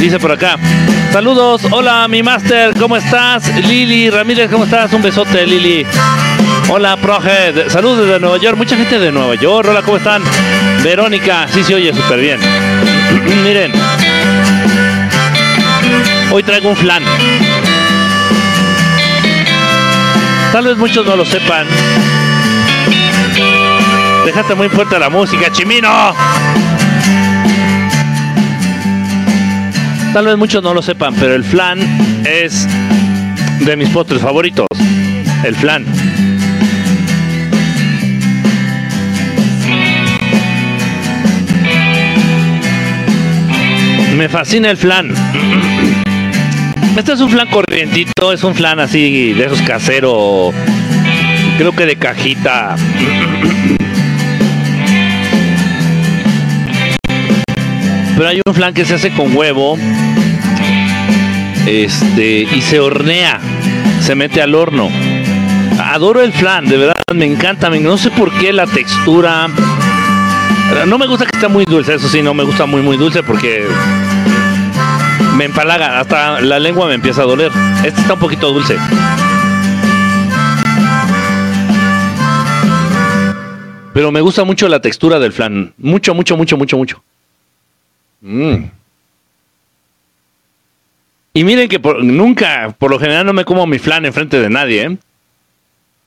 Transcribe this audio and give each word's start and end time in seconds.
Dice 0.00 0.18
por 0.18 0.32
acá. 0.32 0.56
Saludos, 1.12 1.60
hola 1.70 2.08
mi 2.08 2.22
máster, 2.22 2.72
¿cómo 2.78 2.96
estás? 2.96 3.54
Lili 3.66 4.08
Ramírez, 4.08 4.50
¿cómo 4.50 4.64
estás? 4.64 4.90
Un 4.94 5.02
besote, 5.02 5.46
Lili. 5.46 5.86
Hola, 6.70 6.96
proje. 6.96 7.68
Saludos 7.68 8.06
desde 8.06 8.18
Nueva 8.18 8.38
York. 8.38 8.56
Mucha 8.56 8.76
gente 8.76 8.98
de 8.98 9.12
Nueva 9.12 9.34
York. 9.34 9.68
Hola, 9.68 9.82
¿cómo 9.82 9.98
están? 9.98 10.22
Verónica. 10.82 11.46
Sí, 11.48 11.62
se 11.62 11.74
oye 11.74 11.92
súper 11.92 12.18
bien. 12.18 12.40
Miren. 13.44 13.72
Hoy 16.32 16.42
traigo 16.44 16.70
un 16.70 16.76
flan. 16.76 17.02
Tal 20.50 20.64
vez 20.64 20.78
muchos 20.78 21.04
no 21.04 21.14
lo 21.14 21.26
sepan. 21.26 21.66
Déjate 24.24 24.54
muy 24.54 24.70
fuerte 24.70 24.98
la 24.98 25.10
música, 25.10 25.52
Chimino. 25.52 26.14
Tal 30.12 30.26
vez 30.26 30.36
muchos 30.36 30.60
no 30.62 30.74
lo 30.74 30.82
sepan, 30.82 31.14
pero 31.14 31.36
el 31.36 31.44
flan 31.44 31.78
es 32.26 32.66
de 33.60 33.76
mis 33.76 33.88
postres 33.90 34.20
favoritos. 34.20 34.66
El 35.44 35.54
flan. 35.54 35.84
Me 44.16 44.28
fascina 44.28 44.70
el 44.70 44.76
flan. 44.76 45.14
Este 46.96 47.12
es 47.12 47.20
un 47.20 47.30
flan 47.30 47.48
corrientito, 47.48 48.32
es 48.32 48.42
un 48.42 48.54
flan 48.56 48.80
así 48.80 49.32
de 49.32 49.44
esos 49.44 49.62
caseros, 49.62 50.52
creo 51.56 51.72
que 51.72 51.86
de 51.86 51.96
cajita. 51.96 52.74
Pero 58.20 58.28
hay 58.28 58.40
un 58.46 58.54
flan 58.54 58.74
que 58.74 58.84
se 58.84 58.96
hace 58.96 59.14
con 59.14 59.34
huevo, 59.34 59.78
este, 61.66 62.42
y 62.42 62.60
se 62.60 62.78
hornea, 62.78 63.40
se 64.02 64.14
mete 64.14 64.42
al 64.42 64.54
horno. 64.54 64.90
Adoro 65.82 66.20
el 66.20 66.30
flan, 66.34 66.66
de 66.66 66.76
verdad, 66.76 66.96
me 67.14 67.24
encanta, 67.24 67.70
no 67.70 67.96
sé 67.96 68.10
por 68.10 68.30
qué 68.32 68.52
la 68.52 68.66
textura. 68.66 69.48
No 70.86 70.98
me 70.98 71.06
gusta 71.06 71.24
que 71.24 71.34
esté 71.34 71.48
muy 71.48 71.64
dulce, 71.64 71.94
eso 71.94 72.10
sí, 72.10 72.20
no 72.20 72.34
me 72.34 72.44
gusta 72.44 72.66
muy 72.66 72.82
muy 72.82 72.98
dulce 72.98 73.22
porque 73.22 73.66
me 75.34 75.46
empalaga, 75.46 75.98
hasta 75.98 76.42
la 76.42 76.58
lengua 76.58 76.88
me 76.88 76.96
empieza 76.96 77.22
a 77.22 77.24
doler. 77.24 77.50
Este 77.82 78.02
está 78.02 78.12
un 78.12 78.20
poquito 78.20 78.52
dulce. 78.52 78.76
Pero 83.94 84.12
me 84.12 84.20
gusta 84.20 84.44
mucho 84.44 84.68
la 84.68 84.82
textura 84.82 85.18
del 85.18 85.32
flan. 85.32 85.72
Mucho, 85.78 86.14
mucho, 86.14 86.36
mucho, 86.36 86.58
mucho, 86.58 86.76
mucho. 86.76 87.02
Mm. 88.20 88.64
Y 91.32 91.44
miren 91.44 91.68
que 91.68 91.80
nunca, 92.02 92.74
por 92.78 92.90
lo 92.90 92.98
general, 92.98 93.24
no 93.24 93.32
me 93.32 93.44
como 93.44 93.66
mi 93.66 93.78
flan 93.78 94.04
enfrente 94.04 94.40
de 94.40 94.50
nadie, 94.50 94.82
¿eh? 94.82 94.98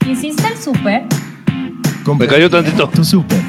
¿Hiciste 0.05 0.47
el 0.47 0.57
súper? 0.57 1.03
Me 2.17 2.27
cayó 2.27 2.49
tantito. 2.49 2.89
Tu 2.89 3.03
súper. 3.05 3.39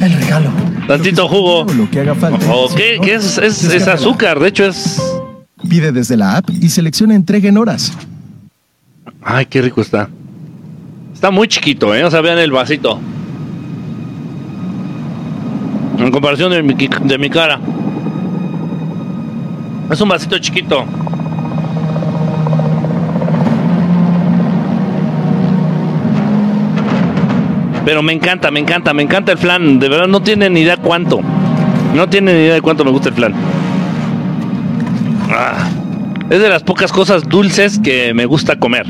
El 0.00 0.12
regalo. 0.12 0.50
Tantito 0.86 1.26
jugo. 1.26 1.64
Lo 1.72 1.90
que 1.90 2.00
haga 2.00 2.14
falta. 2.14 2.46
¿O 2.52 2.72
qué? 2.74 2.98
¿Qué 3.02 3.14
es, 3.14 3.38
es, 3.38 3.64
es 3.64 3.88
azúcar? 3.88 4.38
De 4.38 4.48
hecho, 4.48 4.66
es. 4.66 5.02
Pide 5.68 5.90
desde 5.90 6.16
la 6.16 6.36
app 6.36 6.50
y 6.50 6.68
selecciona 6.68 7.14
entrega 7.14 7.48
en 7.48 7.58
horas. 7.58 7.92
Ay, 9.22 9.46
qué 9.46 9.62
rico 9.62 9.80
está. 9.80 10.08
Está 11.12 11.30
muy 11.30 11.48
chiquito, 11.48 11.94
¿eh? 11.94 12.04
O 12.04 12.10
sea, 12.10 12.20
vean 12.20 12.38
el 12.38 12.52
vasito. 12.52 13.00
En 15.98 16.10
comparación 16.10 16.52
de 16.52 16.62
mi, 16.62 16.74
de 16.74 17.18
mi 17.18 17.28
cara. 17.28 17.58
Es 19.90 20.00
un 20.00 20.08
vasito 20.08 20.38
chiquito. 20.38 20.84
Pero 27.84 28.02
me 28.02 28.12
encanta, 28.12 28.50
me 28.50 28.60
encanta, 28.60 28.92
me 28.92 29.02
encanta 29.02 29.32
el 29.32 29.38
flan. 29.38 29.78
De 29.78 29.88
verdad 29.88 30.06
no 30.06 30.22
tienen 30.22 30.52
ni 30.52 30.60
idea 30.60 30.76
cuánto. 30.76 31.20
No 31.94 32.08
tienen 32.08 32.36
ni 32.36 32.42
idea 32.42 32.54
de 32.54 32.60
cuánto 32.60 32.84
me 32.84 32.90
gusta 32.90 33.08
el 33.08 33.14
flan. 33.14 33.34
Ah, 35.30 35.68
es 36.28 36.40
de 36.40 36.48
las 36.48 36.62
pocas 36.62 36.92
cosas 36.92 37.26
dulces 37.26 37.78
que 37.78 38.12
me 38.12 38.26
gusta 38.26 38.56
comer. 38.56 38.86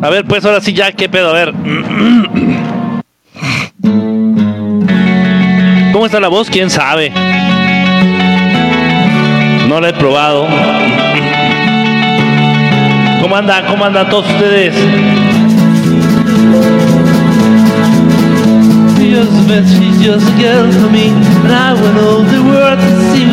A 0.00 0.08
ver, 0.08 0.24
pues 0.24 0.44
ahora 0.44 0.60
sí 0.60 0.72
ya, 0.72 0.92
¿qué 0.92 1.08
pedo? 1.08 1.30
A 1.30 1.32
ver. 1.32 1.52
¿Cómo 5.92 6.06
está 6.06 6.20
la 6.20 6.28
voz? 6.28 6.48
¿Quién 6.48 6.70
sabe? 6.70 7.12
No 9.68 9.80
la 9.80 9.90
he 9.90 9.92
probado. 9.92 10.46
¿Cómo 13.20 13.36
anda? 13.36 13.66
¿Cómo 13.66 13.84
andan 13.84 14.08
todos 14.08 14.26
ustedes? 14.26 14.74
just 20.02 20.26
me. 20.90 21.12
I 21.44 21.72
over 21.72 22.24
the 22.30 22.42
world 22.42 22.78
to 22.80 23.12
see 23.12 23.26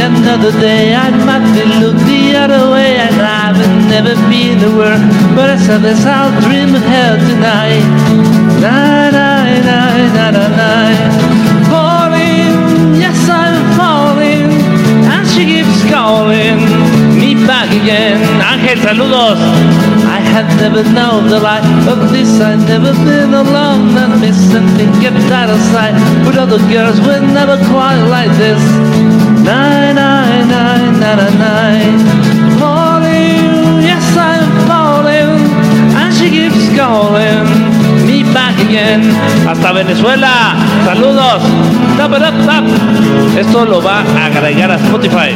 another 0.00 0.52
day, 0.60 0.94
the 2.06 2.34
other 2.36 2.70
way. 2.72 3.17
Would 3.58 3.74
never 3.90 4.14
be 4.30 4.54
the 4.54 4.70
world, 4.70 5.02
but 5.34 5.50
I 5.50 5.56
said 5.56 5.82
this, 5.82 6.06
I'll 6.06 6.30
dream 6.40 6.74
of 6.74 6.82
her 6.82 7.12
tonight. 7.18 7.82
Night, 8.62 9.10
night, 9.10 9.62
night, 9.66 10.10
night, 10.14 10.32
night, 10.38 10.54
night. 10.62 11.00
Falling, 11.66 12.54
yes, 13.02 13.18
I'm 13.28 13.58
falling, 13.74 14.46
and 15.10 15.26
she 15.26 15.42
keeps 15.44 15.82
calling 15.90 16.58
me 17.18 17.34
back 17.46 17.70
again. 17.74 18.18
Ángel, 18.52 18.78
saludos. 18.78 19.40
I 20.06 20.20
had 20.34 20.46
never 20.62 20.82
known 20.94 21.28
the 21.28 21.40
light 21.40 21.66
of 21.92 21.98
this. 22.12 22.40
I'd 22.40 22.62
never 22.68 22.92
been 23.04 23.34
alone 23.34 23.96
and 23.98 24.22
and 24.22 24.68
been 24.78 24.92
kept 25.02 25.30
out 25.34 25.50
of 25.50 25.60
sight. 25.74 25.94
But 26.24 26.38
other 26.38 26.58
girls 26.70 27.00
were 27.00 27.22
never 27.38 27.56
quite 27.72 28.02
like 28.06 28.32
this. 28.38 28.62
Nine, 29.42 29.96
nine, 29.96 30.48
nine, 30.48 31.00
nine, 31.00 31.38
nine. 31.38 32.37
Hasta 39.48 39.72
Venezuela. 39.72 40.54
Saludos. 40.84 41.42
Esto 43.36 43.64
lo 43.64 43.82
va 43.82 44.04
a 44.16 44.26
agregar 44.26 44.70
a 44.70 44.76
Spotify. 44.76 45.34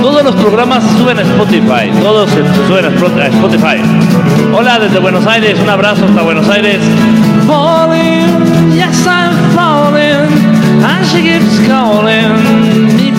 Todos 0.00 0.24
los 0.24 0.34
programas 0.34 0.82
suben 0.98 1.18
a 1.18 1.22
Spotify. 1.22 1.88
Todos 2.02 2.28
se 2.30 2.42
suben 2.66 2.86
a 2.86 3.26
Spotify. 3.28 3.80
Hola 4.52 4.80
desde 4.80 4.98
Buenos 4.98 5.24
Aires. 5.24 5.56
Un 5.62 5.68
abrazo 5.68 6.04
hasta 6.04 6.22
Buenos 6.22 6.48
Aires. 6.48 6.80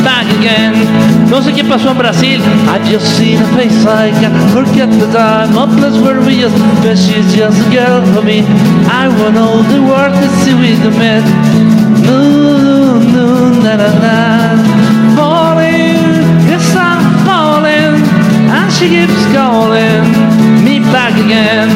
Back 0.04 0.28
again. 0.40 0.74
No 1.30 1.42
sé 1.42 1.54
qué 1.54 1.64
pasó 1.64 1.92
en 1.92 1.98
Brasil. 1.98 2.42
I 2.68 2.80
just 2.92 3.06
seen 3.18 3.42
a 3.42 3.46
face 3.56 3.86
I 3.86 4.12
can't 4.20 4.36
forget 4.52 4.90
the 5.00 5.08
time. 5.08 5.58
A 5.58 5.68
place 5.68 5.98
where 6.04 6.20
we 6.22 6.42
just, 6.42 6.56
but 6.84 6.98
she's 6.98 7.34
just 7.34 7.58
a 7.66 7.70
girl 7.72 8.02
for 8.14 8.22
me. 8.22 8.44
I 8.88 9.08
want 9.08 9.38
all 9.38 9.64
the 9.64 9.82
world 9.82 10.14
to 10.14 10.28
see 10.42 10.54
with 10.54 10.82
the 10.84 10.92
men. 10.92 11.24
No, 12.04 13.00
no, 13.00 13.50
na 13.64 13.76
na 13.78 13.90
na. 14.04 14.18
Falling, 15.16 16.04
yes 16.50 16.76
I'm 16.76 17.04
falling, 17.26 18.04
and 18.52 18.72
she 18.74 18.90
keeps 18.90 19.26
calling 19.34 20.04
me 20.64 20.80
back 20.92 21.14
again. 21.26 21.70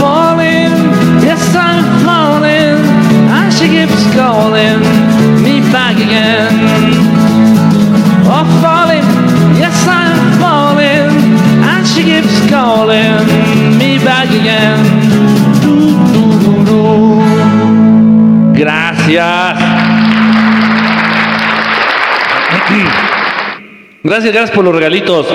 Falling, 0.00 0.72
yes 1.22 1.54
I'm 1.54 1.84
falling, 2.04 2.80
and 3.36 3.52
she 3.52 3.68
keeps 3.68 4.02
calling 4.14 4.97
Gracias. 18.52 19.58
Gracias, 24.02 24.32
gracias 24.32 24.50
por 24.50 24.64
los 24.64 24.74
regalitos. 24.74 25.26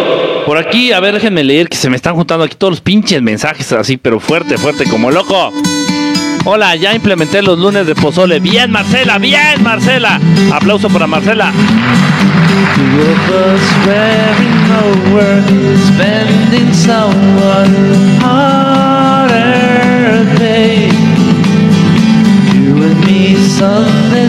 Por 0.45 0.57
aquí, 0.57 0.92
a 0.92 1.00
ver, 1.00 1.13
déjenme 1.13 1.44
leer 1.44 1.69
que 1.69 1.77
se 1.77 1.89
me 1.89 1.95
están 1.95 2.16
juntando 2.16 2.44
aquí 2.44 2.56
todos 2.57 2.71
los 2.71 2.81
pinches 2.81 3.21
mensajes 3.21 3.71
así, 3.74 3.98
pero 3.98 4.19
fuerte, 4.19 4.57
fuerte, 4.57 4.86
como 4.89 5.12
loco. 5.12 5.51
Hola, 6.45 6.75
ya 6.75 6.94
implementé 6.94 7.42
los 7.42 7.57
lunes 7.57 7.88
de 7.88 7.95
pozole. 7.95 8.40
Bien, 8.40 8.69
Marcela, 8.69 9.18
bien, 9.18 9.63
Marcela. 9.63 10.19
Aplauso 10.51 10.90
para 10.90 11.07
Marcela. 11.07 11.51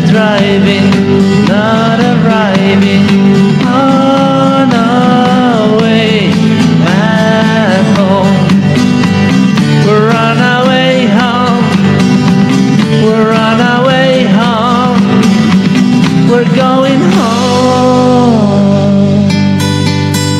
Driving, 0.06 1.46
not 1.48 1.98
arriving 1.98 3.43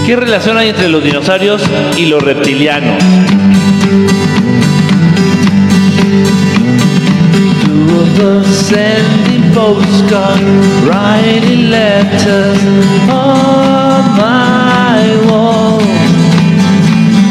¿Qué 0.06 0.16
relación 0.16 0.58
hay 0.58 0.68
entre 0.68 0.88
los 0.90 1.02
dinosaurios 1.02 1.62
y 1.96 2.06
los 2.06 2.22
reptilianos? 2.22 3.02
Sending 8.68 9.52
postcards, 9.52 10.40
writing 10.86 11.70
letters 11.70 12.58
on 13.10 14.16
my 14.16 15.16
wall. 15.26 15.80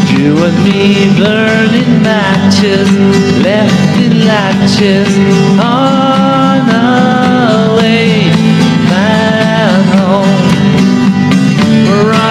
You 0.10 0.38
and 0.44 0.64
me 0.64 1.10
burning 1.18 2.04
matches, 2.04 2.90
left 3.44 3.94
latches 4.26 5.18
on 5.60 6.70
our 6.70 7.78
way 7.78 8.33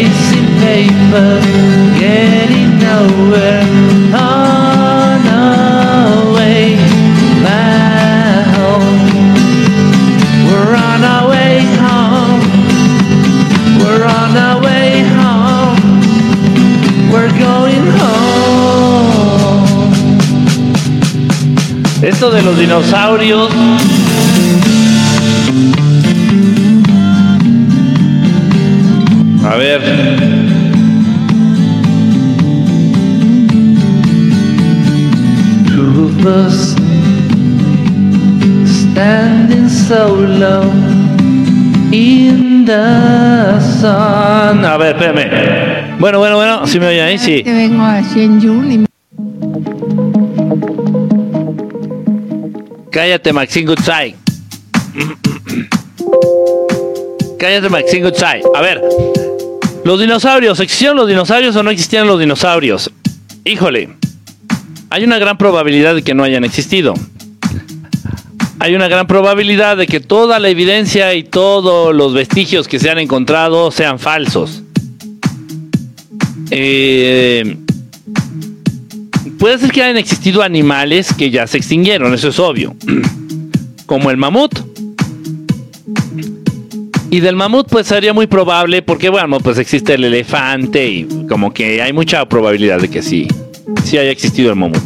chasing 0.00 0.46
paper, 0.60 1.40
getting 1.98 2.78
nowhere 2.78 3.62
on 4.14 5.20
our 5.26 6.32
way 6.34 6.76
back 7.44 8.46
home. 8.56 8.98
We're 10.46 10.74
on 10.74 11.00
our 11.04 11.28
way 11.28 11.60
home. 11.84 12.40
We're 13.80 14.04
on 14.04 14.36
our 14.36 14.62
way 14.62 15.02
home. 15.18 15.80
We're 17.12 17.34
going 17.38 17.86
home. 17.98 18.80
Esto 22.02 22.30
de 22.30 22.42
los 22.42 22.56
dinosaurios. 22.56 23.50
A 29.72 29.78
ver. 29.78 30.10
Two 35.66 36.04
of 36.04 36.26
us 36.26 36.74
standing 38.80 39.68
so 39.68 40.14
low 40.14 40.64
in 41.92 42.64
the 42.64 43.60
sun. 43.80 44.64
A 44.64 44.76
ver, 44.78 44.96
espérame. 44.96 45.98
Bueno, 45.98 46.18
bueno, 46.18 46.36
bueno, 46.36 46.66
si 46.66 46.78
me 46.80 46.86
oyen 46.88 47.04
ahí, 47.04 47.18
sí. 47.18 47.42
Que 47.42 47.52
vengo 47.52 47.82
a 47.82 48.00
Shenyun 48.00 48.72
y 48.72 48.78
me- 48.78 48.86
Cállate, 52.90 53.32
Maxine 53.32 53.66
Goodside. 53.66 54.14
Cállate, 57.38 57.68
Maxine 57.68 58.02
Goodside. 58.02 58.42
A 58.54 58.60
ver, 58.60 58.80
los 59.84 60.00
dinosaurios, 60.00 60.60
¿existieron 60.60 60.96
los 60.96 61.08
dinosaurios 61.08 61.56
o 61.56 61.62
no 61.62 61.70
existían 61.70 62.06
los 62.06 62.18
dinosaurios? 62.18 62.90
Híjole, 63.44 63.90
hay 64.90 65.04
una 65.04 65.18
gran 65.18 65.38
probabilidad 65.38 65.94
de 65.94 66.02
que 66.02 66.14
no 66.14 66.22
hayan 66.24 66.44
existido. 66.44 66.94
Hay 68.58 68.74
una 68.74 68.88
gran 68.88 69.06
probabilidad 69.06 69.76
de 69.76 69.86
que 69.86 70.00
toda 70.00 70.38
la 70.38 70.50
evidencia 70.50 71.14
y 71.14 71.24
todos 71.24 71.94
los 71.94 72.12
vestigios 72.12 72.68
que 72.68 72.78
se 72.78 72.90
han 72.90 72.98
encontrado 72.98 73.70
sean 73.70 73.98
falsos. 73.98 74.62
Eh, 76.50 77.56
Puede 79.40 79.58
ser 79.58 79.72
que 79.72 79.82
hayan 79.82 79.96
existido 79.96 80.42
animales 80.42 81.14
que 81.14 81.30
ya 81.30 81.46
se 81.46 81.56
extinguieron, 81.56 82.12
eso 82.12 82.28
es 82.28 82.38
obvio. 82.38 82.76
Como 83.86 84.10
el 84.10 84.18
mamut. 84.18 84.59
Y 87.10 87.18
del 87.18 87.34
mamut 87.34 87.68
pues 87.68 87.88
sería 87.88 88.12
muy 88.12 88.28
probable 88.28 88.82
porque 88.82 89.08
bueno, 89.08 89.40
pues 89.40 89.58
existe 89.58 89.94
el 89.94 90.04
elefante 90.04 90.88
y 90.88 91.26
como 91.28 91.52
que 91.52 91.82
hay 91.82 91.92
mucha 91.92 92.24
probabilidad 92.28 92.78
de 92.78 92.88
que 92.88 93.02
sí, 93.02 93.26
sí 93.84 93.98
haya 93.98 94.12
existido 94.12 94.50
el 94.50 94.56
mamut. 94.56 94.78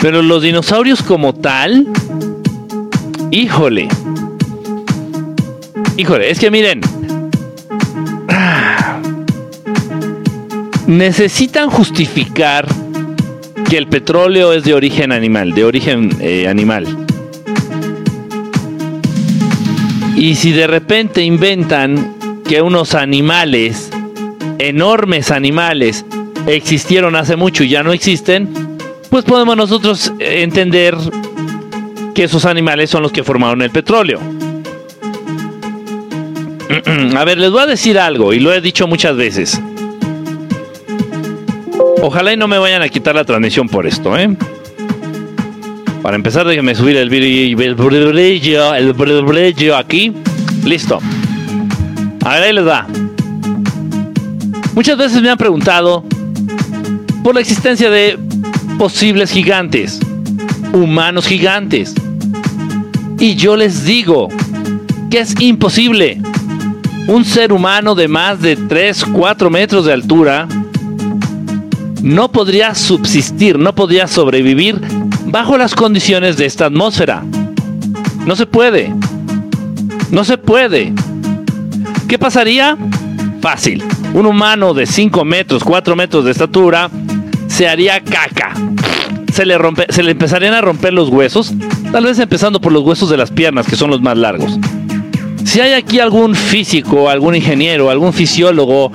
Pero 0.00 0.20
los 0.22 0.42
dinosaurios 0.42 1.00
como 1.02 1.34
tal, 1.34 1.86
híjole. 3.30 3.88
Híjole, 5.96 6.30
es 6.30 6.40
que 6.40 6.50
miren, 6.50 6.80
necesitan 10.88 11.70
justificar 11.70 12.66
que 13.68 13.78
el 13.78 13.86
petróleo 13.86 14.52
es 14.52 14.64
de 14.64 14.74
origen 14.74 15.12
animal, 15.12 15.54
de 15.54 15.64
origen 15.64 16.10
eh, 16.20 16.48
animal. 16.48 17.07
Y 20.18 20.34
si 20.34 20.50
de 20.50 20.66
repente 20.66 21.22
inventan 21.22 22.42
que 22.44 22.60
unos 22.60 22.96
animales, 22.96 23.88
enormes 24.58 25.30
animales, 25.30 26.04
existieron 26.48 27.14
hace 27.14 27.36
mucho 27.36 27.62
y 27.62 27.68
ya 27.68 27.84
no 27.84 27.92
existen, 27.92 28.52
pues 29.10 29.24
podemos 29.24 29.56
nosotros 29.56 30.12
eh, 30.18 30.42
entender 30.42 30.96
que 32.16 32.24
esos 32.24 32.44
animales 32.46 32.90
son 32.90 33.04
los 33.04 33.12
que 33.12 33.22
formaron 33.22 33.62
el 33.62 33.70
petróleo. 33.70 34.18
A 37.16 37.24
ver, 37.24 37.38
les 37.38 37.52
voy 37.52 37.60
a 37.60 37.66
decir 37.66 37.96
algo 37.96 38.32
y 38.32 38.40
lo 38.40 38.52
he 38.52 38.60
dicho 38.60 38.88
muchas 38.88 39.16
veces. 39.16 39.60
Ojalá 42.02 42.32
y 42.32 42.36
no 42.36 42.48
me 42.48 42.58
vayan 42.58 42.82
a 42.82 42.88
quitar 42.88 43.14
la 43.14 43.24
transmisión 43.24 43.68
por 43.68 43.86
esto, 43.86 44.18
¿eh? 44.18 44.36
Para 46.02 46.16
empezar, 46.16 46.46
déjenme 46.46 46.74
subir 46.74 46.96
el 46.96 47.10
brillo, 47.10 47.60
el 47.60 47.74
brillo, 49.24 49.76
aquí. 49.76 50.12
Listo. 50.64 51.00
A 52.24 52.34
ver, 52.34 52.42
ahí 52.42 52.52
les 52.52 52.66
va. 52.66 52.86
Muchas 54.74 54.96
veces 54.96 55.20
me 55.22 55.30
han 55.30 55.38
preguntado 55.38 56.04
por 57.24 57.34
la 57.34 57.40
existencia 57.40 57.90
de 57.90 58.18
posibles 58.78 59.32
gigantes, 59.32 59.98
humanos 60.72 61.26
gigantes. 61.26 61.94
Y 63.18 63.34
yo 63.34 63.56
les 63.56 63.84
digo 63.84 64.28
que 65.10 65.20
es 65.20 65.34
imposible. 65.40 66.20
Un 67.08 67.24
ser 67.24 67.52
humano 67.52 67.94
de 67.94 68.06
más 68.06 68.40
de 68.40 68.54
3, 68.54 69.06
4 69.12 69.50
metros 69.50 69.86
de 69.86 69.92
altura 69.94 70.46
no 72.02 72.30
podría 72.30 72.74
subsistir, 72.74 73.58
no 73.58 73.74
podría 73.74 74.06
sobrevivir 74.06 74.80
bajo 75.30 75.58
las 75.58 75.74
condiciones 75.74 76.36
de 76.36 76.46
esta 76.46 76.66
atmósfera. 76.66 77.22
No 78.26 78.34
se 78.36 78.46
puede. 78.46 78.92
No 80.10 80.24
se 80.24 80.38
puede. 80.38 80.92
¿Qué 82.08 82.18
pasaría? 82.18 82.76
Fácil. 83.40 83.84
Un 84.14 84.26
humano 84.26 84.74
de 84.74 84.86
5 84.86 85.24
metros, 85.24 85.62
4 85.62 85.96
metros 85.96 86.24
de 86.24 86.30
estatura 86.30 86.90
se 87.46 87.68
haría 87.68 88.00
caca. 88.00 88.54
Se 89.32 89.44
le, 89.44 89.58
rompe, 89.58 89.86
se 89.90 90.02
le 90.02 90.12
empezarían 90.12 90.54
a 90.54 90.60
romper 90.60 90.92
los 90.92 91.10
huesos, 91.10 91.52
tal 91.92 92.04
vez 92.04 92.18
empezando 92.18 92.60
por 92.60 92.72
los 92.72 92.82
huesos 92.82 93.10
de 93.10 93.16
las 93.16 93.30
piernas, 93.30 93.66
que 93.66 93.76
son 93.76 93.90
los 93.90 94.00
más 94.00 94.16
largos. 94.16 94.58
Si 95.44 95.60
hay 95.60 95.74
aquí 95.74 96.00
algún 96.00 96.34
físico, 96.34 97.08
algún 97.08 97.36
ingeniero, 97.36 97.90
algún 97.90 98.12
fisiólogo, 98.12 98.90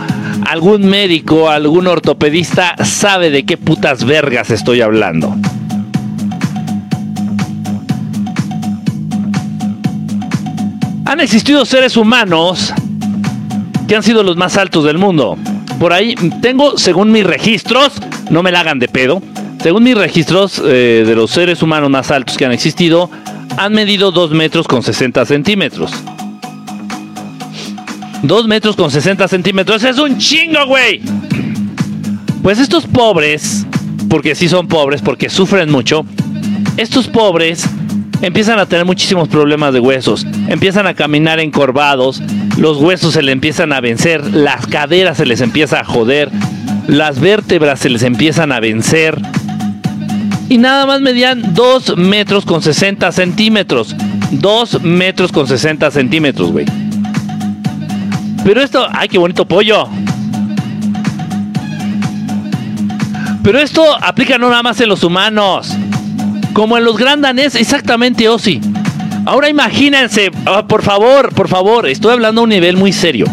algún 0.45 0.85
médico, 0.87 1.49
algún 1.49 1.87
ortopedista, 1.87 2.75
sabe 2.83 3.29
de 3.29 3.45
qué 3.45 3.57
putas 3.57 4.03
vergas 4.03 4.49
estoy 4.49 4.81
hablando. 4.81 5.35
Han 11.13 11.19
existido 11.19 11.63
seres 11.63 11.95
humanos 11.95 12.73
que 13.87 13.95
han 13.95 14.01
sido 14.01 14.23
los 14.23 14.35
más 14.35 14.57
altos 14.57 14.83
del 14.83 14.97
mundo. 14.97 15.37
por 15.79 15.93
ahí 15.93 16.15
tengo, 16.41 16.75
según 16.75 17.11
mis 17.11 17.23
registros, 17.23 17.93
no 18.31 18.41
me 18.41 18.51
la 18.51 18.61
hagan 18.61 18.79
de 18.79 18.87
pedo, 18.87 19.21
según 19.61 19.83
mis 19.83 19.95
registros 19.95 20.59
eh, 20.65 21.03
de 21.05 21.13
los 21.13 21.29
seres 21.29 21.61
humanos 21.61 21.91
más 21.91 22.09
altos 22.09 22.35
que 22.35 22.47
han 22.47 22.51
existido, 22.51 23.11
han 23.57 23.73
medido 23.73 24.11
2 24.11 24.31
metros 24.31 24.67
con 24.67 24.81
60 24.81 25.23
centímetros. 25.27 25.91
2 28.23 28.47
metros 28.47 28.75
con 28.75 28.89
60 28.89 29.27
centímetros, 29.27 29.83
es 29.83 29.99
un 29.99 30.17
chingo, 30.17 30.65
güey. 30.65 30.99
Pues 32.41 32.57
estos 32.57 32.87
pobres, 32.87 33.67
porque 34.09 34.33
sí 34.33 34.49
son 34.49 34.67
pobres, 34.67 35.03
porque 35.03 35.29
sufren 35.29 35.69
mucho, 35.69 36.07
estos 36.75 37.07
pobres 37.07 37.69
empiezan 38.23 38.57
a 38.57 38.65
tener 38.65 38.85
muchísimos 38.85 39.27
problemas 39.27 39.73
de 39.73 39.81
huesos, 39.81 40.25
empiezan 40.47 40.87
a 40.87 40.93
caminar 40.93 41.41
encorvados, 41.41 42.21
los 42.57 42.77
huesos 42.77 43.13
se 43.13 43.21
les 43.21 43.33
empiezan 43.33 43.73
a 43.73 43.81
vencer, 43.81 44.25
las 44.33 44.65
caderas 44.65 45.17
se 45.17 45.25
les 45.25 45.41
empieza 45.41 45.81
a 45.81 45.83
joder, 45.83 46.31
las 46.87 47.19
vértebras 47.19 47.81
se 47.81 47.89
les 47.89 48.01
empiezan 48.01 48.53
a 48.53 48.61
vencer. 48.61 49.21
Y 50.47 50.57
nada 50.57 50.85
más 50.85 51.01
medían 51.01 51.53
2 51.53 51.97
metros 51.97 52.45
con 52.45 52.61
60 52.61 53.11
centímetros. 53.11 53.95
2 54.31 54.83
metros 54.83 55.31
con 55.31 55.47
60 55.47 55.91
centímetros, 55.91 56.51
güey. 56.51 56.65
Pero 58.43 58.61
esto, 58.61 58.87
ay, 58.91 59.09
qué 59.09 59.17
bonito 59.17 59.45
pollo. 59.45 59.87
Pero 63.41 63.59
esto 63.59 63.83
aplica 64.01 64.37
no 64.37 64.49
nada 64.49 64.63
más 64.63 64.79
en 64.79 64.89
los 64.89 65.03
humanos. 65.03 65.75
Como 66.53 66.77
en 66.77 66.85
los 66.85 66.97
grandanés, 66.97 67.55
exactamente, 67.55 68.29
Osi. 68.29 68.61
Ahora 69.25 69.49
imagínense, 69.49 70.31
ah, 70.45 70.67
por 70.67 70.83
favor, 70.83 71.33
por 71.33 71.47
favor, 71.47 71.87
estoy 71.87 72.13
hablando 72.13 72.41
a 72.41 72.43
un 72.43 72.49
nivel 72.49 72.77
muy 72.77 72.93
serio. 72.93 73.25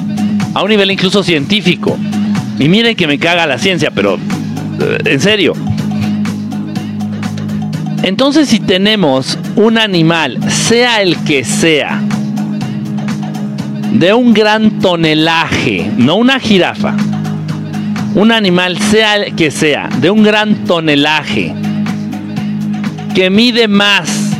A 0.54 0.62
un 0.62 0.70
nivel 0.70 0.90
incluso 0.90 1.22
científico. 1.22 1.96
Y 2.58 2.68
miren 2.68 2.96
que 2.96 3.06
me 3.06 3.18
caga 3.18 3.46
la 3.46 3.58
ciencia, 3.58 3.90
pero 3.90 4.16
eh, 4.16 4.98
en 5.04 5.20
serio. 5.20 5.54
Entonces 8.02 8.48
si 8.48 8.60
tenemos 8.60 9.38
un 9.56 9.76
animal, 9.76 10.38
sea 10.50 11.02
el 11.02 11.16
que 11.24 11.44
sea, 11.44 12.00
de 13.92 14.14
un 14.14 14.32
gran 14.32 14.80
tonelaje, 14.80 15.90
no 15.98 16.14
una 16.14 16.40
jirafa, 16.40 16.96
un 18.14 18.32
animal, 18.32 18.78
sea 18.78 19.16
el 19.16 19.34
que 19.34 19.50
sea, 19.50 19.90
de 20.00 20.10
un 20.10 20.22
gran 20.22 20.64
tonelaje, 20.64 21.54
que 23.14 23.30
mide 23.30 23.68
más 23.68 24.30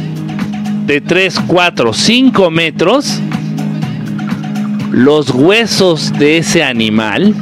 de 0.87 1.01
3, 1.01 1.41
4, 1.47 1.93
5 1.93 2.51
metros, 2.51 3.21
los 4.91 5.31
huesos 5.31 6.13
de 6.19 6.39
ese 6.39 6.65
animal 6.65 7.35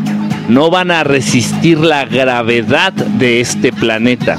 no 0.49 0.71
van 0.71 0.91
a 0.91 1.05
resistir 1.05 1.79
la 1.79 2.05
gravedad 2.05 2.93
de 2.93 3.41
este 3.41 3.73
planeta. 3.73 4.39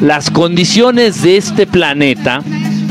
Las 0.00 0.30
condiciones 0.30 1.22
de 1.22 1.36
este 1.36 1.66
planeta 1.66 2.42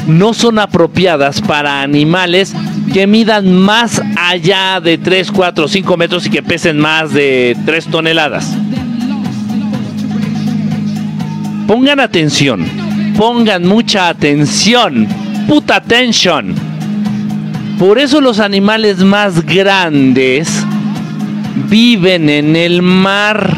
no 0.08 0.34
son 0.34 0.60
apropiadas 0.60 1.42
para 1.42 1.82
animales 1.82 2.54
que 2.94 3.08
midan 3.08 3.54
más 3.54 4.02
allá 4.16 4.80
de 4.80 4.98
3, 4.98 5.32
4, 5.32 5.68
5 5.68 5.98
metros 5.98 6.26
y 6.26 6.30
que 6.30 6.44
pesen 6.44 6.80
más 6.80 7.14
de 7.14 7.58
3 7.66 7.88
toneladas. 7.88 8.56
Pongan 11.68 12.00
atención, 12.00 12.66
pongan 13.18 13.66
mucha 13.68 14.10
atención, 14.10 15.08
puta 15.48 15.78
atención. 15.78 16.54
Por 17.80 18.00
eso 18.00 18.22
los 18.22 18.40
animales 18.40 19.00
más 19.00 19.46
grandes 19.46 20.66
viven 21.70 22.30
en 22.30 22.56
el 22.56 22.82
mar. 22.82 23.58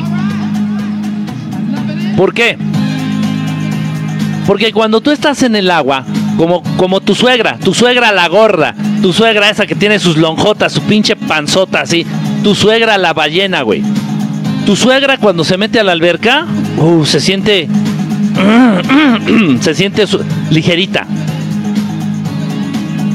¿Por 2.16 2.34
qué? 2.34 2.58
Porque 4.48 4.72
cuando 4.72 5.02
tú 5.02 5.12
estás 5.12 5.44
en 5.44 5.56
el 5.56 5.70
agua, 5.70 6.06
como, 6.38 6.64
como 6.78 7.02
tu 7.02 7.14
suegra, 7.14 7.58
tu 7.58 7.74
suegra 7.74 8.12
la 8.12 8.28
gorda, 8.28 8.74
tu 9.02 9.12
suegra 9.12 9.50
esa 9.50 9.68
que 9.68 9.76
tiene 9.76 10.00
sus 10.00 10.18
lonjotas, 10.18 10.74
su 10.74 10.82
pinche 10.84 11.16
panzota 11.16 11.82
así, 11.82 12.06
tu 12.44 12.56
suegra 12.56 12.98
la 12.98 13.14
ballena, 13.14 13.62
güey. 13.64 13.84
Tu 14.66 14.76
suegra 14.76 15.18
cuando 15.18 15.44
se 15.44 15.58
mete 15.58 15.80
a 15.80 15.84
la 15.84 15.92
alberca, 15.92 16.46
uh, 16.78 17.06
se 17.06 17.20
siente, 17.20 17.68
se 19.62 19.74
siente 19.76 20.06
ligerita. 20.50 21.06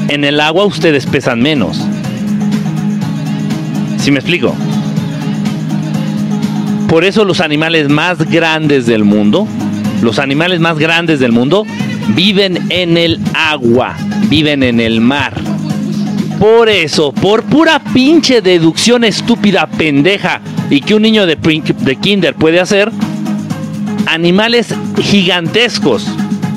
En 0.09 0.23
el 0.23 0.39
agua 0.39 0.65
ustedes 0.65 1.05
pesan 1.05 1.41
menos. 1.41 1.81
¿Sí 3.97 4.11
me 4.11 4.19
explico? 4.19 4.55
Por 6.87 7.05
eso 7.05 7.25
los 7.25 7.39
animales 7.39 7.89
más 7.89 8.19
grandes 8.29 8.85
del 8.85 9.03
mundo, 9.03 9.47
los 10.01 10.19
animales 10.19 10.59
más 10.59 10.77
grandes 10.77 11.19
del 11.19 11.31
mundo, 11.31 11.65
viven 12.09 12.67
en 12.69 12.97
el 12.97 13.19
agua, 13.33 13.95
viven 14.29 14.61
en 14.61 14.79
el 14.79 15.01
mar. 15.01 15.33
Por 16.39 16.69
eso, 16.69 17.13
por 17.13 17.43
pura 17.43 17.81
pinche 17.93 18.41
deducción 18.41 19.05
estúpida, 19.05 19.65
pendeja, 19.65 20.41
y 20.69 20.81
que 20.81 20.93
un 20.93 21.01
niño 21.01 21.25
de, 21.25 21.35
de 21.35 21.95
kinder 21.95 22.35
puede 22.35 22.59
hacer, 22.59 22.91
animales 24.05 24.73
gigantescos, 25.01 26.07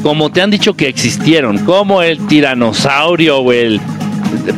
como 0.02 0.30
te 0.30 0.42
han 0.42 0.50
dicho 0.50 0.74
que 0.74 0.88
existieron, 0.88 1.58
como 1.64 2.02
el 2.02 2.26
tiranosaurio 2.26 3.38
o 3.38 3.52
el 3.52 3.80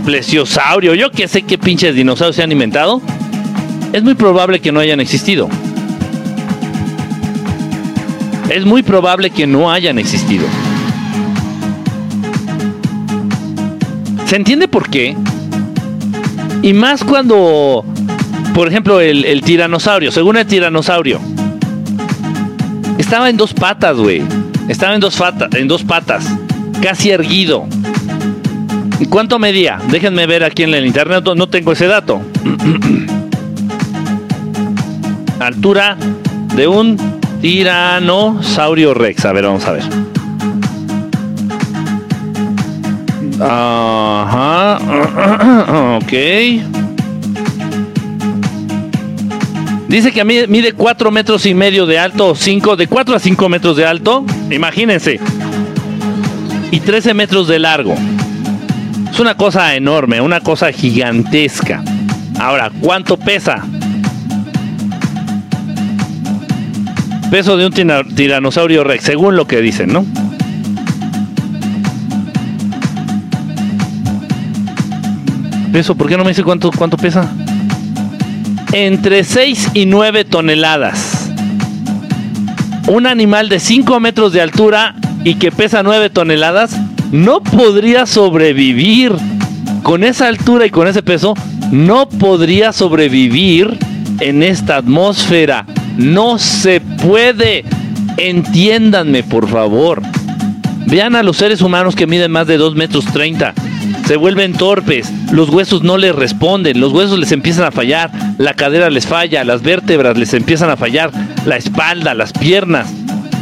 plesiosaurio, 0.04 0.94
yo 0.94 1.10
que 1.10 1.28
sé 1.28 1.42
qué 1.42 1.58
pinches 1.58 1.94
dinosaurios 1.94 2.36
se 2.36 2.42
han 2.42 2.52
inventado, 2.52 3.00
es 3.92 4.02
muy 4.02 4.14
probable 4.14 4.60
que 4.60 4.72
no 4.72 4.80
hayan 4.80 5.00
existido. 5.00 5.48
Es 8.50 8.64
muy 8.64 8.82
probable 8.82 9.30
que 9.30 9.46
no 9.46 9.70
hayan 9.70 9.98
existido. 9.98 10.46
¿Se 14.26 14.36
entiende 14.36 14.68
por 14.68 14.90
qué? 14.90 15.16
Y 16.62 16.72
más 16.72 17.04
cuando, 17.04 17.84
por 18.54 18.68
ejemplo, 18.68 19.00
el, 19.00 19.42
tiranosaurio, 19.42 20.12
según 20.12 20.36
el 20.36 20.46
tiranosaurio, 20.46 21.20
estaba 23.08 23.30
en 23.30 23.38
dos 23.38 23.54
patas, 23.54 23.96
güey. 23.96 24.22
Estaba 24.68 24.94
en 24.94 25.00
dos, 25.00 25.18
en 25.54 25.66
dos 25.66 25.82
patas, 25.82 26.26
casi 26.82 27.08
erguido. 27.08 27.66
¿Y 29.00 29.06
cuánto 29.06 29.38
medía? 29.38 29.78
Déjenme 29.88 30.26
ver 30.26 30.44
aquí 30.44 30.64
en 30.64 30.74
el 30.74 30.84
internet, 30.84 31.24
no 31.34 31.48
tengo 31.48 31.72
ese 31.72 31.86
dato. 31.86 32.20
Altura 35.40 35.96
de 36.54 36.68
un 36.68 36.98
tiranosaurio 37.40 38.92
rex. 38.92 39.24
A 39.24 39.32
ver, 39.32 39.46
vamos 39.46 39.64
a 39.64 39.72
ver. 39.72 39.84
Ajá. 43.40 44.78
ok. 46.02 46.12
Dice 49.88 50.12
que 50.12 50.20
a 50.20 50.24
mí 50.24 50.36
mide 50.48 50.74
4 50.74 51.10
metros 51.10 51.46
y 51.46 51.54
medio 51.54 51.86
de 51.86 51.98
alto, 51.98 52.34
5, 52.34 52.76
de 52.76 52.86
4 52.86 53.16
a 53.16 53.18
5 53.18 53.48
metros 53.48 53.74
de 53.74 53.86
alto. 53.86 54.24
Imagínense. 54.50 55.18
Y 56.70 56.80
13 56.80 57.14
metros 57.14 57.48
de 57.48 57.58
largo. 57.58 57.94
Es 59.10 59.18
una 59.18 59.34
cosa 59.34 59.74
enorme, 59.74 60.20
una 60.20 60.40
cosa 60.40 60.70
gigantesca. 60.72 61.82
Ahora, 62.38 62.70
¿cuánto 62.80 63.16
pesa? 63.16 63.64
Peso 67.30 67.56
de 67.56 67.66
un 67.66 67.72
tiranosaurio 68.14 68.84
rex, 68.84 69.04
según 69.04 69.36
lo 69.36 69.46
que 69.46 69.62
dicen, 69.62 69.90
¿no? 69.90 70.04
Peso, 75.72 75.94
¿por 75.94 76.08
qué 76.08 76.16
no 76.18 76.24
me 76.24 76.30
dice 76.30 76.44
cuánto, 76.44 76.70
cuánto 76.70 76.98
pesa? 76.98 77.30
Entre 78.72 79.24
6 79.24 79.70
y 79.72 79.86
9 79.86 80.24
toneladas. 80.24 81.30
Un 82.86 83.06
animal 83.06 83.48
de 83.48 83.60
5 83.60 83.98
metros 83.98 84.32
de 84.32 84.42
altura 84.42 84.94
y 85.24 85.36
que 85.36 85.50
pesa 85.50 85.82
9 85.82 86.10
toneladas 86.10 86.76
no 87.10 87.40
podría 87.40 88.04
sobrevivir. 88.04 89.12
Con 89.82 90.04
esa 90.04 90.28
altura 90.28 90.66
y 90.66 90.70
con 90.70 90.86
ese 90.86 91.02
peso, 91.02 91.34
no 91.70 92.10
podría 92.10 92.74
sobrevivir 92.74 93.78
en 94.20 94.42
esta 94.42 94.76
atmósfera. 94.76 95.64
No 95.96 96.38
se 96.38 96.80
puede. 96.80 97.64
Entiéndanme, 98.18 99.22
por 99.22 99.48
favor. 99.48 100.02
Vean 100.86 101.16
a 101.16 101.22
los 101.22 101.38
seres 101.38 101.62
humanos 101.62 101.94
que 101.94 102.06
miden 102.06 102.32
más 102.32 102.46
de 102.46 102.58
2 102.58 102.74
metros 102.74 103.06
30. 103.06 103.54
Se 104.08 104.16
vuelven 104.16 104.54
torpes, 104.54 105.12
los 105.32 105.50
huesos 105.50 105.82
no 105.82 105.98
les 105.98 106.14
responden, 106.14 106.80
los 106.80 106.94
huesos 106.94 107.18
les 107.18 107.30
empiezan 107.30 107.66
a 107.66 107.70
fallar, 107.70 108.10
la 108.38 108.54
cadera 108.54 108.88
les 108.88 109.06
falla, 109.06 109.44
las 109.44 109.60
vértebras 109.60 110.16
les 110.16 110.32
empiezan 110.32 110.70
a 110.70 110.78
fallar, 110.78 111.10
la 111.44 111.58
espalda, 111.58 112.14
las 112.14 112.32
piernas. 112.32 112.90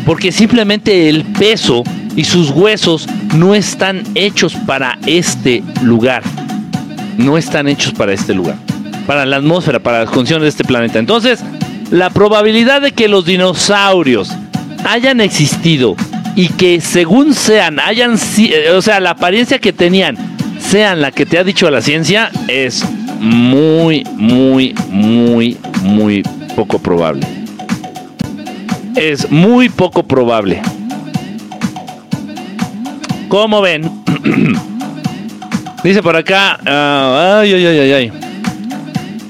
Porque 0.05 0.33
simplemente 0.33 1.09
el 1.09 1.23
peso 1.23 1.85
y 2.17 2.25
sus 2.25 2.51
huesos 2.51 3.07
no 3.37 3.55
están 3.55 4.03
hechos 4.17 4.57
para 4.67 4.99
este 5.07 5.63
lugar. 5.85 6.25
No 7.17 7.39
están 7.39 7.69
hechos 7.69 7.93
para 7.93 8.13
este 8.13 8.35
lugar. 8.35 8.57
para 9.07 9.25
la 9.25 9.37
atmósfera, 9.37 9.79
para 9.79 10.01
las 10.01 10.11
condiciones 10.11 10.43
de 10.43 10.49
este 10.49 10.65
planeta. 10.65 10.99
Entonces, 10.99 11.45
la 11.93 12.11
probabilidad 12.11 12.83
de 12.83 12.91
que 12.91 13.07
los 13.07 13.25
dinosaurios 13.25 14.33
hayan 14.85 15.21
existido 15.21 15.95
y 16.35 16.49
que 16.49 16.81
según 16.81 17.35
sean, 17.35 17.79
hayan, 17.79 18.19
eh, 18.39 18.73
o 18.73 18.83
sea, 18.83 18.99
la 18.99 19.11
apariencia 19.11 19.61
que 19.61 19.73
tenían, 19.73 20.26
sean 20.77 21.01
la 21.01 21.11
que 21.11 21.25
te 21.25 21.39
ha 21.39 21.43
dicho 21.43 21.71
la 21.71 21.81
ciencia, 21.81 22.31
es 22.49 22.85
muy, 23.19 24.05
muy, 24.13 24.75
muy, 24.91 25.57
muy 25.81 26.23
poco 26.55 26.79
probable. 26.79 27.27
Es 28.95 29.31
muy 29.31 29.71
poco 29.71 30.03
probable. 30.03 30.61
¿Cómo 33.29 33.63
ven? 33.63 33.91
Dice 35.83 36.03
por 36.03 36.15
acá, 36.15 36.61
ah, 36.67 37.39
ay, 37.41 37.55
ay, 37.55 37.67
ay, 37.67 37.93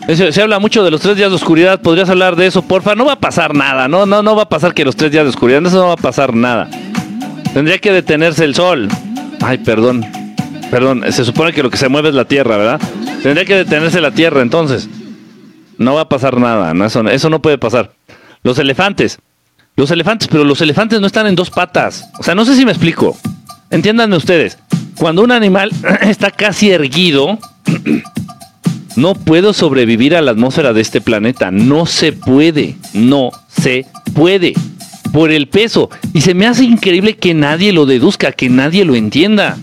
ay, 0.08 0.26
se 0.32 0.42
habla 0.42 0.58
mucho 0.58 0.82
de 0.82 0.90
los 0.90 1.00
tres 1.00 1.16
días 1.16 1.30
de 1.30 1.36
oscuridad. 1.36 1.80
¿Podrías 1.80 2.10
hablar 2.10 2.34
de 2.34 2.48
eso, 2.48 2.62
porfa? 2.62 2.96
No 2.96 3.04
va 3.04 3.12
a 3.12 3.20
pasar 3.20 3.54
nada. 3.54 3.86
No, 3.86 4.04
no, 4.04 4.20
no 4.20 4.34
va 4.34 4.42
a 4.42 4.48
pasar 4.48 4.74
que 4.74 4.84
los 4.84 4.96
tres 4.96 5.12
días 5.12 5.22
de 5.22 5.30
oscuridad. 5.30 5.64
Eso 5.64 5.78
no 5.78 5.86
va 5.86 5.92
a 5.92 5.96
pasar 5.96 6.34
nada. 6.34 6.68
Tendría 7.54 7.78
que 7.78 7.92
detenerse 7.92 8.42
el 8.42 8.56
sol. 8.56 8.88
Ay, 9.40 9.58
perdón. 9.58 10.25
Perdón. 10.70 11.04
Se 11.10 11.24
supone 11.24 11.52
que 11.52 11.62
lo 11.62 11.70
que 11.70 11.76
se 11.76 11.88
mueve 11.88 12.08
es 12.10 12.14
la 12.14 12.24
tierra, 12.24 12.56
¿verdad? 12.56 12.80
Tendría 13.22 13.44
que 13.44 13.56
detenerse 13.56 14.00
la 14.00 14.10
tierra, 14.10 14.42
entonces. 14.42 14.88
No 15.78 15.94
va 15.94 16.02
a 16.02 16.08
pasar 16.08 16.38
nada. 16.38 16.74
No, 16.74 16.84
eso, 16.84 17.06
eso 17.08 17.30
no 17.30 17.42
puede 17.42 17.58
pasar. 17.58 17.92
Los 18.42 18.58
elefantes. 18.58 19.18
Los 19.76 19.90
elefantes, 19.90 20.28
pero 20.28 20.44
los 20.44 20.60
elefantes 20.60 21.00
no 21.00 21.06
están 21.06 21.26
en 21.26 21.34
dos 21.34 21.50
patas. 21.50 22.08
O 22.18 22.22
sea, 22.22 22.34
no 22.34 22.44
sé 22.44 22.56
si 22.56 22.64
me 22.64 22.72
explico. 22.72 23.16
Entiéndanme 23.70 24.16
ustedes. 24.16 24.58
Cuando 24.98 25.22
un 25.22 25.32
animal 25.32 25.70
está 26.02 26.30
casi 26.30 26.70
erguido, 26.70 27.38
no 28.96 29.14
puedo 29.14 29.52
sobrevivir 29.52 30.16
a 30.16 30.22
la 30.22 30.30
atmósfera 30.30 30.72
de 30.72 30.80
este 30.80 31.00
planeta. 31.00 31.50
No 31.50 31.84
se 31.84 32.12
puede. 32.12 32.76
No 32.94 33.30
se 33.48 33.86
puede. 34.14 34.54
Por 35.12 35.30
el 35.30 35.48
peso. 35.48 35.90
Y 36.14 36.22
se 36.22 36.34
me 36.34 36.46
hace 36.46 36.64
increíble 36.64 37.16
que 37.16 37.34
nadie 37.34 37.72
lo 37.72 37.84
deduzca, 37.84 38.32
que 38.32 38.48
nadie 38.48 38.84
lo 38.84 38.94
entienda. 38.94 39.58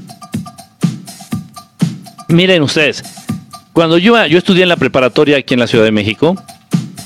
Miren 2.34 2.64
ustedes. 2.64 3.04
Cuando 3.74 4.00
yo, 4.00 4.26
yo 4.26 4.40
estudié 4.40 4.64
en 4.64 4.70
la 4.70 4.76
preparatoria 4.76 5.38
aquí 5.38 5.54
en 5.54 5.60
la 5.60 5.68
Ciudad 5.68 5.86
de 5.86 5.92
México, 5.92 6.36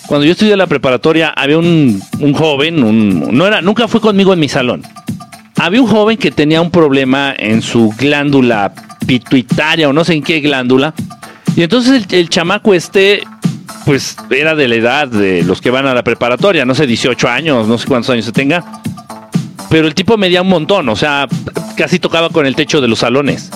cuando 0.08 0.26
yo 0.26 0.32
estudié 0.32 0.54
en 0.54 0.60
la 0.60 0.68
preparatoria 0.68 1.30
había 1.30 1.58
un, 1.58 2.02
un 2.20 2.34
joven, 2.34 2.82
un, 2.82 3.38
no 3.38 3.46
era, 3.46 3.62
nunca 3.62 3.90
fue 3.90 4.00
conmigo 4.00 4.32
en 4.32 4.40
mi 4.40 4.48
salón. 4.48 4.84
Había 5.58 5.82
un 5.82 5.88
joven 5.88 6.18
que 6.18 6.32
tenía 6.32 6.62
un 6.62 6.72
problema 6.72 7.36
en 7.38 7.62
su 7.62 7.94
glándula 7.98 8.74
pituitaria 9.06 9.90
o 9.90 9.94
no 9.94 10.06
sé 10.06 10.14
en 10.14 10.24
qué 10.24 10.40
glándula. 10.40 10.94
Y 11.58 11.64
entonces 11.64 12.06
el, 12.10 12.20
el 12.20 12.30
chamaco 12.30 12.74
este, 12.74 13.24
pues 13.84 14.16
era 14.30 14.56
de 14.56 14.68
la 14.70 14.76
edad 14.76 15.08
de 15.10 15.44
los 15.44 15.60
que 15.60 15.72
van 15.72 15.88
a 15.88 15.94
la 15.94 16.04
preparatoria, 16.04 16.64
no 16.64 16.74
sé, 16.74 16.88
18 16.88 17.28
años, 17.28 17.68
no 17.68 17.78
sé 17.78 17.86
cuántos 17.86 18.12
años 18.12 18.24
se 18.24 18.32
tenga. 18.32 18.64
Pero 19.70 19.88
el 19.88 19.94
tipo 19.94 20.16
medía 20.18 20.42
un 20.42 20.48
montón, 20.48 20.88
o 20.88 20.96
sea, 20.96 21.28
casi 21.76 22.00
tocaba 22.00 22.30
con 22.30 22.46
el 22.46 22.56
techo 22.56 22.80
de 22.80 22.88
los 22.88 23.00
salones. 23.00 23.52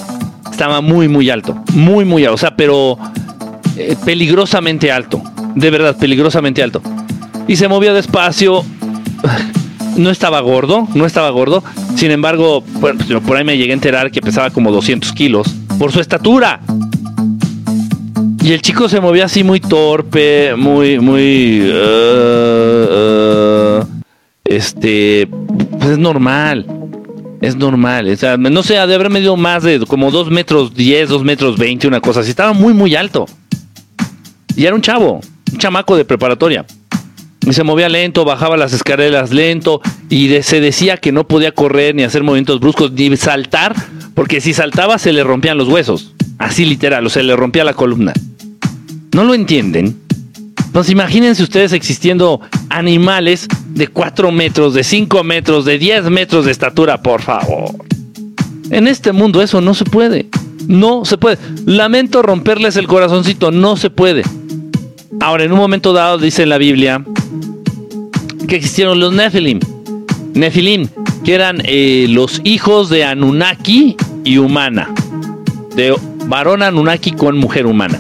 Estaba 0.62 0.80
muy, 0.80 1.08
muy 1.08 1.28
alto, 1.32 1.58
muy, 1.74 2.06
muy 2.06 2.24
alto, 2.24 2.36
o 2.36 2.38
sea, 2.38 2.56
pero 2.56 2.96
eh, 3.78 3.96
peligrosamente 4.06 4.92
alto, 4.92 5.20
de 5.56 5.72
verdad, 5.72 5.98
peligrosamente 5.98 6.62
alto. 6.62 6.84
Y 7.48 7.56
se 7.56 7.68
movía 7.68 7.94
despacio, 7.94 8.64
no 9.98 10.12
estaba 10.12 10.40
gordo, 10.42 10.88
no 10.94 11.08
estaba 11.08 11.32
gordo. 11.32 11.64
Sin 11.96 12.12
embargo, 12.12 12.64
bueno, 12.80 13.00
pues, 13.04 13.22
por 13.22 13.38
ahí 13.38 13.44
me 13.44 13.58
llegué 13.58 13.72
a 13.72 13.74
enterar 13.74 14.12
que 14.12 14.22
pesaba 14.22 14.52
como 14.52 14.72
200 14.72 15.12
kilos 15.14 15.48
por 15.80 15.92
su 15.92 16.00
estatura. 16.00 16.60
Y 18.44 18.52
el 18.54 18.62
chico 18.62 18.88
se 18.88 19.02
movía 19.02 19.26
así 19.26 19.44
muy 19.44 19.62
torpe, 19.62 20.54
muy, 20.56 21.00
muy... 21.00 21.72
uh, 21.72 22.86
uh, 23.80 23.86
este... 24.46 25.28
Pues 25.80 25.94
es 25.94 25.98
normal. 25.98 26.81
Es 27.42 27.56
normal. 27.56 28.08
O 28.08 28.16
sea, 28.16 28.38
no 28.38 28.64
sé, 28.64 28.76
de 28.76 28.80
haber 28.80 29.10
medido 29.10 29.36
más 29.36 29.64
de 29.64 29.80
como 29.88 30.12
2 30.12 30.30
metros 30.30 30.76
10, 30.76 31.10
2 31.10 31.24
metros 31.24 31.58
20, 31.58 31.88
una 31.88 32.00
cosa 32.00 32.22
así. 32.22 32.30
Estaba 32.30 32.54
muy, 32.54 32.74
muy 32.74 32.96
alto. 32.96 33.26
Y 34.56 34.66
era 34.66 34.76
un 34.76 34.82
chavo, 34.82 35.22
un 35.52 35.58
chamaco 35.58 35.98
de 35.98 36.06
preparatoria. 36.06 36.66
Y 37.46 37.54
se 37.54 37.64
movía 37.64 37.90
lento, 37.90 38.24
bajaba 38.24 38.56
las 38.56 38.72
escaleras 38.74 39.32
lento 39.32 39.82
y 40.10 40.44
se 40.44 40.62
decía 40.62 40.98
que 40.98 41.12
no 41.12 41.28
podía 41.28 41.52
correr 41.52 41.96
ni 41.96 42.04
hacer 42.04 42.24
movimientos 42.24 42.60
bruscos 42.60 42.92
ni 42.92 43.18
saltar, 43.18 43.76
porque 44.14 44.40
si 44.40 44.54
saltaba 44.54 45.00
se 45.00 45.12
le 45.12 45.24
rompían 45.24 45.58
los 45.58 45.68
huesos. 45.68 46.14
Así 46.38 46.66
literal, 46.66 47.06
o 47.06 47.10
se 47.10 47.24
le 47.24 47.36
rompía 47.36 47.64
la 47.64 47.74
columna. 47.74 48.14
¿No 49.14 49.24
lo 49.24 49.34
entienden? 49.34 50.00
Pues 50.72 50.90
imagínense 50.90 51.44
ustedes 51.44 51.74
existiendo 51.74 52.40
animales 52.70 53.48
de 53.68 53.88
4 53.88 54.32
metros, 54.32 54.74
de 54.74 54.84
5 54.84 55.24
metros, 55.24 55.66
de 55.66 55.78
10 55.78 56.10
metros 56.10 56.46
de 56.46 56.52
estatura, 56.52 57.02
por 57.02 57.22
favor. 57.22 57.72
En 58.70 58.88
este 58.88 59.12
mundo 59.12 59.42
eso 59.42 59.60
no 59.60 59.74
se 59.74 59.84
puede. 59.84 60.28
No 60.68 61.04
se 61.04 61.18
puede. 61.18 61.38
Lamento 61.66 62.22
romperles 62.22 62.78
el 62.78 62.88
corazoncito, 62.88 63.52
no 63.52 63.76
se 63.76 63.90
puede. 63.90 64.24
Ahora, 65.20 65.44
en 65.44 65.52
un 65.52 65.60
momento 65.60 65.92
dado 65.92 66.18
dice 66.18 66.46
la 66.46 66.58
Biblia 66.58 67.04
que 68.48 68.56
existieron 68.56 69.00
los 69.00 69.14
Nephilim. 69.14 69.60
Nephilim, 70.34 70.88
que 71.26 71.34
eran 71.34 71.62
eh, 71.66 72.06
los 72.10 72.40
hijos 72.46 72.90
de 72.90 73.04
Anunnaki 73.04 73.98
y 74.24 74.38
humana. 74.38 74.94
De 75.76 75.94
varón 76.28 76.64
Anunnaki 76.64 77.12
con 77.12 77.38
mujer 77.38 77.66
humana. 77.66 78.00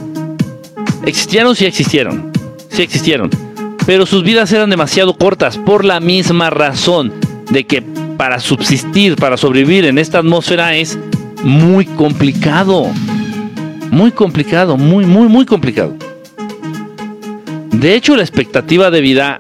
Existieron, 1.05 1.55
sí 1.55 1.65
existieron. 1.65 2.30
Existieron. 2.83 3.29
Pero 3.85 4.05
sus 4.05 4.23
vidas 4.23 4.51
eran 4.51 4.69
demasiado 4.69 5.15
cortas 5.15 5.57
por 5.57 5.85
la 5.85 5.99
misma 5.99 6.49
razón 6.49 7.13
de 7.49 7.65
que 7.65 7.81
para 7.81 8.39
subsistir, 8.39 9.15
para 9.15 9.37
sobrevivir 9.37 9.85
en 9.85 9.97
esta 9.97 10.19
atmósfera 10.19 10.75
es 10.75 10.97
muy 11.43 11.85
complicado. 11.85 12.87
Muy 13.89 14.11
complicado, 14.11 14.77
muy, 14.77 15.05
muy, 15.05 15.27
muy 15.27 15.45
complicado. 15.45 15.95
De 17.71 17.95
hecho, 17.95 18.15
la 18.15 18.21
expectativa 18.21 18.91
de 18.91 19.01
vida 19.01 19.39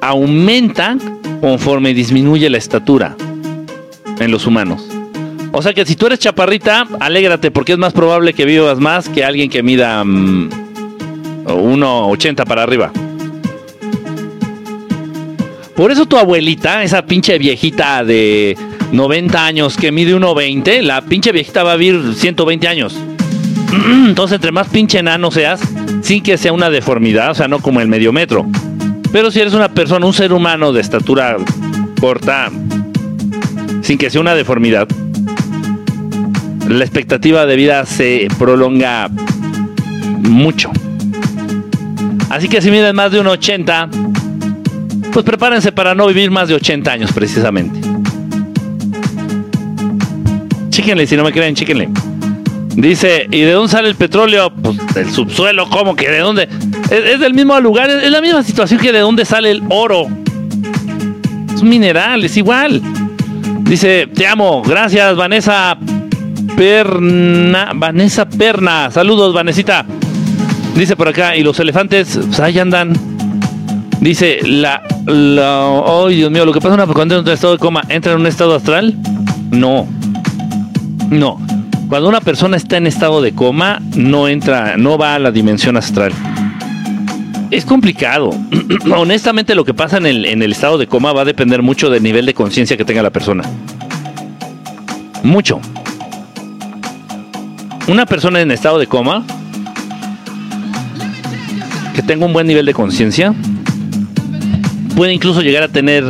aumenta 0.00 0.96
conforme 1.40 1.94
disminuye 1.94 2.48
la 2.50 2.58
estatura 2.58 3.16
en 4.18 4.30
los 4.30 4.46
humanos. 4.46 4.86
O 5.52 5.62
sea 5.62 5.72
que 5.72 5.84
si 5.86 5.96
tú 5.96 6.06
eres 6.06 6.18
chaparrita, 6.18 6.86
alégrate 7.00 7.50
porque 7.50 7.72
es 7.72 7.78
más 7.78 7.92
probable 7.92 8.32
que 8.32 8.44
vivas 8.44 8.78
más 8.78 9.08
que 9.08 9.24
alguien 9.24 9.50
que 9.50 9.62
mida 9.62 10.02
mm, 10.04 10.67
1,80 11.48 12.44
para 12.44 12.62
arriba. 12.62 12.92
Por 15.74 15.92
eso 15.92 16.06
tu 16.06 16.16
abuelita, 16.16 16.82
esa 16.82 17.02
pinche 17.02 17.38
viejita 17.38 18.04
de 18.04 18.56
90 18.90 19.44
años 19.44 19.76
que 19.76 19.92
mide 19.92 20.16
1,20, 20.16 20.82
la 20.82 21.02
pinche 21.02 21.30
viejita 21.30 21.62
va 21.62 21.72
a 21.72 21.76
vivir 21.76 22.14
120 22.14 22.66
años. 22.66 22.96
Entonces, 24.06 24.36
entre 24.36 24.50
más 24.50 24.66
pinche 24.68 24.98
enano 24.98 25.30
seas, 25.30 25.60
sin 26.02 26.22
que 26.22 26.36
sea 26.36 26.52
una 26.52 26.68
deformidad, 26.70 27.30
o 27.30 27.34
sea, 27.34 27.46
no 27.46 27.60
como 27.60 27.80
el 27.80 27.86
medio 27.88 28.12
metro. 28.12 28.46
Pero 29.12 29.30
si 29.30 29.40
eres 29.40 29.54
una 29.54 29.68
persona, 29.68 30.04
un 30.04 30.12
ser 30.12 30.32
humano 30.32 30.72
de 30.72 30.80
estatura 30.80 31.36
corta, 32.00 32.50
sin 33.82 33.98
que 33.98 34.10
sea 34.10 34.20
una 34.20 34.34
deformidad, 34.34 34.88
la 36.68 36.84
expectativa 36.84 37.46
de 37.46 37.56
vida 37.56 37.86
se 37.86 38.28
prolonga 38.38 39.08
mucho. 40.18 40.70
Así 42.30 42.48
que 42.48 42.60
si 42.60 42.70
miden 42.70 42.94
más 42.94 43.10
de 43.10 43.20
un 43.20 43.26
80, 43.26 43.88
pues 45.12 45.24
prepárense 45.24 45.72
para 45.72 45.94
no 45.94 46.06
vivir 46.06 46.30
más 46.30 46.48
de 46.48 46.54
80 46.54 46.92
años 46.92 47.12
precisamente. 47.12 47.80
Chíquenle, 50.70 51.06
si 51.06 51.16
no 51.16 51.24
me 51.24 51.32
creen, 51.32 51.54
chíquenle. 51.54 51.88
Dice, 52.76 53.26
¿y 53.30 53.40
de 53.40 53.52
dónde 53.52 53.72
sale 53.72 53.88
el 53.88 53.96
petróleo? 53.96 54.52
Pues 54.52 54.76
del 54.94 55.10
subsuelo, 55.10 55.68
¿cómo 55.68 55.96
que 55.96 56.08
de 56.08 56.18
dónde? 56.20 56.48
Es, 56.90 57.18
del 57.18 57.34
mismo 57.34 57.58
lugar, 57.60 57.90
es, 57.90 58.04
es 58.04 58.10
la 58.10 58.20
misma 58.20 58.42
situación 58.42 58.78
que 58.78 58.92
de 58.92 59.00
dónde 59.00 59.24
sale 59.24 59.50
el 59.50 59.62
oro. 59.68 60.06
Es 61.52 61.62
un 61.62 61.68
mineral, 61.68 62.24
es 62.24 62.36
igual. 62.36 62.80
Dice, 63.62 64.06
te 64.14 64.26
amo, 64.26 64.62
gracias 64.62 65.16
Vanessa 65.16 65.76
Perna, 66.56 67.72
Vanessa 67.74 68.28
Perna, 68.28 68.90
saludos 68.90 69.34
Vanesita. 69.34 69.84
Dice 70.74 70.96
por 70.96 71.08
acá, 71.08 71.36
y 71.36 71.42
los 71.42 71.58
elefantes, 71.58 72.18
pues 72.26 72.40
ahí 72.40 72.58
andan. 72.58 72.92
Dice, 74.00 74.38
la, 74.44 74.82
la, 75.06 75.64
oh 75.66 76.08
Dios 76.08 76.30
mío, 76.30 76.44
lo 76.44 76.52
que 76.52 76.60
pasa 76.60 76.86
cuando 76.86 77.16
entra 77.16 77.18
en 77.18 77.26
un 77.26 77.32
estado 77.32 77.52
de 77.54 77.58
coma, 77.58 77.82
¿entra 77.88 78.12
en 78.12 78.20
un 78.20 78.26
estado 78.26 78.54
astral? 78.54 78.94
No, 79.50 79.88
no. 81.10 81.40
Cuando 81.88 82.08
una 82.08 82.20
persona 82.20 82.56
está 82.56 82.76
en 82.76 82.86
estado 82.86 83.22
de 83.22 83.32
coma, 83.32 83.80
no 83.96 84.28
entra, 84.28 84.76
no 84.76 84.98
va 84.98 85.14
a 85.14 85.18
la 85.18 85.30
dimensión 85.30 85.76
astral. 85.76 86.12
Es 87.50 87.64
complicado. 87.64 88.30
Honestamente, 88.94 89.54
lo 89.54 89.64
que 89.64 89.74
pasa 89.74 89.96
en 89.96 90.06
el, 90.06 90.26
en 90.26 90.42
el 90.42 90.52
estado 90.52 90.76
de 90.76 90.86
coma 90.86 91.12
va 91.12 91.22
a 91.22 91.24
depender 91.24 91.62
mucho 91.62 91.88
del 91.88 92.02
nivel 92.02 92.26
de 92.26 92.34
conciencia 92.34 92.76
que 92.76 92.84
tenga 92.84 93.02
la 93.02 93.10
persona. 93.10 93.42
Mucho. 95.22 95.60
Una 97.88 98.04
persona 98.04 98.40
en 98.42 98.50
estado 98.50 98.78
de 98.78 98.86
coma 98.86 99.24
que 101.98 102.02
tenga 102.04 102.26
un 102.26 102.32
buen 102.32 102.46
nivel 102.46 102.64
de 102.64 102.74
conciencia, 102.74 103.34
puede 104.94 105.12
incluso 105.12 105.42
llegar 105.42 105.64
a 105.64 105.68
tener 105.68 106.08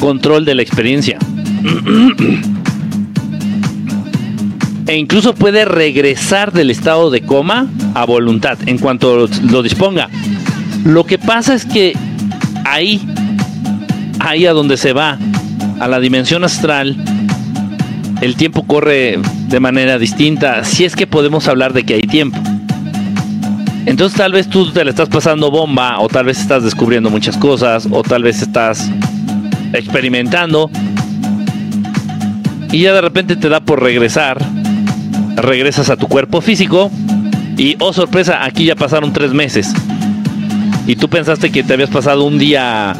control 0.00 0.46
de 0.46 0.54
la 0.54 0.62
experiencia. 0.62 1.18
e 4.86 4.96
incluso 4.96 5.34
puede 5.34 5.66
regresar 5.66 6.50
del 6.50 6.70
estado 6.70 7.10
de 7.10 7.20
coma 7.20 7.66
a 7.92 8.06
voluntad 8.06 8.56
en 8.64 8.78
cuanto 8.78 9.28
lo 9.50 9.62
disponga. 9.62 10.08
Lo 10.82 11.04
que 11.04 11.18
pasa 11.18 11.52
es 11.52 11.66
que 11.66 11.92
ahí, 12.64 12.98
ahí 14.18 14.46
a 14.46 14.54
donde 14.54 14.78
se 14.78 14.94
va, 14.94 15.18
a 15.78 15.88
la 15.88 16.00
dimensión 16.00 16.42
astral, 16.42 16.96
el 18.22 18.36
tiempo 18.36 18.66
corre 18.66 19.18
de 19.48 19.60
manera 19.60 19.98
distinta, 19.98 20.64
si 20.64 20.86
es 20.86 20.96
que 20.96 21.06
podemos 21.06 21.48
hablar 21.48 21.74
de 21.74 21.84
que 21.84 21.96
hay 21.96 22.04
tiempo. 22.04 22.38
Entonces 23.84 24.16
tal 24.16 24.32
vez 24.32 24.48
tú 24.48 24.70
te 24.70 24.84
le 24.84 24.90
estás 24.90 25.08
pasando 25.08 25.50
bomba, 25.50 25.98
o 26.00 26.08
tal 26.08 26.26
vez 26.26 26.40
estás 26.40 26.62
descubriendo 26.62 27.10
muchas 27.10 27.36
cosas, 27.36 27.88
o 27.90 28.02
tal 28.02 28.22
vez 28.22 28.40
estás 28.40 28.90
experimentando, 29.72 30.70
y 32.70 32.82
ya 32.82 32.92
de 32.92 33.00
repente 33.00 33.36
te 33.36 33.48
da 33.48 33.60
por 33.60 33.82
regresar, 33.82 34.38
regresas 35.36 35.90
a 35.90 35.96
tu 35.96 36.06
cuerpo 36.06 36.40
físico, 36.40 36.90
y 37.56 37.76
oh 37.80 37.92
sorpresa, 37.92 38.44
aquí 38.44 38.66
ya 38.66 38.76
pasaron 38.76 39.12
tres 39.12 39.32
meses. 39.32 39.74
Y 40.86 40.96
tú 40.96 41.08
pensaste 41.08 41.50
que 41.50 41.62
te 41.62 41.74
habías 41.74 41.90
pasado 41.90 42.24
un 42.24 42.38
día, 42.38 42.94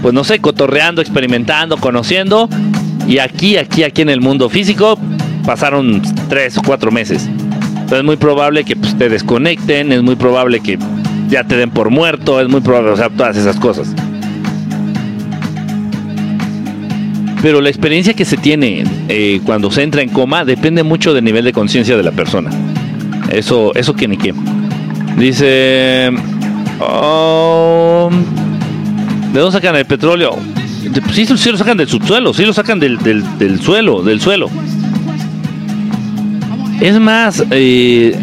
pues 0.00 0.14
no 0.14 0.24
sé, 0.24 0.38
cotorreando, 0.38 1.02
experimentando, 1.02 1.76
conociendo, 1.76 2.48
y 3.08 3.18
aquí, 3.18 3.56
aquí, 3.56 3.82
aquí 3.82 4.02
en 4.02 4.10
el 4.10 4.20
mundo 4.20 4.48
físico 4.48 4.98
pasaron 5.44 6.02
tres 6.28 6.56
o 6.56 6.62
cuatro 6.62 6.92
meses. 6.92 7.28
Entonces 7.88 8.00
es 8.00 8.04
muy 8.04 8.16
probable 8.18 8.64
que 8.64 8.76
pues, 8.76 8.98
te 8.98 9.08
desconecten, 9.08 9.92
es 9.92 10.02
muy 10.02 10.14
probable 10.14 10.60
que 10.60 10.78
ya 11.30 11.42
te 11.44 11.56
den 11.56 11.70
por 11.70 11.88
muerto, 11.88 12.38
es 12.38 12.46
muy 12.46 12.60
probable, 12.60 12.90
o 12.90 12.96
sea, 12.98 13.08
todas 13.08 13.34
esas 13.38 13.56
cosas. 13.56 13.94
Pero 17.40 17.62
la 17.62 17.70
experiencia 17.70 18.12
que 18.12 18.26
se 18.26 18.36
tiene 18.36 18.84
eh, 19.08 19.40
cuando 19.42 19.70
se 19.70 19.82
entra 19.82 20.02
en 20.02 20.10
coma 20.10 20.44
depende 20.44 20.82
mucho 20.82 21.14
del 21.14 21.24
nivel 21.24 21.46
de 21.46 21.54
conciencia 21.54 21.96
de 21.96 22.02
la 22.02 22.12
persona. 22.12 22.50
Eso, 23.32 23.74
eso 23.74 23.94
que 23.94 24.06
ni 24.06 24.18
qué. 24.18 24.34
Dice. 25.16 26.10
Oh, 26.80 28.10
¿De 29.32 29.40
dónde 29.40 29.56
sacan 29.56 29.76
el 29.76 29.86
petróleo? 29.86 30.36
Sí, 31.14 31.24
sí 31.24 31.50
lo 31.50 31.56
sacan 31.56 31.78
del 31.78 31.88
subsuelo, 31.88 32.34
sí 32.34 32.44
lo 32.44 32.52
sacan 32.52 32.78
del, 32.78 32.98
del, 32.98 33.60
suelo, 33.62 34.02
del 34.02 34.20
suelo. 34.20 34.50
Es 36.80 36.98
más, 37.00 37.44
eh, 37.50 38.16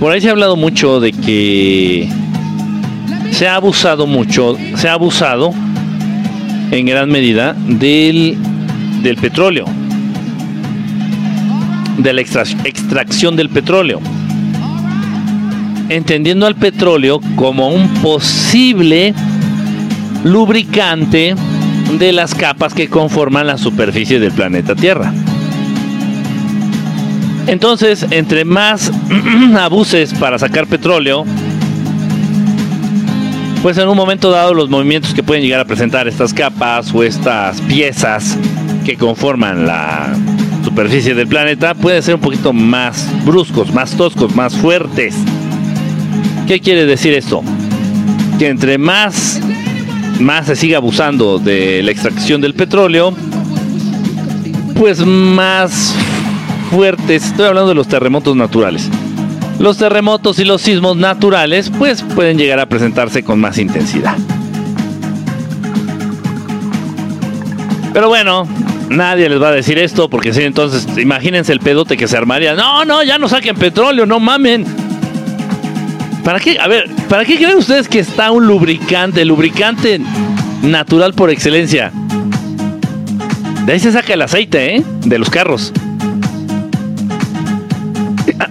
por 0.00 0.12
ahí 0.12 0.20
se 0.20 0.28
ha 0.28 0.32
hablado 0.32 0.56
mucho 0.56 1.00
de 1.00 1.12
que 1.12 2.08
se 3.30 3.46
ha 3.46 3.56
abusado 3.56 4.06
mucho, 4.06 4.56
se 4.76 4.88
ha 4.88 4.94
abusado 4.94 5.52
en 6.70 6.86
gran 6.86 7.10
medida 7.10 7.54
del, 7.54 8.36
del 9.02 9.16
petróleo, 9.16 9.66
de 11.98 12.12
la 12.12 12.20
extracción 12.20 13.36
del 13.36 13.50
petróleo 13.50 14.00
entendiendo 15.88 16.46
al 16.46 16.56
petróleo 16.56 17.20
como 17.36 17.68
un 17.68 17.88
posible 17.94 19.14
lubricante 20.24 21.34
de 21.98 22.12
las 22.12 22.34
capas 22.34 22.74
que 22.74 22.88
conforman 22.88 23.46
la 23.46 23.58
superficie 23.58 24.18
del 24.18 24.32
planeta 24.32 24.74
Tierra. 24.74 25.12
Entonces, 27.46 28.06
entre 28.10 28.44
más 28.44 28.90
abuses 29.58 30.14
para 30.14 30.38
sacar 30.38 30.66
petróleo, 30.66 31.24
pues 33.62 33.78
en 33.78 33.88
un 33.88 33.96
momento 33.96 34.30
dado 34.30 34.54
los 34.54 34.68
movimientos 34.68 35.14
que 35.14 35.22
pueden 35.22 35.42
llegar 35.42 35.60
a 35.60 35.64
presentar 35.64 36.08
estas 36.08 36.34
capas 36.34 36.92
o 36.94 37.02
estas 37.02 37.60
piezas 37.62 38.36
que 38.84 38.96
conforman 38.96 39.66
la 39.66 40.14
superficie 40.64 41.14
del 41.14 41.28
planeta 41.28 41.74
pueden 41.74 42.02
ser 42.02 42.16
un 42.16 42.20
poquito 42.20 42.52
más 42.52 43.08
bruscos, 43.24 43.72
más 43.72 43.96
toscos, 43.96 44.34
más 44.34 44.54
fuertes. 44.54 45.14
¿Qué 46.46 46.60
quiere 46.60 46.84
decir 46.84 47.14
esto? 47.14 47.42
Que 48.38 48.48
entre 48.48 48.76
más, 48.76 49.40
más 50.20 50.46
se 50.46 50.56
siga 50.56 50.78
abusando 50.78 51.38
de 51.38 51.82
la 51.82 51.90
extracción 51.90 52.40
del 52.40 52.54
petróleo, 52.54 53.14
pues 54.78 55.04
más 55.04 55.94
fuertes, 56.70 57.26
estoy 57.26 57.46
hablando 57.46 57.68
de 57.68 57.74
los 57.74 57.88
terremotos 57.88 58.36
naturales. 58.36 58.88
Los 59.58 59.78
terremotos 59.78 60.38
y 60.38 60.44
los 60.44 60.62
sismos 60.62 60.96
naturales 60.96 61.70
pues 61.78 62.02
pueden 62.02 62.38
llegar 62.38 62.58
a 62.58 62.66
presentarse 62.66 63.22
con 63.22 63.40
más 63.40 63.58
intensidad. 63.58 64.16
Pero 67.92 68.08
bueno, 68.08 68.48
nadie 68.88 69.28
les 69.28 69.40
va 69.40 69.48
a 69.48 69.52
decir 69.52 69.78
esto 69.78 70.10
porque 70.10 70.34
si 70.34 70.42
entonces 70.42 70.86
imagínense 70.98 71.52
el 71.52 71.60
pedote 71.60 71.96
que 71.96 72.08
se 72.08 72.16
armaría. 72.16 72.54
No, 72.54 72.84
no, 72.84 73.04
ya 73.04 73.18
no 73.18 73.28
saquen 73.28 73.54
petróleo, 73.54 74.04
no 74.04 74.18
mamen. 74.18 74.64
¿Para 76.24 76.40
qué? 76.40 76.58
A 76.58 76.66
ver, 76.66 76.90
¿para 77.08 77.24
qué 77.24 77.36
creen 77.36 77.56
ustedes 77.56 77.88
que 77.88 77.98
está 77.98 78.30
un 78.30 78.46
lubricante, 78.46 79.24
lubricante 79.24 80.00
natural 80.62 81.14
por 81.14 81.30
excelencia? 81.30 81.92
De 83.66 83.72
ahí 83.72 83.80
se 83.80 83.92
saca 83.92 84.12
el 84.14 84.22
aceite, 84.22 84.76
¿eh? 84.76 84.84
De 85.04 85.18
los 85.18 85.30
carros. 85.30 85.72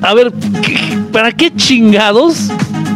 A, 0.01 0.13
ver, 0.13 0.31
¿para 1.11 1.31
qué 1.31 1.53
chingados 1.55 2.49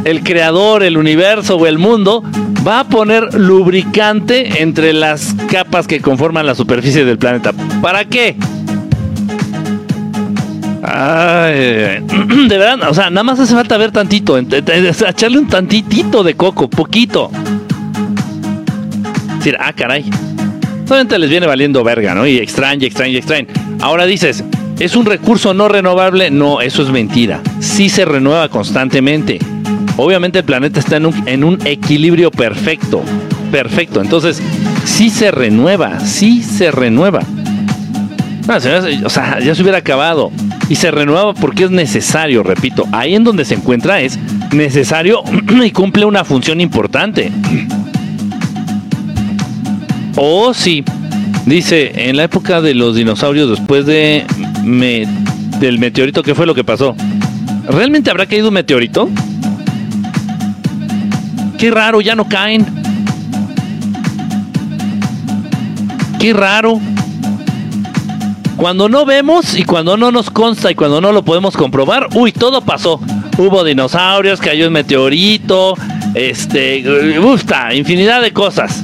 el 0.03 0.23
creador, 0.23 0.83
el 0.83 0.97
universo 0.97 1.57
o 1.57 1.67
el 1.67 1.77
mundo 1.77 2.23
va 2.67 2.81
a 2.81 2.83
poner 2.85 3.33
lubricante 3.35 4.61
entre 4.61 4.93
las 4.93 5.35
capas 5.49 5.87
que 5.87 6.01
conforman 6.01 6.45
la 6.45 6.55
superficie 6.55 7.05
del 7.05 7.17
planeta? 7.17 7.53
¿Para 7.81 8.05
qué? 8.05 8.35
Ay, 10.89 12.01
de 12.47 12.57
verdad, 12.57 12.89
o 12.89 12.93
sea, 12.93 13.09
nada 13.09 13.23
más 13.23 13.37
hace 13.37 13.53
falta 13.53 13.75
ver 13.75 13.91
tantito, 13.91 14.37
echarle 14.37 15.37
un 15.37 15.47
tantitito 15.47 16.23
de 16.23 16.35
coco, 16.35 16.69
poquito. 16.69 17.29
Decir, 19.37 19.57
ah, 19.59 19.73
caray. 19.73 20.09
Solamente 20.87 21.19
les 21.19 21.29
viene 21.29 21.45
valiendo 21.45 21.83
verga, 21.83 22.15
¿no? 22.15 22.25
Y 22.25 22.37
extraña, 22.37 22.87
extraña, 22.87 23.17
extraña. 23.17 23.47
Ahora 23.81 24.05
dices, 24.05 24.45
¿es 24.79 24.95
un 24.95 25.05
recurso 25.05 25.53
no 25.53 25.67
renovable? 25.67 26.31
No, 26.31 26.61
eso 26.61 26.83
es 26.83 26.89
mentira. 26.89 27.41
Sí 27.59 27.89
se 27.89 28.05
renueva 28.05 28.47
constantemente. 28.47 29.39
Obviamente 29.97 30.39
el 30.39 30.45
planeta 30.45 30.79
está 30.79 30.95
en 30.95 31.43
un 31.43 31.59
equilibrio 31.65 32.31
perfecto. 32.31 33.03
Perfecto. 33.51 33.99
Entonces, 33.99 34.41
sí 34.85 35.09
se 35.09 35.31
renueva, 35.31 35.99
sí 35.99 36.41
se 36.41 36.71
renueva. 36.71 37.23
o 38.47 39.09
sea, 39.09 39.39
ya 39.39 39.53
se 39.53 39.61
hubiera 39.61 39.79
acabado 39.79 40.31
y 40.69 40.75
se 40.75 40.91
renueva 40.91 41.33
porque 41.33 41.65
es 41.65 41.71
necesario, 41.71 42.43
repito, 42.43 42.87
ahí 42.91 43.15
en 43.15 43.23
donde 43.23 43.45
se 43.45 43.55
encuentra 43.55 44.01
es 44.01 44.19
necesario 44.51 45.23
y 45.63 45.71
cumple 45.71 46.05
una 46.05 46.23
función 46.23 46.61
importante. 46.61 47.31
Oh, 50.15 50.53
sí. 50.53 50.83
Dice, 51.45 52.09
en 52.09 52.17
la 52.17 52.23
época 52.23 52.59
de 52.59 52.73
los 52.73 52.95
dinosaurios, 52.95 53.49
después 53.49 53.85
de 53.85 54.25
del 55.59 55.79
meteorito, 55.79 56.21
¿qué 56.23 56.35
fue 56.35 56.45
lo 56.45 56.53
que 56.53 56.63
pasó? 56.63 56.95
¿Realmente 57.69 58.09
habrá 58.09 58.25
caído 58.25 58.49
un 58.49 58.53
meteorito? 58.53 59.09
Qué 61.57 61.71
raro, 61.71 62.01
ya 62.01 62.15
no 62.15 62.27
caen. 62.27 62.65
Qué 66.19 66.33
raro. 66.33 66.79
Cuando 68.57 68.89
no 68.89 69.05
vemos 69.05 69.55
y 69.55 69.63
cuando 69.63 69.97
no 69.97 70.11
nos 70.11 70.31
consta 70.31 70.71
y 70.71 70.75
cuando 70.75 70.99
no 70.99 71.11
lo 71.11 71.23
podemos 71.23 71.55
comprobar, 71.55 72.09
uy, 72.15 72.31
todo 72.31 72.61
pasó. 72.61 72.99
Hubo 73.37 73.63
dinosaurios, 73.63 74.41
cayó 74.41 74.65
un 74.65 74.73
meteorito, 74.73 75.75
este, 76.15 77.19
gusta, 77.19 77.71
infinidad 77.75 78.19
de 78.19 78.33
cosas. 78.33 78.83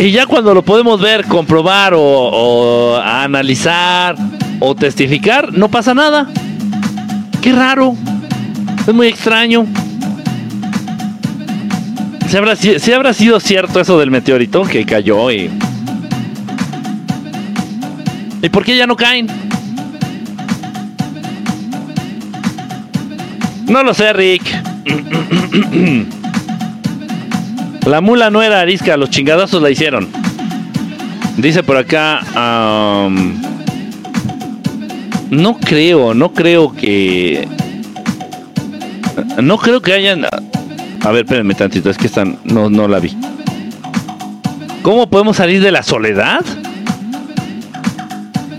Y 0.00 0.10
ya 0.10 0.26
cuando 0.26 0.52
lo 0.54 0.62
podemos 0.62 1.00
ver, 1.00 1.24
comprobar 1.26 1.94
o, 1.96 3.00
analizar 3.00 4.16
o 4.58 4.74
testificar, 4.74 5.52
no 5.52 5.68
pasa 5.68 5.94
nada. 5.94 6.28
Qué 7.40 7.52
raro. 7.52 7.94
Es 8.88 8.92
muy 8.92 9.06
extraño. 9.06 9.66
Si 12.28 12.36
habrá, 12.36 12.56
habrá 12.96 13.12
sido 13.12 13.38
cierto 13.38 13.78
eso 13.78 14.00
del 14.00 14.10
meteorito 14.10 14.64
que 14.64 14.84
cayó 14.84 15.30
y 15.30 15.48
¿Y 18.44 18.50
por 18.50 18.62
qué 18.62 18.76
ya 18.76 18.86
no 18.86 18.94
caen? 18.94 19.26
No 23.66 23.82
lo 23.82 23.94
sé, 23.94 24.12
Rick. 24.12 24.42
La 27.86 28.02
mula 28.02 28.28
no 28.28 28.42
era 28.42 28.60
arisca, 28.60 28.98
los 28.98 29.08
chingadazos 29.08 29.62
la 29.62 29.70
hicieron. 29.70 30.10
Dice 31.38 31.62
por 31.62 31.78
acá. 31.78 32.20
no 35.30 35.58
creo, 35.58 36.12
no 36.12 36.34
creo 36.34 36.74
que. 36.74 37.48
No 39.42 39.56
creo 39.56 39.80
que 39.80 39.94
hayan. 39.94 40.24
A 40.24 41.10
ver, 41.10 41.24
espérenme 41.24 41.54
tantito, 41.54 41.88
es 41.88 41.96
que 41.96 42.08
están. 42.08 42.38
No, 42.44 42.68
no 42.68 42.88
la 42.88 43.00
vi. 43.00 43.16
¿Cómo 44.82 45.08
podemos 45.08 45.38
salir 45.38 45.62
de 45.62 45.72
la 45.72 45.82
soledad? 45.82 46.44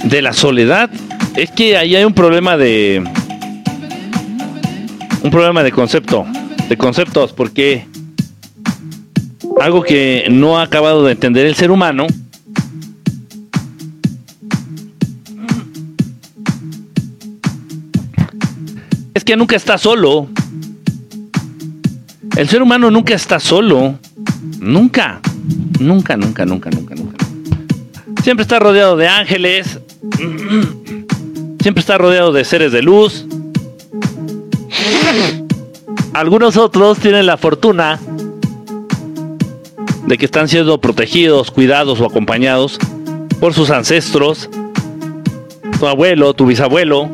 De 0.06 0.22
la 0.22 0.34
soledad. 0.34 0.90
Es 1.36 1.52
que 1.52 1.78
ahí 1.78 1.96
hay 1.96 2.06
un 2.06 2.14
problema 2.14 2.58
de. 2.58 3.04
Un 5.22 5.32
problema 5.32 5.64
de 5.64 5.72
concepto. 5.72 6.26
De 6.70 6.78
conceptos, 6.78 7.34
porque. 7.34 7.86
Algo 9.60 9.84
que 9.84 10.28
no 10.30 10.60
ha 10.60 10.64
acabado 10.64 11.04
de 11.06 11.14
entender 11.14 11.46
el 11.46 11.56
ser 11.56 11.72
humano 11.72 12.08
es 19.14 19.24
que 19.24 19.38
nunca 19.38 19.56
está 19.56 19.78
solo. 19.78 20.28
El 22.36 22.50
ser 22.50 22.62
humano 22.62 22.92
nunca 22.92 23.16
está 23.16 23.40
solo. 23.40 23.98
Nunca. 24.60 25.22
Nunca, 25.80 26.18
nunca, 26.18 26.46
nunca, 26.46 26.70
nunca, 26.70 26.96
nunca. 26.96 27.26
Siempre 28.24 28.44
está 28.44 28.60
rodeado 28.60 28.98
de 28.98 29.08
ángeles. 29.08 29.80
Siempre 30.18 31.80
está 31.80 31.98
rodeado 31.98 32.32
de 32.32 32.46
seres 32.46 32.72
de 32.72 32.82
luz. 32.82 33.26
Algunos 36.14 36.58
otros 36.58 37.00
tienen 37.00 37.26
la 37.26 37.38
fortuna 37.38 38.00
de 40.08 40.18
que 40.18 40.26
están 40.26 40.48
siendo 40.48 40.80
protegidos, 40.80 41.52
cuidados 41.52 42.00
o 42.00 42.06
acompañados 42.06 42.78
por 43.40 43.54
sus 43.54 43.70
ancestros, 43.70 44.50
tu 45.80 45.88
abuelo, 45.88 46.34
tu 46.34 46.46
bisabuelo, 46.46 47.10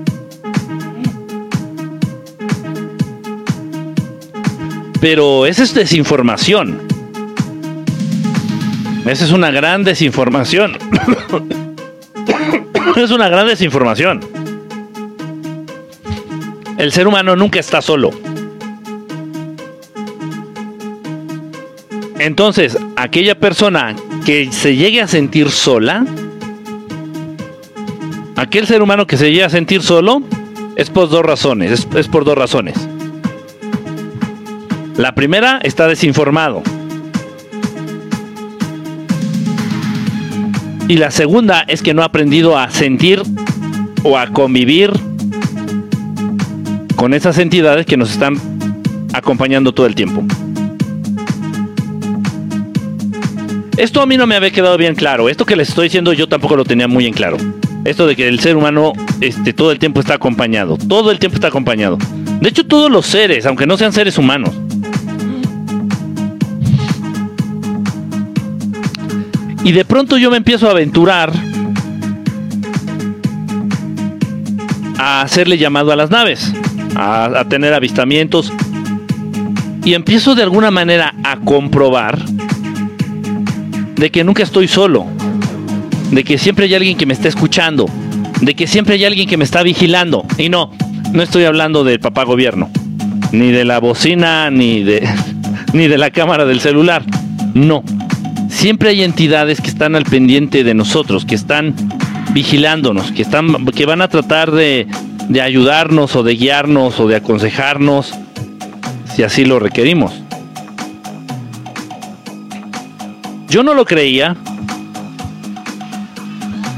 Pero 5.02 5.48
esa 5.48 5.64
es 5.64 5.74
desinformación. 5.74 6.80
Esa 9.08 9.26
es 9.26 9.32
una 9.32 9.50
gran 9.50 9.84
desinformación. 9.84 10.78
es 12.96 13.12
una 13.12 13.30
gran 13.30 13.48
desinformación. 13.48 14.22
El 16.78 16.92
ser 16.92 17.08
humano 17.08 17.36
nunca 17.36 17.60
está 17.60 17.82
solo. 17.82 18.12
Entonces, 22.20 22.78
aquella 22.96 23.40
persona 23.40 23.96
que 24.26 24.52
se 24.52 24.76
llegue 24.76 25.02
a 25.02 25.08
sentir 25.08 25.50
sola, 25.50 26.06
aquel 28.36 28.68
ser 28.68 28.82
humano 28.82 29.08
que 29.08 29.18
se 29.18 29.30
llegue 29.30 29.44
a 29.44 29.50
sentir 29.50 29.82
solo, 29.82 30.22
es 30.76 30.90
por 30.90 31.10
dos 31.10 31.24
razones. 31.24 31.72
Es, 31.72 31.88
es 31.96 32.08
por 32.08 32.24
dos 32.24 32.38
razones. 32.38 32.76
La 34.98 35.16
primera 35.16 35.60
está 35.64 35.88
desinformado. 35.88 36.62
Y 40.88 40.98
la 40.98 41.12
segunda 41.12 41.64
es 41.68 41.82
que 41.82 41.94
no 41.94 42.02
ha 42.02 42.06
aprendido 42.06 42.58
a 42.58 42.70
sentir 42.70 43.22
o 44.04 44.18
a 44.18 44.28
convivir 44.28 44.92
con 46.96 47.14
esas 47.14 47.38
entidades 47.38 47.86
que 47.86 47.98
nos 47.98 48.12
están 48.12 48.38
acompañando 49.14 49.74
todo 49.74 49.86
el 49.86 49.96
tiempo. 49.96 50.24
Esto 53.78 54.02
a 54.02 54.06
mí 54.06 54.18
no 54.18 54.28
me 54.28 54.36
había 54.36 54.52
quedado 54.52 54.78
bien 54.78 54.96
claro. 54.96 55.30
Esto 55.30 55.46
que 55.46 55.56
les 55.56 55.70
estoy 55.70 55.86
diciendo 55.86 56.14
yo 56.14 56.28
tampoco 56.28 56.56
lo 56.56 56.66
tenía 56.66 56.88
muy 56.88 57.08
en 57.08 57.14
claro. 57.14 57.38
Esto 57.84 58.06
de 58.06 58.16
que 58.16 58.28
el 58.28 58.40
ser 58.40 58.56
humano 58.56 58.94
este, 59.22 59.54
todo 59.54 59.72
el 59.72 59.80
tiempo 59.80 60.00
está 60.00 60.16
acompañado. 60.16 60.78
Todo 60.78 61.10
el 61.10 61.20
tiempo 61.20 61.36
está 61.36 61.48
acompañado. 61.48 61.98
De 62.42 62.50
hecho, 62.50 62.66
todos 62.66 62.92
los 62.92 63.06
seres, 63.06 63.46
aunque 63.46 63.66
no 63.66 63.78
sean 63.78 63.94
seres 63.94 64.18
humanos, 64.18 64.52
Y 69.64 69.72
de 69.72 69.86
pronto 69.86 70.18
yo 70.18 70.32
me 70.32 70.38
empiezo 70.38 70.68
a 70.68 70.72
aventurar 70.72 71.32
a 74.98 75.22
hacerle 75.22 75.58
llamado 75.58 75.92
a 75.92 75.96
las 75.96 76.10
naves, 76.10 76.52
a, 76.96 77.44
tener 77.50 77.74
avistamientos. 77.74 78.52
Y 79.84 79.94
empiezo 79.94 80.36
de 80.36 80.44
alguna 80.44 80.72
manera 80.72 81.14
a 81.24 81.38
comprobar 81.38 82.24
de 83.96 84.10
que 84.12 84.24
nunca 84.24 84.44
estoy 84.44 84.68
solo, 84.68 85.06
de 86.12 86.24
que 86.24 86.38
siempre 86.38 86.66
hay 86.66 86.76
alguien 86.76 86.98
que 86.98 87.06
me 87.06 87.14
está 87.14 87.28
escuchando, 87.28 87.88
de 88.42 88.56
que 88.56 88.68
siempre 88.68 88.96
hay 88.96 89.06
alguien 89.06 89.28
que 89.28 89.38
me 89.38 89.44
está 89.44 89.64
vigilando. 89.64 90.26
Y 90.38 90.50
no, 90.50 90.72
no 91.14 91.22
estoy 91.22 91.46
hablando 91.46 91.84
del 91.84 92.00
papá 92.00 92.24
gobierno, 92.24 92.70
ni 93.32 93.52
de 93.52 93.66
la 93.66 93.80
bocina, 93.80 94.50
ni 94.50 94.84
de, 94.84 95.08
ni 95.74 95.88
de 95.88 95.98
la 95.98 96.10
cámara 96.10 96.46
del 96.46 96.60
celular. 96.60 97.04
No, 97.54 97.84
siempre 98.62 98.90
hay 98.90 99.02
entidades 99.02 99.60
que 99.60 99.70
están 99.70 99.96
al 99.96 100.04
pendiente 100.04 100.64
de 100.64 100.76
nosotros, 100.76 101.26
que 101.26 101.34
están 101.34 101.74
vigilándonos, 102.32 103.12
que, 103.12 103.24
están, 103.24 103.66
que 103.66 103.88
van 103.88 104.04
a 104.04 104.08
tratar 104.08 104.52
de, 104.52 104.86
de 105.30 105.42
ayudarnos 105.42 106.16
o 106.16 106.22
de 106.22 106.36
guiarnos 106.36 107.00
o 107.00 107.08
de 107.08 107.16
aconsejarnos 107.16 108.14
si 109.16 109.24
así 109.24 109.46
lo 109.46 109.58
requerimos. 109.58 110.14
Yo 113.50 113.64
no 113.64 113.74
lo 113.74 113.84
creía. 113.84 114.38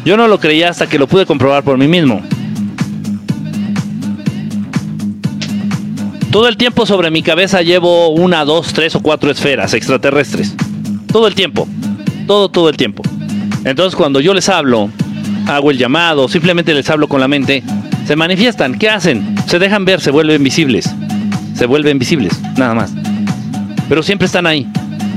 Yo 0.05 0.15
no 0.15 0.29
lo 0.29 0.39
creía 0.39 0.69
hasta 0.69 0.87
que 0.87 0.97
lo 0.97 1.07
pude 1.07 1.25
comprobar 1.25 1.63
por 1.63 1.77
mí 1.77 1.89
mismo. 1.89 2.21
Todo 6.31 6.47
el 6.47 6.55
tiempo 6.55 6.85
sobre 6.85 7.11
mi 7.11 7.23
cabeza 7.23 7.61
llevo 7.61 8.07
una, 8.07 8.45
dos, 8.45 8.71
tres 8.71 8.95
o 8.95 9.01
cuatro 9.01 9.29
esferas 9.29 9.73
extraterrestres. 9.73 10.55
Todo 11.13 11.27
el 11.27 11.35
tiempo. 11.35 11.67
Todo, 12.25 12.49
todo 12.49 12.69
el 12.69 12.75
tiempo. 12.75 13.03
Entonces 13.63 13.95
cuando 13.95 14.19
yo 14.19 14.33
les 14.33 14.49
hablo, 14.49 14.89
hago 15.47 15.69
el 15.69 15.77
llamado, 15.77 16.27
simplemente 16.27 16.73
les 16.73 16.89
hablo 16.89 17.07
con 17.07 17.21
la 17.21 17.27
mente, 17.27 17.63
se 18.07 18.15
manifiestan. 18.15 18.79
¿Qué 18.79 18.89
hacen? 18.89 19.35
Se 19.45 19.59
dejan 19.59 19.85
ver, 19.85 20.01
se 20.01 20.09
vuelven 20.09 20.43
visibles. 20.43 20.89
Se 21.53 21.67
vuelven 21.67 21.99
visibles, 21.99 22.41
nada 22.57 22.73
más. 22.73 22.91
Pero 23.87 24.01
siempre 24.01 24.25
están 24.25 24.47
ahí. 24.47 24.67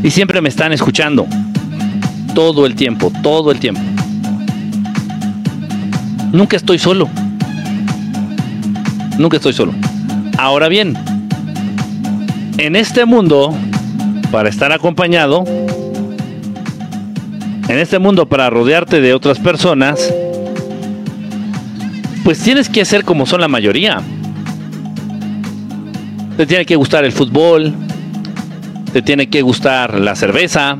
Y 0.02 0.10
siempre 0.10 0.42
me 0.42 0.50
están 0.50 0.72
escuchando. 0.72 1.26
Todo 2.34 2.66
el 2.66 2.74
tiempo, 2.74 3.10
todo 3.22 3.50
el 3.50 3.58
tiempo. 3.58 3.80
Nunca 6.30 6.58
estoy 6.58 6.78
solo. 6.78 7.08
Nunca 9.18 9.38
estoy 9.38 9.54
solo. 9.54 9.72
Ahora 10.36 10.68
bien, 10.68 10.94
en 12.58 12.76
este 12.76 13.06
mundo, 13.06 13.56
para 14.30 14.50
estar 14.50 14.72
acompañado, 14.72 15.44
en 17.68 17.78
este 17.78 17.98
mundo 17.98 18.26
para 18.28 18.48
rodearte 18.50 19.00
de 19.00 19.12
otras 19.14 19.38
personas, 19.38 20.12
pues 22.24 22.38
tienes 22.40 22.68
que 22.68 22.84
ser 22.84 23.04
como 23.04 23.26
son 23.26 23.40
la 23.40 23.48
mayoría. 23.48 24.00
Te 26.36 26.46
tiene 26.46 26.64
que 26.64 26.76
gustar 26.76 27.04
el 27.04 27.12
fútbol, 27.12 27.72
te 28.92 29.02
tiene 29.02 29.28
que 29.28 29.42
gustar 29.42 29.98
la 29.98 30.14
cerveza, 30.14 30.76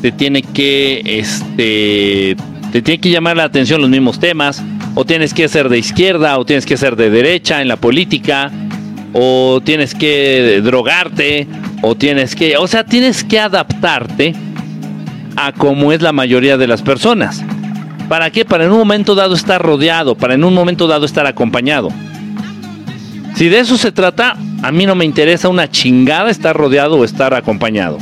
te 0.00 0.12
tiene 0.12 0.42
que 0.42 1.02
este 1.04 2.36
te 2.72 2.82
tiene 2.82 3.00
que 3.00 3.10
llamar 3.10 3.36
la 3.36 3.44
atención 3.44 3.80
los 3.80 3.90
mismos 3.90 4.18
temas, 4.18 4.62
o 4.94 5.04
tienes 5.04 5.34
que 5.34 5.48
ser 5.48 5.68
de 5.68 5.78
izquierda 5.78 6.38
o 6.38 6.44
tienes 6.44 6.66
que 6.66 6.76
ser 6.76 6.96
de 6.96 7.10
derecha 7.10 7.62
en 7.62 7.68
la 7.68 7.76
política, 7.76 8.50
o 9.12 9.60
tienes 9.62 9.94
que 9.94 10.60
drogarte, 10.64 11.46
o 11.82 11.94
tienes 11.94 12.34
que, 12.34 12.56
o 12.56 12.66
sea, 12.66 12.84
tienes 12.84 13.24
que 13.24 13.38
adaptarte 13.38 14.34
a 15.36 15.52
como 15.52 15.92
es 15.92 16.02
la 16.02 16.12
mayoría 16.12 16.56
de 16.56 16.66
las 16.66 16.82
personas. 16.82 17.42
¿Para 18.08 18.30
qué? 18.30 18.44
Para 18.44 18.64
en 18.64 18.72
un 18.72 18.78
momento 18.78 19.14
dado 19.14 19.34
estar 19.34 19.60
rodeado, 19.62 20.14
para 20.14 20.34
en 20.34 20.44
un 20.44 20.54
momento 20.54 20.86
dado 20.86 21.06
estar 21.06 21.26
acompañado. 21.26 21.88
Si 23.34 23.48
de 23.48 23.60
eso 23.60 23.78
se 23.78 23.92
trata, 23.92 24.36
a 24.62 24.70
mí 24.70 24.86
no 24.86 24.94
me 24.94 25.04
interesa 25.04 25.48
una 25.48 25.70
chingada 25.70 26.30
estar 26.30 26.56
rodeado 26.56 26.96
o 26.96 27.04
estar 27.04 27.34
acompañado. 27.34 27.98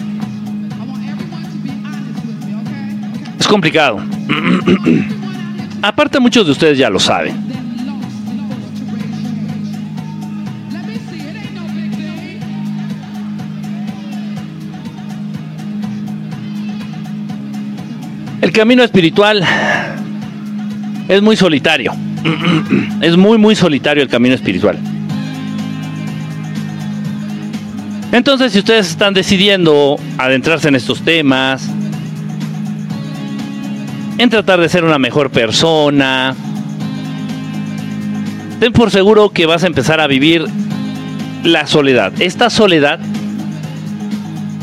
Es 3.39 3.47
complicado. 3.47 3.99
Aparte 5.83 6.21
muchos 6.21 6.45
de 6.47 6.53
ustedes 6.53 6.77
ya 6.77 6.91
lo 6.91 6.99
saben. 6.99 7.50
El 18.51 18.57
camino 18.57 18.83
espiritual 18.83 19.45
es 21.07 21.23
muy 21.23 21.37
solitario. 21.37 21.93
Es 23.01 23.17
muy, 23.17 23.39
muy 23.39 23.55
solitario 23.55 24.03
el 24.03 24.09
camino 24.09 24.35
espiritual. 24.35 24.77
Entonces, 28.11 28.53
si 28.53 28.59
ustedes 28.59 28.91
están 28.91 29.15
decidiendo 29.15 30.01
adentrarse 30.19 30.67
en 30.67 30.75
estos 30.75 31.03
temas, 31.03 31.71
en 34.19 34.29
tratar 34.29 34.61
de 34.61 34.69
ser 34.69 34.83
una 34.83 34.99
mejor 34.99 35.31
persona, 35.31 36.35
ten 38.59 38.73
por 38.73 38.91
seguro 38.91 39.31
que 39.31 39.47
vas 39.47 39.63
a 39.63 39.69
empezar 39.69 40.01
a 40.01 40.09
vivir 40.09 40.45
la 41.45 41.69
soledad. 41.69 42.13
Esta 42.19 42.51
soledad 42.51 42.99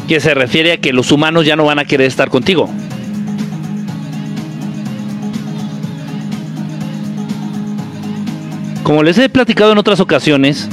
que 0.09 0.19
se 0.19 0.33
refiere 0.33 0.73
a 0.73 0.77
que 0.77 0.91
los 0.91 1.13
humanos 1.13 1.45
ya 1.45 1.55
no 1.55 1.63
van 1.63 1.79
a 1.79 1.85
querer 1.85 2.07
estar 2.07 2.29
contigo. 2.29 2.69
Como 8.87 9.03
les 9.03 9.17
he 9.17 9.27
platicado 9.27 9.73
en 9.73 9.77
otras 9.77 9.99
ocasiones, 9.99 10.69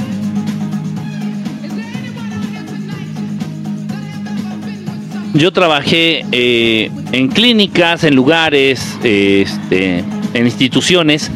yo 5.33 5.51
trabajé 5.51 6.25
eh, 6.31 6.89
en 7.11 7.27
clínicas, 7.27 8.05
en 8.05 8.15
lugares, 8.15 8.97
este, 9.03 10.05
en 10.33 10.45
instituciones, 10.45 11.29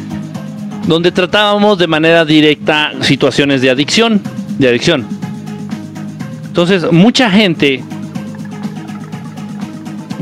donde 0.86 1.12
tratábamos 1.12 1.76
de 1.76 1.86
manera 1.86 2.24
directa 2.24 2.92
situaciones 3.02 3.60
de 3.60 3.68
adicción, 3.68 4.22
de 4.58 4.68
adicción. 4.70 5.06
Entonces, 6.46 6.90
mucha 6.90 7.30
gente, 7.30 7.84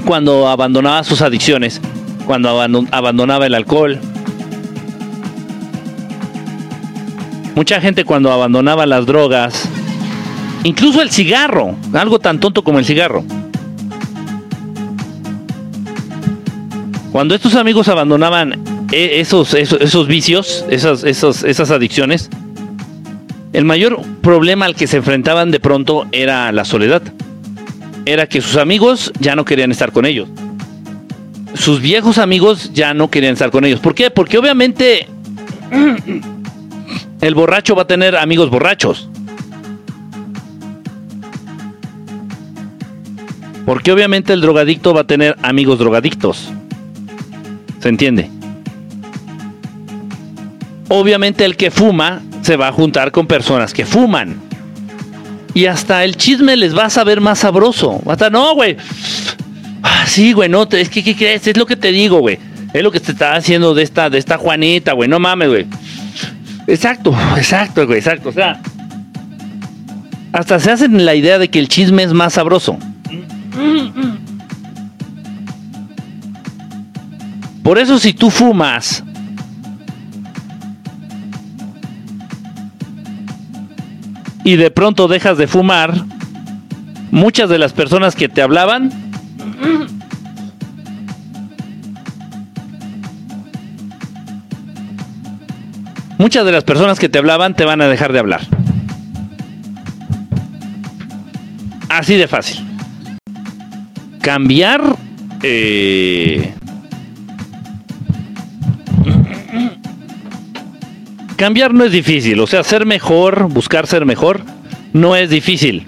cuando 0.05 0.49
abandonaba 0.49 1.05
sus 1.05 1.23
adicciones, 1.23 1.81
cuando 2.27 2.61
abandonaba 2.61 3.47
el 3.47 3.55
alcohol, 3.55 4.01
mucha 7.59 7.81
gente 7.81 8.05
cuando 8.05 8.31
abandonaba 8.31 8.87
las 8.87 9.05
drogas, 9.05 9.69
incluso 10.63 11.03
el 11.03 11.11
cigarro, 11.11 11.75
algo 11.93 12.21
tan 12.21 12.39
tonto 12.39 12.63
como 12.63 12.79
el 12.79 12.85
cigarro. 12.85 13.25
Cuando 17.11 17.35
estos 17.35 17.57
amigos 17.57 17.89
abandonaban 17.89 18.63
e, 18.93 19.19
esos, 19.19 19.55
esos, 19.55 20.07
vicios, 20.07 20.65
esas, 20.71 21.03
esas 21.03 21.71
adicciones, 21.73 22.31
el 23.53 23.65
mayor 23.65 24.03
problema 24.23 24.67
al 24.67 24.77
que 24.77 24.87
se 24.87 24.99
enfrentaban 24.99 25.51
de 25.51 25.59
pronto 25.59 26.07
era 26.13 26.53
la 26.53 26.65
soledad. 26.65 27.03
Era 28.07 28.29
que 28.29 28.41
sus 28.41 28.57
amigos 28.57 29.13
ya 29.19 29.35
no 29.35 29.45
querían 29.45 29.73
estar 29.73 29.91
con 29.91 30.07
ellos. 30.07 30.29
Sus 31.55 31.81
viejos 31.81 32.19
amigos 32.19 32.71
ya 32.73 32.95
no 32.95 33.11
querían 33.11 33.33
estar 33.33 33.51
con 33.51 33.65
ellos. 33.65 33.81
¿Por 33.81 33.97
qué? 33.97 34.13
Porque 34.13 34.39
obviamente 34.39 35.09
el 37.21 37.35
borracho 37.35 37.75
va 37.75 37.83
a 37.83 37.87
tener 37.87 38.17
amigos 38.17 38.51
borrachos. 38.51 39.09
Porque 43.67 43.93
obviamente 43.93 44.33
el 44.33 44.41
drogadicto 44.41 44.95
va 44.95 45.03
a 45.03 45.05
tener 45.05 45.37
amigos 45.43 45.79
drogadictos. 45.79 46.51
¿Se 47.81 47.89
entiende? 47.89 48.31
Obviamente 50.89 51.45
el 51.45 51.57
que 51.57 51.71
fuma 51.71 52.23
se 52.43 52.57
va 52.57 52.69
a 52.69 52.73
juntar 52.73 53.13
con 53.13 53.27
personas 53.27 53.75
que 53.75 53.85
fuman. 53.85 54.41
Y 55.53 55.67
hasta 55.67 56.05
el 56.05 56.17
chisme 56.17 56.57
les 56.57 56.77
va 56.77 56.87
a 56.87 56.91
saber 56.91 57.21
más 57.21 57.41
sabroso. 57.41 58.01
Hasta, 58.07 58.31
no, 58.31 58.55
güey. 58.55 58.77
Ah, 59.83 60.05
sí, 60.07 60.33
güey, 60.33 60.49
no, 60.49 60.67
es 60.71 60.89
que, 60.89 61.05
¿qué 61.05 61.15
crees? 61.15 61.47
Es 61.47 61.57
lo 61.57 61.67
que 61.67 61.77
te 61.77 61.93
digo, 61.93 62.21
güey. 62.21 62.39
Es 62.73 62.83
lo 62.83 62.91
que 62.91 63.01
te 63.01 63.13
está 63.13 63.35
haciendo 63.35 63.75
de 63.75 63.83
esta, 63.83 64.09
de 64.09 64.19
esta 64.19 64.39
Juanita, 64.39 64.93
güey. 64.93 65.09
No 65.09 65.19
mames, 65.19 65.49
güey. 65.49 65.67
Exacto, 66.69 67.17
exacto, 67.35 67.87
güey, 67.87 67.99
exacto. 67.99 68.29
O 68.29 68.33
sea, 68.33 68.61
hasta 70.33 70.61
se 70.61 70.71
hacen 70.71 71.07
la 71.07 71.15
idea 71.15 71.39
de 71.39 71.49
que 71.49 71.59
el 71.59 71.69
chisme 71.69 72.03
es 72.03 72.13
más 72.13 72.35
sabroso. 72.35 72.79
Por 77.63 77.79
eso 77.79 77.99
si 77.99 78.13
tú 78.13 78.31
fumas 78.31 79.03
y 84.45 84.57
de 84.57 84.71
pronto 84.71 85.09
dejas 85.09 85.39
de 85.39 85.47
fumar, 85.47 86.05
muchas 87.11 87.49
de 87.49 87.59
las 87.59 87.73
personas 87.73 88.15
que 88.15 88.29
te 88.29 88.43
hablaban 88.43 88.91
muchas 96.19 96.45
de 96.45 96.53
las 96.53 96.65
personas 96.65 96.99
que 96.99 97.09
te 97.09 97.19
hablaban 97.19 97.55
te 97.55 97.65
van 97.65 97.81
a 97.81 97.89
dejar 97.89 98.13
de 98.13 98.19
hablar. 98.19 98.43
Así 101.89 102.17
de 102.17 102.29
fácil. 102.29 102.65
Cambiar 104.21 104.83
eh, 105.43 106.53
cambiar 111.37 111.73
no 111.73 111.85
es 111.85 111.93
difícil, 111.93 112.41
o 112.41 112.47
sea, 112.47 112.65
ser 112.65 112.85
mejor, 112.85 113.49
buscar 113.49 113.87
ser 113.87 114.05
mejor, 114.05 114.43
no 114.93 115.15
es 115.15 115.31
difícil. 115.31 115.87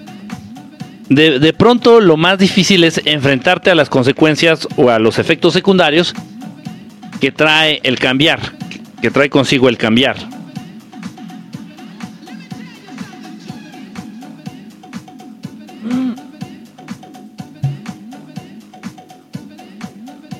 De, 1.09 1.39
de, 1.39 1.53
pronto 1.53 1.99
lo 1.99 2.15
más 2.15 2.37
difícil 2.39 2.85
es 2.85 3.01
enfrentarte 3.03 3.69
a 3.69 3.75
las 3.75 3.89
consecuencias 3.89 4.65
o 4.77 4.89
a 4.89 4.97
los 4.97 5.19
efectos 5.19 5.51
secundarios 5.51 6.13
que 7.19 7.31
trae 7.31 7.81
el 7.83 7.99
cambiar, 7.99 8.53
que 9.01 9.11
trae 9.11 9.29
consigo 9.29 9.67
el 9.67 9.77
cambiar. 9.77 10.17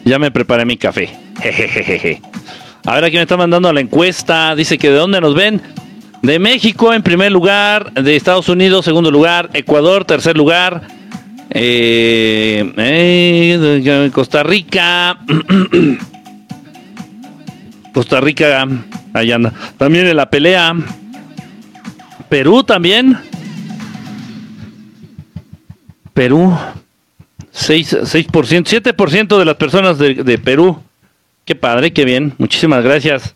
Ya 0.05 0.19
me 0.19 0.31
preparé 0.31 0.65
mi 0.65 0.77
café. 0.77 1.09
A 2.85 2.95
ver, 2.95 3.03
aquí 3.05 3.15
me 3.15 3.21
está 3.21 3.37
mandando 3.37 3.71
la 3.71 3.79
encuesta. 3.79 4.55
Dice 4.55 4.77
que 4.77 4.89
de 4.89 4.97
dónde 4.97 5.21
nos 5.21 5.35
ven. 5.35 5.61
De 6.21 6.37
México 6.37 6.93
en 6.93 7.01
primer 7.01 7.31
lugar, 7.31 7.93
de 7.93 8.15
Estados 8.15 8.47
Unidos 8.47 8.85
segundo 8.85 9.09
lugar, 9.09 9.49
Ecuador 9.53 10.05
tercer 10.05 10.37
lugar, 10.37 10.83
eh, 11.49 12.71
eh, 12.77 14.09
Costa 14.13 14.43
Rica, 14.43 15.17
Costa 17.93 18.21
Rica, 18.21 18.67
allá 19.13 19.35
anda. 19.35 19.53
También 19.77 20.07
en 20.07 20.17
la 20.17 20.29
pelea, 20.29 20.73
Perú 22.29 22.63
también, 22.63 23.17
Perú, 26.13 26.57
6, 27.51 27.97
6% 28.03 28.83
7% 28.83 29.37
de 29.37 29.45
las 29.45 29.55
personas 29.55 29.97
de 29.97 30.37
Perú 30.37 30.79
Qué 31.45 31.55
padre, 31.55 31.91
qué 31.91 32.05
bien. 32.05 32.33
Muchísimas 32.37 32.83
gracias. 32.83 33.35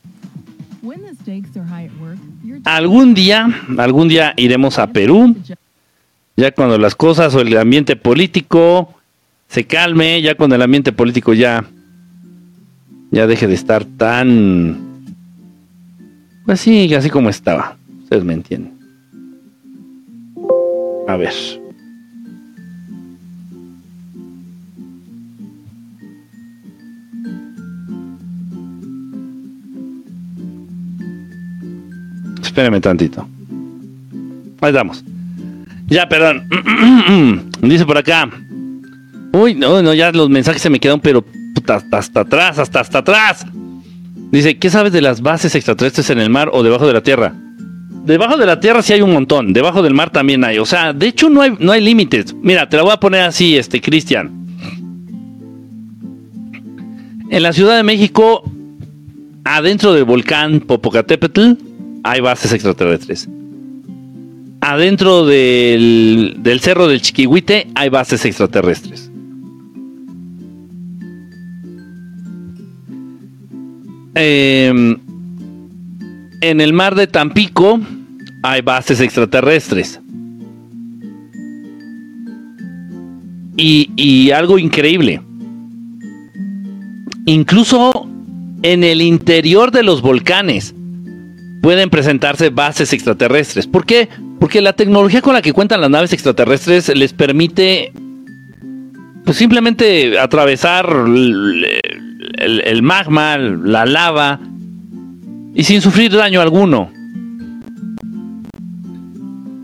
Algún 2.64 3.14
día, 3.14 3.48
algún 3.78 4.08
día 4.08 4.34
iremos 4.38 4.80
a 4.80 4.88
Perú, 4.88 5.36
ya 6.36 6.52
cuando 6.52 6.78
las 6.78 6.96
cosas 6.96 7.34
o 7.36 7.42
el 7.42 7.58
ambiente 7.58 7.96
político 7.96 8.94
se 9.48 9.66
calme, 9.66 10.22
ya 10.22 10.36
cuando 10.36 10.56
el 10.56 10.62
ambiente 10.62 10.92
político 10.92 11.34
ya, 11.34 11.66
ya 13.12 13.28
deje 13.28 13.48
de 13.48 13.54
estar 13.54 13.86
tan, 13.86 14.78
pues 16.46 16.60
sí, 16.60 16.94
así 16.94 17.10
como 17.10 17.30
estaba. 17.30 17.78
Ustedes 18.04 18.24
me 18.24 18.34
entienden. 18.34 18.74
A 21.08 21.18
ver. 21.18 21.34
Espérame 32.42 32.80
tantito. 32.80 33.28
Ahí 34.62 34.70
estamos. 34.70 35.04
Ya, 35.88 36.08
perdón. 36.08 36.48
Dice 37.62 37.86
por 37.86 37.98
acá. 37.98 38.30
Uy, 39.34 39.54
no, 39.54 39.82
no, 39.82 39.94
ya 39.94 40.12
los 40.12 40.30
mensajes 40.30 40.62
se 40.62 40.70
me 40.70 40.80
quedan, 40.80 41.00
pero 41.00 41.26
hasta, 41.68 41.98
hasta 41.98 42.20
atrás, 42.22 42.60
hasta 42.60 42.80
hasta 42.80 42.98
atrás. 43.00 43.46
Dice, 44.32 44.58
¿qué 44.58 44.70
sabes 44.70 44.92
de 44.92 45.02
las 45.02 45.22
bases 45.22 45.56
extraterrestres 45.56 46.10
en 46.10 46.20
el 46.20 46.30
mar 46.30 46.50
o 46.52 46.64
debajo 46.64 46.88
de 46.88 46.94
la 46.94 47.02
tierra? 47.02 47.34
Debajo 48.06 48.38
de 48.38 48.46
la 48.46 48.60
tierra 48.60 48.82
sí 48.82 48.94
hay 48.94 49.02
un 49.02 49.14
montón, 49.14 49.52
debajo 49.54 49.82
del 49.82 49.94
mar 49.94 50.12
también 50.12 50.44
hay. 50.44 50.60
O 50.60 50.66
sea, 50.66 50.94
de 50.94 51.08
hecho 51.08 51.30
no 51.30 51.42
hay, 51.42 51.54
no 51.60 51.72
hay 51.72 51.82
límites. 51.82 52.36
Mira, 52.40 52.70
te 52.70 52.78
la 52.78 52.84
voy 52.84 52.92
a 52.92 53.00
poner 53.00 53.22
así, 53.22 53.58
este, 53.58 53.82
Cristian. 53.82 54.46
En 57.32 57.42
la 57.42 57.52
Ciudad 57.52 57.76
de 57.76 57.84
México, 57.84 58.44
adentro 59.44 59.94
del 59.94 60.04
volcán 60.04 60.60
Popocatépetl, 60.60 61.54
hay 62.04 62.22
bases 62.22 62.54
extraterrestres. 62.54 63.28
Adentro 64.62 65.26
del, 65.26 66.60
cerro 66.62 66.88
del 66.88 67.02
Chiquihuite 67.02 67.68
hay 67.74 67.90
bases 67.90 68.26
extraterrestres. 68.26 69.12
Em, 74.16 74.98
en 76.40 76.62
el 76.62 76.72
mar 76.72 76.96
de 76.96 77.06
Tampico 77.06 77.80
hay 78.44 78.62
bases 78.62 79.02
extraterrestres. 79.02 80.00
Y, 83.58 83.92
y, 83.96 84.32
algo 84.32 84.58
increíble. 84.58 85.22
Incluso 87.26 88.10
en 88.64 88.84
el 88.84 89.02
interior 89.02 89.72
de 89.72 89.84
los 89.84 90.02
volcanes 90.02 90.74
pueden 91.62 91.90
presentarse 91.90 92.50
bases 92.50 92.94
extraterrestres. 92.94 93.68
¿Por 93.68 93.86
qué? 93.86 94.08
Porque 94.40 94.62
la 94.62 94.74
tecnología 94.74 95.22
con 95.22 95.34
la 95.34 95.42
que 95.42 95.54
cuentan 95.54 95.82
las 95.82 95.90
naves 95.90 96.14
extraterrestres 96.14 96.96
les 96.96 97.14
permite 97.14 97.92
pues 99.26 99.38
simplemente 99.38 100.20
atravesar 100.20 100.86
el, 102.38 102.82
magma, 102.84 103.38
la 103.38 103.86
lava, 103.86 104.40
y 105.54 105.64
sin 105.64 105.82
sufrir 105.82 106.12
daño 106.12 106.42
alguno. 106.42 106.90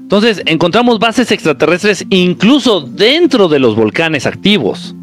Entonces, 0.04 0.42
encontramos 0.46 1.00
bases 1.00 1.32
extraterrestres 1.32 2.06
incluso 2.10 2.82
dentro 2.82 3.48
de 3.48 3.60
los 3.60 3.76
volcanes 3.76 4.26
activos. 4.26 4.94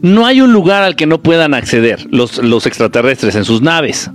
No 0.00 0.26
hay 0.26 0.40
un 0.40 0.52
lugar 0.52 0.82
al 0.82 0.96
que 0.96 1.06
no 1.06 1.22
puedan 1.22 1.54
acceder 1.54 2.08
los, 2.10 2.38
los 2.38 2.66
extraterrestres 2.66 3.36
en 3.36 3.44
sus 3.44 3.62
naves. 3.62 4.10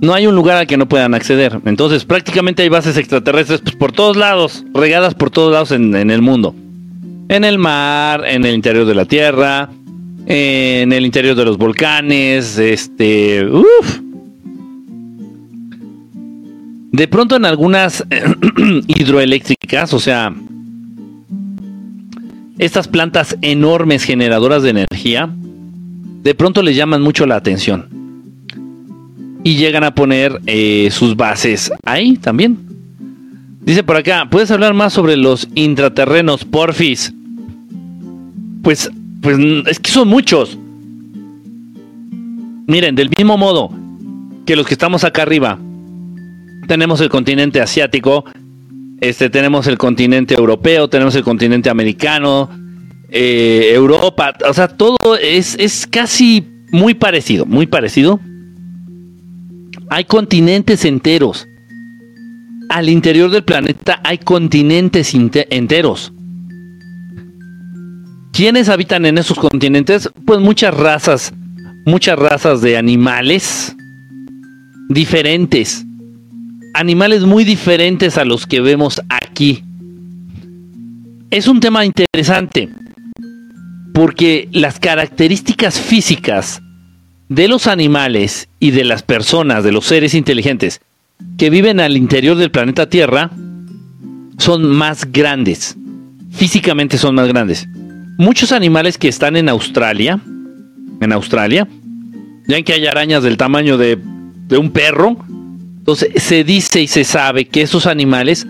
No 0.00 0.14
hay 0.14 0.28
un 0.28 0.36
lugar 0.36 0.56
al 0.56 0.66
que 0.68 0.76
no 0.76 0.88
puedan 0.88 1.14
acceder. 1.14 1.60
Entonces, 1.64 2.04
prácticamente 2.04 2.62
hay 2.62 2.68
bases 2.68 2.96
extraterrestres 2.96 3.60
pues, 3.60 3.74
por 3.74 3.90
todos 3.90 4.16
lados, 4.16 4.64
regadas 4.72 5.14
por 5.14 5.30
todos 5.30 5.52
lados 5.52 5.72
en, 5.72 5.96
en 5.96 6.12
el 6.12 6.22
mundo. 6.22 6.54
En 7.32 7.44
el 7.44 7.56
mar, 7.56 8.24
en 8.26 8.44
el 8.44 8.54
interior 8.54 8.84
de 8.84 8.94
la 8.94 9.06
Tierra, 9.06 9.70
en 10.26 10.92
el 10.92 11.06
interior 11.06 11.34
de 11.34 11.46
los 11.46 11.56
volcanes, 11.56 12.58
este, 12.58 13.42
uff. 13.46 14.00
De 16.90 17.08
pronto 17.08 17.36
en 17.36 17.46
algunas 17.46 18.04
hidroeléctricas, 18.86 19.94
o 19.94 19.98
sea, 19.98 20.34
estas 22.58 22.86
plantas 22.86 23.38
enormes 23.40 24.04
generadoras 24.04 24.62
de 24.62 24.68
energía, 24.68 25.30
de 25.34 26.34
pronto 26.34 26.62
les 26.62 26.76
llaman 26.76 27.00
mucho 27.00 27.24
la 27.24 27.36
atención. 27.36 27.88
Y 29.42 29.56
llegan 29.56 29.84
a 29.84 29.94
poner 29.94 30.38
eh, 30.44 30.90
sus 30.90 31.16
bases 31.16 31.72
ahí 31.86 32.18
también. 32.18 32.58
Dice 33.62 33.82
por 33.82 33.96
acá, 33.96 34.28
¿puedes 34.30 34.50
hablar 34.50 34.74
más 34.74 34.92
sobre 34.92 35.16
los 35.16 35.48
intraterrenos, 35.54 36.44
porfis? 36.44 37.14
Pues 38.62 38.90
pues 39.22 39.38
es 39.68 39.78
que 39.78 39.90
son 39.90 40.08
muchos. 40.08 40.58
Miren, 42.66 42.94
del 42.96 43.08
mismo 43.16 43.38
modo 43.38 43.70
que 44.44 44.56
los 44.56 44.66
que 44.66 44.74
estamos 44.74 45.04
acá 45.04 45.22
arriba, 45.22 45.58
tenemos 46.66 47.00
el 47.00 47.08
continente 47.08 47.60
asiático, 47.60 48.24
este, 49.00 49.30
tenemos 49.30 49.68
el 49.68 49.78
continente 49.78 50.34
europeo, 50.34 50.88
tenemos 50.88 51.14
el 51.14 51.22
continente 51.22 51.70
americano, 51.70 52.50
eh, 53.08 53.70
Europa, 53.74 54.34
o 54.48 54.52
sea, 54.52 54.68
todo 54.68 54.96
es, 55.20 55.56
es 55.58 55.86
casi 55.86 56.44
muy 56.72 56.94
parecido, 56.94 57.46
muy 57.46 57.66
parecido. 57.66 58.18
Hay 59.88 60.04
continentes 60.04 60.84
enteros. 60.84 61.46
Al 62.68 62.88
interior 62.88 63.30
del 63.30 63.44
planeta 63.44 64.00
hay 64.02 64.18
continentes 64.18 65.14
enteros. 65.14 66.12
¿Quiénes 68.32 68.70
habitan 68.70 69.04
en 69.04 69.18
esos 69.18 69.38
continentes? 69.38 70.08
Pues 70.24 70.40
muchas 70.40 70.74
razas, 70.74 71.34
muchas 71.84 72.18
razas 72.18 72.62
de 72.62 72.78
animales 72.78 73.76
diferentes. 74.88 75.84
Animales 76.72 77.24
muy 77.24 77.44
diferentes 77.44 78.16
a 78.16 78.24
los 78.24 78.46
que 78.46 78.62
vemos 78.62 79.02
aquí. 79.10 79.62
Es 81.30 81.46
un 81.46 81.60
tema 81.60 81.84
interesante 81.84 82.70
porque 83.92 84.48
las 84.50 84.80
características 84.80 85.78
físicas 85.78 86.62
de 87.28 87.48
los 87.48 87.66
animales 87.66 88.48
y 88.58 88.70
de 88.70 88.84
las 88.84 89.02
personas, 89.02 89.62
de 89.62 89.72
los 89.72 89.84
seres 89.84 90.14
inteligentes 90.14 90.80
que 91.36 91.50
viven 91.50 91.80
al 91.80 91.98
interior 91.98 92.38
del 92.38 92.50
planeta 92.50 92.88
Tierra, 92.88 93.30
son 94.38 94.64
más 94.70 95.12
grandes. 95.12 95.76
Físicamente 96.30 96.96
son 96.96 97.14
más 97.14 97.28
grandes 97.28 97.68
muchos 98.18 98.52
animales 98.52 98.98
que 98.98 99.08
están 99.08 99.36
en 99.36 99.48
Australia, 99.48 100.20
en 101.00 101.12
Australia, 101.12 101.68
ya 102.46 102.62
que 102.62 102.72
hay 102.72 102.86
arañas 102.86 103.22
del 103.22 103.36
tamaño 103.36 103.76
de, 103.76 103.98
de 104.48 104.58
un 104.58 104.70
perro, 104.70 105.16
entonces 105.78 106.22
se 106.22 106.44
dice 106.44 106.80
y 106.80 106.86
se 106.86 107.04
sabe 107.04 107.46
que 107.46 107.62
esos 107.62 107.86
animales 107.86 108.46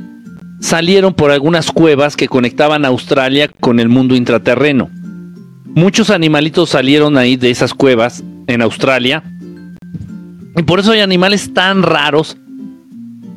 salieron 0.61 1.15
por 1.15 1.31
algunas 1.31 1.73
cuevas 1.73 2.17
que 2.17 2.29
conectaban 2.29 2.85
Australia 2.85 3.49
con 3.49 3.81
el 3.81 3.89
mundo 3.89 4.15
intraterreno. 4.15 4.91
Muchos 5.65 6.11
animalitos 6.11 6.71
salieron 6.71 7.17
ahí 7.17 7.37
de 7.37 7.51
esas 7.51 7.75
cuevas 7.75 8.23
en 8.47 8.63
Australia. 8.63 9.23
Y 10.57 10.63
por 10.63 10.81
eso 10.81 10.93
hay 10.93 11.01
animales 11.01 11.55
tan 11.55 11.83
raros 11.83 12.37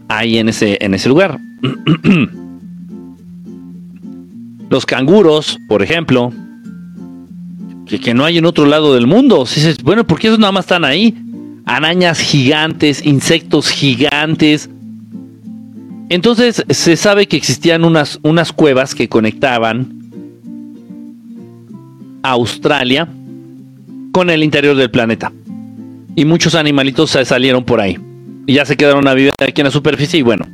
ahí 0.09 0.37
en 0.37 0.49
ese, 0.49 0.77
en 0.81 0.93
ese 0.93 1.09
lugar. 1.09 1.39
Los 4.69 4.85
canguros, 4.85 5.59
por 5.67 5.81
ejemplo, 5.83 6.31
que, 7.85 8.13
no 8.13 8.25
hay 8.25 8.37
en 8.37 8.45
otro 8.45 8.65
lado 8.65 8.93
del 8.93 9.07
mundo. 9.07 9.45
bueno, 9.83 10.05
¿por 10.05 10.19
qué 10.19 10.27
esos 10.27 10.39
nada 10.39 10.51
más 10.51 10.65
están 10.65 10.83
ahí? 10.83 11.13
Arañas 11.65 12.19
gigantes, 12.19 13.05
insectos 13.05 13.69
gigantes. 13.69 14.69
Entonces 16.09 16.63
se 16.69 16.95
sabe 16.95 17.27
que 17.27 17.37
existían 17.37 17.83
unas, 17.83 18.19
unas 18.21 18.51
cuevas 18.51 18.93
que 18.93 19.09
conectaban 19.09 19.95
a 22.21 22.31
Australia 22.31 23.07
con 24.11 24.29
el 24.29 24.43
interior 24.43 24.75
del 24.75 24.91
planeta. 24.91 25.31
Y 26.15 26.25
muchos 26.25 26.55
animalitos 26.55 27.11
se 27.11 27.25
salieron 27.25 27.63
por 27.63 27.81
ahí. 27.81 27.97
Y 28.47 28.53
ya 28.53 28.65
se 28.65 28.77
quedaron 28.77 29.07
a 29.07 29.13
vivir 29.13 29.31
aquí 29.39 29.61
en 29.61 29.65
la 29.65 29.71
superficie. 29.71 30.19
Y 30.19 30.23
bueno, 30.23 30.47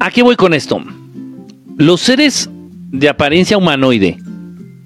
¿a 0.00 0.10
qué 0.10 0.22
voy 0.22 0.36
con 0.36 0.54
esto? 0.54 0.82
Los 1.78 2.00
seres 2.00 2.50
de 2.90 3.08
apariencia 3.08 3.56
humanoide, 3.56 4.18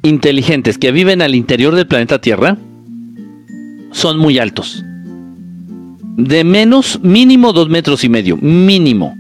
inteligentes, 0.03 0.77
que 0.77 0.93
viven 0.93 1.23
al 1.23 1.35
interior 1.35 1.75
del 1.75 1.87
planeta 1.87 2.21
Tierra, 2.21 2.59
son 3.93 4.19
muy 4.19 4.39
altos. 4.39 4.85
De 6.19 6.45
menos, 6.45 7.01
mínimo 7.03 7.55
dos 7.55 7.71
metros 7.71 8.05
y 8.05 8.11
medio, 8.11 8.37
mínimo. 8.37 9.17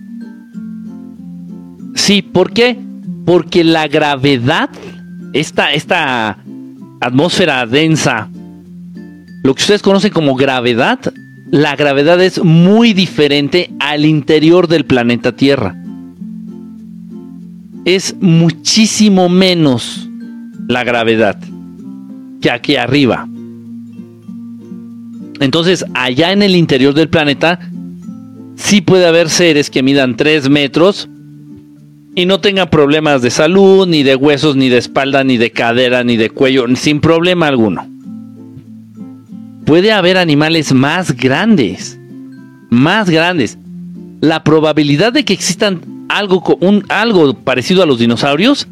Sí, 1.94 2.20
¿por 2.20 2.52
qué? 2.52 2.78
Porque 3.24 3.64
la 3.64 3.88
gravedad, 3.88 4.68
esta, 5.32 5.72
esta 5.72 6.44
atmósfera 7.00 7.64
densa, 7.64 8.28
lo 9.44 9.54
que 9.54 9.62
ustedes 9.62 9.80
conocen 9.80 10.12
como 10.12 10.34
gravedad, 10.34 11.00
la 11.50 11.74
gravedad 11.74 12.22
es 12.22 12.44
muy 12.44 12.92
diferente 12.92 13.70
al 13.80 14.04
interior 14.04 14.68
del 14.68 14.84
planeta 14.84 15.34
Tierra 15.34 15.81
es 17.84 18.14
muchísimo 18.20 19.28
menos 19.28 20.08
la 20.68 20.84
gravedad 20.84 21.36
que 22.40 22.50
aquí 22.50 22.76
arriba. 22.76 23.28
Entonces, 25.40 25.84
allá 25.94 26.32
en 26.32 26.42
el 26.42 26.54
interior 26.54 26.94
del 26.94 27.08
planeta, 27.08 27.58
sí 28.56 28.80
puede 28.80 29.06
haber 29.06 29.28
seres 29.28 29.70
que 29.70 29.82
midan 29.82 30.16
3 30.16 30.48
metros 30.48 31.08
y 32.14 32.26
no 32.26 32.40
tengan 32.40 32.68
problemas 32.68 33.22
de 33.22 33.30
salud, 33.30 33.88
ni 33.88 34.02
de 34.02 34.14
huesos, 34.14 34.54
ni 34.54 34.68
de 34.68 34.78
espalda, 34.78 35.24
ni 35.24 35.38
de 35.38 35.50
cadera, 35.50 36.04
ni 36.04 36.16
de 36.16 36.30
cuello, 36.30 36.66
sin 36.76 37.00
problema 37.00 37.48
alguno. 37.48 37.88
Puede 39.64 39.92
haber 39.92 40.18
animales 40.18 40.72
más 40.72 41.16
grandes, 41.16 41.98
más 42.70 43.08
grandes. 43.08 43.58
La 44.20 44.44
probabilidad 44.44 45.12
de 45.12 45.24
que 45.24 45.32
existan 45.32 45.80
algo, 46.12 46.58
un, 46.60 46.84
algo 46.88 47.34
parecido 47.34 47.82
a 47.82 47.86
los 47.86 47.98
dinosaurios, 47.98 48.68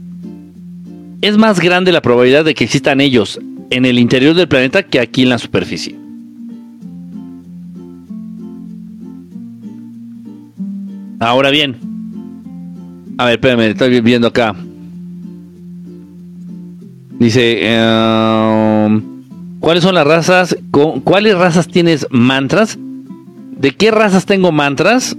es 1.22 1.38
más 1.38 1.59
grande 1.61 1.91
la 1.91 2.03
probabilidad 2.03 2.45
de 2.45 2.55
que 2.55 2.64
existan 2.64 3.01
ellos 3.01 3.41
en 3.70 3.84
el 3.84 3.99
interior 3.99 4.34
del 4.34 4.49
planeta 4.49 4.82
que 4.82 5.01
aquí 5.01 5.22
en 5.22 5.30
la 5.30 5.38
superficie. 5.38 5.97
Ahora 11.18 11.51
bien, 11.51 11.76
a 13.18 13.24
ver, 13.26 13.34
espérame, 13.34 13.70
estoy 13.70 14.01
viendo 14.01 14.28
acá. 14.28 14.55
Dice, 17.18 17.59
em, 17.62 19.03
¿cuáles 19.61 19.82
son 19.82 19.95
las 19.95 20.07
razas? 20.07 20.57
¿Cuáles 21.05 21.36
razas 21.36 21.68
tienes 21.68 22.07
mantras? 22.11 22.78
¿De 23.59 23.72
qué 23.72 23.91
razas 23.91 24.24
tengo 24.24 24.53
mantras? 24.53 25.14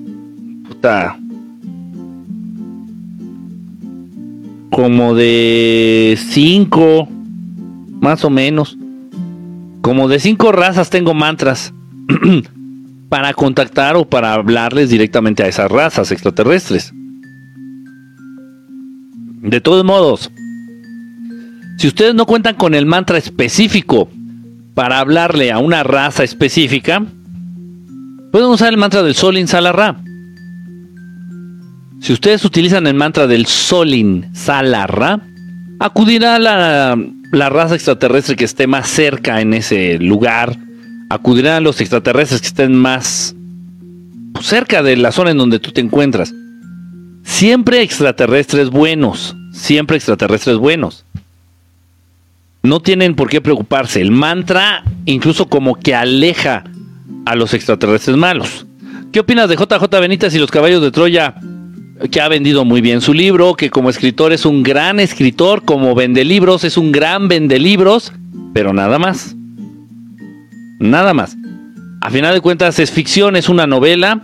Puta, 0.68 1.21
como 4.72 5.14
de 5.14 6.18
cinco, 6.18 7.08
más 8.00 8.26
o 8.26 8.32
menos. 8.32 8.78
Como 9.82 10.08
de 10.08 10.20
cinco 10.20 10.52
razas 10.52 10.90
tengo 10.90 11.14
mantras 11.14 11.74
para 13.10 13.34
contactar 13.34 13.98
o 13.98 14.06
para 14.06 14.34
hablarles 14.34 14.90
directamente 14.90 15.44
a 15.44 15.48
esas 15.48 15.70
razas 15.70 16.12
extraterrestres. 16.12 16.92
De 19.44 19.62
todos 19.62 19.84
modos, 19.84 20.32
Si 21.78 21.88
ustedes 21.88 22.14
no 22.14 22.28
cuentan 22.28 22.56
con 22.56 22.76
el 22.76 22.86
mantra 22.86 23.18
específico 23.18 24.08
para 24.76 25.00
hablarle 25.00 25.52
a 25.52 25.58
una 25.58 25.82
raza 25.82 26.24
específica, 26.24 27.04
pueden 28.32 28.50
usar 28.50 28.72
el 28.72 28.78
mantra 28.78 29.02
del 29.02 29.16
Solin 29.16 29.48
Salarra. 29.48 29.98
Si 32.02 32.14
ustedes 32.14 32.44
utilizan 32.46 32.88
el 32.88 32.96
mantra 32.96 33.28
del 33.28 33.46
Solin 33.46 34.32
Salarra, 34.34 35.20
acudirá 35.80 36.40
la, 36.40 36.98
la 37.32 37.50
raza 37.50 37.76
extraterrestre 37.76 38.36
que 38.36 38.46
esté 38.46 38.66
más 38.66 38.90
cerca 38.90 39.40
en 39.40 39.54
ese 39.54 40.00
lugar, 40.00 40.58
acudirán 41.12 41.64
los 41.64 41.80
extraterrestres 41.80 42.42
que 42.42 42.48
estén 42.48 42.74
más 42.74 43.36
cerca 44.42 44.82
de 44.82 44.98
la 44.98 45.12
zona 45.12 45.30
en 45.30 45.38
donde 45.38 45.60
tú 45.60 45.72
te 45.72 45.82
encuentras. 45.82 46.34
Siempre 47.24 47.84
extraterrestres 47.84 48.72
buenos, 48.72 49.36
siempre 49.54 49.98
extraterrestres 49.98 50.58
buenos. 50.58 51.06
No 52.64 52.80
tienen 52.80 53.14
por 53.14 53.30
qué 53.30 53.42
preocuparse. 53.42 54.02
El 54.02 54.10
mantra 54.10 54.84
incluso 55.06 55.50
como 55.50 55.76
que 55.76 55.94
aleja 55.94 56.64
a 57.28 57.36
los 57.36 57.54
extraterrestres 57.54 58.18
malos. 58.18 58.66
¿Qué 59.12 59.20
opinas 59.20 59.50
de 59.50 59.56
JJ 59.56 59.88
Benítez 60.00 60.34
y 60.34 60.40
los 60.40 60.50
caballos 60.50 60.82
de 60.82 60.90
Troya? 60.90 61.36
Que 62.10 62.22
ha 62.22 62.28
vendido 62.28 62.66
muy 62.66 62.82
bien 62.82 63.02
su 63.02 63.14
libro, 63.14 63.56
que 63.56 63.70
como 63.70 63.90
escritor 63.90 64.34
es 64.34 64.46
un 64.46 64.64
gran 64.64 65.00
escritor, 65.00 65.64
como 65.64 65.94
vende 65.94 66.26
libros, 66.26 66.64
es 66.64 66.78
un 66.78 66.92
gran 66.92 67.28
vende 67.28 67.60
libros, 67.60 68.12
pero 68.54 68.74
nada 68.74 68.98
más. 68.98 69.36
Nada 70.80 71.14
más. 71.14 71.38
A 72.02 72.10
final 72.10 72.34
de 72.34 72.42
cuentas 72.42 72.80
es 72.80 72.90
ficción, 72.90 73.36
es 73.36 73.50
una 73.50 73.68
novela 73.68 74.22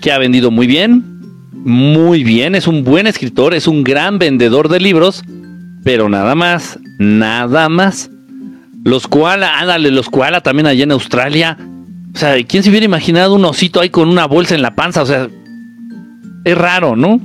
que 0.00 0.12
ha 0.12 0.18
vendido 0.18 0.50
muy 0.50 0.66
bien, 0.66 1.04
muy 1.52 2.24
bien, 2.24 2.54
es 2.54 2.66
un 2.66 2.84
buen 2.84 3.06
escritor, 3.06 3.52
es 3.52 3.66
un 3.66 3.84
gran 3.84 4.18
vendedor 4.18 4.68
de 4.68 4.80
libros, 4.80 5.22
pero 5.84 6.08
nada 6.08 6.34
más, 6.34 6.78
nada 6.98 7.68
más. 7.68 8.10
Los 8.84 9.06
koala, 9.06 9.58
ándale, 9.58 9.90
los 9.90 10.08
koala 10.08 10.40
también 10.40 10.66
allá 10.66 10.84
en 10.84 10.92
Australia. 10.92 11.58
O 12.14 12.18
sea, 12.18 12.42
¿quién 12.44 12.62
se 12.62 12.70
hubiera 12.70 12.86
imaginado 12.86 13.34
un 13.34 13.44
osito 13.44 13.80
ahí 13.80 13.90
con 13.90 14.08
una 14.08 14.26
bolsa 14.26 14.54
en 14.54 14.62
la 14.62 14.74
panza? 14.74 15.02
O 15.02 15.06
sea, 15.06 15.28
es 16.50 16.58
raro, 16.58 16.96
¿no? 16.96 17.20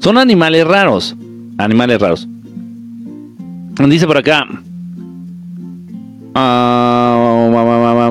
Son 0.00 0.18
animales 0.18 0.66
raros, 0.66 1.16
animales 1.58 2.00
raros. 2.00 2.28
Dice 3.88 4.06
por 4.06 4.18
acá, 4.18 4.46
Ah, 6.36 8.10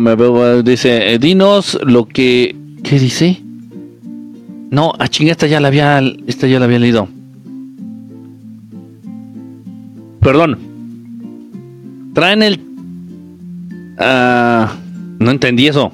dice, 0.63 1.13
eh, 1.13 1.19
dinos 1.19 1.77
lo 1.83 2.05
que... 2.05 2.55
¿Qué 2.81 2.97
dice? 2.97 3.41
No, 4.71 4.93
a 4.97 5.09
chinga, 5.09 5.31
esta 5.31 5.47
ya 5.47 5.59
la 5.59 5.67
había, 5.67 6.01
esta 6.25 6.47
ya 6.47 6.59
la 6.59 6.65
había 6.65 6.79
leído. 6.79 7.09
Perdón. 10.21 10.57
Traen 12.13 12.43
el... 12.43 12.61
Ah, 13.99 14.73
no 15.19 15.31
entendí 15.31 15.67
eso. 15.67 15.91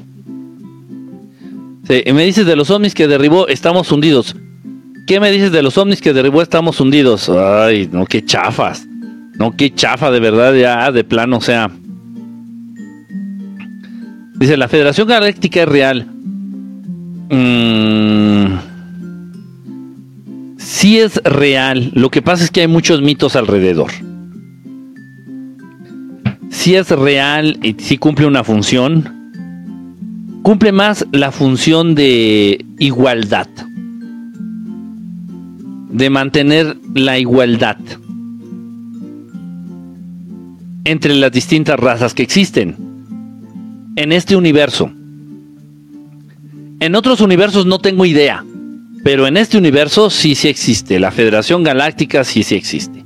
me 1.87 2.25
dices 2.25 2.45
de 2.45 2.55
los 2.55 2.69
ovnis 2.69 2.93
que 2.93 3.07
derribó, 3.07 3.47
estamos 3.47 3.91
hundidos. 3.91 4.35
¿Qué 5.09 5.19
me 5.19 5.31
dices 5.31 5.51
de 5.51 5.63
los 5.63 5.75
ovnis 5.79 6.01
que 6.01 6.13
derribó, 6.13 6.43
estamos 6.43 6.79
hundidos? 6.79 7.29
Ay, 7.29 7.89
no, 7.91 8.05
qué 8.05 8.23
chafas. 8.23 8.87
No, 9.39 9.55
qué 9.57 9.73
chafa, 9.73 10.11
de 10.11 10.19
verdad, 10.19 10.53
ya, 10.53 10.91
de 10.91 11.03
plano, 11.03 11.37
o 11.37 11.41
sea... 11.41 11.71
Dice, 14.35 14.55
la 14.55 14.67
Federación 14.67 15.07
Galáctica 15.07 15.63
es 15.63 15.67
real. 15.67 16.05
Mm, 17.31 18.59
sí 20.59 20.99
es 20.99 21.15
real. 21.23 21.89
Lo 21.95 22.11
que 22.11 22.21
pasa 22.21 22.43
es 22.43 22.51
que 22.51 22.61
hay 22.61 22.67
muchos 22.67 23.01
mitos 23.01 23.35
alrededor. 23.35 23.89
Sí 26.51 26.75
es 26.75 26.91
real 26.91 27.57
y 27.63 27.73
sí 27.79 27.97
cumple 27.97 28.27
una 28.27 28.43
función. 28.43 29.09
Cumple 30.43 30.71
más 30.71 31.07
la 31.11 31.31
función 31.31 31.95
de 31.95 32.63
igualdad. 32.77 33.47
De 35.89 36.09
mantener 36.09 36.77
la 36.93 37.17
igualdad 37.17 37.77
entre 40.85 41.13
las 41.15 41.31
distintas 41.31 41.79
razas 41.79 42.13
que 42.13 42.23
existen 42.23 42.75
en 43.95 44.11
este 44.11 44.35
universo. 44.35 44.91
En 46.79 46.95
otros 46.95 47.21
universos 47.21 47.65
no 47.65 47.79
tengo 47.79 48.05
idea, 48.05 48.43
pero 49.03 49.27
en 49.27 49.37
este 49.37 49.57
universo 49.57 50.09
sí 50.09 50.35
sí 50.35 50.47
existe. 50.47 50.99
La 50.99 51.11
Federación 51.11 51.63
Galáctica 51.63 52.23
sí 52.23 52.43
sí 52.43 52.55
existe. 52.55 53.03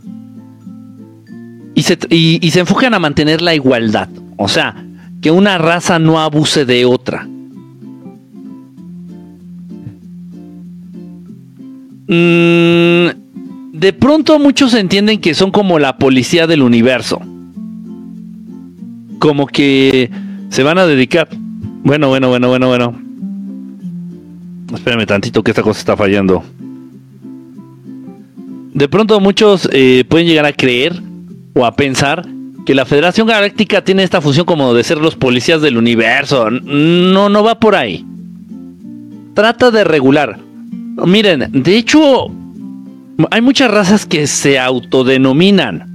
Y 1.76 1.84
se, 1.84 1.98
y 2.10 2.52
se 2.52 2.60
enfocan 2.60 2.94
a 2.94 3.00
mantener 3.00 3.42
la 3.42 3.56
igualdad. 3.56 4.10
O 4.38 4.48
sea, 4.48 4.86
que 5.22 5.32
una 5.32 5.58
raza 5.58 5.98
no 6.00 6.22
abuse 6.22 6.66
de 6.66 6.86
otra. 6.86 7.28
Mm, 12.08 13.08
de 13.74 13.94
pronto 13.94 14.38
muchos 14.40 14.74
entienden 14.74 15.20
que 15.20 15.34
son 15.34 15.52
como 15.52 15.80
la 15.80 15.98
policía 15.98 16.48
del 16.48 16.62
universo. 16.62 17.22
Como 19.20 19.48
que 19.48 20.10
se 20.50 20.64
van 20.64 20.78
a 20.78 20.86
dedicar. 20.86 21.30
Bueno, 21.84 22.10
bueno, 22.10 22.30
bueno, 22.30 22.48
bueno, 22.50 22.68
bueno. 22.68 23.02
Espérame 24.74 25.06
tantito 25.06 25.44
que 25.44 25.52
esta 25.52 25.62
cosa 25.62 25.80
está 25.80 25.96
fallando. 25.96 26.44
De 28.74 28.88
pronto 28.88 29.20
muchos 29.20 29.70
eh, 29.72 30.04
pueden 30.08 30.28
llegar 30.28 30.46
a 30.46 30.54
creer 30.54 31.00
o 31.54 31.66
a 31.66 31.76
pensar 31.76 32.26
que 32.66 32.74
la 32.74 32.86
Federación 32.86 33.28
Galáctica 33.28 33.84
tiene 33.84 34.04
esta 34.04 34.22
función 34.22 34.46
como 34.46 34.74
de 34.74 34.84
ser 34.84 34.98
los 34.98 35.16
policías 35.16 35.62
del 35.62 35.78
universo. 35.78 36.50
No, 36.50 37.30
no 37.30 37.44
va 37.44 37.60
por 37.60 37.76
ahí. 37.76 38.06
Trata 39.34 39.72
de 39.72 39.84
regular. 39.84 40.40
Miren, 41.06 41.50
de 41.52 41.78
hecho, 41.78 42.28
hay 43.32 43.42
muchas 43.42 43.72
razas 43.72 44.06
que 44.06 44.28
se 44.28 44.60
autodenominan. 44.60 45.90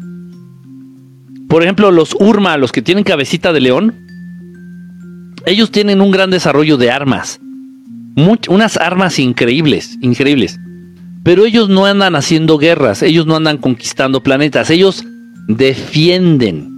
Por 1.48 1.62
ejemplo, 1.62 1.90
los 1.90 2.14
Urma, 2.18 2.56
los 2.56 2.72
que 2.72 2.82
tienen 2.82 3.04
cabecita 3.04 3.52
de 3.52 3.60
león, 3.60 3.94
ellos 5.46 5.70
tienen 5.70 6.00
un 6.00 6.10
gran 6.10 6.30
desarrollo 6.30 6.76
de 6.76 6.90
armas. 6.90 7.40
unas 8.48 8.76
armas 8.76 9.18
increíbles, 9.18 9.96
increíbles. 10.02 10.58
Pero 11.22 11.44
ellos 11.44 11.68
no 11.68 11.86
andan 11.86 12.16
haciendo 12.16 12.58
guerras, 12.58 13.02
ellos 13.02 13.26
no 13.26 13.36
andan 13.36 13.58
conquistando 13.58 14.22
planetas, 14.22 14.70
ellos 14.70 15.04
defienden 15.46 16.68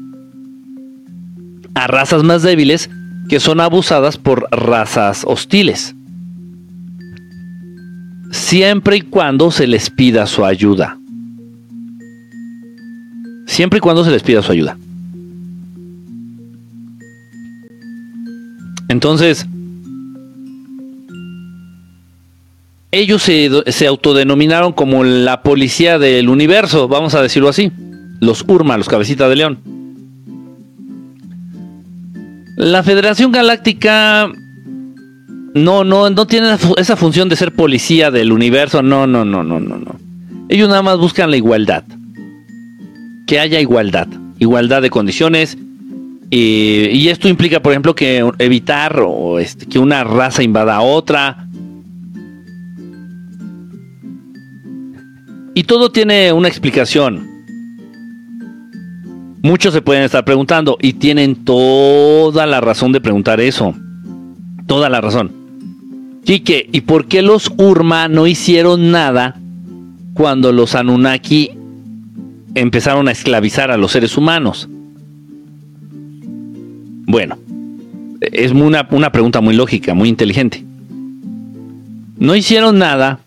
a 1.74 1.86
razas 1.86 2.22
más 2.22 2.42
débiles 2.42 2.90
que 3.28 3.40
son 3.40 3.60
abusadas 3.60 4.18
por 4.18 4.48
razas 4.50 5.24
hostiles. 5.26 5.94
Siempre 8.30 8.98
y 8.98 9.00
cuando 9.02 9.50
se 9.50 9.66
les 9.66 9.90
pida 9.90 10.26
su 10.26 10.44
ayuda. 10.44 10.98
Siempre 13.46 13.78
y 13.78 13.80
cuando 13.80 14.04
se 14.04 14.10
les 14.10 14.22
pida 14.22 14.42
su 14.42 14.52
ayuda. 14.52 14.76
Entonces, 18.88 19.46
ellos 22.92 23.22
se, 23.22 23.86
autodenominaron 23.86 24.72
como 24.72 25.04
la 25.04 25.42
policía 25.42 25.98
del 25.98 26.28
universo, 26.28 26.88
vamos 26.88 27.14
a 27.14 27.22
decirlo 27.22 27.48
así. 27.48 27.70
Los 28.20 28.44
Urma, 28.46 28.76
los 28.76 28.88
cabecitas 28.88 29.28
de 29.28 29.36
león. 29.36 29.58
La 32.56 32.82
Federación 32.82 33.32
Galáctica 33.32 34.30
no, 35.54 35.84
no, 35.84 36.10
no 36.10 36.26
tiene 36.26 36.56
esa 36.76 36.96
función 36.96 37.28
de 37.28 37.36
ser 37.36 37.54
policía 37.54 38.10
del 38.10 38.32
universo. 38.32 38.82
No, 38.82 39.06
no, 39.06 39.24
no, 39.24 39.42
no, 39.42 39.60
no, 39.60 39.76
no. 39.76 39.96
Ellos 40.48 40.68
nada 40.68 40.82
más 40.82 40.98
buscan 40.98 41.30
la 41.30 41.36
igualdad. 41.36 41.84
Que 43.26 43.40
haya 43.40 43.60
igualdad. 43.60 44.08
Igualdad 44.38 44.82
de 44.82 44.90
condiciones, 44.90 45.58
y 46.30 47.08
esto 47.08 47.28
implica, 47.28 47.60
por 47.60 47.72
ejemplo, 47.72 47.94
que 47.94 48.24
evitar 48.38 49.00
o 49.04 49.40
este, 49.40 49.66
que 49.66 49.80
una 49.80 50.04
raza 50.04 50.44
invada 50.44 50.76
a 50.76 50.80
otra. 50.80 51.48
Y 55.54 55.64
todo 55.64 55.90
tiene 55.90 56.32
una 56.32 56.46
explicación. 56.46 57.28
Muchos 59.42 59.74
se 59.74 59.82
pueden 59.82 60.04
estar 60.04 60.24
preguntando 60.24 60.78
y 60.80 60.92
tienen 60.92 61.44
toda 61.44 62.46
la 62.46 62.60
razón 62.60 62.92
de 62.92 63.00
preguntar 63.00 63.40
eso. 63.40 63.74
Toda 64.66 64.88
la 64.88 65.00
razón. 65.00 65.39
¿Y 66.32 66.80
por 66.82 67.06
qué 67.06 67.22
los 67.22 67.50
Urma 67.56 68.06
no 68.06 68.26
hicieron 68.26 68.92
nada 68.92 69.36
cuando 70.14 70.52
los 70.52 70.76
Anunnaki 70.76 71.50
empezaron 72.54 73.08
a 73.08 73.12
esclavizar 73.12 73.70
a 73.72 73.76
los 73.76 73.90
seres 73.90 74.16
humanos? 74.16 74.68
Bueno, 77.06 77.36
es 78.20 78.52
una, 78.52 78.86
una 78.92 79.10
pregunta 79.10 79.40
muy 79.40 79.56
lógica, 79.56 79.92
muy 79.94 80.08
inteligente. 80.08 80.64
No 82.16 82.36
hicieron 82.36 82.78
nada 82.78 83.20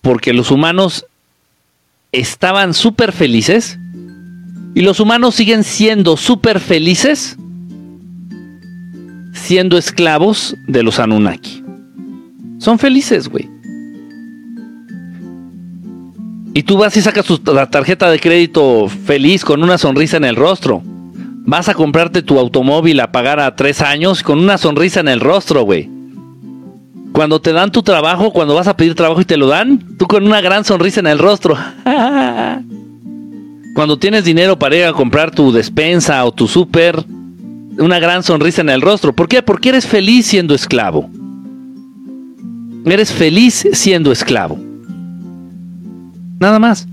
porque 0.00 0.32
los 0.32 0.52
humanos 0.52 1.06
estaban 2.12 2.74
súper 2.74 3.12
felices 3.12 3.78
Y 4.74 4.82
los 4.82 5.00
humanos 5.00 5.34
siguen 5.34 5.64
siendo 5.64 6.16
súper 6.16 6.60
felices 6.60 7.36
siendo 9.32 9.78
esclavos 9.78 10.54
de 10.66 10.82
los 10.82 10.98
Anunnaki. 10.98 11.65
Son 12.58 12.78
felices, 12.78 13.28
güey. 13.28 13.48
Y 16.54 16.62
tú 16.62 16.78
vas 16.78 16.96
y 16.96 17.02
sacas 17.02 17.26
tu, 17.26 17.38
la 17.52 17.70
tarjeta 17.70 18.10
de 18.10 18.18
crédito 18.18 18.88
feliz 18.88 19.44
con 19.44 19.62
una 19.62 19.76
sonrisa 19.76 20.16
en 20.16 20.24
el 20.24 20.36
rostro. 20.36 20.82
Vas 20.84 21.68
a 21.68 21.74
comprarte 21.74 22.22
tu 22.22 22.38
automóvil 22.38 22.98
a 23.00 23.12
pagar 23.12 23.40
a 23.40 23.54
tres 23.54 23.82
años 23.82 24.22
con 24.22 24.38
una 24.38 24.56
sonrisa 24.56 25.00
en 25.00 25.08
el 25.08 25.20
rostro, 25.20 25.64
güey. 25.64 25.90
Cuando 27.12 27.42
te 27.42 27.52
dan 27.52 27.70
tu 27.70 27.82
trabajo, 27.82 28.32
cuando 28.32 28.54
vas 28.54 28.68
a 28.68 28.76
pedir 28.76 28.94
trabajo 28.94 29.20
y 29.20 29.26
te 29.26 29.36
lo 29.36 29.48
dan, 29.48 29.96
tú 29.98 30.06
con 30.06 30.24
una 30.24 30.40
gran 30.40 30.64
sonrisa 30.64 31.00
en 31.00 31.08
el 31.08 31.18
rostro. 31.18 31.58
cuando 33.74 33.98
tienes 33.98 34.24
dinero 34.24 34.58
para 34.58 34.76
ir 34.76 34.84
a 34.86 34.94
comprar 34.94 35.30
tu 35.30 35.52
despensa 35.52 36.24
o 36.24 36.32
tu 36.32 36.48
súper, 36.48 37.04
una 37.78 37.98
gran 37.98 38.22
sonrisa 38.22 38.62
en 38.62 38.70
el 38.70 38.80
rostro. 38.80 39.14
¿Por 39.14 39.28
qué? 39.28 39.42
Porque 39.42 39.68
eres 39.68 39.86
feliz 39.86 40.26
siendo 40.26 40.54
esclavo. 40.54 41.10
Eres 42.92 43.12
feliz 43.12 43.66
siendo 43.72 44.12
esclavo. 44.12 44.58
Nada 46.38 46.58
más. 46.60 46.86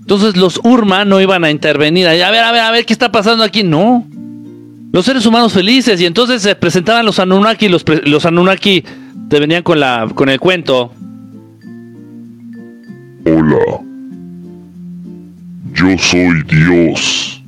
Entonces 0.00 0.36
los 0.36 0.60
Urma 0.62 1.04
no 1.04 1.20
iban 1.20 1.44
a 1.44 1.50
intervenir. 1.50 2.06
A 2.06 2.12
ver, 2.12 2.24
a 2.24 2.52
ver, 2.52 2.60
a 2.60 2.70
ver, 2.70 2.84
¿qué 2.84 2.92
está 2.92 3.10
pasando 3.10 3.42
aquí? 3.42 3.62
No. 3.62 4.06
Los 4.92 5.06
seres 5.06 5.24
humanos 5.24 5.54
felices. 5.54 6.00
Y 6.00 6.04
entonces 6.04 6.42
se 6.42 6.54
presentaban 6.54 7.06
los 7.06 7.18
Anunnaki. 7.18 7.68
Los, 7.68 7.84
los 8.04 8.26
Anunnaki 8.26 8.84
te 9.28 9.40
venían 9.40 9.62
con, 9.62 9.80
la, 9.80 10.10
con 10.14 10.28
el 10.28 10.38
cuento. 10.38 10.92
Hola. 13.24 13.80
Yo 15.72 15.96
soy 15.98 16.42
Dios. 16.48 17.42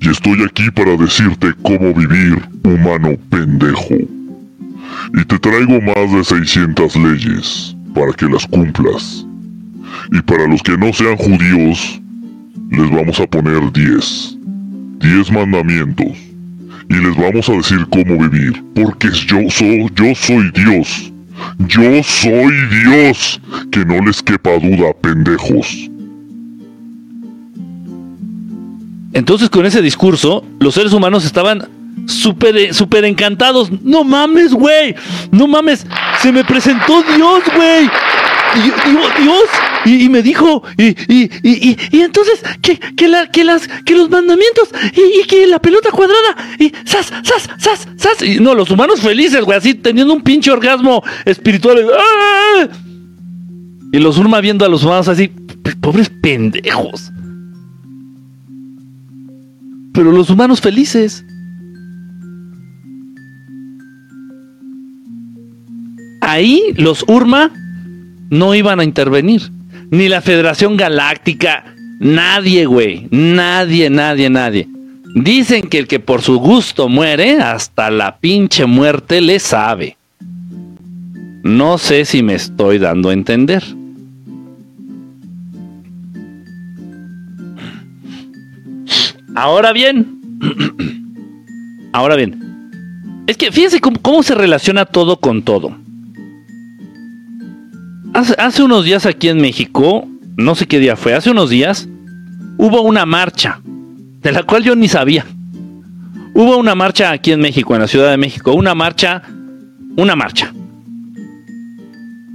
Y 0.00 0.08
estoy 0.08 0.44
aquí 0.44 0.70
para 0.70 0.96
decirte 0.96 1.48
cómo 1.62 1.92
vivir, 1.92 2.40
humano 2.62 3.16
pendejo. 3.28 4.19
Y 5.14 5.24
te 5.24 5.38
traigo 5.38 5.80
más 5.80 6.12
de 6.12 6.24
600 6.24 6.96
leyes 6.96 7.76
para 7.94 8.12
que 8.12 8.26
las 8.26 8.46
cumplas. 8.46 9.26
Y 10.12 10.20
para 10.22 10.46
los 10.46 10.62
que 10.62 10.76
no 10.76 10.92
sean 10.92 11.16
judíos, 11.16 12.00
les 12.70 12.90
vamos 12.90 13.18
a 13.20 13.26
poner 13.26 13.72
10. 13.72 14.38
10 14.98 15.32
mandamientos. 15.32 16.16
Y 16.88 16.94
les 16.94 17.16
vamos 17.16 17.48
a 17.48 17.52
decir 17.52 17.86
cómo 17.90 18.28
vivir. 18.28 18.64
Porque 18.74 19.08
yo 19.26 19.38
soy, 19.50 19.88
yo 19.94 20.14
soy 20.14 20.50
Dios. 20.52 21.12
Yo 21.68 22.02
soy 22.02 22.52
Dios. 22.84 23.40
Que 23.70 23.84
no 23.84 24.04
les 24.04 24.22
quepa 24.22 24.58
duda, 24.58 24.92
pendejos. 25.00 25.90
Entonces 29.12 29.50
con 29.50 29.66
ese 29.66 29.82
discurso, 29.82 30.44
los 30.60 30.74
seres 30.74 30.92
humanos 30.92 31.24
estaban 31.24 31.68
súper 32.06 32.74
super 32.74 33.04
encantados. 33.04 33.70
No 33.82 34.04
mames, 34.04 34.52
güey. 34.52 34.94
No 35.30 35.46
mames. 35.46 35.86
Se 36.20 36.32
me 36.32 36.44
presentó 36.44 37.02
Dios, 37.16 37.42
güey. 37.54 37.88
Dios, 39.22 39.44
y, 39.84 40.08
me 40.08 40.22
dijo, 40.22 40.62
y, 40.76 40.88
y, 41.12 41.30
y, 41.42 41.76
y 41.92 42.00
entonces, 42.00 42.42
que, 42.60 42.78
que, 42.78 43.08
la, 43.08 43.30
que, 43.30 43.44
las, 43.44 43.68
que 43.84 43.94
los 43.94 44.10
mandamientos, 44.10 44.68
y, 44.92 45.26
que 45.26 45.46
la 45.46 45.60
pelota 45.60 45.90
cuadrada, 45.90 46.36
y 46.58 46.72
sas, 46.84 47.12
sas, 47.22 47.48
sas, 47.58 47.88
sas, 47.96 48.22
y 48.22 48.40
no, 48.40 48.54
los 48.54 48.70
humanos 48.70 49.00
felices, 49.00 49.44
güey, 49.44 49.56
así 49.56 49.74
teniendo 49.74 50.12
un 50.12 50.22
pinche 50.22 50.50
orgasmo 50.50 51.02
espiritual. 51.24 51.86
¡ah! 51.96 52.68
Y 53.92 53.98
los 53.98 54.18
Urma 54.18 54.40
viendo 54.40 54.64
a 54.64 54.68
los 54.68 54.84
humanos 54.84 55.08
así, 55.08 55.28
pobres 55.80 56.10
pendejos. 56.10 57.10
Pero 59.92 60.12
los 60.12 60.30
humanos 60.30 60.60
felices. 60.60 61.24
Ahí 66.30 66.72
los 66.76 67.04
Urma 67.08 67.50
no 68.30 68.54
iban 68.54 68.78
a 68.78 68.84
intervenir. 68.84 69.50
Ni 69.90 70.08
la 70.08 70.20
Federación 70.20 70.76
Galáctica, 70.76 71.74
nadie, 71.98 72.66
güey. 72.66 73.08
Nadie, 73.10 73.90
nadie, 73.90 74.30
nadie. 74.30 74.68
Dicen 75.16 75.62
que 75.62 75.78
el 75.78 75.88
que 75.88 75.98
por 75.98 76.22
su 76.22 76.38
gusto 76.38 76.88
muere, 76.88 77.40
hasta 77.40 77.90
la 77.90 78.18
pinche 78.18 78.66
muerte 78.66 79.20
le 79.20 79.40
sabe. 79.40 79.96
No 81.42 81.78
sé 81.78 82.04
si 82.04 82.22
me 82.22 82.34
estoy 82.34 82.78
dando 82.78 83.08
a 83.08 83.12
entender. 83.12 83.64
Ahora 89.34 89.72
bien, 89.72 90.20
ahora 91.92 92.14
bien, 92.14 93.24
es 93.26 93.36
que 93.36 93.50
fíjense 93.50 93.80
cómo, 93.80 94.22
se 94.22 94.36
relaciona 94.36 94.84
todo 94.84 95.18
con 95.18 95.42
todo. 95.42 95.76
Hace, 98.12 98.62
unos 98.62 98.84
días 98.84 99.06
aquí 99.06 99.28
en 99.28 99.40
México, 99.40 100.06
no 100.36 100.54
sé 100.54 100.66
qué 100.66 100.78
día 100.78 100.96
fue, 100.96 101.14
hace 101.14 101.30
unos 101.30 101.50
días, 101.50 101.88
hubo 102.58 102.82
una 102.82 103.06
marcha, 103.06 103.60
de 103.64 104.32
la 104.32 104.42
cual 104.42 104.64
yo 104.64 104.74
ni 104.74 104.88
sabía. 104.88 105.24
Hubo 106.34 106.56
una 106.56 106.74
marcha 106.74 107.10
aquí 107.10 107.32
en 107.32 107.40
México, 107.40 107.74
en 107.74 107.82
la 107.82 107.88
Ciudad 107.88 108.10
de 108.10 108.16
México, 108.16 108.52
una 108.52 108.74
marcha, 108.74 109.22
una 109.96 110.16
marcha. 110.16 110.52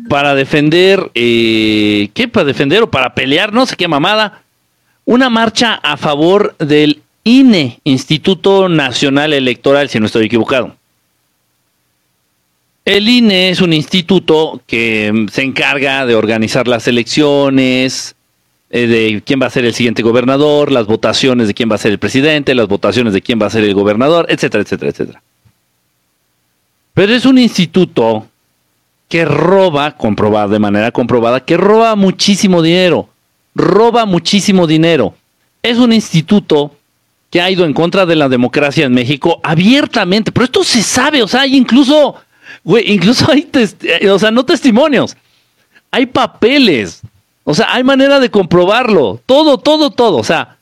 Para 0.09 0.35
defender, 0.35 1.11
eh, 1.13 2.09
¿qué? 2.13 2.27
Para 2.27 2.45
defender 2.45 2.83
o 2.83 2.91
para 2.91 3.13
pelear, 3.13 3.53
no 3.53 3.65
sé 3.65 3.75
qué 3.75 3.87
mamada 3.87 4.41
una 5.05 5.29
marcha 5.29 5.75
a 5.75 5.97
favor 5.97 6.55
del 6.57 7.01
INE, 7.23 7.79
Instituto 7.83 8.69
Nacional 8.69 9.33
Electoral, 9.33 9.89
si 9.89 9.99
no 9.99 10.07
estoy 10.07 10.25
equivocado. 10.25 10.75
El 12.85 13.09
INE 13.09 13.49
es 13.49 13.61
un 13.61 13.73
instituto 13.73 14.61
que 14.67 15.25
se 15.31 15.41
encarga 15.41 16.05
de 16.05 16.15
organizar 16.15 16.67
las 16.67 16.87
elecciones, 16.87 18.15
eh, 18.69 18.87
de 18.87 19.23
quién 19.25 19.41
va 19.41 19.47
a 19.47 19.49
ser 19.49 19.65
el 19.65 19.73
siguiente 19.73 20.03
gobernador, 20.03 20.71
las 20.71 20.85
votaciones 20.85 21.47
de 21.47 21.53
quién 21.53 21.69
va 21.69 21.75
a 21.75 21.79
ser 21.79 21.91
el 21.91 21.99
presidente, 21.99 22.53
las 22.53 22.67
votaciones 22.67 23.13
de 23.13 23.21
quién 23.21 23.41
va 23.41 23.47
a 23.47 23.49
ser 23.49 23.63
el 23.63 23.73
gobernador, 23.73 24.27
etcétera, 24.29 24.61
etcétera, 24.61 24.91
etcétera. 24.91 25.21
Pero 26.93 27.13
es 27.13 27.25
un 27.25 27.39
instituto 27.39 28.27
que 29.09 29.25
roba, 29.25 29.97
comprobado 29.97 30.49
de 30.49 30.59
manera 30.59 30.91
comprobada, 30.91 31.43
que 31.43 31.57
roba 31.57 31.95
muchísimo 31.95 32.61
dinero 32.61 33.09
roba 33.55 34.05
muchísimo 34.05 34.67
dinero. 34.67 35.15
Es 35.63 35.77
un 35.77 35.93
instituto 35.93 36.75
que 37.31 37.41
ha 37.41 37.49
ido 37.49 37.65
en 37.65 37.73
contra 37.73 38.05
de 38.05 38.15
la 38.15 38.29
democracia 38.29 38.85
en 38.85 38.93
México 38.93 39.39
abiertamente, 39.41 40.31
pero 40.31 40.45
esto 40.45 40.63
se 40.63 40.83
sabe, 40.83 41.23
o 41.23 41.27
sea, 41.27 41.41
hay 41.41 41.55
incluso, 41.55 42.15
güey, 42.65 42.91
incluso 42.91 43.31
hay, 43.31 43.47
eh, 43.53 44.09
o 44.09 44.19
sea, 44.19 44.31
no 44.31 44.43
testimonios, 44.43 45.15
hay 45.91 46.07
papeles, 46.07 47.01
o 47.45 47.53
sea, 47.53 47.73
hay 47.73 47.83
manera 47.85 48.19
de 48.19 48.29
comprobarlo, 48.29 49.21
todo, 49.25 49.57
todo, 49.57 49.91
todo, 49.91 50.17
o 50.17 50.23
sea, 50.23 50.57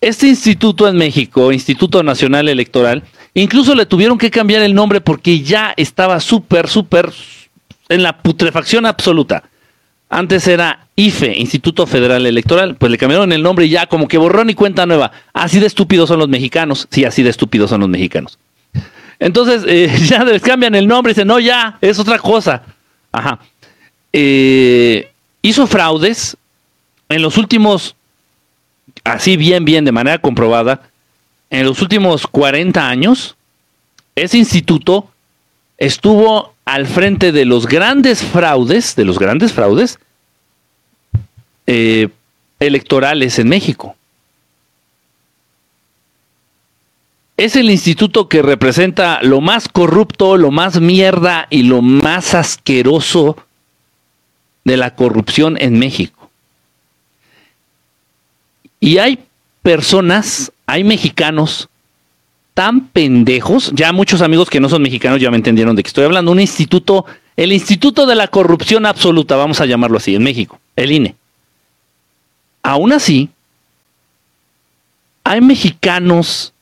este 0.00 0.28
instituto 0.28 0.88
en 0.88 0.96
México, 0.96 1.52
Instituto 1.52 2.02
Nacional 2.02 2.48
Electoral, 2.48 3.02
incluso 3.34 3.74
le 3.74 3.84
tuvieron 3.84 4.16
que 4.16 4.30
cambiar 4.30 4.62
el 4.62 4.74
nombre 4.74 5.00
porque 5.00 5.40
ya 5.40 5.74
estaba 5.76 6.20
súper, 6.20 6.68
súper 6.68 7.12
en 7.88 8.02
la 8.02 8.18
putrefacción 8.18 8.86
absoluta. 8.86 9.44
Antes 10.10 10.46
era 10.46 10.86
IFE, 10.94 11.36
Instituto 11.38 11.86
Federal 11.86 12.24
Electoral, 12.26 12.76
pues 12.76 12.92
le 12.92 12.98
cambiaron 12.98 13.32
el 13.32 13.42
nombre 13.42 13.66
y 13.66 13.70
ya 13.70 13.86
como 13.86 14.06
que 14.06 14.18
borrón 14.18 14.50
y 14.50 14.54
cuenta 14.54 14.86
nueva. 14.86 15.10
Así 15.32 15.58
de 15.58 15.66
estúpidos 15.66 16.08
son 16.08 16.20
los 16.20 16.28
mexicanos. 16.28 16.86
Sí, 16.90 17.04
así 17.04 17.22
de 17.22 17.30
estúpidos 17.30 17.70
son 17.70 17.80
los 17.80 17.88
mexicanos. 17.88 18.38
Entonces, 19.18 19.64
eh, 19.66 19.90
ya 20.06 20.24
les 20.24 20.42
cambian 20.42 20.74
el 20.74 20.86
nombre 20.86 21.10
y 21.10 21.14
dicen, 21.14 21.28
no, 21.28 21.38
ya, 21.38 21.78
es 21.80 21.98
otra 21.98 22.18
cosa. 22.18 22.62
Ajá. 23.12 23.38
Eh, 24.12 25.10
hizo 25.42 25.66
fraudes 25.66 26.36
en 27.08 27.22
los 27.22 27.36
últimos, 27.36 27.96
así 29.04 29.36
bien, 29.36 29.64
bien, 29.64 29.84
de 29.84 29.92
manera 29.92 30.18
comprobada, 30.18 30.82
en 31.50 31.66
los 31.66 31.82
últimos 31.82 32.26
40 32.26 32.88
años, 32.88 33.36
ese 34.14 34.38
instituto 34.38 35.08
estuvo 35.78 36.54
al 36.64 36.86
frente 36.86 37.32
de 37.32 37.44
los 37.44 37.66
grandes 37.66 38.22
fraudes, 38.22 38.96
de 38.96 39.04
los 39.04 39.18
grandes 39.18 39.52
fraudes 39.52 39.98
eh, 41.66 42.08
electorales 42.58 43.38
en 43.38 43.48
México. 43.48 43.96
Es 47.36 47.56
el 47.56 47.70
instituto 47.70 48.28
que 48.28 48.42
representa 48.42 49.20
lo 49.22 49.40
más 49.40 49.68
corrupto, 49.68 50.36
lo 50.36 50.52
más 50.52 50.80
mierda 50.80 51.48
y 51.50 51.64
lo 51.64 51.82
más 51.82 52.34
asqueroso 52.34 53.36
de 54.64 54.76
la 54.76 54.94
corrupción 54.94 55.56
en 55.60 55.78
México. 55.78 56.30
Y 58.78 58.98
hay 58.98 59.18
personas, 59.62 60.52
hay 60.66 60.84
mexicanos 60.84 61.68
tan 62.54 62.86
pendejos, 62.86 63.72
ya 63.74 63.92
muchos 63.92 64.22
amigos 64.22 64.48
que 64.48 64.60
no 64.60 64.68
son 64.68 64.82
mexicanos 64.82 65.20
ya 65.20 65.30
me 65.30 65.36
entendieron 65.36 65.74
de 65.74 65.82
que 65.82 65.88
estoy 65.88 66.04
hablando, 66.04 66.30
un 66.30 66.38
instituto, 66.38 67.04
el 67.36 67.52
Instituto 67.52 68.06
de 68.06 68.14
la 68.14 68.28
Corrupción 68.28 68.86
Absoluta, 68.86 69.34
vamos 69.34 69.60
a 69.60 69.66
llamarlo 69.66 69.98
así, 69.98 70.14
en 70.14 70.22
México, 70.22 70.60
el 70.76 70.92
INE. 70.92 71.16
Aún 72.62 72.92
así, 72.92 73.28
hay 75.24 75.40
mexicanos 75.40 76.53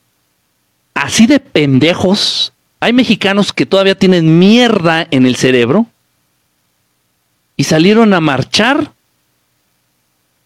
así 0.93 1.27
de 1.27 1.39
pendejos, 1.39 2.53
hay 2.79 2.93
mexicanos 2.93 3.53
que 3.53 3.65
todavía 3.65 3.97
tienen 3.97 4.39
mierda 4.39 5.07
en 5.09 5.25
el 5.25 5.35
cerebro 5.35 5.87
y 7.55 7.63
salieron 7.63 8.13
a 8.13 8.19
marchar 8.19 8.91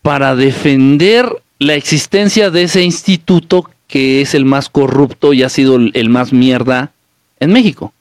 para 0.01 0.35
defender 0.35 1.41
la 1.59 1.73
existencia 1.75 2.49
de 2.49 2.63
ese 2.63 2.83
instituto 2.83 3.69
que 3.87 4.21
es 4.21 4.35
el 4.35 4.45
más 4.45 4.69
corrupto 4.69 5.33
y 5.33 5.43
ha 5.43 5.49
sido 5.49 5.77
el 5.77 6.09
más 6.09 6.33
mierda 6.33 6.91
en 7.39 7.51
México. 7.53 7.93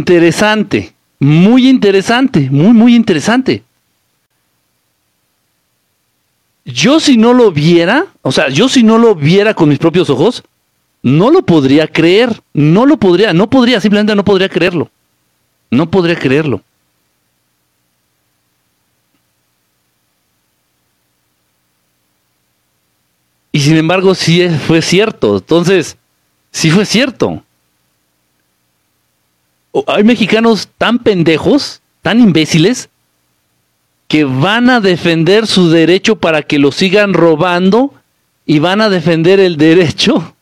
Interesante, 0.00 0.94
muy 1.18 1.68
interesante, 1.68 2.48
muy, 2.50 2.72
muy 2.72 2.94
interesante. 2.94 3.62
Yo 6.64 7.00
si 7.00 7.18
no 7.18 7.34
lo 7.34 7.52
viera, 7.52 8.06
o 8.22 8.32
sea, 8.32 8.48
yo 8.48 8.70
si 8.70 8.82
no 8.82 8.96
lo 8.96 9.14
viera 9.14 9.52
con 9.52 9.68
mis 9.68 9.78
propios 9.78 10.08
ojos, 10.08 10.42
no 11.02 11.30
lo 11.30 11.42
podría 11.42 11.86
creer, 11.86 12.40
no 12.54 12.86
lo 12.86 12.96
podría, 12.96 13.34
no 13.34 13.50
podría, 13.50 13.78
simplemente 13.78 14.14
no 14.16 14.24
podría 14.24 14.48
creerlo. 14.48 14.90
No 15.70 15.90
podría 15.90 16.18
creerlo. 16.18 16.62
Y 23.52 23.60
sin 23.60 23.76
embargo, 23.76 24.14
sí 24.14 24.48
fue 24.66 24.80
cierto. 24.80 25.36
Entonces, 25.36 25.98
sí 26.52 26.70
fue 26.70 26.86
cierto. 26.86 27.44
Hay 29.86 30.04
mexicanos 30.04 30.68
tan 30.78 30.98
pendejos, 30.98 31.80
tan 32.02 32.20
imbéciles, 32.20 32.88
que 34.08 34.24
van 34.24 34.68
a 34.70 34.80
defender 34.80 35.46
su 35.46 35.70
derecho 35.70 36.16
para 36.16 36.42
que 36.42 36.58
lo 36.58 36.72
sigan 36.72 37.14
robando 37.14 37.94
y 38.44 38.58
van 38.58 38.80
a 38.80 38.88
defender 38.88 39.38
el 39.38 39.56
derecho 39.56 40.34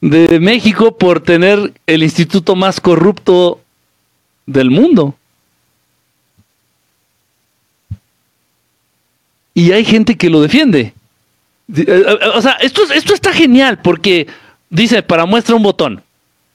de 0.00 0.38
México 0.38 0.96
por 0.96 1.20
tener 1.20 1.72
el 1.86 2.04
instituto 2.04 2.54
más 2.54 2.80
corrupto 2.80 3.60
del 4.46 4.70
mundo. 4.70 5.16
Y 9.54 9.72
hay 9.72 9.84
gente 9.84 10.16
que 10.16 10.30
lo 10.30 10.40
defiende. 10.40 10.94
Eh, 11.74 11.84
eh, 11.86 12.18
o 12.32 12.40
sea, 12.42 12.52
esto, 12.60 12.82
esto 12.92 13.14
está 13.14 13.32
genial 13.32 13.80
porque 13.82 14.28
dice, 14.70 15.02
para 15.02 15.26
muestra 15.26 15.56
un 15.56 15.64
botón. 15.64 16.03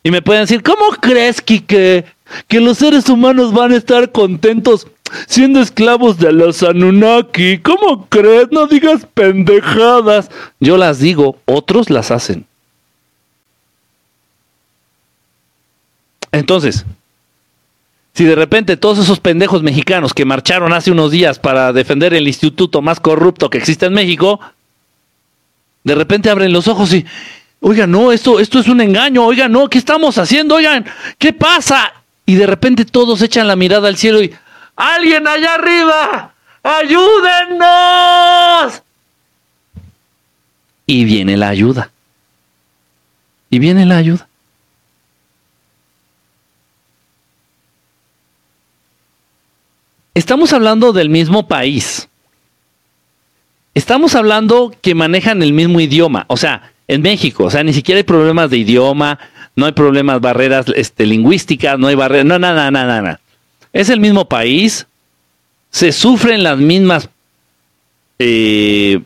Y 0.03 0.11
me 0.11 0.21
pueden 0.21 0.43
decir, 0.43 0.63
¿cómo 0.63 0.91
crees, 1.01 1.41
Kike, 1.41 2.05
que 2.47 2.59
los 2.61 2.77
seres 2.77 3.09
humanos 3.09 3.53
van 3.53 3.73
a 3.73 3.77
estar 3.77 4.11
contentos 4.11 4.87
siendo 5.27 5.59
esclavos 5.59 6.17
de 6.17 6.31
los 6.31 6.63
Anunnaki? 6.63 7.57
¿Cómo 7.59 8.07
crees? 8.07 8.47
No 8.51 8.67
digas 8.67 9.05
pendejadas. 9.13 10.29
Yo 10.59 10.77
las 10.77 10.99
digo, 10.99 11.37
otros 11.45 11.89
las 11.89 12.11
hacen. 12.11 12.45
Entonces, 16.31 16.85
si 18.13 18.23
de 18.23 18.35
repente 18.35 18.77
todos 18.77 18.99
esos 18.99 19.19
pendejos 19.19 19.63
mexicanos 19.63 20.13
que 20.13 20.25
marcharon 20.25 20.73
hace 20.73 20.91
unos 20.91 21.11
días 21.11 21.39
para 21.39 21.73
defender 21.73 22.13
el 22.13 22.27
instituto 22.27 22.81
más 22.81 22.99
corrupto 22.99 23.49
que 23.49 23.57
existe 23.57 23.87
en 23.87 23.93
México, 23.93 24.39
de 25.83 25.95
repente 25.95 26.29
abren 26.29 26.53
los 26.53 26.67
ojos 26.67 26.93
y, 26.93 27.05
oigan, 27.61 27.91
no, 27.91 28.11
esto, 28.11 28.39
esto 28.39 28.59
es 28.59 28.67
un 28.67 28.81
engaño, 28.81 29.25
oigan, 29.25 29.51
no, 29.51 29.69
¿qué 29.69 29.77
estamos 29.77 30.17
haciendo? 30.17 30.55
Oigan, 30.55 30.85
¿qué 31.17 31.33
pasa? 31.33 31.93
Y 32.25 32.35
de 32.35 32.47
repente 32.47 32.85
todos 32.85 33.21
echan 33.21 33.47
la 33.47 33.55
mirada 33.55 33.87
al 33.87 33.97
cielo 33.97 34.21
y, 34.21 34.33
alguien 34.75 35.27
allá 35.27 35.55
arriba, 35.55 36.33
ayúdennos. 36.63 37.63
Y 40.85 41.05
viene 41.05 41.37
la 41.37 41.49
ayuda. 41.49 41.91
Y 43.49 43.59
viene 43.59 43.85
la 43.85 43.97
ayuda. 43.97 44.27
Estamos 50.13 50.53
hablando 50.53 50.93
del 50.93 51.09
mismo 51.09 51.47
país. 51.47 52.07
Estamos 53.73 54.15
hablando 54.15 54.75
que 54.81 54.95
manejan 54.95 55.43
el 55.43 55.53
mismo 55.53 55.79
idioma, 55.79 56.25
o 56.27 56.37
sea, 56.37 56.73
en 56.89 57.03
México, 57.03 57.43
o 57.43 57.51
sea, 57.51 57.63
ni 57.63 57.71
siquiera 57.71 57.99
hay 57.99 58.03
problemas 58.03 58.49
de 58.49 58.57
idioma, 58.57 59.19
no 59.55 59.67
hay 59.67 59.73
problemas, 59.73 60.19
barreras 60.21 60.65
este, 60.75 61.05
lingüísticas, 61.05 61.77
no 61.77 61.85
hay 61.85 61.93
barreras, 61.93 62.25
no, 62.25 62.39
nada, 62.39 62.71
nada, 62.71 63.01
nada. 63.01 63.19
Es 63.71 63.89
el 63.89 63.99
mismo 63.99 64.27
país, 64.27 64.87
se 65.69 65.91
sufren 65.91 66.41
las 66.41 66.57
mismas, 66.57 67.07
eh, 68.17 69.01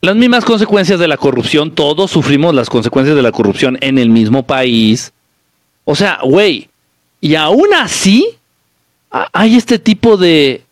las 0.00 0.16
mismas 0.16 0.46
consecuencias 0.46 0.98
de 0.98 1.08
la 1.08 1.18
corrupción, 1.18 1.72
todos 1.72 2.10
sufrimos 2.10 2.54
las 2.54 2.70
consecuencias 2.70 3.14
de 3.14 3.22
la 3.22 3.30
corrupción 3.30 3.76
en 3.82 3.98
el 3.98 4.08
mismo 4.08 4.44
país. 4.44 5.12
O 5.84 5.94
sea, 5.94 6.20
güey, 6.24 6.70
y 7.20 7.34
aún 7.34 7.68
así 7.74 8.26
hay 9.10 9.56
este 9.56 9.78
tipo 9.78 10.16
de, 10.16 10.62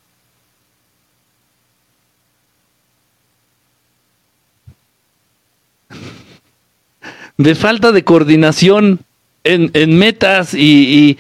de 7.39 7.55
falta 7.55 7.93
de 7.93 8.05
coordinación 8.05 9.01
en, 9.45 9.99
metas 9.99 10.55
y, 10.55 11.18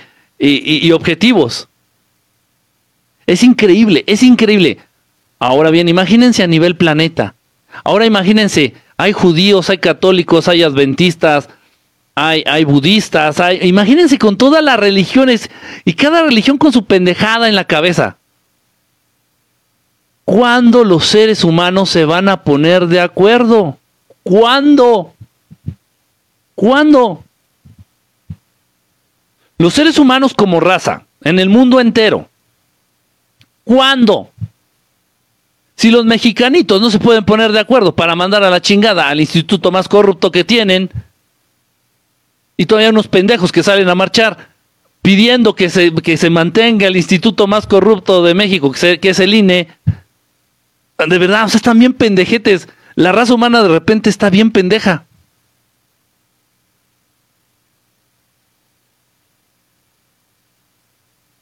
objetivos. 0.92 1.68
Es 3.26 3.42
increíble, 3.42 4.04
es 4.06 4.22
increíble. 4.22 4.78
Ahora 5.38 5.70
bien, 5.70 5.88
imagínense 5.88 6.42
a 6.42 6.46
nivel 6.46 6.76
planeta. 6.76 7.34
Ahora 7.84 8.06
imagínense, 8.06 8.74
hay 8.96 9.12
judíos, 9.12 9.68
hay 9.68 9.78
católicos, 9.78 10.48
hay 10.48 10.62
adventistas, 10.62 11.48
hay, 12.14 12.42
hay 12.46 12.64
budistas, 12.64 13.40
hay, 13.40 13.58
imagínense 13.62 14.18
con 14.18 14.38
todas 14.38 14.64
las 14.64 14.80
religiones 14.80 15.50
y 15.84 15.92
cada 15.92 16.22
religión 16.22 16.56
con 16.56 16.72
su 16.72 16.86
pendejada 16.86 17.48
en 17.48 17.54
la 17.54 17.64
cabeza. 17.64 18.16
¿Cuándo 20.24 20.82
los 20.82 21.06
seres 21.06 21.44
humanos 21.44 21.90
se 21.90 22.04
van 22.04 22.28
a 22.28 22.42
poner 22.42 22.86
de 22.86 23.00
acuerdo? 23.00 23.78
¿Cuándo? 24.22 25.12
¿Cuándo? 26.56 27.22
Los 29.58 29.74
seres 29.74 29.98
humanos 29.98 30.34
como 30.34 30.58
raza, 30.58 31.04
en 31.22 31.38
el 31.38 31.48
mundo 31.48 31.78
entero. 31.78 32.28
¿Cuándo? 33.62 34.30
Si 35.76 35.90
los 35.90 36.04
mexicanitos 36.04 36.80
no 36.80 36.90
se 36.90 36.98
pueden 36.98 37.24
poner 37.24 37.52
de 37.52 37.60
acuerdo 37.60 37.94
para 37.94 38.16
mandar 38.16 38.42
a 38.42 38.50
la 38.50 38.60
chingada 38.60 39.08
al 39.08 39.20
instituto 39.20 39.70
más 39.70 39.86
corrupto 39.86 40.32
que 40.32 40.42
tienen, 40.42 40.90
y 42.56 42.66
todavía 42.66 42.90
unos 42.90 43.08
pendejos 43.08 43.52
que 43.52 43.62
salen 43.62 43.88
a 43.88 43.94
marchar 43.94 44.48
pidiendo 45.02 45.54
que 45.54 45.68
se, 45.68 45.94
que 45.94 46.16
se 46.16 46.30
mantenga 46.30 46.86
el 46.86 46.96
instituto 46.96 47.46
más 47.46 47.66
corrupto 47.66 48.24
de 48.24 48.34
México, 48.34 48.72
que, 48.72 48.98
que 48.98 49.10
es 49.10 49.20
el 49.20 49.34
INE, 49.34 49.68
de 50.98 51.18
verdad, 51.18 51.44
o 51.44 51.48
sea, 51.48 51.58
están 51.58 51.78
bien 51.78 51.92
pendejetes. 51.92 52.68
La 52.94 53.12
raza 53.12 53.34
humana 53.34 53.62
de 53.62 53.68
repente 53.68 54.08
está 54.08 54.30
bien 54.30 54.50
pendeja. 54.50 55.04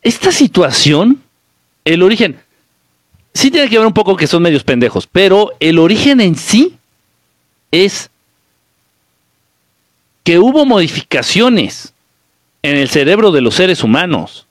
Esta 0.04 0.30
situación, 0.30 1.22
el 1.84 2.02
origen, 2.02 2.38
sí 3.32 3.50
tiene 3.50 3.68
que 3.68 3.78
ver 3.78 3.86
un 3.86 3.94
poco 3.94 4.16
que 4.16 4.26
son 4.26 4.42
medios 4.42 4.62
pendejos, 4.62 5.06
pero 5.06 5.52
el 5.60 5.78
origen 5.78 6.20
en 6.20 6.36
sí 6.36 6.76
es 7.70 8.10
que 10.22 10.38
hubo 10.38 10.66
modificaciones 10.66 11.94
en 12.62 12.76
el 12.76 12.88
cerebro 12.88 13.32
de 13.32 13.40
los 13.40 13.54
seres 13.54 13.82
humanos. 13.82 14.46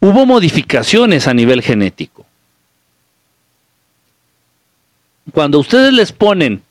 Hubo 0.00 0.26
modificaciones 0.26 1.26
a 1.28 1.34
nivel 1.34 1.62
genético. 1.62 2.26
Cuando 5.32 5.60
ustedes 5.60 5.92
les 5.92 6.12
ponen 6.12 6.62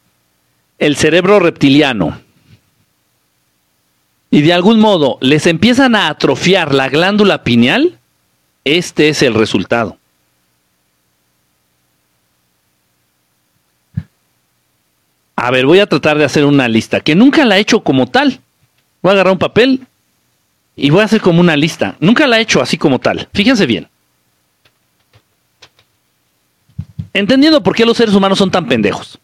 el 0.79 0.95
cerebro 0.97 1.39
reptiliano 1.39 2.22
y 4.34 4.41
de 4.41 4.51
algún 4.51 4.79
modo 4.79 5.19
les 5.21 5.45
empiezan 5.45 5.93
a 5.93 6.07
atrofiar 6.07 6.73
la 6.73 6.89
glándula 6.89 7.43
pineal, 7.43 7.99
este 8.63 9.09
es 9.09 9.21
el 9.21 9.36
resultado. 9.36 9.95
A 15.36 15.51
ver, 15.51 15.67
voy 15.67 15.81
a 15.81 15.86
tratar 15.86 16.17
de 16.17 16.25
hacer 16.25 16.45
una 16.45 16.67
lista, 16.67 16.99
que 16.99 17.13
nunca 17.13 17.45
la 17.45 17.57
he 17.57 17.59
hecho 17.59 17.81
como 17.81 18.07
tal. 18.07 18.39
Voy 19.03 19.11
a 19.11 19.13
agarrar 19.13 19.34
un 19.34 19.38
papel 19.38 19.86
y 20.75 20.89
voy 20.89 21.01
a 21.01 21.05
hacer 21.05 21.21
como 21.21 21.39
una 21.39 21.55
lista. 21.55 21.95
Nunca 21.99 22.25
la 22.25 22.39
he 22.39 22.41
hecho 22.41 22.59
así 22.59 22.75
como 22.75 22.97
tal. 22.97 23.29
Fíjense 23.36 23.67
bien. 23.67 23.88
Entendiendo 27.13 27.61
por 27.61 27.75
qué 27.75 27.86
los 27.86 27.97
seres 27.97 28.15
humanos 28.15 28.39
son 28.39 28.49
tan 28.49 28.65
pendejos. 28.65 29.19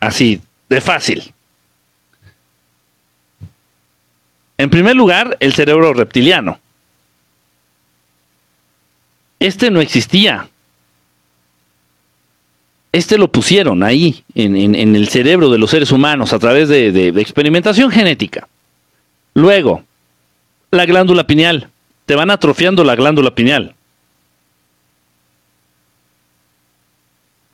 Así, 0.00 0.42
de 0.68 0.82
fácil. 0.82 1.32
En 4.58 4.70
primer 4.70 4.94
lugar, 4.96 5.36
el 5.40 5.54
cerebro 5.54 5.92
reptiliano. 5.94 6.58
Este 9.40 9.70
no 9.70 9.80
existía. 9.80 10.48
Este 12.92 13.16
lo 13.18 13.28
pusieron 13.32 13.82
ahí, 13.82 14.22
en, 14.34 14.54
en- 14.56 14.94
el 14.96 15.08
cerebro 15.08 15.48
de 15.50 15.58
los 15.58 15.70
seres 15.70 15.90
humanos, 15.90 16.32
a 16.32 16.38
través 16.38 16.68
de, 16.68 16.92
de- 16.92 17.10
de 17.10 17.20
experimentación 17.22 17.90
genética. 17.90 18.46
Luego, 19.34 19.82
la 20.70 20.84
glándula 20.86 21.26
pineal. 21.26 21.68
Te 22.06 22.14
van 22.16 22.30
atrofiando 22.30 22.84
la 22.84 22.94
glándula 22.94 23.34
pineal. 23.34 23.74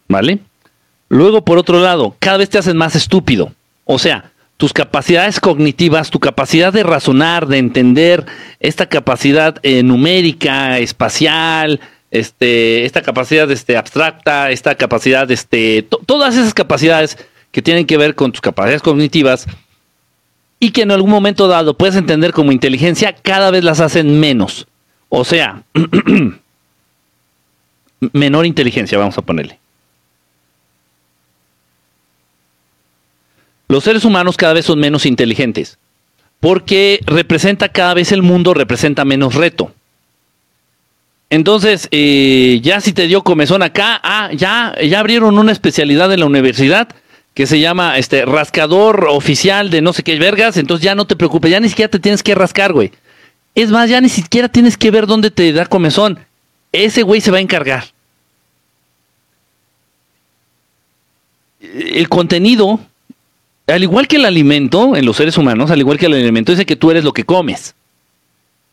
¿Vale? 0.09 0.39
Luego, 1.09 1.45
por 1.45 1.59
otro 1.59 1.81
lado, 1.81 2.17
cada 2.19 2.39
vez 2.39 2.51
te 2.51 2.59
hacen 2.59 2.77
más 2.77 2.97
estúpido. 2.97 3.53
O 3.85 3.99
sea, 3.99 4.31
tus 4.59 4.73
capacidades 4.75 5.41
cognitivas, 5.41 6.11
tu 6.11 6.19
capacidad 6.21 6.73
de 6.73 6.83
razonar, 6.83 7.47
de 7.47 7.59
entender, 7.59 8.27
esta 8.61 8.87
capacidad 8.87 9.59
eh, 9.63 9.83
numérica, 9.83 10.79
espacial, 10.81 11.81
este, 12.11 12.85
esta 12.85 13.01
capacidad 13.03 13.51
este, 13.51 13.77
abstracta, 13.77 14.51
esta 14.51 14.75
capacidad, 14.75 15.31
este, 15.31 15.83
to- 15.85 16.01
todas 16.05 16.35
esas 16.37 16.55
capacidades 16.55 17.17
que 17.53 17.63
tienen 17.63 17.87
que 17.87 17.97
ver 17.97 18.15
con 18.15 18.33
tus 18.33 18.41
capacidades 18.41 18.83
cognitivas 18.83 19.47
y 20.59 20.73
que 20.73 20.83
en 20.83 20.91
algún 20.91 21.11
momento 21.11 21.47
dado 21.47 21.77
puedes 21.79 21.95
entender 21.95 22.33
como 22.33 22.51
inteligencia, 22.51 23.13
cada 23.15 23.53
vez 23.53 23.63
las 23.63 23.79
hacen 23.81 24.19
menos. 24.19 24.67
O 25.09 25.25
sea, 25.25 25.63
menor 28.13 28.45
inteligencia, 28.45 28.99
vamos 28.99 29.17
a 29.19 29.23
ponerle. 29.23 29.61
Los 33.69 33.85
seres 33.85 34.05
humanos 34.05 34.37
cada 34.37 34.55
vez 34.55 34.64
son 34.64 34.81
menos 34.81 35.07
inteligentes, 35.07 35.79
porque 36.41 37.01
representa 37.07 37.69
cada 37.69 37.95
vez 37.95 38.12
el 38.12 38.23
mundo, 38.23 38.55
representa 38.55 39.05
menos 39.05 39.35
reto. 39.35 39.73
Entonces, 41.31 41.89
eh, 41.91 42.61
ya 42.62 42.81
si 42.81 42.95
te 42.95 43.07
dio 43.07 43.23
comezón 43.23 43.62
acá, 43.62 44.01
ah, 44.03 44.31
ya, 44.33 44.75
ya 44.83 45.01
abrieron 45.01 45.39
una 45.39 45.53
especialidad 45.53 46.11
en 46.12 46.21
la 46.21 46.27
universidad 46.27 46.89
que 47.35 47.47
se 47.47 47.61
llama 47.61 47.99
este 47.99 48.25
rascador 48.25 49.07
oficial 49.11 49.71
de 49.71 49.83
no 49.83 49.93
sé 49.93 50.03
qué 50.03 50.19
vergas, 50.19 50.57
entonces 50.57 50.85
ya 50.85 50.95
no 50.95 51.07
te 51.07 51.14
preocupes, 51.14 51.51
ya 51.51 51.61
ni 51.61 51.69
siquiera 51.69 51.91
te 51.91 52.01
tienes 52.01 52.23
que 52.23 52.35
rascar, 52.35 52.73
güey. 52.73 52.91
Es 53.55 53.71
más, 53.71 53.91
ya 53.91 54.01
ni 54.01 54.09
siquiera 54.09 54.49
tienes 54.49 54.77
que 54.77 54.91
ver 54.91 55.07
dónde 55.07 55.31
te 55.31 55.53
da 55.53 55.66
comezón. 55.66 56.19
Ese 56.73 57.03
güey 57.03 57.21
se 57.21 57.31
va 57.31 57.39
a 57.39 57.43
encargar. 57.43 57.85
El 61.61 62.09
contenido, 62.09 62.81
al 63.69 63.83
igual 63.83 64.09
que 64.09 64.16
el 64.16 64.25
alimento 64.25 64.97
en 64.97 65.05
los 65.05 65.16
seres 65.16 65.37
humanos, 65.39 65.71
al 65.71 65.79
igual 65.79 65.99
que 65.99 66.07
el 66.07 66.14
alimento, 66.14 66.53
dice 66.53 66.66
que 66.66 66.77
tú 66.77 66.91
eres 66.91 67.05
lo 67.05 67.12
que 67.12 67.25
comes. 67.25 67.75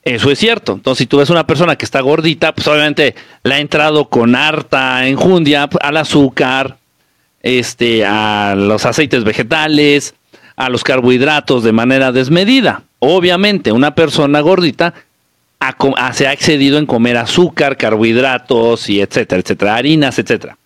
Eso 0.03 0.29
es 0.29 0.39
cierto. 0.39 0.73
Entonces, 0.73 0.99
si 0.99 1.05
tú 1.07 1.17
ves 1.17 1.29
una 1.29 1.47
persona 1.47 1.75
que 1.75 1.85
está 1.85 1.99
gordita, 1.99 2.53
pues 2.53 2.67
obviamente 2.67 3.15
la 3.43 3.55
ha 3.55 3.59
entrado 3.59 4.05
con 4.05 4.35
harta 4.35 5.07
enjundia 5.07 5.69
al 5.81 5.97
azúcar, 5.97 6.77
este, 7.41 8.05
a 8.05 8.55
los 8.55 8.85
aceites 8.85 9.23
vegetales, 9.23 10.15
a 10.55 10.69
los 10.69 10.83
carbohidratos 10.83 11.63
de 11.63 11.71
manera 11.71 12.11
desmedida. 12.11 12.83
Obviamente, 12.99 13.71
una 13.71 13.95
persona 13.95 14.39
gordita 14.41 14.93
se 16.13 16.27
ha 16.27 16.33
excedido 16.33 16.77
en 16.77 16.85
comer 16.85 17.17
azúcar, 17.17 17.77
carbohidratos 17.77 18.89
y 18.89 19.01
etcétera, 19.01 19.41
etcétera, 19.41 19.75
harinas, 19.75 20.19
etcétera. 20.19 20.57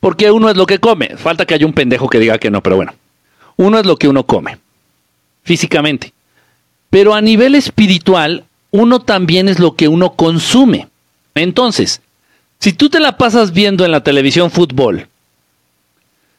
Porque 0.00 0.30
uno 0.30 0.50
es 0.50 0.56
lo 0.56 0.66
que 0.66 0.78
come. 0.78 1.16
Falta 1.16 1.46
que 1.46 1.54
haya 1.54 1.66
un 1.66 1.72
pendejo 1.72 2.08
que 2.08 2.18
diga 2.18 2.38
que 2.38 2.50
no, 2.50 2.62
pero 2.62 2.76
bueno. 2.76 2.94
Uno 3.56 3.78
es 3.78 3.86
lo 3.86 3.96
que 3.96 4.08
uno 4.08 4.24
come, 4.24 4.58
físicamente. 5.42 6.12
Pero 6.90 7.14
a 7.14 7.20
nivel 7.20 7.54
espiritual, 7.54 8.44
uno 8.70 9.00
también 9.00 9.48
es 9.48 9.58
lo 9.58 9.74
que 9.74 9.88
uno 9.88 10.14
consume. 10.14 10.88
Entonces, 11.34 12.00
si 12.58 12.72
tú 12.72 12.88
te 12.88 13.00
la 13.00 13.16
pasas 13.16 13.52
viendo 13.52 13.84
en 13.84 13.90
la 13.90 14.02
televisión 14.02 14.50
fútbol, 14.50 15.08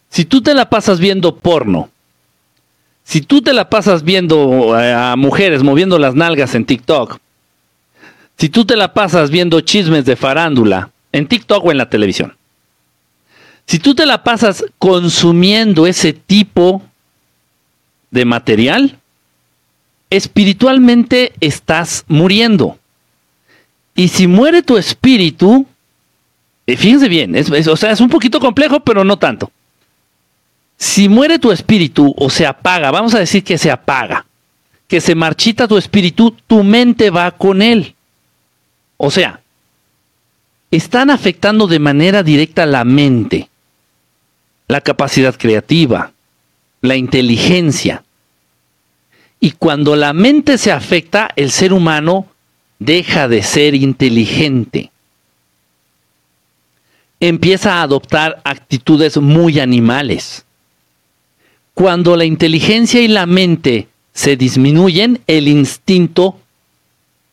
si 0.10 0.26
tú 0.26 0.42
te 0.42 0.54
la 0.54 0.70
pasas 0.70 1.00
viendo 1.00 1.36
porno, 1.36 1.90
si 3.04 3.22
tú 3.22 3.42
te 3.42 3.54
la 3.54 3.70
pasas 3.70 4.04
viendo 4.04 4.80
eh, 4.80 4.94
a 4.94 5.16
mujeres 5.16 5.64
moviendo 5.64 5.98
las 5.98 6.16
nalgas 6.16 6.56
en 6.56 6.66
TikTok, 6.66 7.20
si 8.38 8.50
tú 8.50 8.66
te 8.66 8.76
la 8.76 8.94
pasas 8.94 9.30
viendo 9.30 9.62
chismes 9.62 10.06
de 10.06 10.16
farándula 10.16 10.92
en 11.12 11.28
TikTok 11.28 11.66
o 11.66 11.72
en 11.72 11.78
la 11.78 11.90
televisión, 11.90 12.36
si 13.70 13.78
tú 13.78 13.94
te 13.94 14.08
la 14.08 14.24
pasas 14.24 14.66
consumiendo 14.80 15.86
ese 15.86 16.12
tipo 16.12 16.82
de 18.10 18.26
material, 18.26 18.98
espiritualmente 20.10 21.34
estás 21.40 22.04
muriendo. 22.08 22.80
Y 23.94 24.08
si 24.08 24.26
muere 24.26 24.64
tu 24.64 24.76
espíritu, 24.76 25.68
eh, 26.66 26.78
fíjense 26.78 27.08
bien, 27.10 27.36
es, 27.36 27.68
o 27.68 27.78
sea, 27.78 27.92
es 27.92 28.02
un 28.02 28.10
poquito 28.10 28.40
complejo, 28.40 28.80
pero 28.80 29.04
no 29.04 29.20
tanto. 29.20 29.52
Si 30.76 31.08
muere 31.08 31.38
tu 31.38 31.52
espíritu 31.52 32.16
o 32.18 32.32
se 32.32 32.48
apaga, 32.48 32.90
vamos 32.90 33.14
a 33.14 33.20
decir 33.20 33.44
que 33.44 33.60
se 33.60 33.70
apaga, 33.70 34.26
que 34.88 35.00
se 35.00 35.14
marchita 35.14 35.68
tu 35.68 35.78
espíritu, 35.78 36.36
tu 36.48 36.64
mente 36.64 37.12
va 37.12 37.30
con 37.30 37.62
él. 37.62 37.94
O 38.98 39.12
sea, 39.12 39.42
están 40.72 41.12
afectando 41.12 41.68
de 41.68 41.78
manera 41.78 42.24
directa 42.24 42.66
la 42.66 42.84
mente, 42.84 43.48
la 44.70 44.82
capacidad 44.82 45.36
creativa, 45.36 46.14
la 46.82 46.96
inteligencia. 46.96 48.04
Y 49.40 49.52
cuando 49.52 49.96
la 49.96 50.14
mente 50.14 50.58
se 50.58 50.72
afecta, 50.72 51.30
el 51.36 51.52
ser 51.52 51.74
humano 51.74 52.28
deja 52.78 53.28
de 53.28 53.42
ser 53.42 53.74
inteligente. 53.74 54.92
Empieza 57.20 57.76
a 57.76 57.82
adoptar 57.82 58.42
actitudes 58.46 59.18
muy 59.18 59.60
animales. 59.60 60.46
Cuando 61.74 62.16
la 62.16 62.26
inteligencia 62.26 63.02
y 63.02 63.08
la 63.08 63.26
mente 63.26 63.88
se 64.14 64.38
disminuyen, 64.38 65.20
el 65.26 65.48
instinto 65.48 66.40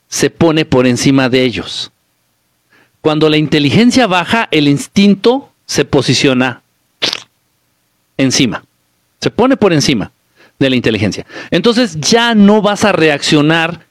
se 0.09 0.31
pone 0.31 0.65
por 0.65 0.87
encima 0.87 1.29
de 1.29 1.45
ellos. 1.45 1.93
Cuando 3.03 3.29
la 3.29 3.37
inteligencia 3.37 4.07
baja, 4.07 4.49
el 4.51 4.69
instinto 4.69 5.53
se 5.67 5.85
posiciona 5.85 6.63
encima. 8.17 8.65
Se 9.21 9.31
pone 9.31 9.57
por 9.57 9.73
encima 9.73 10.11
de 10.59 10.71
la 10.71 10.77
inteligencia. 10.77 11.27
Entonces 11.51 11.99
ya 12.01 12.35
no 12.35 12.63
vas 12.63 12.85
a 12.85 12.93
reaccionar 12.93 13.87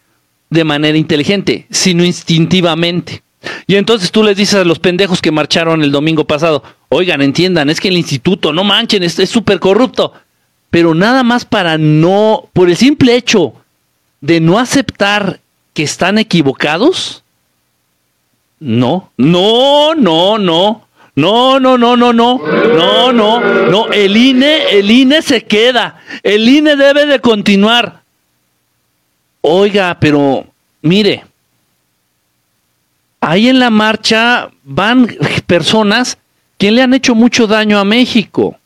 de 0.49 0.63
manera 0.63 0.97
inteligente, 0.97 1.67
sino 1.69 2.03
instintivamente. 2.03 3.23
Y 3.67 3.75
entonces 3.75 4.11
tú 4.11 4.23
les 4.23 4.37
dices 4.37 4.55
a 4.55 4.63
los 4.63 4.79
pendejos 4.79 5.21
que 5.21 5.31
marcharon 5.31 5.83
el 5.83 5.91
domingo 5.91 6.25
pasado, 6.25 6.63
oigan, 6.89 7.21
entiendan, 7.21 7.69
es 7.69 7.79
que 7.79 7.89
el 7.89 7.97
instituto, 7.97 8.53
no 8.53 8.63
manchen, 8.63 9.03
es 9.03 9.13
súper 9.29 9.59
corrupto. 9.59 10.13
Pero 10.69 10.93
nada 10.95 11.23
más 11.23 11.45
para 11.45 11.77
no, 11.77 12.49
por 12.53 12.69
el 12.69 12.75
simple 12.75 13.15
hecho 13.15 13.53
de 14.21 14.39
no 14.39 14.57
aceptar 14.57 15.39
que 15.73 15.83
están 15.83 16.17
equivocados, 16.17 17.23
no, 18.59 19.11
no, 19.17 19.93
no, 19.93 20.37
no. 20.37 20.84
No, 21.15 21.61
no, 21.61 21.77
no, 21.77 21.95
no, 21.95 22.11
no, 22.11 22.37
no, 22.41 23.13
no, 23.13 23.39
no, 23.39 23.87
el 23.87 24.17
INE, 24.17 24.69
el 24.71 24.91
INE 24.91 25.21
se 25.21 25.45
queda, 25.45 26.01
el 26.21 26.47
INE 26.47 26.75
debe 26.75 27.05
de 27.05 27.21
continuar. 27.21 28.01
Oiga, 29.39 29.97
pero 29.97 30.45
mire, 30.81 31.23
ahí 33.21 33.47
en 33.47 33.59
la 33.59 33.69
marcha 33.69 34.49
van 34.63 35.07
personas 35.47 36.17
que 36.57 36.71
le 36.71 36.81
han 36.81 36.93
hecho 36.93 37.15
mucho 37.15 37.47
daño 37.47 37.79
a 37.79 37.85
México. 37.85 38.57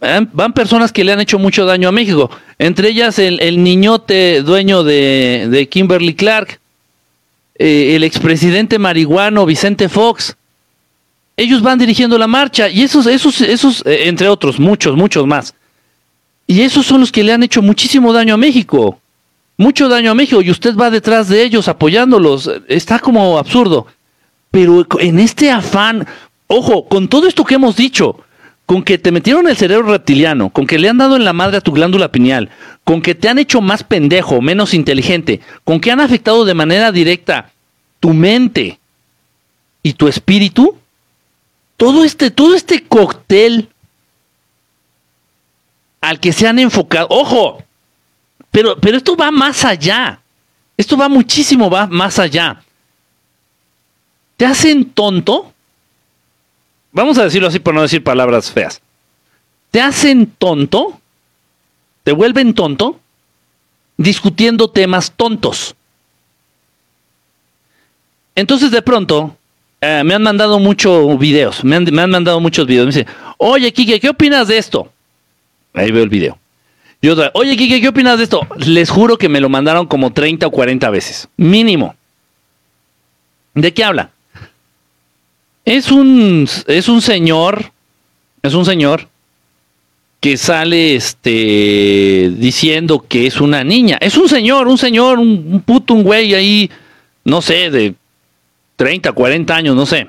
Van 0.00 0.30
van 0.32 0.52
personas 0.52 0.92
que 0.92 1.02
le 1.02 1.12
han 1.12 1.20
hecho 1.20 1.38
mucho 1.40 1.64
daño 1.64 1.88
a 1.88 1.92
México, 1.92 2.30
entre 2.58 2.90
ellas 2.90 3.18
el, 3.18 3.40
el 3.40 3.64
niñote 3.64 4.42
dueño 4.42 4.84
de, 4.84 5.48
de 5.50 5.68
Kimberly 5.68 6.14
Clark, 6.14 6.60
eh, 7.58 7.96
el 7.96 8.04
expresidente 8.04 8.78
marihuano 8.78 9.46
Vicente 9.46 9.88
Fox 9.88 10.36
ellos 11.38 11.62
van 11.62 11.78
dirigiendo 11.78 12.18
la 12.18 12.26
marcha 12.26 12.68
y 12.68 12.82
esos, 12.82 13.06
esos, 13.06 13.40
esos, 13.40 13.86
eh, 13.86 14.08
entre 14.08 14.28
otros, 14.28 14.58
muchos, 14.58 14.96
muchos 14.96 15.24
más. 15.24 15.54
Y 16.48 16.62
esos 16.62 16.84
son 16.84 17.00
los 17.00 17.12
que 17.12 17.22
le 17.22 17.32
han 17.32 17.44
hecho 17.44 17.62
muchísimo 17.62 18.12
daño 18.12 18.34
a 18.34 18.36
México. 18.36 18.98
Mucho 19.56 19.88
daño 19.88 20.10
a 20.10 20.14
México 20.14 20.42
y 20.42 20.50
usted 20.50 20.74
va 20.74 20.90
detrás 20.90 21.28
de 21.28 21.44
ellos 21.44 21.68
apoyándolos. 21.68 22.50
Está 22.66 22.98
como 22.98 23.38
absurdo. 23.38 23.86
Pero 24.50 24.84
en 24.98 25.20
este 25.20 25.52
afán, 25.52 26.08
ojo, 26.48 26.88
con 26.88 27.06
todo 27.06 27.28
esto 27.28 27.44
que 27.44 27.54
hemos 27.54 27.76
dicho, 27.76 28.18
con 28.66 28.82
que 28.82 28.98
te 28.98 29.12
metieron 29.12 29.46
el 29.46 29.56
cerebro 29.56 29.92
reptiliano, 29.92 30.50
con 30.50 30.66
que 30.66 30.78
le 30.78 30.88
han 30.88 30.98
dado 30.98 31.14
en 31.14 31.24
la 31.24 31.32
madre 31.32 31.58
a 31.58 31.60
tu 31.60 31.70
glándula 31.70 32.10
pineal, 32.10 32.50
con 32.82 33.00
que 33.00 33.14
te 33.14 33.28
han 33.28 33.38
hecho 33.38 33.60
más 33.60 33.84
pendejo, 33.84 34.40
menos 34.40 34.74
inteligente, 34.74 35.40
con 35.62 35.78
que 35.78 35.92
han 35.92 36.00
afectado 36.00 36.44
de 36.44 36.54
manera 36.54 36.90
directa 36.90 37.52
tu 38.00 38.12
mente 38.12 38.80
y 39.84 39.92
tu 39.92 40.08
espíritu, 40.08 40.76
todo 41.78 42.04
este, 42.04 42.30
todo 42.30 42.54
este 42.54 42.84
cóctel 42.84 43.68
al 46.00 46.18
que 46.20 46.32
se 46.32 46.46
han 46.46 46.58
enfocado. 46.58 47.06
Ojo, 47.08 47.64
pero, 48.50 48.76
pero 48.78 48.96
esto 48.96 49.16
va 49.16 49.30
más 49.30 49.64
allá. 49.64 50.20
Esto 50.76 50.96
va 50.96 51.08
muchísimo 51.08 51.70
va 51.70 51.86
más 51.86 52.18
allá. 52.18 52.62
Te 54.36 54.44
hacen 54.44 54.90
tonto. 54.90 55.52
Vamos 56.90 57.16
a 57.16 57.24
decirlo 57.24 57.46
así 57.46 57.60
por 57.60 57.74
no 57.74 57.82
decir 57.82 58.02
palabras 58.02 58.50
feas. 58.50 58.82
Te 59.70 59.80
hacen 59.80 60.26
tonto. 60.26 61.00
Te 62.02 62.10
vuelven 62.10 62.54
tonto 62.54 62.98
discutiendo 63.96 64.68
temas 64.68 65.12
tontos. 65.12 65.76
Entonces 68.34 68.72
de 68.72 68.82
pronto 68.82 69.37
eh, 69.80 70.02
me 70.04 70.14
han 70.14 70.22
mandado 70.22 70.58
muchos 70.58 71.18
videos, 71.18 71.62
me 71.62 71.76
han, 71.76 71.84
me 71.84 72.02
han 72.02 72.10
mandado 72.10 72.40
muchos 72.40 72.66
videos. 72.66 72.86
Me 72.86 72.92
dicen, 72.92 73.06
oye 73.36 73.72
Kike, 73.72 74.00
¿qué 74.00 74.08
opinas 74.08 74.48
de 74.48 74.58
esto? 74.58 74.90
Ahí 75.72 75.92
veo 75.92 76.02
el 76.02 76.08
video. 76.08 76.38
Y 77.00 77.08
otra, 77.08 77.30
oye 77.34 77.56
Kike, 77.56 77.80
¿qué 77.80 77.88
opinas 77.88 78.18
de 78.18 78.24
esto? 78.24 78.40
Les 78.56 78.90
juro 78.90 79.16
que 79.16 79.28
me 79.28 79.40
lo 79.40 79.48
mandaron 79.48 79.86
como 79.86 80.12
30 80.12 80.48
o 80.48 80.50
40 80.50 80.90
veces, 80.90 81.28
mínimo. 81.36 81.94
¿De 83.54 83.72
qué 83.72 83.84
habla? 83.84 84.10
Es 85.64 85.92
un, 85.92 86.48
es 86.66 86.88
un 86.88 87.00
señor, 87.00 87.70
es 88.42 88.54
un 88.54 88.64
señor 88.64 89.06
que 90.20 90.36
sale 90.36 90.96
este 90.96 92.32
diciendo 92.36 93.04
que 93.06 93.28
es 93.28 93.40
una 93.40 93.62
niña. 93.62 93.98
Es 94.00 94.16
un 94.16 94.28
señor, 94.28 94.66
un 94.66 94.78
señor, 94.78 95.20
un, 95.20 95.46
un 95.52 95.60
puto, 95.60 95.94
un 95.94 96.02
güey 96.02 96.34
ahí, 96.34 96.68
no 97.24 97.40
sé, 97.42 97.70
de 97.70 97.94
30, 98.78 99.10
40 99.10 99.56
años, 99.56 99.74
no 99.74 99.84
sé. 99.84 100.06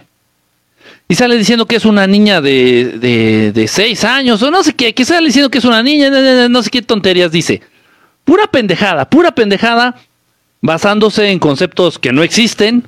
Y 1.07 1.15
sale 1.15 1.36
diciendo 1.36 1.65
que 1.65 1.76
es 1.76 1.86
una 1.86 2.05
niña 2.05 2.39
de, 2.39 2.99
de, 2.99 3.51
de 3.51 3.67
6 3.67 4.03
años, 4.05 4.43
o 4.43 4.51
no 4.51 4.63
sé 4.63 4.74
qué, 4.74 4.93
que 4.93 5.05
sale 5.05 5.26
diciendo 5.26 5.49
que 5.49 5.57
es 5.57 5.65
una 5.65 5.82
niña, 5.82 6.11
no 6.47 6.61
sé 6.61 6.70
qué 6.70 6.84
tonterías 6.84 7.32
dice. 7.32 7.61
Pura 8.24 8.45
pendejada, 8.45 9.09
pura 9.09 9.32
pendejada, 9.32 9.95
basándose 10.61 11.32
en 11.32 11.39
conceptos 11.39 11.97
que 11.97 12.13
no 12.13 12.22
existen, 12.22 12.88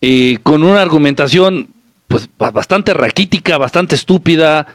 y 0.00 0.38
con 0.38 0.64
una 0.64 0.82
argumentación 0.82 1.68
pues 2.08 2.28
bastante 2.36 2.92
raquítica, 2.94 3.56
bastante 3.56 3.94
estúpida, 3.94 4.66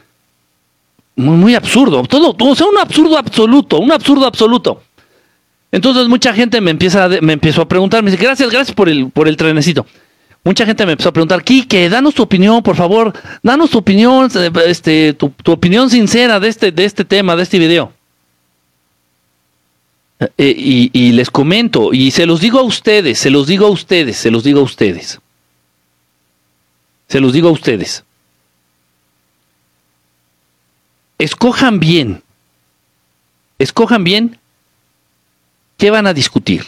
muy, 1.14 1.54
absurdo, 1.54 2.02
todo, 2.04 2.32
todo, 2.32 2.52
o 2.52 2.54
sea, 2.54 2.66
un 2.66 2.78
absurdo 2.78 3.18
absoluto, 3.18 3.78
un 3.78 3.92
absurdo 3.92 4.26
absoluto. 4.26 4.82
Entonces 5.72 6.08
mucha 6.08 6.34
gente 6.34 6.60
me 6.60 6.70
empieza 6.70 7.04
a, 7.04 7.08
me 7.08 7.32
empezó 7.32 7.62
a 7.62 7.68
preguntar, 7.68 8.02
me 8.02 8.10
dice, 8.10 8.22
gracias, 8.22 8.50
gracias 8.50 8.74
por 8.74 8.88
el, 8.88 9.10
por 9.10 9.28
el 9.28 9.36
trenecito. 9.36 9.86
Mucha 10.42 10.64
gente 10.64 10.86
me 10.86 10.92
empezó 10.92 11.10
a 11.10 11.12
preguntar, 11.12 11.44
Quique, 11.44 11.88
danos 11.88 12.14
tu 12.14 12.22
opinión, 12.22 12.62
por 12.62 12.74
favor, 12.74 13.12
danos 13.42 13.70
tu 13.70 13.78
opinión, 13.78 14.28
este, 14.66 15.12
tu, 15.12 15.30
tu 15.30 15.52
opinión 15.52 15.90
sincera 15.90 16.40
de 16.40 16.48
este, 16.48 16.72
de 16.72 16.84
este 16.84 17.04
tema, 17.04 17.36
de 17.36 17.42
este 17.42 17.58
video. 17.58 17.92
Eh, 20.38 20.54
y, 20.56 20.90
y 20.92 21.12
les 21.12 21.30
comento, 21.30 21.92
y 21.92 22.10
se 22.10 22.26
los 22.26 22.40
digo 22.40 22.58
a 22.58 22.62
ustedes, 22.62 23.18
se 23.18 23.30
los 23.30 23.46
digo 23.46 23.66
a 23.66 23.70
ustedes, 23.70 24.16
se 24.16 24.30
los 24.30 24.42
digo 24.42 24.60
a 24.60 24.64
ustedes. 24.64 25.20
Se 27.08 27.20
los 27.20 27.32
digo 27.32 27.48
a 27.48 27.52
ustedes. 27.52 28.04
Escojan 31.18 31.80
bien, 31.80 32.22
escojan 33.58 34.04
bien 34.04 34.39
qué 35.80 35.90
van 35.90 36.06
a 36.06 36.12
discutir. 36.12 36.62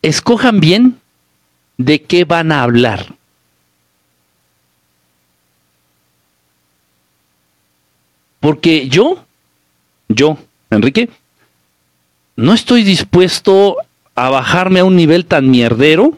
Escojan 0.00 0.58
bien 0.58 0.98
de 1.76 2.02
qué 2.02 2.24
van 2.24 2.50
a 2.50 2.62
hablar. 2.62 3.14
Porque 8.40 8.88
yo, 8.88 9.22
yo, 10.08 10.38
Enrique, 10.70 11.10
no 12.36 12.54
estoy 12.54 12.82
dispuesto 12.82 13.76
a 14.14 14.30
bajarme 14.30 14.80
a 14.80 14.84
un 14.84 14.96
nivel 14.96 15.26
tan 15.26 15.50
mierdero 15.50 16.16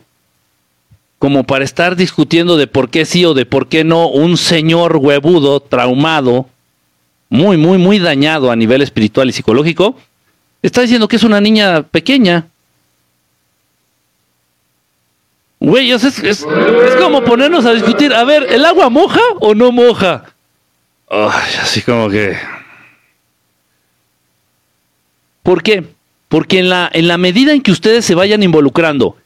como 1.19 1.45
para 1.45 1.65
estar 1.65 1.97
discutiendo 1.97 2.57
de 2.57 2.69
por 2.69 2.91
qué 2.91 3.05
sí 3.05 3.25
o 3.25 3.35
de 3.35 3.45
por 3.45 3.67
qué 3.67 3.83
no 3.83 4.09
un 4.09 4.37
señor 4.37 4.99
huevudo, 4.99 5.61
traumado, 5.61 6.47
muy, 7.31 7.57
muy, 7.57 7.78
muy 7.78 7.99
dañado 7.99 8.51
a 8.51 8.57
nivel 8.57 8.83
espiritual 8.83 9.28
y 9.28 9.33
psicológico, 9.33 9.97
está 10.62 10.83
diciendo 10.83 11.09
que 11.09 11.16
es 11.16 11.22
una 11.22 11.41
niña 11.41 11.85
pequeña. 11.85 12.49
Güey, 15.61 15.93
es, 15.93 16.05
es, 16.05 16.18
es, 16.18 16.47
como 17.01 17.22
ponernos 17.22 17.64
a 17.66 17.72
discutir, 17.72 18.12
a 18.12 18.24
ver, 18.24 18.47
¿el 18.51 18.64
agua 18.64 18.91
moja 18.91 19.20
o 19.41 19.55
no 19.55 19.70
moja? 19.72 20.24
Ay, 21.09 21.51
así 21.62 21.83
como 21.83 22.09
que... 22.09 22.37
¿Por 25.43 25.62
qué? 25.62 25.85
Porque 26.28 26.61
en 26.61 26.68
la, 26.68 26.91
en 26.93 27.09
la 27.09 27.18
medida 27.18 27.53
en 27.53 27.62
que 27.62 27.72
ustedes 27.72 28.05
se 28.05 28.14
vayan 28.14 28.43
involucrando 28.43 29.16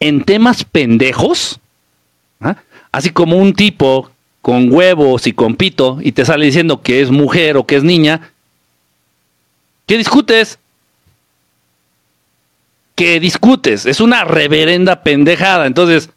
en 0.00 0.24
temas 0.24 0.64
pendejos, 0.64 1.60
¿ah? 2.40 2.56
así 2.90 3.10
como 3.10 3.36
un 3.36 3.52
tipo 3.52 4.11
con 4.42 4.72
huevos 4.72 5.26
y 5.26 5.32
con 5.32 5.54
pito 5.54 5.98
y 6.02 6.12
te 6.12 6.24
sale 6.24 6.44
diciendo 6.44 6.82
que 6.82 7.00
es 7.00 7.10
mujer 7.10 7.56
o 7.56 7.64
que 7.64 7.76
es 7.76 7.84
niña, 7.84 8.32
¿qué 9.86 9.96
discutes? 9.96 10.58
¿Qué 12.96 13.20
discutes? 13.20 13.86
Es 13.86 14.00
una 14.00 14.24
reverenda 14.24 15.02
pendejada. 15.02 15.66
Entonces, 15.66 16.10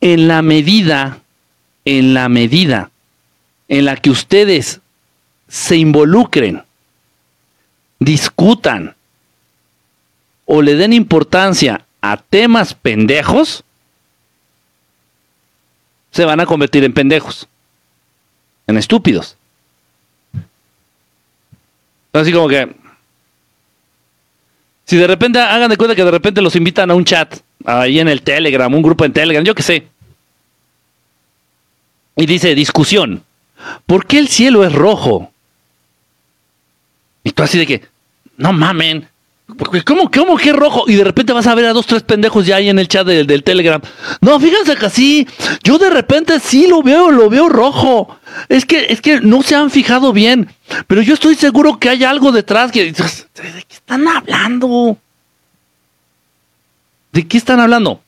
en 0.00 0.28
la 0.28 0.42
medida, 0.42 1.20
en 1.84 2.14
la 2.14 2.28
medida 2.28 2.90
en 3.68 3.84
la 3.86 3.96
que 3.96 4.10
ustedes 4.10 4.80
se 5.48 5.76
involucren, 5.76 6.62
discutan 7.98 8.94
o 10.46 10.62
le 10.62 10.74
den 10.76 10.92
importancia 10.92 11.84
a 12.00 12.18
temas 12.18 12.74
pendejos, 12.74 13.64
se 16.14 16.24
van 16.24 16.38
a 16.38 16.46
convertir 16.46 16.84
en 16.84 16.92
pendejos, 16.92 17.48
en 18.68 18.78
estúpidos. 18.78 19.36
Así 22.12 22.32
como 22.32 22.46
que, 22.46 22.72
si 24.84 24.96
de 24.96 25.08
repente 25.08 25.40
hagan 25.40 25.68
de 25.68 25.76
cuenta 25.76 25.96
que 25.96 26.04
de 26.04 26.10
repente 26.12 26.40
los 26.40 26.54
invitan 26.54 26.88
a 26.92 26.94
un 26.94 27.04
chat, 27.04 27.40
ahí 27.64 27.98
en 27.98 28.06
el 28.06 28.22
Telegram, 28.22 28.72
un 28.72 28.82
grupo 28.82 29.04
en 29.04 29.12
Telegram, 29.12 29.44
yo 29.44 29.56
qué 29.56 29.64
sé, 29.64 29.88
y 32.14 32.26
dice 32.26 32.54
discusión, 32.54 33.24
¿por 33.84 34.06
qué 34.06 34.20
el 34.20 34.28
cielo 34.28 34.64
es 34.64 34.72
rojo? 34.72 35.32
Y 37.24 37.32
tú 37.32 37.42
así 37.42 37.58
de 37.58 37.66
que, 37.66 37.82
no 38.36 38.52
mamen, 38.52 39.08
¿Cómo, 39.84 40.10
¿Cómo 40.10 40.38
que 40.38 40.52
rojo? 40.52 40.84
Y 40.86 40.94
de 40.94 41.04
repente 41.04 41.32
vas 41.34 41.46
a 41.46 41.54
ver 41.54 41.66
a 41.66 41.74
dos, 41.74 41.86
tres 41.86 42.02
pendejos 42.02 42.46
ya 42.46 42.56
ahí 42.56 42.70
en 42.70 42.78
el 42.78 42.88
chat 42.88 43.06
del, 43.06 43.26
del, 43.26 43.42
Telegram. 43.42 43.80
No, 44.22 44.40
fíjense 44.40 44.74
que 44.74 44.88
sí. 44.88 45.28
Yo 45.62 45.76
de 45.76 45.90
repente 45.90 46.40
sí 46.40 46.66
lo 46.66 46.82
veo, 46.82 47.10
lo 47.10 47.28
veo 47.28 47.50
rojo. 47.50 48.18
Es 48.48 48.64
que, 48.64 48.86
es 48.88 49.02
que 49.02 49.20
no 49.20 49.42
se 49.42 49.54
han 49.54 49.70
fijado 49.70 50.14
bien. 50.14 50.48
Pero 50.86 51.02
yo 51.02 51.12
estoy 51.12 51.34
seguro 51.34 51.78
que 51.78 51.90
hay 51.90 52.04
algo 52.04 52.32
detrás 52.32 52.72
que. 52.72 52.84
¿De 52.84 52.92
qué 52.94 53.74
están 53.74 54.08
hablando? 54.08 54.96
¿De 57.12 57.28
qué 57.28 57.36
están 57.36 57.60
hablando? 57.60 58.00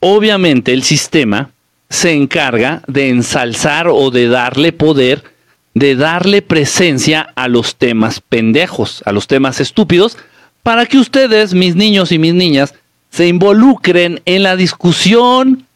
Obviamente 0.00 0.72
el 0.74 0.82
sistema 0.82 1.50
se 1.88 2.12
encarga 2.12 2.82
de 2.86 3.08
ensalzar 3.08 3.88
o 3.88 4.10
de 4.10 4.28
darle 4.28 4.72
poder, 4.72 5.24
de 5.72 5.96
darle 5.96 6.42
presencia 6.42 7.32
a 7.34 7.48
los 7.48 7.76
temas 7.76 8.20
pendejos, 8.20 9.02
a 9.06 9.12
los 9.12 9.26
temas 9.26 9.58
estúpidos 9.60 10.18
para 10.62 10.86
que 10.86 10.98
ustedes, 10.98 11.54
mis 11.54 11.76
niños 11.76 12.12
y 12.12 12.18
mis 12.18 12.34
niñas, 12.34 12.74
se 13.10 13.26
involucren 13.26 14.20
en 14.24 14.42
la 14.42 14.56
discusión 14.56 15.66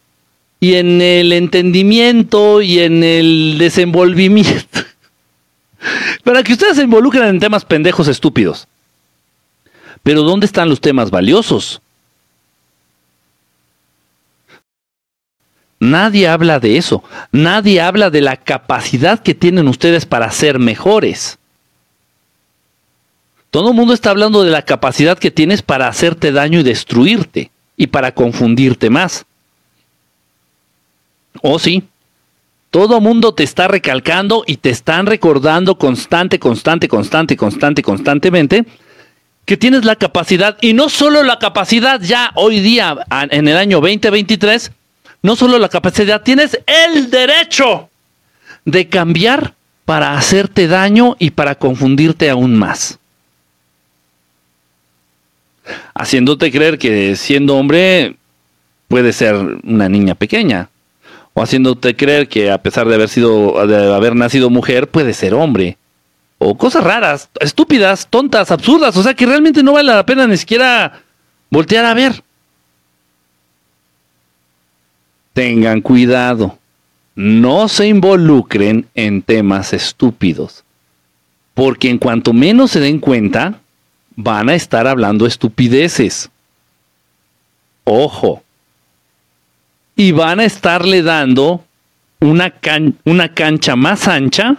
y 0.59 0.75
en 0.75 1.01
el 1.01 1.33
entendimiento 1.33 2.61
y 2.61 2.79
en 2.79 3.03
el 3.03 3.57
desenvolvimiento. 3.59 4.79
para 6.23 6.43
que 6.43 6.53
ustedes 6.53 6.77
se 6.77 6.83
involucren 6.83 7.25
en 7.25 7.39
temas 7.39 7.65
pendejos 7.65 8.07
estúpidos. 8.07 8.67
Pero 10.03 10.21
¿dónde 10.21 10.45
están 10.45 10.69
los 10.69 10.81
temas 10.81 11.09
valiosos? 11.09 11.81
Nadie 15.79 16.27
habla 16.27 16.59
de 16.59 16.77
eso. 16.77 17.03
Nadie 17.31 17.81
habla 17.81 18.09
de 18.09 18.21
la 18.21 18.37
capacidad 18.37 19.19
que 19.19 19.35
tienen 19.35 19.67
ustedes 19.67 20.05
para 20.05 20.31
ser 20.31 20.57
mejores. 20.57 21.37
Todo 23.55 23.69
el 23.69 23.75
mundo 23.77 23.93
está 23.93 24.09
hablando 24.09 24.43
de 24.43 24.51
la 24.51 24.63
capacidad 24.63 25.17
que 25.17 25.31
tienes 25.31 25.61
para 25.61 25.87
hacerte 25.87 26.33
daño 26.33 26.59
y 26.59 26.63
destruirte 26.63 27.51
y 27.77 27.87
para 27.87 28.13
confundirte 28.13 28.89
más. 28.89 29.25
Oh, 31.41 31.57
sí. 31.57 31.83
Todo 32.69 32.99
mundo 32.99 33.33
te 33.33 33.43
está 33.43 33.69
recalcando 33.69 34.43
y 34.45 34.57
te 34.57 34.71
están 34.71 35.05
recordando 35.05 35.77
constante, 35.77 36.37
constante, 36.37 36.89
constante, 36.89 37.37
constante, 37.37 37.81
constantemente 37.81 38.65
que 39.45 39.55
tienes 39.55 39.85
la 39.85 39.95
capacidad, 39.95 40.57
y 40.59 40.73
no 40.73 40.89
solo 40.89 41.23
la 41.23 41.39
capacidad 41.39 42.01
ya 42.01 42.33
hoy 42.35 42.59
día, 42.59 42.97
en 43.09 43.47
el 43.47 43.55
año 43.55 43.79
2023, 43.79 44.73
no 45.23 45.37
solo 45.37 45.59
la 45.59 45.69
capacidad, 45.69 46.21
tienes 46.21 46.59
el 46.67 47.09
derecho 47.09 47.89
de 48.65 48.89
cambiar 48.89 49.53
para 49.85 50.17
hacerte 50.17 50.67
daño 50.67 51.15
y 51.19 51.29
para 51.29 51.55
confundirte 51.55 52.29
aún 52.29 52.57
más. 52.57 52.99
Haciéndote 55.93 56.51
creer 56.51 56.77
que 56.77 57.15
siendo 57.15 57.55
hombre 57.55 58.17
puede 58.87 59.13
ser 59.13 59.35
una 59.63 59.89
niña 59.89 60.15
pequeña. 60.15 60.69
O 61.33 61.41
haciéndote 61.41 61.95
creer 61.95 62.27
que 62.29 62.51
a 62.51 62.59
pesar 62.59 62.87
de 62.87 62.95
haber 62.95 63.09
sido, 63.09 63.65
de 63.67 63.93
haber 63.93 64.15
nacido 64.15 64.49
mujer, 64.49 64.89
puede 64.89 65.13
ser 65.13 65.33
hombre. 65.33 65.77
O 66.37 66.57
cosas 66.57 66.83
raras, 66.83 67.29
estúpidas, 67.39 68.07
tontas, 68.07 68.51
absurdas. 68.51 68.95
O 68.97 69.03
sea 69.03 69.13
que 69.13 69.25
realmente 69.25 69.63
no 69.63 69.73
vale 69.73 69.93
la 69.93 70.05
pena 70.05 70.27
ni 70.27 70.37
siquiera 70.37 71.01
voltear 71.49 71.85
a 71.85 71.93
ver. 71.93 72.23
Tengan 75.33 75.81
cuidado. 75.81 76.57
No 77.15 77.67
se 77.67 77.87
involucren 77.87 78.87
en 78.95 79.21
temas 79.21 79.73
estúpidos. 79.73 80.63
Porque 81.53 81.89
en 81.89 81.97
cuanto 81.97 82.33
menos 82.33 82.71
se 82.71 82.79
den 82.79 82.99
cuenta, 82.99 83.59
van 84.15 84.49
a 84.49 84.55
estar 84.55 84.87
hablando 84.87 85.25
estupideces. 85.25 86.29
Ojo. 87.83 88.43
Y 89.95 90.11
van 90.11 90.39
a 90.39 90.45
estarle 90.45 91.03
dando 91.03 91.63
una, 92.19 92.51
cancha 93.33 93.75
más 93.75 94.07
ancha 94.07 94.57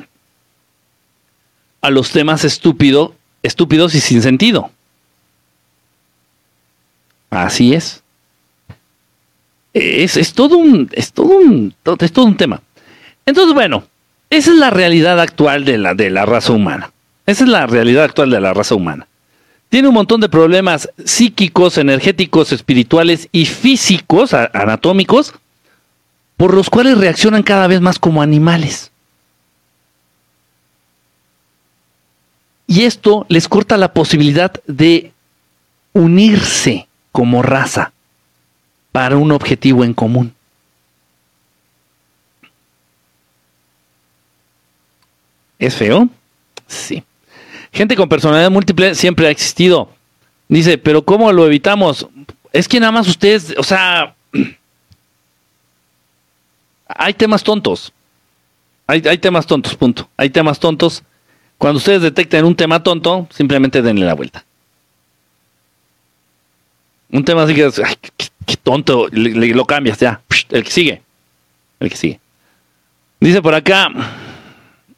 a 1.81 1.91
los 1.91 2.11
temas 2.11 2.45
estúpido, 2.45 3.15
estúpidos 3.43 3.95
y 3.95 4.01
sin 4.01 4.23
sentido. 4.23 4.71
Así 7.31 7.75
es. 7.75 8.03
Es, 9.75 10.33
todo 10.33 10.57
un, 10.57 10.89
todo 11.83 12.35
tema. 12.37 12.63
Entonces, 13.27 13.53
bueno, 13.53 13.85
esa 14.31 14.53
es 14.53 14.57
la 14.57 14.71
realidad 14.71 15.21
actual 15.21 15.67
de 15.67 15.77
la 15.77 16.25
raza 16.25 16.53
humana. 16.53 16.93
Esa 17.27 17.45
es 17.45 17.51
la 17.51 17.67
realidad 17.67 18.05
actual 18.05 18.31
de 18.31 18.41
la 18.41 18.55
raza 18.55 18.75
humana. 18.75 19.07
Tiene 19.69 19.89
un 19.89 19.95
montón 19.95 20.21
de 20.21 20.29
problemas 20.29 20.89
psíquicos, 21.05 21.77
energéticos, 21.77 22.53
espirituales 22.53 23.29
y 23.33 23.47
físicos, 23.47 24.33
anatómicos, 24.33 25.35
por 26.37 26.55
los 26.55 26.71
cuales 26.71 26.99
reaccionan 26.99 27.43
cada 27.43 27.67
vez 27.67 27.81
más 27.81 27.99
como 27.99 28.23
animales. 28.23 28.91
Y 32.67 32.83
esto 32.83 33.27
les 33.29 33.49
corta 33.49 33.77
la 33.77 33.93
posibilidad 33.93 34.53
de 34.67 35.13
unirse 35.93 36.89
como 37.13 37.43
raza 37.43 37.93
para 38.93 39.17
un 39.17 39.33
objetivo 39.33 39.85
en 39.85 39.95
común. 39.95 40.35
¿Es 45.59 45.75
feo? 45.75 46.09
Sí. 46.67 47.06
Gente 47.77 47.95
con 47.95 48.09
personalidad 48.09 48.51
múltiple 48.51 48.95
siempre 48.95 49.27
ha 49.27 49.31
existido. 49.31 49.91
Dice, 50.49 50.79
pero 50.79 51.05
¿cómo 51.05 51.31
lo 51.31 51.45
evitamos? 51.45 52.09
Es 52.51 52.69
que 52.69 52.81
nada 52.81 52.91
más 52.91 53.07
ustedes, 53.07 53.55
o 53.59 53.63
sea, 53.63 54.15
hay 56.89 57.13
temas 57.13 57.45
tontos. 57.45 57.93
Hay, 58.87 59.19
temas 59.19 59.47
tontos, 59.47 59.75
punto. 59.77 60.09
Hay 60.17 60.31
temas 60.31 60.59
tontos. 60.59 61.03
Cuando 61.59 61.77
ustedes 61.77 62.01
detecten 62.01 62.47
un 62.47 62.57
tema 62.57 62.83
tonto, 62.83 63.29
simplemente 63.31 63.83
denle 63.83 64.07
la 64.07 64.15
vuelta. 64.15 64.43
Un 67.11 67.27
tema 67.27 67.43
así 67.43 67.55
que, 67.55 67.65
ay, 67.85 67.97
qué, 68.17 68.57
tonto, 68.57 69.09
le, 69.09 69.49
lo 69.49 69.67
cambias 69.67 70.01
ya. 70.01 70.23
El 70.49 70.65
que 70.65 70.71
sigue. 70.71 71.03
El 71.79 71.91
que 71.91 71.97
sigue. 71.97 72.21
Dice 73.21 73.43
por 73.43 73.55
acá, 73.55 73.91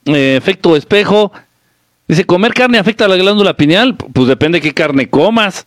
eh, 0.05 0.37
efecto 0.37 0.77
espejo. 0.77 1.33
Dice, 2.09 2.25
¿comer 2.25 2.55
carne 2.55 2.79
afecta 2.79 3.05
a 3.05 3.09
la 3.09 3.17
glándula 3.17 3.55
pineal? 3.55 3.95
Pues 3.95 4.27
depende 4.27 4.59
de 4.59 4.63
qué 4.63 4.73
carne 4.73 5.11
comas. 5.11 5.67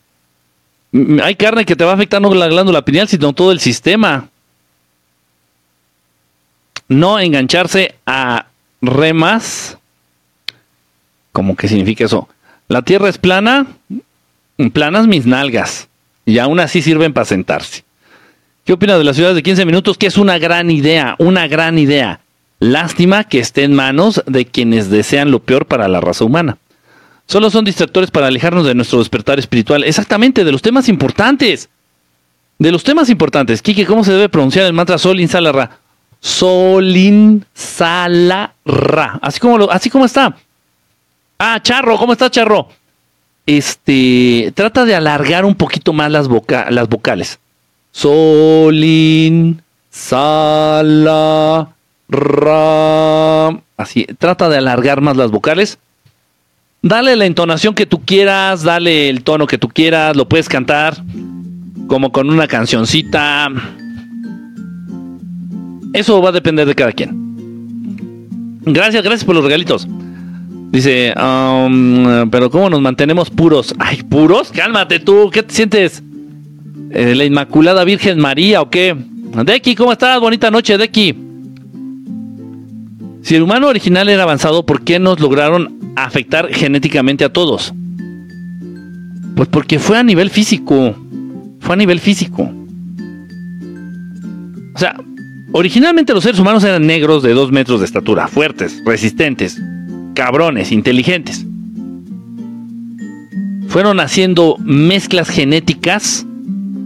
Hay 1.23 1.35
carne 1.35 1.65
que 1.65 1.75
te 1.75 1.85
va 1.85 1.91
a 1.91 1.93
afectar 1.93 2.21
no 2.21 2.33
la 2.33 2.47
glándula 2.47 2.83
pineal, 2.83 3.07
sino 3.07 3.31
todo 3.31 3.51
el 3.51 3.59
sistema. 3.59 4.29
No 6.87 7.19
engancharse 7.19 7.95
a 8.05 8.47
remas. 8.81 9.77
¿Cómo 11.31 11.55
que 11.55 11.67
significa 11.67 12.05
eso? 12.05 12.27
La 12.67 12.81
tierra 12.81 13.07
es 13.07 13.19
plana, 13.19 13.67
planas 14.73 15.07
mis 15.07 15.25
nalgas. 15.27 15.87
Y 16.25 16.39
aún 16.39 16.59
así 16.59 16.81
sirven 16.81 17.13
para 17.13 17.25
sentarse. 17.25 17.83
¿Qué 18.65 18.73
opinas 18.73 18.97
de 18.97 19.03
las 19.03 19.15
ciudades 19.15 19.35
de 19.35 19.43
15 19.43 19.65
minutos? 19.65 19.97
Que 19.97 20.07
es 20.07 20.17
una 20.17 20.39
gran 20.39 20.71
idea, 20.71 21.15
una 21.19 21.47
gran 21.47 21.77
idea. 21.77 22.19
Lástima 22.61 23.23
que 23.23 23.39
esté 23.39 23.63
en 23.63 23.73
manos 23.73 24.23
de 24.27 24.45
quienes 24.45 24.91
desean 24.91 25.31
lo 25.31 25.39
peor 25.39 25.65
para 25.65 25.87
la 25.87 25.99
raza 25.99 26.25
humana. 26.25 26.59
Solo 27.25 27.49
son 27.49 27.65
distractores 27.65 28.11
para 28.11 28.27
alejarnos 28.27 28.67
de 28.67 28.75
nuestro 28.75 28.99
despertar 28.99 29.39
espiritual. 29.39 29.83
Exactamente, 29.83 30.43
de 30.43 30.51
los 30.51 30.61
temas 30.61 30.87
importantes. 30.87 31.69
De 32.59 32.71
los 32.71 32.83
temas 32.83 33.09
importantes. 33.09 33.63
Kike, 33.63 33.87
¿cómo 33.87 34.03
se 34.03 34.11
debe 34.11 34.29
pronunciar 34.29 34.67
el 34.67 34.73
mantra 34.73 34.99
Solin 34.99 35.27
Salarra? 35.27 35.79
Solin 36.19 37.43
Salarra. 37.51 39.17
Así 39.23 39.39
como, 39.39 39.67
así 39.71 39.89
como 39.89 40.05
está. 40.05 40.35
Ah, 41.39 41.59
Charro, 41.63 41.97
¿cómo 41.97 42.13
está 42.13 42.29
Charro? 42.29 42.69
Este, 43.47 44.51
trata 44.53 44.85
de 44.85 44.93
alargar 44.93 45.45
un 45.45 45.55
poquito 45.55 45.93
más 45.93 46.11
las, 46.11 46.27
las 46.69 46.87
vocales. 46.87 47.39
Solin 47.91 49.63
Salarra. 49.89 51.69
Así, 53.77 54.05
trata 54.19 54.49
de 54.49 54.57
alargar 54.57 55.01
más 55.01 55.15
las 55.15 55.31
vocales. 55.31 55.79
Dale 56.81 57.15
la 57.15 57.25
entonación 57.25 57.75
que 57.75 57.85
tú 57.85 58.01
quieras, 58.03 58.63
dale 58.63 59.09
el 59.09 59.23
tono 59.23 59.47
que 59.47 59.57
tú 59.57 59.69
quieras, 59.69 60.15
lo 60.15 60.27
puedes 60.27 60.49
cantar 60.49 60.97
como 61.87 62.11
con 62.11 62.29
una 62.29 62.47
cancioncita. 62.47 63.49
Eso 65.93 66.21
va 66.21 66.29
a 66.29 66.31
depender 66.31 66.67
de 66.67 66.75
cada 66.75 66.91
quien. 66.91 68.59
Gracias, 68.61 69.03
gracias 69.03 69.25
por 69.25 69.35
los 69.35 69.43
regalitos. 69.43 69.87
Dice, 70.71 71.13
um, 71.17 72.29
pero 72.29 72.49
¿cómo 72.49 72.69
nos 72.69 72.81
mantenemos 72.81 73.29
puros? 73.29 73.75
Ay, 73.77 74.03
puros, 74.03 74.51
cálmate 74.51 74.99
tú, 74.99 75.29
¿qué 75.31 75.43
te 75.43 75.53
sientes? 75.53 76.01
Eh, 76.91 77.13
¿La 77.15 77.25
Inmaculada 77.25 77.83
Virgen 77.83 78.19
María 78.19 78.61
o 78.61 78.69
qué? 78.69 78.95
Deki, 78.95 79.75
¿cómo 79.75 79.91
estás? 79.91 80.19
Bonita 80.19 80.49
noche, 80.49 80.77
Deki. 80.77 81.30
Si 83.21 83.35
el 83.35 83.43
humano 83.43 83.67
original 83.67 84.09
era 84.09 84.23
avanzado, 84.23 84.65
¿por 84.65 84.83
qué 84.83 84.99
nos 84.99 85.19
lograron 85.19 85.79
afectar 85.95 86.51
genéticamente 86.51 87.23
a 87.23 87.29
todos? 87.31 87.73
Pues 89.35 89.47
porque 89.47 89.79
fue 89.79 89.97
a 89.97 90.03
nivel 90.03 90.29
físico. 90.29 90.95
Fue 91.59 91.73
a 91.73 91.77
nivel 91.77 91.99
físico. 91.99 92.51
O 94.73 94.77
sea, 94.77 94.95
originalmente 95.51 96.13
los 96.13 96.23
seres 96.23 96.39
humanos 96.39 96.63
eran 96.63 96.87
negros 96.87 97.21
de 97.21 97.33
dos 97.33 97.51
metros 97.51 97.79
de 97.79 97.85
estatura, 97.85 98.27
fuertes, 98.27 98.81
resistentes, 98.85 99.61
cabrones, 100.15 100.71
inteligentes. 100.71 101.45
Fueron 103.67 103.99
haciendo 103.99 104.57
mezclas 104.59 105.29
genéticas 105.29 106.25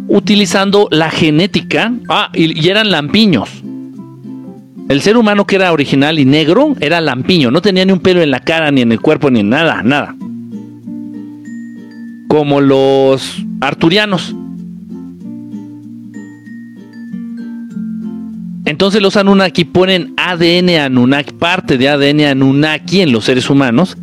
utilizando 0.08 0.88
la 0.92 1.10
genética. 1.10 1.94
Ah, 2.10 2.30
y 2.34 2.68
eran 2.68 2.92
lampiños. 2.92 3.50
El 4.88 5.02
ser 5.02 5.18
humano 5.18 5.48
que 5.48 5.56
era 5.56 5.74
original 5.74 6.20
y 6.20 6.26
negro 6.26 6.76
era 6.80 7.02
lampiño, 7.02 7.50
no 7.50 7.62
tenía 7.62 7.84
ni 7.86 7.92
un 7.92 8.00
pelo 8.00 8.22
en 8.22 8.30
la 8.30 8.40
cara, 8.40 8.70
ni 8.70 8.82
en 8.82 8.92
el 8.92 9.02
cuerpo, 9.02 9.32
ni 9.32 9.40
en 9.40 9.50
nada, 9.50 9.82
nada. 9.82 10.16
Como 12.28 12.62
los 12.62 13.44
arturianos. 13.62 14.36
Entonces 18.66 19.02
los 19.02 19.18
Anunnaki 19.18 19.66
ponen 19.66 20.14
ADN 20.18 20.70
Anunnaki, 20.70 21.34
parte 21.34 21.80
de 21.80 21.90
ADN 21.90 22.22
Anunnaki 22.22 23.02
en 23.02 23.12
los 23.12 23.26
seres 23.26 23.50
humanos, 23.50 23.98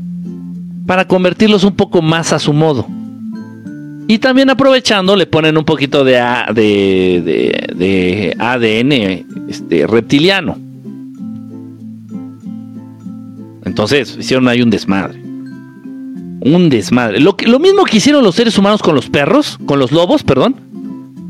para 0.86 1.06
convertirlos 1.06 1.62
un 1.62 1.76
poco 1.76 2.02
más 2.02 2.32
a 2.32 2.40
su 2.40 2.52
modo. 2.52 2.88
Y 4.08 4.18
también 4.18 4.50
aprovechando 4.50 5.14
le 5.14 5.26
ponen 5.26 5.56
un 5.56 5.64
poquito 5.64 6.02
de, 6.02 6.14
de, 6.54 7.70
de 7.72 8.36
ADN 8.36 9.48
este, 9.48 9.86
reptiliano. 9.86 10.71
Entonces 13.64 14.16
hicieron 14.18 14.48
ahí 14.48 14.62
un 14.62 14.70
desmadre. 14.70 15.20
Un 15.20 16.68
desmadre. 16.68 17.20
Lo, 17.20 17.36
lo 17.46 17.58
mismo 17.60 17.84
que 17.84 17.98
hicieron 17.98 18.24
los 18.24 18.34
seres 18.34 18.58
humanos 18.58 18.82
con 18.82 18.94
los 18.94 19.08
perros, 19.08 19.58
con 19.66 19.78
los 19.78 19.92
lobos, 19.92 20.22
perdón. 20.22 20.56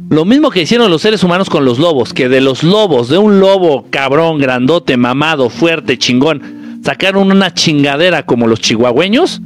Lo 0.08 0.24
mismo 0.24 0.50
que 0.50 0.62
hicieron 0.62 0.90
los 0.90 1.02
seres 1.02 1.22
humanos 1.24 1.48
con 1.48 1.64
los 1.64 1.78
lobos, 1.78 2.12
que 2.12 2.28
de 2.28 2.40
los 2.40 2.62
lobos, 2.62 3.08
de 3.08 3.18
un 3.18 3.40
lobo 3.40 3.86
cabrón, 3.90 4.38
grandote, 4.38 4.96
mamado, 4.96 5.48
fuerte, 5.48 5.96
chingón, 5.96 6.80
sacaron 6.84 7.30
una 7.30 7.54
chingadera 7.54 8.24
como 8.24 8.46
los 8.46 8.60
chihuahueños. 8.60 9.40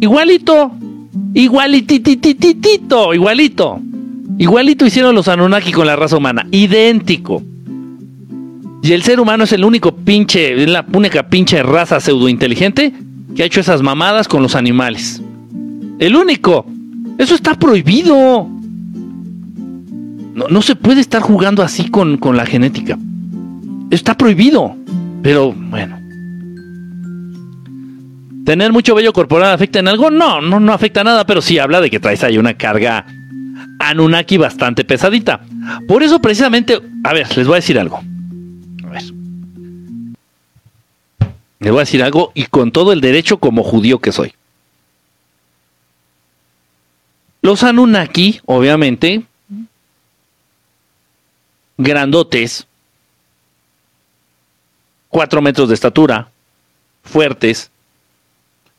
Igualito, 0.00 0.72
igualititititito, 1.32 3.14
igualito. 3.14 3.80
Igualito 4.38 4.84
hicieron 4.84 5.14
los 5.14 5.28
Anunnaki 5.28 5.72
con 5.72 5.86
la 5.86 5.96
raza 5.96 6.16
humana, 6.16 6.46
idéntico. 6.50 7.42
Y 8.82 8.92
el 8.92 9.02
ser 9.04 9.20
humano 9.20 9.44
es 9.44 9.52
el 9.52 9.64
único 9.64 9.94
pinche, 9.94 10.60
es 10.60 10.68
la 10.68 10.84
única 10.92 11.28
pinche 11.28 11.62
raza 11.62 12.00
pseudointeligente 12.00 12.92
que 13.34 13.44
ha 13.44 13.46
hecho 13.46 13.60
esas 13.60 13.80
mamadas 13.80 14.26
con 14.26 14.42
los 14.42 14.56
animales. 14.56 15.22
El 16.00 16.16
único. 16.16 16.66
Eso 17.16 17.36
está 17.36 17.54
prohibido. 17.54 18.48
No, 20.34 20.48
no 20.48 20.62
se 20.62 20.74
puede 20.74 21.00
estar 21.00 21.22
jugando 21.22 21.62
así 21.62 21.90
con, 21.90 22.16
con 22.16 22.36
la 22.36 22.44
genética. 22.44 22.98
Está 23.90 24.16
prohibido. 24.16 24.74
Pero 25.22 25.52
bueno. 25.52 26.00
¿Tener 28.44 28.72
mucho 28.72 28.96
vello 28.96 29.12
corporal 29.12 29.52
afecta 29.52 29.78
en 29.78 29.86
algo? 29.86 30.10
No, 30.10 30.40
no, 30.40 30.58
no 30.58 30.72
afecta 30.72 31.04
nada, 31.04 31.24
pero 31.24 31.40
sí 31.40 31.60
habla 31.60 31.80
de 31.80 31.88
que 31.88 32.00
traes 32.00 32.24
ahí 32.24 32.36
una 32.36 32.54
carga 32.54 33.06
Anunnaki 33.78 34.38
bastante 34.38 34.84
pesadita. 34.84 35.42
Por 35.86 36.02
eso 36.02 36.20
precisamente, 36.20 36.80
a 37.04 37.12
ver, 37.12 37.36
les 37.36 37.46
voy 37.46 37.54
a 37.54 37.56
decir 37.56 37.78
algo. 37.78 38.00
Les 41.62 41.70
voy 41.70 41.78
a 41.78 41.86
decir 41.86 42.02
algo 42.02 42.32
y 42.34 42.46
con 42.46 42.72
todo 42.72 42.92
el 42.92 43.00
derecho 43.00 43.38
como 43.38 43.62
judío 43.62 44.00
que 44.00 44.10
soy. 44.10 44.34
Los 47.40 47.62
Anunnaki, 47.62 48.40
obviamente, 48.46 49.22
grandotes, 51.78 52.66
cuatro 55.08 55.40
metros 55.40 55.68
de 55.68 55.74
estatura, 55.74 56.30
fuertes, 57.04 57.70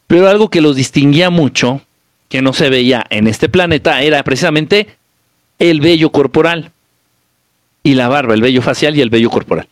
pero 0.08 0.28
algo 0.28 0.50
que 0.50 0.62
los 0.62 0.76
distinguía 0.76 1.30
mucho, 1.30 1.82
que 2.28 2.42
no 2.42 2.52
se 2.52 2.70
veía 2.70 3.06
en 3.10 3.28
este 3.28 3.48
planeta, 3.48 4.02
era 4.02 4.22
precisamente 4.24 4.98
el 5.58 5.80
vello 5.80 6.12
corporal 6.12 6.74
y 7.82 7.96
la 7.96 8.10
barba, 8.10 8.34
el 8.34 8.42
vello 8.42 8.62
facial 8.62 8.98
y 8.98 9.02
el 9.02 9.10
vello 9.10 9.30
corporal. 9.30 9.70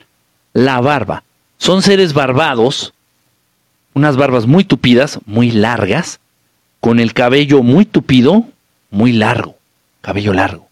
La 0.54 0.80
barba. 0.80 1.24
Son 1.58 1.82
seres 1.82 2.14
barbados, 2.14 2.94
unas 3.94 4.18
barbas 4.18 4.46
muy 4.46 4.64
tupidas, 4.64 5.20
muy 5.26 5.52
largas, 5.52 6.20
con 6.80 7.00
el 7.00 7.14
cabello 7.14 7.64
muy 7.64 7.86
tupido, 7.86 8.46
muy 8.90 9.14
largo, 9.14 9.56
cabello 10.02 10.34
largo. 10.34 10.68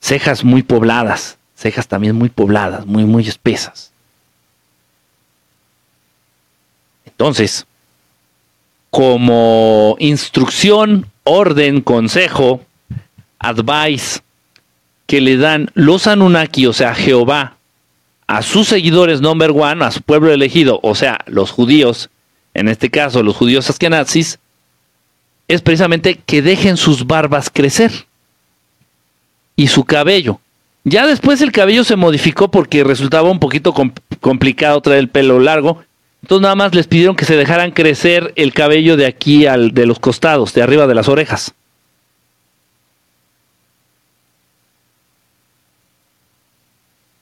Cejas 0.00 0.44
muy 0.44 0.62
pobladas, 0.62 1.38
cejas 1.54 1.88
también 1.88 2.16
muy 2.16 2.28
pobladas, 2.28 2.86
muy, 2.86 3.04
muy 3.04 3.26
espesas. 3.26 3.92
Entonces, 7.04 7.66
como 8.90 9.96
instrucción, 9.98 11.06
orden, 11.24 11.80
consejo, 11.80 12.64
advice 13.38 14.20
que 15.06 15.20
le 15.20 15.36
dan 15.36 15.70
los 15.74 16.06
Anunnaki, 16.06 16.66
o 16.66 16.72
sea, 16.72 16.94
Jehová, 16.94 17.56
a 18.30 18.42
sus 18.42 18.68
seguidores 18.68 19.20
number 19.20 19.50
one, 19.50 19.84
a 19.84 19.90
su 19.90 20.02
pueblo 20.02 20.32
elegido, 20.32 20.78
o 20.84 20.94
sea, 20.94 21.18
los 21.26 21.50
judíos, 21.50 22.10
en 22.54 22.68
este 22.68 22.88
caso 22.88 23.24
los 23.24 23.34
judíos 23.34 23.68
askenazis, 23.68 24.38
es 25.48 25.62
precisamente 25.62 26.20
que 26.26 26.40
dejen 26.40 26.76
sus 26.76 27.08
barbas 27.08 27.50
crecer 27.52 27.90
y 29.56 29.66
su 29.66 29.82
cabello. 29.82 30.38
Ya 30.84 31.08
después 31.08 31.40
el 31.40 31.50
cabello 31.50 31.82
se 31.82 31.96
modificó 31.96 32.52
porque 32.52 32.84
resultaba 32.84 33.28
un 33.28 33.40
poquito 33.40 33.74
complicado 34.20 34.80
traer 34.80 35.00
el 35.00 35.08
pelo 35.08 35.40
largo. 35.40 35.82
Entonces 36.22 36.42
nada 36.42 36.54
más 36.54 36.72
les 36.72 36.86
pidieron 36.86 37.16
que 37.16 37.24
se 37.24 37.34
dejaran 37.34 37.72
crecer 37.72 38.32
el 38.36 38.52
cabello 38.52 38.96
de 38.96 39.06
aquí 39.06 39.46
al 39.46 39.72
de 39.74 39.86
los 39.86 39.98
costados, 39.98 40.54
de 40.54 40.62
arriba 40.62 40.86
de 40.86 40.94
las 40.94 41.08
orejas. 41.08 41.52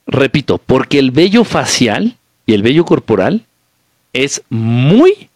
Repito, 0.08 0.56
porque 0.56 0.98
el 0.98 1.10
vello 1.10 1.44
facial 1.44 2.16
y 2.46 2.54
el 2.54 2.62
vello 2.62 2.86
corporal 2.86 3.44
es 4.14 4.42
muy 4.48 5.28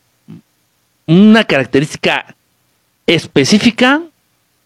una 1.07 1.44
característica 1.44 2.35
específica 3.07 4.03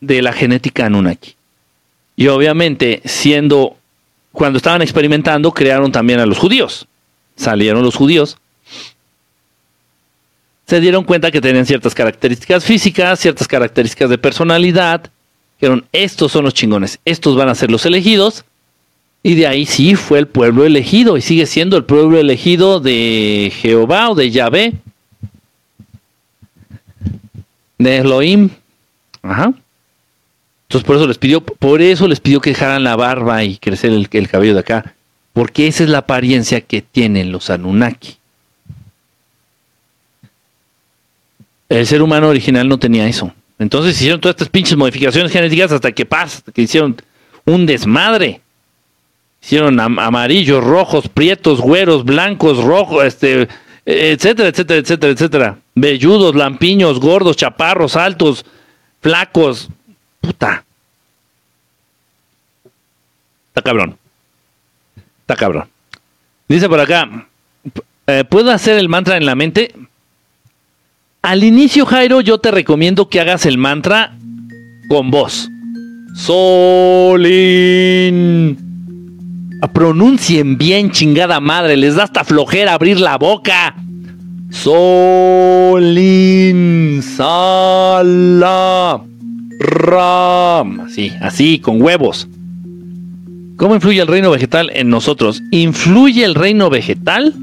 de 0.00 0.22
la 0.22 0.32
genética 0.32 0.86
Anunnaki. 0.86 1.34
Y 2.14 2.28
obviamente, 2.28 3.02
siendo 3.04 3.76
cuando 4.30 4.58
estaban 4.58 4.80
experimentando, 4.80 5.50
crearon 5.50 5.90
también 5.90 6.20
a 6.20 6.26
los 6.26 6.38
judíos. 6.38 6.86
Salieron 7.34 7.82
los 7.82 7.96
judíos. 7.96 8.38
Se 10.66 10.80
dieron 10.80 11.04
cuenta 11.04 11.32
que 11.32 11.40
tenían 11.40 11.66
ciertas 11.66 11.94
características 11.94 12.64
físicas, 12.64 13.18
ciertas 13.18 13.48
características 13.48 14.08
de 14.08 14.18
personalidad. 14.18 15.10
Dijeron, 15.60 15.84
estos 15.92 16.30
son 16.30 16.44
los 16.44 16.54
chingones, 16.54 17.00
estos 17.04 17.36
van 17.36 17.48
a 17.48 17.54
ser 17.54 17.70
los 17.70 17.86
elegidos. 17.86 18.44
Y 19.26 19.34
de 19.34 19.48
ahí 19.48 19.66
sí 19.66 19.96
fue 19.96 20.20
el 20.20 20.28
pueblo 20.28 20.64
elegido 20.64 21.16
y 21.16 21.20
sigue 21.20 21.46
siendo 21.46 21.76
el 21.76 21.82
pueblo 21.82 22.20
elegido 22.20 22.78
de 22.78 23.52
Jehová 23.60 24.10
o 24.10 24.14
de 24.14 24.30
Yahvé 24.30 24.74
de 27.76 27.96
Elohim. 27.96 28.50
Ajá. 29.22 29.52
Entonces 30.68 30.86
por 30.86 30.94
eso 30.94 31.08
les 31.08 31.18
pidió, 31.18 31.40
por 31.40 31.82
eso 31.82 32.06
les 32.06 32.20
pidió 32.20 32.40
que 32.40 32.50
dejaran 32.50 32.84
la 32.84 32.94
barba 32.94 33.42
y 33.42 33.56
crecer 33.56 33.90
el, 33.90 34.08
el, 34.12 34.28
cabello 34.28 34.54
de 34.54 34.60
acá. 34.60 34.94
Porque 35.32 35.66
esa 35.66 35.82
es 35.82 35.90
la 35.90 35.98
apariencia 35.98 36.60
que 36.60 36.80
tienen 36.80 37.32
los 37.32 37.50
Anunnaki. 37.50 38.18
El 41.68 41.84
ser 41.84 42.00
humano 42.00 42.28
original 42.28 42.68
no 42.68 42.78
tenía 42.78 43.08
eso. 43.08 43.34
Entonces 43.58 43.96
hicieron 43.96 44.20
todas 44.20 44.34
estas 44.36 44.50
pinches 44.50 44.76
modificaciones 44.76 45.32
genéticas 45.32 45.72
hasta 45.72 45.90
que 45.90 46.06
pasa, 46.06 46.44
que 46.54 46.62
hicieron 46.62 46.94
un 47.44 47.66
desmadre. 47.66 48.40
Hicieron 49.46 49.78
am 49.78 49.98
amarillos, 50.00 50.64
rojos, 50.64 51.08
prietos, 51.08 51.60
güeros, 51.60 52.04
blancos, 52.04 52.58
rojos, 52.64 53.04
este, 53.04 53.46
etcétera, 53.84 54.48
etcétera, 54.48 54.80
etcétera, 54.80 55.12
etcétera. 55.12 55.56
Velludos, 55.76 56.34
lampiños, 56.34 56.98
gordos, 56.98 57.36
chaparros, 57.36 57.94
altos, 57.94 58.44
flacos. 59.00 59.68
Puta. 60.20 60.64
Está 63.50 63.62
cabrón. 63.62 63.96
Está 65.20 65.36
cabrón. 65.36 65.68
Dice 66.48 66.68
por 66.68 66.80
acá, 66.80 67.08
eh, 68.08 68.24
¿puedo 68.28 68.50
hacer 68.50 68.78
el 68.78 68.88
mantra 68.88 69.16
en 69.16 69.26
la 69.26 69.36
mente? 69.36 69.72
Al 71.22 71.44
inicio, 71.44 71.86
Jairo, 71.86 72.20
yo 72.20 72.38
te 72.38 72.50
recomiendo 72.50 73.08
que 73.08 73.20
hagas 73.20 73.46
el 73.46 73.58
mantra 73.58 74.12
con 74.88 75.12
voz. 75.12 75.48
Solín. 76.16 77.06
Pronuncien 79.72 80.58
bien, 80.58 80.90
chingada 80.90 81.40
madre. 81.40 81.76
Les 81.76 81.96
da 81.96 82.04
hasta 82.04 82.24
flojera 82.24 82.74
abrir 82.74 83.00
la 83.00 83.18
boca. 83.18 83.74
Solín. 84.50 85.82
Sala. 87.02 89.00
Ram. 89.58 90.80
Así, 90.80 91.12
así, 91.20 91.58
con 91.58 91.82
huevos. 91.82 92.28
¿Cómo 93.56 93.74
influye 93.74 94.00
el 94.00 94.08
reino 94.08 94.30
vegetal 94.30 94.70
en 94.74 94.90
nosotros? 94.90 95.42
¿Influye 95.50 96.24
el 96.24 96.34
reino 96.34 96.68
vegetal? 96.68 97.34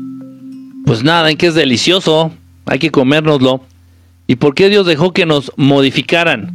Pues 0.86 1.04
nada, 1.04 1.32
en 1.32 1.38
que 1.38 1.48
es 1.48 1.56
delicioso. 1.56 2.32
Hay 2.66 2.80
que 2.80 2.92
comérnoslo. 2.92 3.62
¿Y 4.28 4.36
por 4.36 4.54
qué 4.56 4.70
Dios 4.70 4.86
dejó 4.86 5.12
que 5.12 5.26
nos 5.26 5.52
modificaran? 5.58 6.52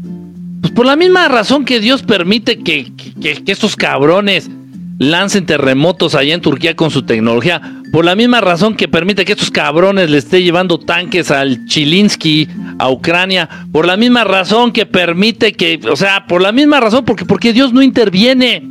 Pues 0.60 0.72
por 0.72 0.86
la 0.86 0.96
misma 0.96 1.28
razón 1.28 1.64
que 1.64 1.80
Dios 1.80 2.02
permite 2.02 2.58
que, 2.60 2.92
que, 3.20 3.42
que 3.44 3.52
estos 3.52 3.76
cabrones 3.76 4.50
lancen 4.98 5.46
terremotos 5.46 6.14
allá 6.14 6.34
en 6.34 6.40
Turquía 6.40 6.74
con 6.74 6.90
su 6.90 7.02
tecnología, 7.02 7.62
por 7.92 8.04
la 8.04 8.16
misma 8.16 8.40
razón 8.40 8.74
que 8.74 8.88
permite 8.88 9.24
que 9.24 9.32
estos 9.32 9.50
cabrones 9.50 10.10
le 10.10 10.18
esté 10.18 10.42
llevando 10.42 10.78
tanques 10.78 11.30
al 11.30 11.64
Chilinsky 11.66 12.48
a 12.78 12.90
Ucrania, 12.90 13.48
por 13.72 13.86
la 13.86 13.96
misma 13.96 14.24
razón 14.24 14.72
que 14.72 14.86
permite 14.86 15.52
que, 15.52 15.80
o 15.90 15.96
sea, 15.96 16.26
por 16.26 16.42
la 16.42 16.52
misma 16.52 16.80
razón, 16.80 17.04
porque, 17.04 17.24
porque 17.24 17.52
Dios 17.52 17.72
no 17.72 17.82
interviene. 17.82 18.62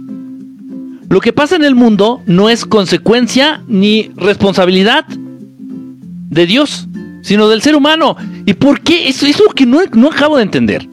Lo 1.09 1.21
que 1.21 1.31
pasa 1.31 1.55
en 1.55 1.63
el 1.63 1.73
mundo 1.73 2.21
no 2.25 2.49
es 2.49 2.65
consecuencia 2.65 3.63
ni 3.67 4.11
responsabilidad 4.17 5.05
de 5.07 6.45
Dios, 6.45 6.87
sino 7.21 7.47
del 7.47 7.61
ser 7.61 7.75
humano. 7.75 8.17
¿Y 8.45 8.53
por 8.53 8.81
qué? 8.81 9.07
Eso 9.07 9.25
es 9.25 9.39
lo 9.39 9.53
que 9.53 9.65
no, 9.65 9.79
no 9.93 10.09
acabo 10.09 10.35
de 10.35 10.43
entender. 10.43 10.87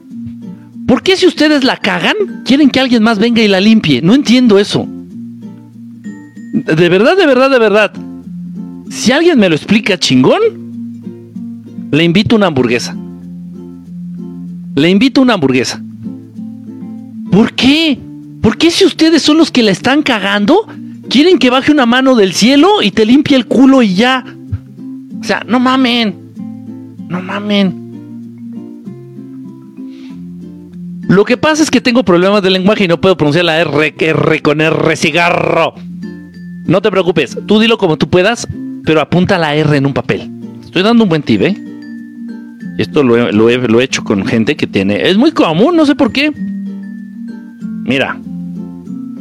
¿Por 0.87 1.03
qué 1.03 1.17
si 1.17 1.25
ustedes 1.27 1.65
la 1.65 1.77
cagan, 1.77 2.15
quieren 2.45 2.69
que 2.69 2.79
alguien 2.79 3.03
más 3.03 3.19
venga 3.19 3.41
y 3.41 3.47
la 3.49 3.59
limpie? 3.59 4.01
No 4.01 4.13
entiendo 4.13 4.57
eso. 4.57 4.87
De 6.65 6.89
verdad, 6.89 7.15
de 7.15 7.27
verdad, 7.27 7.49
de 7.49 7.59
verdad. 7.59 7.91
Si 8.89 9.11
alguien 9.11 9.37
me 9.37 9.49
lo 9.49 9.55
explica 9.55 9.99
chingón, 9.99 10.41
le 11.91 12.03
invito 12.03 12.35
una 12.35 12.47
hamburguesa. 12.47 12.95
Le 14.75 14.89
invito 14.89 15.21
una 15.21 15.35
hamburguesa. 15.35 15.81
¿Por 17.31 17.53
qué? 17.53 17.99
¿Por 18.41 18.57
qué 18.57 18.71
si 18.71 18.85
ustedes 18.85 19.21
son 19.21 19.37
los 19.37 19.51
que 19.51 19.63
la 19.63 19.71
están 19.71 20.01
cagando, 20.01 20.67
quieren 21.09 21.37
que 21.37 21.49
baje 21.49 21.71
una 21.71 21.85
mano 21.85 22.15
del 22.15 22.33
cielo 22.33 22.81
y 22.81 22.91
te 22.91 23.05
limpie 23.05 23.37
el 23.37 23.45
culo 23.45 23.83
y 23.83 23.93
ya? 23.93 24.25
O 25.19 25.23
sea, 25.23 25.43
no 25.47 25.59
mamen. 25.59 26.15
No 27.09 27.21
mamen. 27.21 27.85
Lo 31.07 31.23
que 31.25 31.37
pasa 31.37 31.61
es 31.61 31.69
que 31.69 31.81
tengo 31.81 32.03
problemas 32.03 32.41
de 32.41 32.49
lenguaje 32.49 32.85
y 32.85 32.87
no 32.87 32.99
puedo 32.99 33.15
pronunciar 33.15 33.45
la 33.45 33.59
R, 33.59 33.95
R 33.97 34.41
con 34.41 34.61
R 34.61 34.95
cigarro. 34.95 35.75
No 36.65 36.81
te 36.81 36.89
preocupes, 36.89 37.37
tú 37.45 37.59
dilo 37.59 37.77
como 37.77 37.97
tú 37.97 38.09
puedas, 38.09 38.47
pero 38.83 39.01
apunta 39.01 39.37
la 39.37 39.55
R 39.55 39.77
en 39.77 39.85
un 39.85 39.93
papel. 39.93 40.31
Estoy 40.63 40.83
dando 40.83 41.03
un 41.03 41.09
buen 41.09 41.21
tip, 41.21 41.41
¿eh? 41.41 41.55
Esto 42.77 43.03
lo 43.03 43.49
he, 43.49 43.83
hecho 43.83 44.03
con 44.03 44.25
gente 44.25 44.57
que 44.57 44.67
tiene... 44.67 45.09
Es 45.09 45.17
muy 45.17 45.31
común, 45.31 45.77
no 45.77 45.85
sé 45.85 45.95
por 45.95 46.11
qué. 46.11 46.31
Mira. 47.83 48.19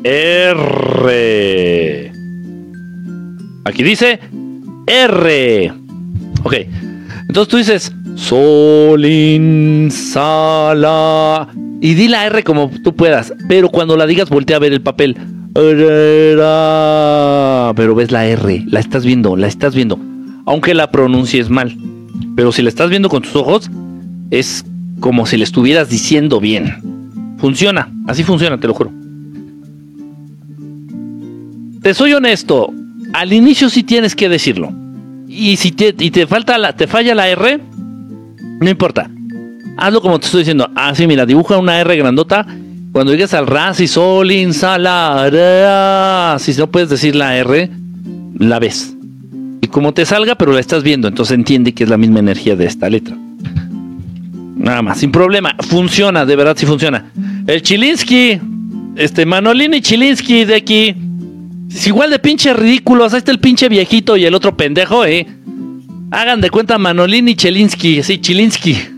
R. 0.02 2.12
Aquí 3.64 3.82
dice 3.84 4.18
R. 4.86 5.72
Ok. 6.42 6.54
Entonces 7.28 7.48
tú 7.48 7.56
dices 7.58 7.94
Solin 8.16 9.88
Sala. 9.90 11.48
Y 11.80 11.94
di 11.94 12.08
la 12.08 12.26
R 12.26 12.42
como 12.42 12.70
tú 12.82 12.96
puedas. 12.96 13.32
Pero 13.48 13.68
cuando 13.68 13.96
la 13.96 14.06
digas, 14.06 14.30
voltea 14.30 14.56
a 14.56 14.60
ver 14.60 14.72
el 14.72 14.82
papel. 14.82 15.16
Pero 15.54 16.34
ves 17.94 18.10
la 18.10 18.26
R. 18.26 18.64
La 18.66 18.80
estás 18.80 19.04
viendo, 19.04 19.36
la 19.36 19.46
estás 19.46 19.74
viendo. 19.74 19.98
Aunque 20.46 20.74
la 20.74 20.90
pronuncies 20.90 21.48
mal. 21.48 21.76
Pero 22.36 22.52
si 22.52 22.62
la 22.62 22.68
estás 22.68 22.90
viendo 22.90 23.08
con 23.08 23.22
tus 23.22 23.36
ojos, 23.36 23.70
es 24.30 24.64
como 25.00 25.26
si 25.26 25.36
le 25.36 25.44
estuvieras 25.44 25.88
diciendo 25.88 26.40
bien. 26.40 27.36
Funciona, 27.38 27.92
así 28.06 28.24
funciona, 28.24 28.58
te 28.58 28.66
lo 28.66 28.74
juro. 28.74 28.92
Te 31.82 31.94
soy 31.94 32.14
honesto, 32.14 32.72
al 33.12 33.32
inicio 33.32 33.68
sí 33.68 33.82
tienes 33.82 34.16
que 34.16 34.28
decirlo. 34.28 34.72
Y 35.28 35.56
si 35.56 35.72
te, 35.72 35.92
te 35.92 36.26
falta 36.26 36.58
la, 36.58 36.74
te 36.74 36.86
falla 36.86 37.14
la 37.14 37.28
R, 37.28 37.60
no 38.60 38.70
importa. 38.70 39.10
Hazlo 39.76 40.00
como 40.00 40.18
te 40.18 40.26
estoy 40.26 40.40
diciendo. 40.40 40.70
Así, 40.74 41.06
mira, 41.06 41.26
dibuja 41.26 41.58
una 41.58 41.80
R 41.80 41.96
grandota. 41.96 42.46
Cuando 42.94 43.10
llegues 43.10 43.34
al 43.34 43.48
ra, 43.48 43.74
si 43.74 43.88
sol, 43.88 44.30
si 44.30 44.46
no 44.46 44.52
puedes 46.70 46.88
decir 46.88 47.16
la 47.16 47.36
R, 47.36 47.68
la 48.38 48.60
ves. 48.60 48.94
Y 49.60 49.66
como 49.66 49.92
te 49.92 50.06
salga, 50.06 50.36
pero 50.36 50.52
la 50.52 50.60
estás 50.60 50.84
viendo, 50.84 51.08
entonces 51.08 51.34
entiende 51.34 51.74
que 51.74 51.82
es 51.82 51.90
la 51.90 51.96
misma 51.96 52.20
energía 52.20 52.54
de 52.54 52.66
esta 52.66 52.88
letra. 52.88 53.16
Nada 54.54 54.80
más, 54.82 54.98
sin 54.98 55.10
problema. 55.10 55.56
Funciona, 55.58 56.24
de 56.24 56.36
verdad 56.36 56.56
sí 56.56 56.66
funciona. 56.66 57.06
El 57.48 57.62
Chilinsky, 57.62 58.38
este 58.94 59.26
Manolini 59.26 59.80
Chilinsky 59.80 60.44
de 60.44 60.54
aquí. 60.54 60.94
Es 61.68 61.88
igual 61.88 62.10
de 62.10 62.20
pinche 62.20 62.54
ridículos. 62.54 63.12
Ahí 63.12 63.18
está 63.18 63.32
el 63.32 63.40
pinche 63.40 63.68
viejito 63.68 64.16
y 64.16 64.24
el 64.24 64.36
otro 64.36 64.56
pendejo, 64.56 65.04
eh. 65.04 65.26
Hagan 66.12 66.40
de 66.40 66.48
cuenta 66.48 66.78
Manolini 66.78 67.34
Chelinsky, 67.34 68.04
sí, 68.04 68.18
Chilinsky. 68.18 68.93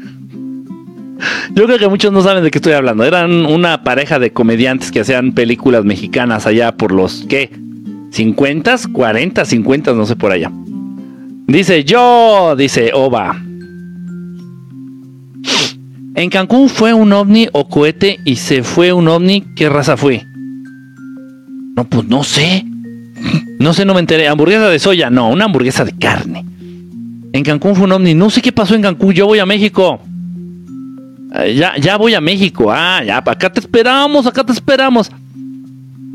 Yo 1.54 1.64
creo 1.64 1.78
que 1.78 1.88
muchos 1.88 2.12
no 2.12 2.22
saben 2.22 2.44
de 2.44 2.50
qué 2.50 2.58
estoy 2.58 2.72
hablando. 2.72 3.04
Eran 3.04 3.46
una 3.46 3.82
pareja 3.82 4.18
de 4.18 4.32
comediantes 4.32 4.92
que 4.92 5.00
hacían 5.00 5.32
películas 5.32 5.84
mexicanas 5.84 6.46
allá 6.46 6.76
por 6.76 6.92
los, 6.92 7.24
¿qué? 7.28 7.50
¿50? 8.12 8.92
40, 8.92 9.44
50, 9.44 9.92
no 9.92 10.06
sé 10.06 10.16
por 10.16 10.32
allá. 10.32 10.50
Dice 11.46 11.84
yo, 11.84 12.54
dice 12.56 12.90
Oba. 12.92 13.40
En 16.16 16.30
Cancún 16.30 16.68
fue 16.68 16.94
un 16.94 17.12
ovni 17.12 17.48
o 17.52 17.68
cohete 17.68 18.18
y 18.24 18.36
se 18.36 18.62
fue 18.62 18.92
un 18.92 19.06
ovni. 19.06 19.42
¿Qué 19.54 19.68
raza 19.68 19.96
fue? 19.96 20.24
No, 21.76 21.84
pues 21.84 22.06
no 22.06 22.24
sé. 22.24 22.64
No 23.58 23.74
sé, 23.74 23.84
no 23.84 23.92
me 23.92 24.00
enteré. 24.00 24.26
¿Hamburguesa 24.26 24.68
de 24.68 24.78
soya? 24.78 25.10
No, 25.10 25.28
una 25.28 25.44
hamburguesa 25.44 25.84
de 25.84 25.92
carne. 25.92 26.44
En 27.32 27.42
Cancún 27.42 27.76
fue 27.76 27.84
un 27.84 27.92
ovni. 27.92 28.14
No 28.14 28.30
sé 28.30 28.40
qué 28.40 28.50
pasó 28.50 28.74
en 28.74 28.82
Cancún. 28.82 29.12
Yo 29.12 29.26
voy 29.26 29.38
a 29.38 29.46
México. 29.46 30.00
Eh, 31.40 31.54
ya, 31.54 31.76
ya 31.78 31.96
voy 31.96 32.14
a 32.14 32.20
México. 32.20 32.70
Ah, 32.72 33.02
ya, 33.04 33.18
acá 33.18 33.52
te 33.52 33.60
esperamos, 33.60 34.26
acá 34.26 34.44
te 34.44 34.52
esperamos. 34.52 35.10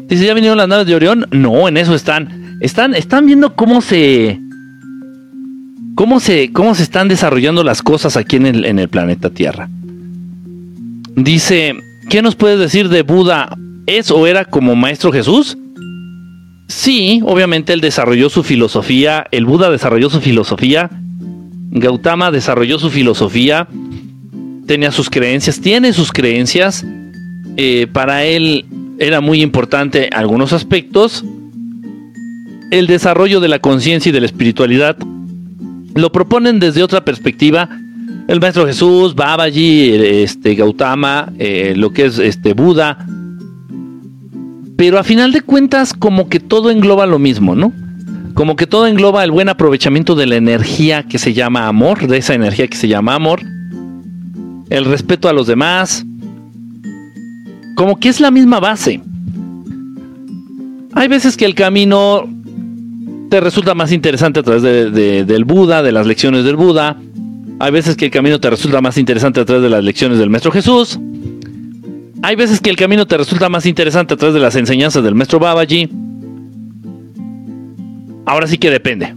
Dice, 0.07 0.25
¿ya 0.25 0.33
vinieron 0.33 0.57
las 0.57 0.67
naves 0.67 0.87
de 0.87 0.95
Orión? 0.95 1.27
No, 1.31 1.67
en 1.67 1.77
eso 1.77 1.95
están. 1.95 2.57
Están, 2.59 2.95
están 2.95 3.25
viendo 3.25 3.55
cómo 3.55 3.81
se. 3.81 4.39
Cómo 5.95 6.19
se, 6.19 6.51
cómo 6.51 6.73
se 6.73 6.83
están 6.83 7.07
desarrollando 7.07 7.63
las 7.63 7.81
cosas 7.81 8.17
aquí 8.17 8.37
en 8.37 8.45
el, 8.45 8.65
en 8.65 8.79
el 8.79 8.89
planeta 8.89 9.29
Tierra. 9.29 9.69
Dice, 11.15 11.75
¿qué 12.09 12.21
nos 12.21 12.35
puedes 12.35 12.59
decir 12.59 12.89
de 12.89 13.01
Buda? 13.01 13.55
¿Es 13.85 14.09
o 14.09 14.25
era 14.25 14.45
como 14.45 14.75
Maestro 14.75 15.11
Jesús? 15.11 15.57
Sí, 16.67 17.21
obviamente 17.25 17.73
él 17.73 17.81
desarrolló 17.81 18.29
su 18.29 18.43
filosofía, 18.43 19.27
el 19.31 19.45
Buda 19.45 19.69
desarrolló 19.69 20.09
su 20.09 20.21
filosofía, 20.21 20.89
Gautama 21.71 22.31
desarrolló 22.31 22.79
su 22.79 22.89
filosofía, 22.89 23.67
tenía 24.67 24.91
sus 24.91 25.09
creencias, 25.09 25.59
tiene 25.59 25.93
sus 25.93 26.11
creencias, 26.11 26.85
eh, 27.57 27.87
para 27.91 28.23
él 28.23 28.65
era 28.99 29.21
muy 29.21 29.41
importante 29.41 30.09
algunos 30.13 30.53
aspectos, 30.53 31.23
el 32.71 32.87
desarrollo 32.87 33.39
de 33.39 33.49
la 33.49 33.59
conciencia 33.59 34.09
y 34.09 34.13
de 34.13 34.21
la 34.21 34.25
espiritualidad, 34.25 34.97
lo 35.95 36.11
proponen 36.11 36.59
desde 36.59 36.83
otra 36.83 37.03
perspectiva, 37.03 37.69
el 38.27 38.39
Maestro 38.39 38.65
Jesús, 38.65 39.13
Babaji, 39.15 39.91
este, 39.93 40.55
Gautama, 40.55 41.33
eh, 41.37 41.73
lo 41.75 41.91
que 41.91 42.05
es 42.05 42.17
este, 42.17 42.53
Buda, 42.53 43.05
pero 44.77 44.97
a 44.97 45.03
final 45.03 45.31
de 45.31 45.41
cuentas 45.41 45.93
como 45.93 46.29
que 46.29 46.39
todo 46.39 46.71
engloba 46.71 47.05
lo 47.05 47.19
mismo, 47.19 47.55
¿no? 47.55 47.73
Como 48.33 48.55
que 48.55 48.65
todo 48.65 48.87
engloba 48.87 49.23
el 49.23 49.31
buen 49.31 49.49
aprovechamiento 49.49 50.15
de 50.15 50.25
la 50.25 50.37
energía 50.37 51.03
que 51.03 51.19
se 51.19 51.33
llama 51.33 51.67
amor, 51.67 52.07
de 52.07 52.17
esa 52.17 52.33
energía 52.33 52.67
que 52.67 52.77
se 52.77 52.87
llama 52.87 53.13
amor, 53.13 53.41
el 54.71 54.85
respeto 54.85 55.27
a 55.29 55.33
los 55.33 55.47
demás, 55.47 56.05
como 57.75 57.99
que 57.99 58.09
es 58.09 58.19
la 58.21 58.31
misma 58.31 58.59
base. 58.59 59.01
Hay 60.93 61.07
veces 61.07 61.35
que 61.37 61.45
el 61.45 61.55
camino 61.55 62.27
te 63.29 63.39
resulta 63.41 63.75
más 63.75 63.91
interesante 63.91 64.39
a 64.39 64.43
través 64.43 64.61
de- 64.63 64.89
de- 64.89 65.25
del 65.25 65.45
Buda, 65.45 65.83
de 65.83 65.91
las 65.91 66.07
lecciones 66.07 66.43
del 66.45 66.55
Buda. 66.55 66.97
Hay 67.59 67.71
veces 67.71 67.95
que 67.95 68.05
el 68.05 68.11
camino 68.11 68.39
te 68.39 68.49
resulta 68.49 68.81
más 68.81 68.97
interesante 68.97 69.39
a 69.41 69.45
través 69.45 69.61
de 69.63 69.69
las 69.69 69.83
lecciones 69.83 70.17
del 70.17 70.29
Maestro 70.29 70.51
Jesús. 70.51 70.99
Hay 72.23 72.35
veces 72.35 72.59
que 72.61 72.69
el 72.69 72.75
camino 72.75 73.05
te 73.05 73.17
resulta 73.17 73.49
más 73.49 73.65
interesante 73.65 74.13
a 74.13 74.17
través 74.17 74.33
de 74.33 74.39
las 74.39 74.55
enseñanzas 74.55 75.03
del 75.03 75.15
Maestro 75.15 75.39
Babaji. 75.39 75.89
Ahora 78.25 78.47
sí 78.47 78.57
que 78.57 78.69
depende. 78.69 79.13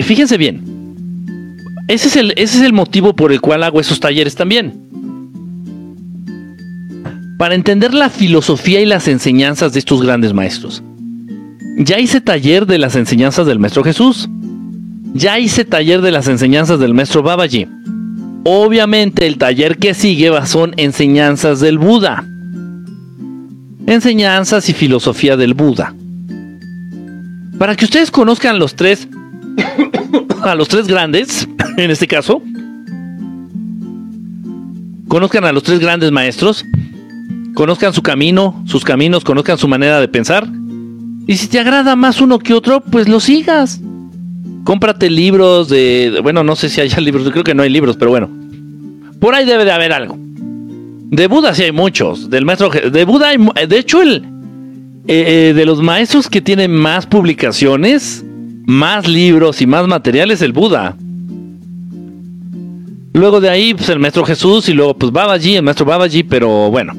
Fíjense 0.00 0.36
bien. 0.38 0.75
Ese 1.88 2.08
es, 2.08 2.16
el, 2.16 2.32
ese 2.32 2.58
es 2.58 2.62
el 2.62 2.72
motivo 2.72 3.14
por 3.14 3.32
el 3.32 3.40
cual 3.40 3.62
hago 3.62 3.80
esos 3.80 4.00
talleres 4.00 4.34
también. 4.34 4.86
Para 7.38 7.54
entender 7.54 7.94
la 7.94 8.10
filosofía 8.10 8.80
y 8.80 8.86
las 8.86 9.06
enseñanzas 9.08 9.72
de 9.72 9.78
estos 9.78 10.02
grandes 10.02 10.32
maestros. 10.32 10.82
Ya 11.78 12.00
hice 12.00 12.20
taller 12.20 12.66
de 12.66 12.78
las 12.78 12.96
enseñanzas 12.96 13.46
del 13.46 13.58
Maestro 13.58 13.84
Jesús. 13.84 14.28
Ya 15.12 15.38
hice 15.38 15.64
taller 15.64 16.00
de 16.00 16.10
las 16.10 16.26
enseñanzas 16.26 16.80
del 16.80 16.94
Maestro 16.94 17.22
Babaji. 17.22 17.68
Obviamente 18.44 19.26
el 19.26 19.36
taller 19.36 19.76
que 19.76 19.92
sigue 19.92 20.30
son 20.46 20.72
enseñanzas 20.78 21.60
del 21.60 21.78
Buda. 21.78 22.24
Enseñanzas 23.86 24.68
y 24.70 24.72
filosofía 24.72 25.36
del 25.36 25.54
Buda. 25.54 25.94
Para 27.58 27.76
que 27.76 27.84
ustedes 27.84 28.10
conozcan 28.10 28.58
los 28.58 28.74
tres, 28.74 29.06
a 30.42 30.54
los 30.54 30.68
tres 30.68 30.86
grandes, 30.86 31.48
en 31.76 31.90
este 31.90 32.06
caso, 32.06 32.42
conozcan 35.08 35.44
a 35.44 35.52
los 35.52 35.62
tres 35.62 35.78
grandes 35.78 36.12
maestros, 36.12 36.64
conozcan 37.54 37.92
su 37.92 38.02
camino, 38.02 38.62
sus 38.66 38.84
caminos, 38.84 39.24
conozcan 39.24 39.58
su 39.58 39.68
manera 39.68 40.00
de 40.00 40.08
pensar. 40.08 40.46
Y 41.26 41.36
si 41.36 41.48
te 41.48 41.58
agrada 41.58 41.96
más 41.96 42.20
uno 42.20 42.38
que 42.38 42.54
otro, 42.54 42.80
pues 42.80 43.08
lo 43.08 43.18
sigas. 43.20 43.80
Cómprate 44.64 45.08
libros 45.10 45.68
de. 45.68 46.20
Bueno, 46.22 46.44
no 46.44 46.56
sé 46.56 46.68
si 46.68 46.80
haya 46.80 47.00
libros, 47.00 47.30
creo 47.30 47.44
que 47.44 47.54
no 47.54 47.62
hay 47.62 47.70
libros, 47.70 47.96
pero 47.96 48.10
bueno. 48.10 48.28
Por 49.20 49.34
ahí 49.34 49.44
debe 49.46 49.64
de 49.64 49.72
haber 49.72 49.92
algo. 49.92 50.16
De 50.18 51.28
Buda 51.28 51.54
sí 51.54 51.62
hay 51.62 51.72
muchos. 51.72 52.28
Del 52.28 52.44
maestro. 52.44 52.68
De 52.68 53.04
Buda 53.04 53.28
hay. 53.28 53.38
De 53.66 53.78
hecho, 53.78 54.02
el. 54.02 54.24
eh, 55.06 55.50
eh, 55.50 55.52
de 55.54 55.64
los 55.64 55.80
maestros 55.80 56.28
que 56.28 56.40
tienen 56.40 56.72
más 56.72 57.06
publicaciones, 57.06 58.24
más 58.66 59.08
libros 59.08 59.62
y 59.62 59.66
más 59.66 59.86
materiales, 59.86 60.42
el 60.42 60.52
Buda. 60.52 60.96
Luego 63.12 63.40
de 63.40 63.48
ahí, 63.48 63.72
pues 63.72 63.88
el 63.88 63.98
maestro 63.98 64.24
Jesús 64.24 64.68
y 64.68 64.74
luego, 64.74 64.94
pues 64.94 65.10
Babaji, 65.10 65.56
el 65.56 65.62
maestro 65.62 65.86
Babaji, 65.86 66.24
pero 66.24 66.70
bueno. 66.70 66.92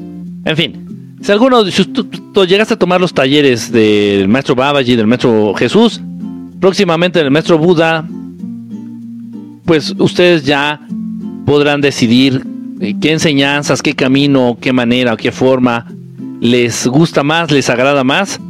En 0.44 0.56
fin. 0.56 1.16
Si 1.20 1.30
alguno, 1.30 1.64
si 1.66 1.84
tú, 1.84 2.08
llegaste 2.46 2.74
a 2.74 2.78
tomar 2.78 3.00
los 3.00 3.12
talleres 3.12 3.70
del 3.70 4.28
maestro 4.28 4.54
Babaji, 4.54 4.96
del 4.96 5.06
maestro 5.06 5.54
Jesús, 5.54 6.00
próximamente 6.60 7.18
del 7.18 7.30
maestro 7.30 7.58
Buda, 7.58 8.04
pues 9.64 9.94
ustedes 9.98 10.44
ya 10.44 10.80
podrán 11.44 11.80
decidir 11.80 12.44
eh, 12.80 12.94
qué 13.00 13.12
enseñanzas, 13.12 13.82
qué 13.82 13.94
camino, 13.94 14.56
qué 14.60 14.72
manera, 14.72 15.16
qué 15.16 15.32
forma 15.32 15.86
les 16.40 16.86
gusta 16.86 17.22
más, 17.22 17.50
les 17.50 17.68
agrada 17.68 18.04
más. 18.04 18.40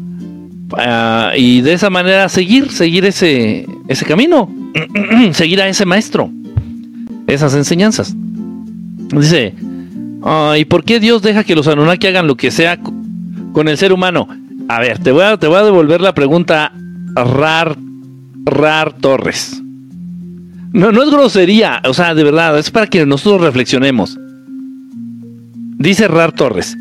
Ah, 0.76 1.32
y 1.36 1.60
de 1.60 1.72
esa 1.72 1.90
manera 1.90 2.28
seguir, 2.28 2.70
seguir 2.70 3.04
ese, 3.04 3.66
ese 3.88 4.04
camino, 4.04 4.50
seguir 5.32 5.60
a 5.60 5.68
ese 5.68 5.84
maestro, 5.86 6.30
esas 7.26 7.54
enseñanzas. 7.54 8.14
Dice, 8.16 9.54
ah, 10.22 10.56
¿y 10.58 10.64
por 10.64 10.84
qué 10.84 11.00
Dios 11.00 11.22
deja 11.22 11.44
que 11.44 11.54
los 11.56 11.68
Anunnaki 11.68 12.06
hagan 12.08 12.26
lo 12.26 12.36
que 12.36 12.50
sea 12.50 12.76
co- 12.78 12.92
con 13.52 13.68
el 13.68 13.78
ser 13.78 13.92
humano? 13.92 14.28
A 14.68 14.80
ver, 14.80 14.98
te 14.98 15.12
voy 15.12 15.22
a, 15.22 15.36
te 15.38 15.46
voy 15.46 15.56
a 15.56 15.62
devolver 15.64 16.00
la 16.00 16.14
pregunta 16.14 16.72
Rar, 17.14 17.76
Rar 18.44 18.92
Torres. 18.94 19.62
No, 20.74 20.92
no 20.92 21.02
es 21.02 21.10
grosería, 21.10 21.80
o 21.86 21.94
sea, 21.94 22.14
de 22.14 22.22
verdad, 22.24 22.58
es 22.58 22.70
para 22.70 22.86
que 22.86 23.06
nosotros 23.06 23.40
reflexionemos. 23.40 24.18
Dice 25.78 26.08
Rar 26.08 26.32
Torres. 26.32 26.76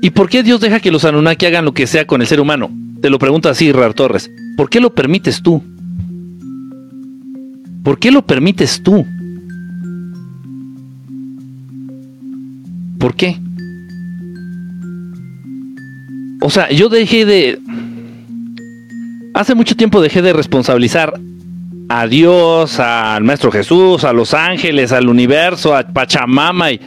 ¿Y 0.00 0.10
por 0.10 0.28
qué 0.28 0.42
Dios 0.42 0.60
deja 0.60 0.78
que 0.80 0.92
los 0.92 1.04
Anunnaki 1.04 1.46
hagan 1.46 1.64
lo 1.64 1.74
que 1.74 1.86
sea 1.88 2.06
con 2.06 2.20
el 2.20 2.26
ser 2.26 2.40
humano? 2.40 2.70
Te 3.02 3.10
lo 3.10 3.18
pregunto 3.18 3.48
así, 3.48 3.72
Rar 3.72 3.94
Torres. 3.94 4.30
¿Por 4.56 4.70
qué 4.70 4.80
lo 4.80 4.94
permites 4.94 5.42
tú? 5.42 5.60
¿Por 7.82 7.98
qué 7.98 8.12
lo 8.12 8.24
permites 8.24 8.80
tú? 8.80 9.04
¿Por 13.00 13.16
qué? 13.16 13.36
O 16.40 16.48
sea, 16.48 16.70
yo 16.70 16.88
dejé 16.88 17.26
de... 17.26 17.60
Hace 19.34 19.56
mucho 19.56 19.76
tiempo 19.76 20.00
dejé 20.00 20.22
de 20.22 20.32
responsabilizar 20.32 21.12
a 21.88 22.06
Dios, 22.06 22.78
al 22.78 23.24
Maestro 23.24 23.50
Jesús, 23.50 24.04
a 24.04 24.12
los 24.12 24.32
ángeles, 24.32 24.92
al 24.92 25.08
universo, 25.08 25.74
a 25.74 25.82
Pachamama. 25.82 26.70
Y... 26.70 26.80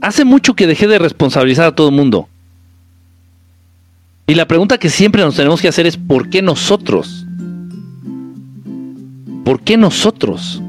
Hace 0.00 0.24
mucho 0.24 0.54
que 0.54 0.66
dejé 0.66 0.88
de 0.88 0.98
responsabilizar 0.98 1.66
a 1.66 1.74
todo 1.76 1.90
el 1.90 1.94
mundo. 1.94 2.28
Y 4.26 4.34
la 4.34 4.48
pregunta 4.48 4.78
que 4.78 4.90
siempre 4.90 5.22
nos 5.22 5.36
tenemos 5.36 5.60
que 5.60 5.68
hacer 5.68 5.86
es 5.86 5.96
¿por 5.96 6.28
qué 6.28 6.42
nosotros? 6.42 7.26
¿Por 9.44 9.60
qué 9.60 9.76
nosotros? 9.76 10.60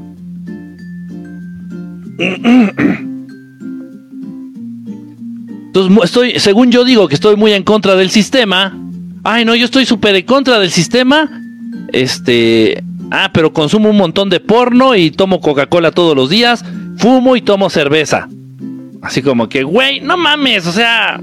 Entonces, 5.66 6.04
estoy, 6.04 6.38
según 6.38 6.70
yo 6.70 6.84
digo 6.84 7.08
que 7.08 7.16
estoy 7.16 7.34
muy 7.34 7.52
en 7.52 7.64
contra 7.64 7.96
del 7.96 8.10
sistema. 8.10 8.78
Ay, 9.24 9.44
no, 9.44 9.56
yo 9.56 9.64
estoy 9.64 9.84
súper 9.84 10.14
en 10.14 10.24
contra 10.24 10.60
del 10.60 10.70
sistema. 10.70 11.28
Este. 11.92 12.84
Ah, 13.10 13.30
pero 13.32 13.52
consumo 13.52 13.90
un 13.90 13.96
montón 13.96 14.30
de 14.30 14.38
porno 14.38 14.94
y 14.94 15.10
tomo 15.10 15.40
Coca-Cola 15.40 15.90
todos 15.90 16.14
los 16.14 16.30
días. 16.30 16.64
Fumo 16.98 17.34
y 17.34 17.42
tomo 17.42 17.70
cerveza. 17.70 18.28
Así 19.02 19.22
como 19.22 19.48
que, 19.48 19.64
güey, 19.64 20.00
no 20.00 20.16
mames, 20.16 20.66
o 20.66 20.72
sea. 20.72 21.20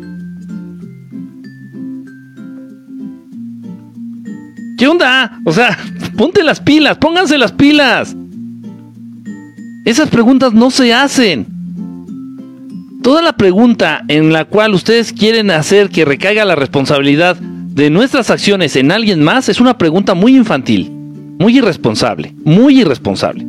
¿Qué 4.77 4.87
onda? 4.87 5.39
O 5.45 5.53
sea, 5.53 5.77
ponte 6.17 6.43
las 6.43 6.59
pilas, 6.59 6.97
pónganse 6.97 7.37
las 7.37 7.51
pilas. 7.51 8.15
Esas 9.85 10.09
preguntas 10.09 10.53
no 10.53 10.71
se 10.71 10.93
hacen. 10.93 11.45
Toda 13.01 13.21
la 13.21 13.37
pregunta 13.37 14.03
en 14.07 14.33
la 14.33 14.45
cual 14.45 14.73
ustedes 14.73 15.13
quieren 15.13 15.51
hacer 15.51 15.89
que 15.89 16.05
recaiga 16.05 16.43
la 16.43 16.55
responsabilidad 16.55 17.35
de 17.37 17.89
nuestras 17.89 18.31
acciones 18.31 18.75
en 18.75 18.91
alguien 18.91 19.23
más 19.23 19.47
es 19.47 19.61
una 19.61 19.77
pregunta 19.77 20.15
muy 20.15 20.35
infantil, 20.35 20.91
muy 21.37 21.57
irresponsable, 21.57 22.33
muy 22.43 22.81
irresponsable. 22.81 23.45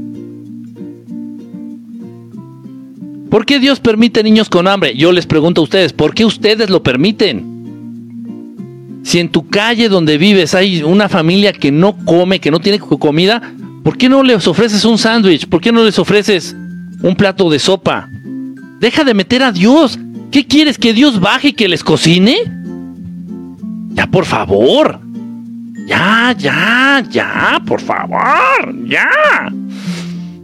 ¿Por 3.31 3.47
qué 3.47 3.59
Dios 3.59 3.81
permite 3.81 4.23
niños 4.23 4.49
con 4.49 4.69
hambre? 4.69 4.95
Yo 4.95 5.11
les 5.11 5.27
pregunto 5.27 5.63
a 5.63 5.65
ustedes, 5.65 5.93
¿por 5.93 6.15
qué 6.15 6.25
ustedes 6.25 6.71
lo 6.71 6.83
permiten? 6.83 7.56
Si 9.07 9.21
en 9.21 9.29
tu 9.29 9.47
calle 9.47 9.89
donde 9.89 10.19
vives 10.19 10.53
hay 10.57 10.83
una 10.83 11.09
familia 11.09 11.53
que 11.53 11.71
no 11.71 11.97
come, 11.97 12.41
que 12.41 12.51
no 12.51 12.59
tiene 12.59 12.81
comida, 12.81 13.41
¿por 13.85 13.97
qué 13.97 14.09
no 14.09 14.25
les 14.25 14.49
ofreces 14.49 14.85
un 14.85 14.99
sándwich? 14.99 15.47
¿Por 15.47 15.61
qué 15.61 15.71
no 15.71 15.85
les 15.85 15.97
ofreces 16.01 16.57
un 17.03 17.15
plato 17.15 17.49
de 17.49 17.61
sopa? 17.61 18.11
Deja 18.81 19.05
de 19.05 19.15
meter 19.15 19.45
a 19.45 19.53
Dios. 19.53 19.97
¿Qué 20.33 20.45
quieres? 20.45 20.77
¿Que 20.77 20.93
Dios 20.93 21.21
baje 21.21 21.51
y 21.51 21.53
que 21.53 21.69
les 21.69 21.85
cocine? 21.85 22.37
Ya, 23.91 24.09
por 24.09 24.25
favor. 24.25 24.99
Ya, 25.87 26.35
ya, 26.37 27.05
ya, 27.09 27.63
por 27.65 27.81
favor. 27.81 28.75
Ya. 28.89 29.09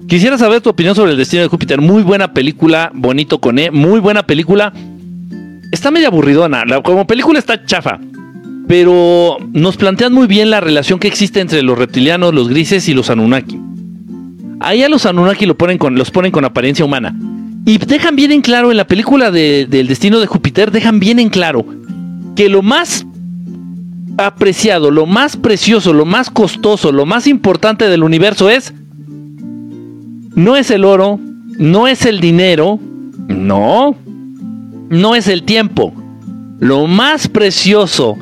Quisiera 0.06 0.38
saber 0.38 0.60
tu 0.60 0.70
opinión 0.70 0.94
sobre 0.94 1.10
el 1.10 1.16
destino 1.16 1.42
de 1.42 1.48
Júpiter. 1.48 1.80
Muy 1.80 2.04
buena 2.04 2.32
película, 2.32 2.92
bonito 2.94 3.40
con 3.40 3.58
E, 3.58 3.72
muy 3.72 3.98
buena 3.98 4.22
película. 4.24 4.72
Está 5.72 5.90
medio 5.90 6.06
aburridona, 6.06 6.62
como 6.84 7.08
película 7.08 7.40
está 7.40 7.64
chafa, 7.64 7.98
pero 8.72 9.36
nos 9.52 9.76
plantean 9.76 10.14
muy 10.14 10.26
bien 10.26 10.48
la 10.48 10.58
relación 10.58 10.98
que 10.98 11.06
existe 11.06 11.40
entre 11.40 11.60
los 11.60 11.76
reptilianos, 11.76 12.32
los 12.32 12.48
grises 12.48 12.88
y 12.88 12.94
los 12.94 13.10
Anunnaki. 13.10 13.60
Ahí 14.60 14.82
a 14.82 14.88
los 14.88 15.04
Anunnaki 15.04 15.44
lo 15.44 15.58
ponen 15.58 15.76
con, 15.76 15.94
los 15.94 16.10
ponen 16.10 16.32
con 16.32 16.46
apariencia 16.46 16.82
humana. 16.82 17.14
Y 17.66 17.76
dejan 17.76 18.16
bien 18.16 18.32
en 18.32 18.40
claro 18.40 18.70
en 18.70 18.78
la 18.78 18.86
película 18.86 19.30
del 19.30 19.86
destino 19.86 20.20
de 20.20 20.26
Júpiter, 20.26 20.70
dejan 20.70 21.00
bien 21.00 21.18
en 21.18 21.28
claro 21.28 21.66
que 22.34 22.48
lo 22.48 22.62
más 22.62 23.04
apreciado, 24.16 24.90
lo 24.90 25.04
más 25.04 25.36
precioso, 25.36 25.92
lo 25.92 26.06
más 26.06 26.30
costoso, 26.30 26.92
lo 26.92 27.04
más 27.04 27.26
importante 27.26 27.90
del 27.90 28.02
universo 28.02 28.48
es, 28.48 28.72
no 30.34 30.56
es 30.56 30.70
el 30.70 30.86
oro, 30.86 31.20
no 31.58 31.88
es 31.88 32.06
el 32.06 32.20
dinero, 32.20 32.80
no, 33.28 33.96
no 34.88 35.14
es 35.14 35.28
el 35.28 35.42
tiempo. 35.42 35.92
Lo 36.58 36.86
más 36.86 37.28
precioso 37.28 38.16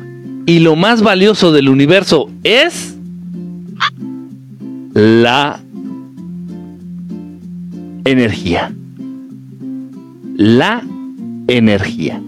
y 0.45 0.59
lo 0.59 0.75
más 0.75 1.01
valioso 1.01 1.51
del 1.51 1.69
universo 1.69 2.29
es 2.43 2.95
la 4.93 5.59
energía 8.05 8.71
la 10.41 10.83
energía. 11.47 12.19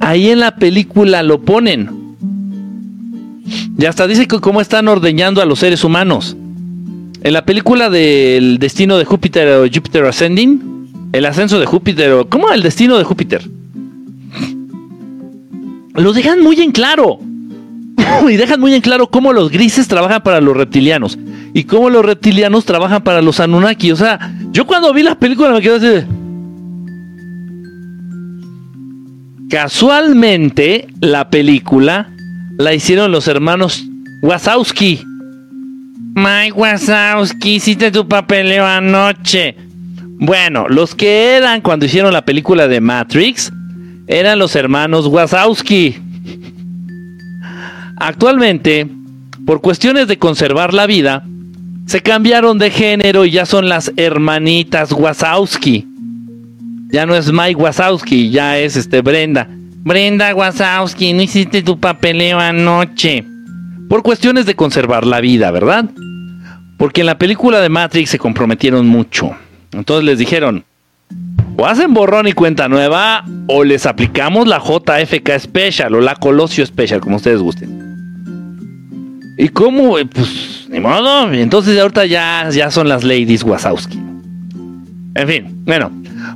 Ahí 0.00 0.30
en 0.30 0.38
la 0.38 0.54
película 0.54 1.24
lo 1.24 1.40
ponen. 1.40 1.90
Y 3.76 3.84
hasta 3.84 4.06
dice 4.06 4.26
que 4.26 4.38
cómo 4.38 4.60
están 4.60 4.86
ordeñando 4.86 5.42
a 5.42 5.44
los 5.44 5.58
seres 5.58 5.82
humanos. 5.82 6.36
En 7.22 7.32
la 7.32 7.44
película 7.44 7.90
del 7.90 8.58
destino 8.58 8.96
de 8.96 9.04
Júpiter 9.04 9.48
o 9.48 9.62
Júpiter 9.62 10.04
Ascending, 10.04 11.10
el 11.12 11.26
ascenso 11.26 11.58
de 11.58 11.66
Júpiter 11.66 12.12
o 12.12 12.28
¿cómo 12.28 12.50
el 12.52 12.62
destino 12.62 12.96
de 12.96 13.04
Júpiter? 13.04 13.42
Lo 15.98 16.12
dejan 16.12 16.42
muy 16.42 16.60
en 16.60 16.72
claro. 16.72 17.18
y 18.28 18.36
dejan 18.36 18.60
muy 18.60 18.74
en 18.74 18.80
claro 18.80 19.08
cómo 19.08 19.32
los 19.32 19.50
grises 19.50 19.88
trabajan 19.88 20.22
para 20.22 20.40
los 20.40 20.56
reptilianos 20.56 21.18
y 21.54 21.64
cómo 21.64 21.90
los 21.90 22.04
reptilianos 22.04 22.64
trabajan 22.64 23.02
para 23.02 23.22
los 23.22 23.40
Anunnaki. 23.40 23.92
O 23.92 23.96
sea, 23.96 24.32
yo 24.52 24.66
cuando 24.66 24.92
vi 24.92 25.02
la 25.02 25.18
película 25.18 25.50
me 25.50 25.60
quedé 25.60 25.98
así. 26.00 26.06
Casualmente, 29.50 30.88
la 31.00 31.30
película 31.30 32.10
la 32.58 32.74
hicieron 32.74 33.10
los 33.10 33.28
hermanos 33.28 33.84
Wazowski. 34.22 35.02
Mike 36.14 36.52
Wazowski, 36.52 37.54
hiciste 37.54 37.90
tu 37.90 38.06
papeleo 38.06 38.66
anoche. 38.66 39.56
Bueno, 40.20 40.68
los 40.68 40.94
que 40.94 41.36
eran 41.36 41.60
cuando 41.60 41.86
hicieron 41.86 42.12
la 42.12 42.24
película 42.24 42.68
de 42.68 42.80
Matrix 42.80 43.52
eran 44.08 44.38
los 44.38 44.56
hermanos 44.56 45.06
Wazowski. 45.06 45.96
Actualmente, 47.98 48.88
por 49.46 49.60
cuestiones 49.60 50.08
de 50.08 50.18
conservar 50.18 50.72
la 50.72 50.86
vida, 50.86 51.24
se 51.86 52.00
cambiaron 52.00 52.58
de 52.58 52.70
género 52.70 53.24
y 53.24 53.30
ya 53.30 53.46
son 53.46 53.68
las 53.68 53.92
hermanitas 53.96 54.92
Wazowski. 54.92 55.86
Ya 56.90 57.04
no 57.04 57.14
es 57.14 57.30
Mike 57.30 57.56
Wazowski, 57.56 58.30
ya 58.30 58.58
es 58.58 58.76
este 58.76 59.02
Brenda. 59.02 59.46
Brenda 59.48 60.34
Wazowski, 60.34 61.12
no 61.12 61.22
hiciste 61.22 61.62
tu 61.62 61.78
papeleo 61.78 62.38
anoche. 62.38 63.24
Por 63.88 64.02
cuestiones 64.02 64.46
de 64.46 64.54
conservar 64.54 65.06
la 65.06 65.20
vida, 65.20 65.50
¿verdad? 65.50 65.84
Porque 66.78 67.02
en 67.02 67.06
la 67.06 67.18
película 67.18 67.60
de 67.60 67.68
Matrix 67.68 68.10
se 68.10 68.18
comprometieron 68.18 68.86
mucho. 68.86 69.36
Entonces 69.72 70.04
les 70.04 70.18
dijeron, 70.18 70.64
o 71.60 71.66
hacen 71.66 71.92
borrón 71.92 72.28
y 72.28 72.32
cuenta 72.34 72.68
nueva, 72.68 73.24
o 73.48 73.64
les 73.64 73.84
aplicamos 73.84 74.46
la 74.46 74.60
JFK 74.60 75.40
Special 75.40 75.92
o 75.92 76.00
la 76.00 76.14
Colosio 76.14 76.64
Special, 76.64 77.00
como 77.00 77.16
ustedes 77.16 77.40
gusten. 77.40 77.88
¿Y 79.36 79.48
cómo? 79.48 79.96
Pues 80.14 80.68
ni 80.70 80.78
modo. 80.78 81.32
Entonces 81.32 81.76
ahorita 81.76 82.06
ya, 82.06 82.48
ya 82.50 82.70
son 82.70 82.88
las 82.88 83.02
ladies 83.02 83.42
Wazowski. 83.42 83.98
En 85.14 85.28
fin, 85.28 85.64
bueno. 85.66 85.90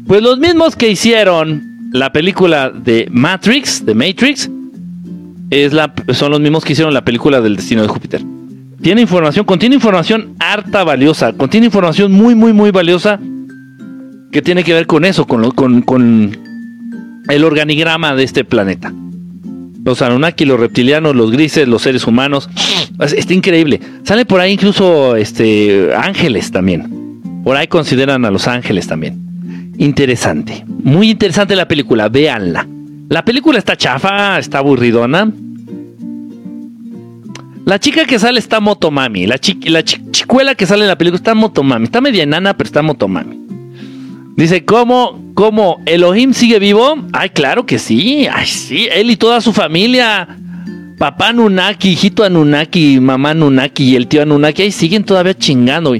Pues 0.09 0.23
los 0.23 0.39
mismos 0.39 0.75
que 0.75 0.91
hicieron 0.91 1.63
la 1.93 2.11
película 2.11 2.71
de 2.71 3.07
Matrix, 3.13 3.87
de 3.87 3.95
Matrix, 3.95 4.51
es 5.51 5.73
la, 5.73 5.93
son 6.15 6.33
los 6.33 6.41
mismos 6.41 6.65
que 6.65 6.73
hicieron 6.73 6.93
la 6.93 7.05
película 7.05 7.41
del 7.41 7.55
destino 7.55 7.83
de 7.83 7.89
Júpiter. 7.89 8.23
Tiene 8.81 9.03
información, 9.03 9.45
contiene 9.45 9.77
información 9.77 10.35
harta 10.41 10.83
valiosa, 10.83 11.33
contiene 11.33 11.67
información 11.67 12.11
muy, 12.11 12.35
muy, 12.35 12.53
muy 12.53 12.73
valiosa 12.73 13.21
que 14.33 14.43
tiene 14.43 14.65
que 14.65 14.73
ver 14.75 14.87
con 14.87 15.05
eso, 15.05 15.27
con, 15.27 16.37
el 17.29 17.45
organigrama 17.45 18.15
de 18.17 18.25
este 18.25 18.45
planeta 18.45 18.93
los 19.85 20.01
Anunnaki, 20.01 20.45
los 20.45 20.61
reptilianos, 20.61 21.17
los 21.17 21.33
grises, 21.33 21.67
los 21.67 21.83
seres 21.83 22.07
humanos. 22.07 22.49
Está 23.01 23.35
increíble. 23.35 23.81
Sale 24.05 24.25
por 24.25 24.39
ahí 24.39 24.53
incluso 24.53 25.17
este 25.17 25.91
ángeles 25.97 26.53
también. 26.53 27.21
Por 27.43 27.57
ahí 27.57 27.67
consideran 27.67 28.25
a 28.25 28.31
los 28.31 28.47
ángeles 28.47 28.87
también. 28.87 29.73
Interesante. 29.79 30.65
Muy 30.85 31.11
interesante 31.11 31.57
la 31.57 31.67
película. 31.67 32.09
Véanla. 32.09 32.65
La 33.09 33.25
película 33.25 33.59
está 33.59 33.75
chafa, 33.77 34.39
está 34.39 34.59
aburridona. 34.59 35.33
La 37.65 37.81
chica 37.81 38.05
que 38.05 38.21
sale 38.21 38.39
está 38.39 38.61
motomami. 38.61 39.27
La, 39.27 39.39
chi- 39.39 39.59
la 39.69 39.83
chi- 39.83 40.01
chicuela 40.13 40.55
que 40.55 40.65
sale 40.67 40.83
en 40.83 40.89
la 40.89 40.97
película 40.99 41.17
está 41.17 41.35
motomami. 41.35 41.87
Está 41.87 42.01
media 42.01 42.23
enana, 42.23 42.57
pero 42.57 42.67
está 42.69 42.83
motomami. 42.83 43.37
Dice, 44.37 44.65
¿cómo, 44.65 45.33
cómo 45.35 45.83
Elohim 45.87 46.33
sigue 46.33 46.59
vivo? 46.59 46.97
Ay, 47.13 47.31
claro 47.31 47.67
que 47.67 47.79
sí. 47.79 48.27
Ay, 48.33 48.47
sí. 48.47 48.89
Él 48.93 49.11
y 49.11 49.17
toda 49.17 49.41
su 49.41 49.53
familia. 49.53 50.39
Papá 50.99 51.29
Anunnaki, 51.29 51.91
hijito 51.91 52.23
Anunnaki, 52.25 53.01
mamá 53.01 53.31
Anunnaki 53.31 53.91
y 53.91 53.97
el 53.97 54.07
tío 54.07 54.23
Anunnaki. 54.23 54.63
Ahí 54.63 54.73
siguen 54.73 55.05
todavía 55.05 55.35
chingando. 55.35 55.95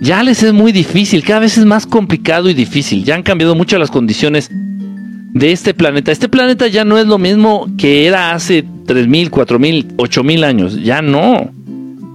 Ya 0.00 0.22
les 0.22 0.42
es 0.42 0.52
muy 0.52 0.72
difícil. 0.72 1.24
Cada 1.24 1.40
vez 1.40 1.58
es 1.58 1.64
más 1.64 1.86
complicado 1.86 2.48
y 2.50 2.54
difícil. 2.54 3.04
Ya 3.04 3.14
han 3.14 3.22
cambiado 3.22 3.54
mucho 3.54 3.78
las 3.78 3.90
condiciones 3.90 4.50
de 4.50 5.52
este 5.52 5.74
planeta. 5.74 6.12
Este 6.12 6.28
planeta 6.28 6.66
ya 6.68 6.84
no 6.84 6.98
es 6.98 7.06
lo 7.06 7.18
mismo 7.18 7.66
que 7.78 8.06
era 8.06 8.32
hace 8.32 8.64
3.000, 8.64 9.30
4.000, 9.30 9.96
8.000 9.96 10.44
años. 10.44 10.82
Ya 10.82 11.02
no. 11.02 11.50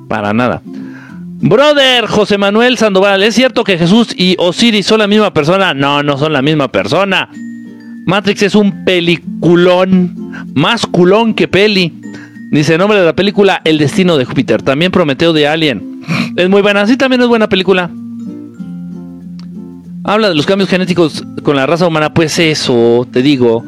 Para 0.08 0.34
nada. 0.34 0.62
Brother 1.40 2.08
José 2.08 2.40
Manuel 2.40 2.78
Sandoval, 2.78 3.22
¿es 3.22 3.36
cierto 3.36 3.64
que 3.64 3.78
Jesús 3.78 4.08
y 4.18 4.36
Osiris 4.40 4.88
son 4.88 5.00
la 5.00 5.08
misma 5.08 5.34
persona? 5.34 5.74
No, 5.74 6.02
no 6.02 6.18
son 6.18 6.34
la 6.34 6.42
misma 6.42 6.68
persona. 6.72 7.30
Matrix 8.08 8.42
es 8.42 8.56
un 8.56 8.86
peliculón. 8.86 10.32
Más 10.56 10.88
culón 10.88 11.36
que 11.36 11.48
peli. 11.48 11.94
Dice 12.50 12.78
nombre 12.78 12.98
de 12.98 13.06
la 13.06 13.16
película 13.16 13.62
El 13.66 13.78
destino 13.78 14.18
de 14.18 14.26
Júpiter. 14.26 14.64
También 14.64 14.92
Prometeo 14.92 15.32
de 15.32 15.48
Alien. 15.48 16.02
Es 16.36 16.50
muy 16.50 16.62
buena. 16.62 16.88
Sí, 16.88 16.98
también 16.98 17.22
es 17.22 17.28
buena 17.28 17.50
película. 17.50 17.92
Habla 20.06 20.30
de 20.30 20.36
los 20.36 20.46
cambios 20.46 20.70
genéticos 20.70 21.24
con 21.44 21.56
la 21.56 21.68
raza 21.68 21.86
humana. 21.86 22.14
Pues 22.14 22.40
eso, 22.40 23.06
te 23.12 23.22
digo. 23.22 23.64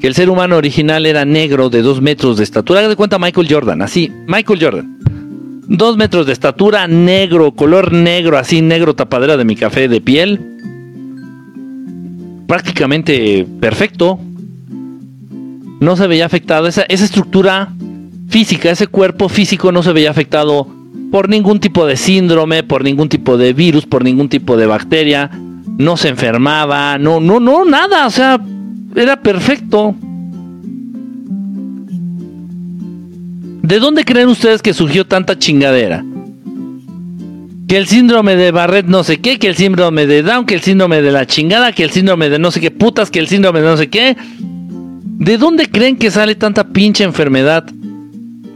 Que 0.00 0.08
el 0.08 0.14
ser 0.14 0.28
humano 0.28 0.56
original 0.56 1.06
era 1.06 1.24
negro 1.24 1.70
de 1.70 1.80
dos 1.80 2.02
metros 2.02 2.36
de 2.36 2.44
estatura. 2.44 2.80
Haga 2.80 2.88
de 2.90 2.96
cuenta 2.96 3.18
Michael 3.18 3.46
Jordan. 3.48 3.80
Así, 3.80 4.12
Michael 4.26 4.62
Jordan. 4.62 4.95
Dos 5.68 5.96
metros 5.96 6.26
de 6.26 6.32
estatura, 6.32 6.86
negro, 6.86 7.52
color 7.52 7.92
negro, 7.92 8.38
así 8.38 8.62
negro 8.62 8.94
tapadera 8.94 9.36
de 9.36 9.44
mi 9.44 9.56
café 9.56 9.88
de 9.88 10.00
piel. 10.00 10.40
Prácticamente 12.46 13.46
perfecto. 13.60 14.20
No 15.80 15.96
se 15.96 16.06
veía 16.06 16.24
afectado. 16.24 16.68
Esa, 16.68 16.82
esa 16.82 17.04
estructura 17.04 17.72
física, 18.28 18.70
ese 18.70 18.86
cuerpo 18.86 19.28
físico 19.28 19.72
no 19.72 19.82
se 19.82 19.92
veía 19.92 20.10
afectado 20.10 20.68
por 21.10 21.28
ningún 21.28 21.58
tipo 21.58 21.84
de 21.84 21.96
síndrome, 21.96 22.62
por 22.62 22.84
ningún 22.84 23.08
tipo 23.08 23.36
de 23.36 23.52
virus, 23.52 23.86
por 23.86 24.04
ningún 24.04 24.28
tipo 24.28 24.56
de 24.56 24.66
bacteria. 24.66 25.30
No 25.78 25.96
se 25.96 26.08
enfermaba, 26.08 26.96
no, 26.98 27.18
no, 27.18 27.40
no, 27.40 27.64
nada. 27.64 28.06
O 28.06 28.10
sea, 28.10 28.40
era 28.94 29.16
perfecto. 29.16 29.96
¿De 33.66 33.80
dónde 33.80 34.04
creen 34.04 34.28
ustedes 34.28 34.62
que 34.62 34.72
surgió 34.72 35.04
tanta 35.08 35.36
chingadera? 35.36 36.04
Que 37.66 37.76
el 37.76 37.88
síndrome 37.88 38.36
de 38.36 38.52
Barrett 38.52 38.86
no 38.86 39.02
sé 39.02 39.18
qué, 39.18 39.40
que 39.40 39.48
el 39.48 39.56
síndrome 39.56 40.06
de 40.06 40.22
Down, 40.22 40.46
que 40.46 40.54
el 40.54 40.60
síndrome 40.60 41.02
de 41.02 41.10
la 41.10 41.26
chingada, 41.26 41.72
que 41.72 41.82
el 41.82 41.90
síndrome 41.90 42.28
de 42.28 42.38
no 42.38 42.52
sé 42.52 42.60
qué 42.60 42.70
putas, 42.70 43.10
que 43.10 43.18
el 43.18 43.26
síndrome 43.26 43.60
de 43.60 43.66
no 43.66 43.76
sé 43.76 43.88
qué. 43.88 44.16
¿De 44.38 45.36
dónde 45.36 45.68
creen 45.68 45.96
que 45.96 46.12
sale 46.12 46.36
tanta 46.36 46.68
pinche 46.68 47.02
enfermedad 47.02 47.66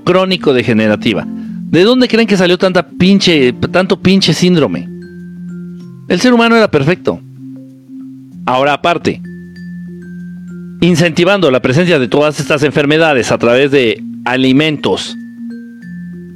crónico-degenerativa? 0.04 1.26
¿De 1.26 1.82
dónde 1.82 2.06
creen 2.06 2.28
que 2.28 2.36
salió 2.36 2.56
tanta 2.56 2.86
pinche, 2.86 3.52
tanto 3.52 3.98
pinche 4.00 4.32
síndrome? 4.32 4.88
El 6.06 6.20
ser 6.20 6.32
humano 6.32 6.54
era 6.54 6.70
perfecto. 6.70 7.20
Ahora 8.46 8.74
aparte, 8.74 9.20
incentivando 10.80 11.50
la 11.50 11.60
presencia 11.60 11.98
de 11.98 12.08
todas 12.08 12.40
estas 12.40 12.62
enfermedades 12.62 13.30
a 13.32 13.38
través 13.38 13.70
de 13.70 14.02
alimentos 14.24 15.16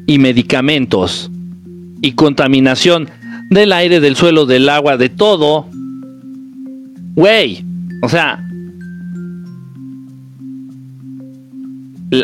y 0.06 0.18
medicamentos 0.18 1.30
y 2.02 2.12
contaminación 2.12 3.08
del 3.50 3.72
aire, 3.72 4.00
del 4.00 4.16
suelo, 4.16 4.46
del 4.46 4.68
agua, 4.68 4.96
de 4.96 5.08
todo. 5.08 5.68
Güey, 7.14 7.64
o 8.02 8.08
sea... 8.08 8.40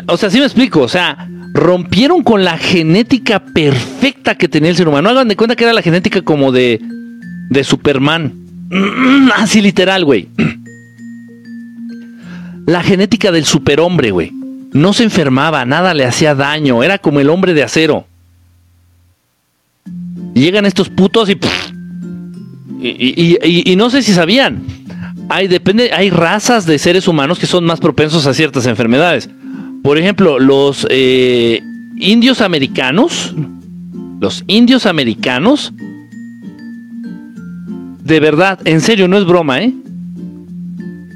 O 0.06 0.16
sea, 0.16 0.30
sí 0.30 0.38
me 0.38 0.44
explico, 0.44 0.82
o 0.82 0.88
sea, 0.88 1.28
rompieron 1.52 2.22
con 2.22 2.44
la 2.44 2.56
genética 2.58 3.42
perfecta 3.42 4.36
que 4.36 4.46
tenía 4.46 4.70
el 4.70 4.76
ser 4.76 4.86
humano. 4.86 5.08
Hagan 5.08 5.26
de 5.26 5.36
cuenta 5.36 5.56
que 5.56 5.64
era 5.64 5.72
la 5.72 5.82
genética 5.82 6.22
como 6.22 6.52
de, 6.52 6.80
de 7.48 7.64
Superman. 7.64 8.32
Así 9.36 9.60
literal, 9.60 10.04
güey. 10.04 10.28
La 12.70 12.82
genética 12.84 13.32
del 13.32 13.44
superhombre, 13.44 14.12
güey. 14.12 14.30
No 14.72 14.92
se 14.92 15.02
enfermaba, 15.02 15.64
nada 15.64 15.92
le 15.92 16.04
hacía 16.04 16.36
daño, 16.36 16.84
era 16.84 16.98
como 16.98 17.18
el 17.18 17.28
hombre 17.28 17.52
de 17.52 17.64
acero. 17.64 18.06
Llegan 20.34 20.64
estos 20.66 20.88
putos 20.88 21.28
y, 21.28 21.34
pff, 21.34 21.72
y, 22.80 22.88
y- 22.88 23.38
y- 23.42 23.72
y 23.72 23.76
no 23.76 23.90
sé 23.90 24.02
si 24.02 24.12
sabían. 24.12 24.62
Hay, 25.28 25.48
depende, 25.48 25.90
hay 25.92 26.10
razas 26.10 26.64
de 26.66 26.78
seres 26.78 27.08
humanos 27.08 27.40
que 27.40 27.46
son 27.46 27.64
más 27.64 27.80
propensos 27.80 28.26
a 28.26 28.34
ciertas 28.34 28.66
enfermedades. 28.66 29.28
Por 29.82 29.98
ejemplo, 29.98 30.38
los 30.38 30.86
eh, 30.90 31.62
indios 31.96 32.40
americanos, 32.40 33.34
los 34.20 34.44
indios 34.46 34.86
americanos, 34.86 35.72
de 38.04 38.20
verdad, 38.20 38.60
en 38.64 38.80
serio, 38.80 39.08
no 39.08 39.18
es 39.18 39.24
broma, 39.24 39.60
¿eh? 39.60 39.72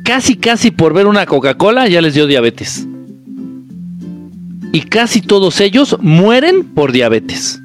Casi, 0.05 0.37
casi 0.37 0.71
por 0.71 0.93
ver 0.93 1.07
una 1.07 1.25
Coca-Cola 1.25 1.89
ya 1.89 2.03
les 2.03 2.13
dio 2.13 2.27
diabetes. 2.27 2.87
Y 4.71 4.83
casi 4.83 5.23
todos 5.23 5.61
ellos 5.61 5.97
mueren 6.03 6.65
por 6.75 6.93
diabetes. 6.93 7.59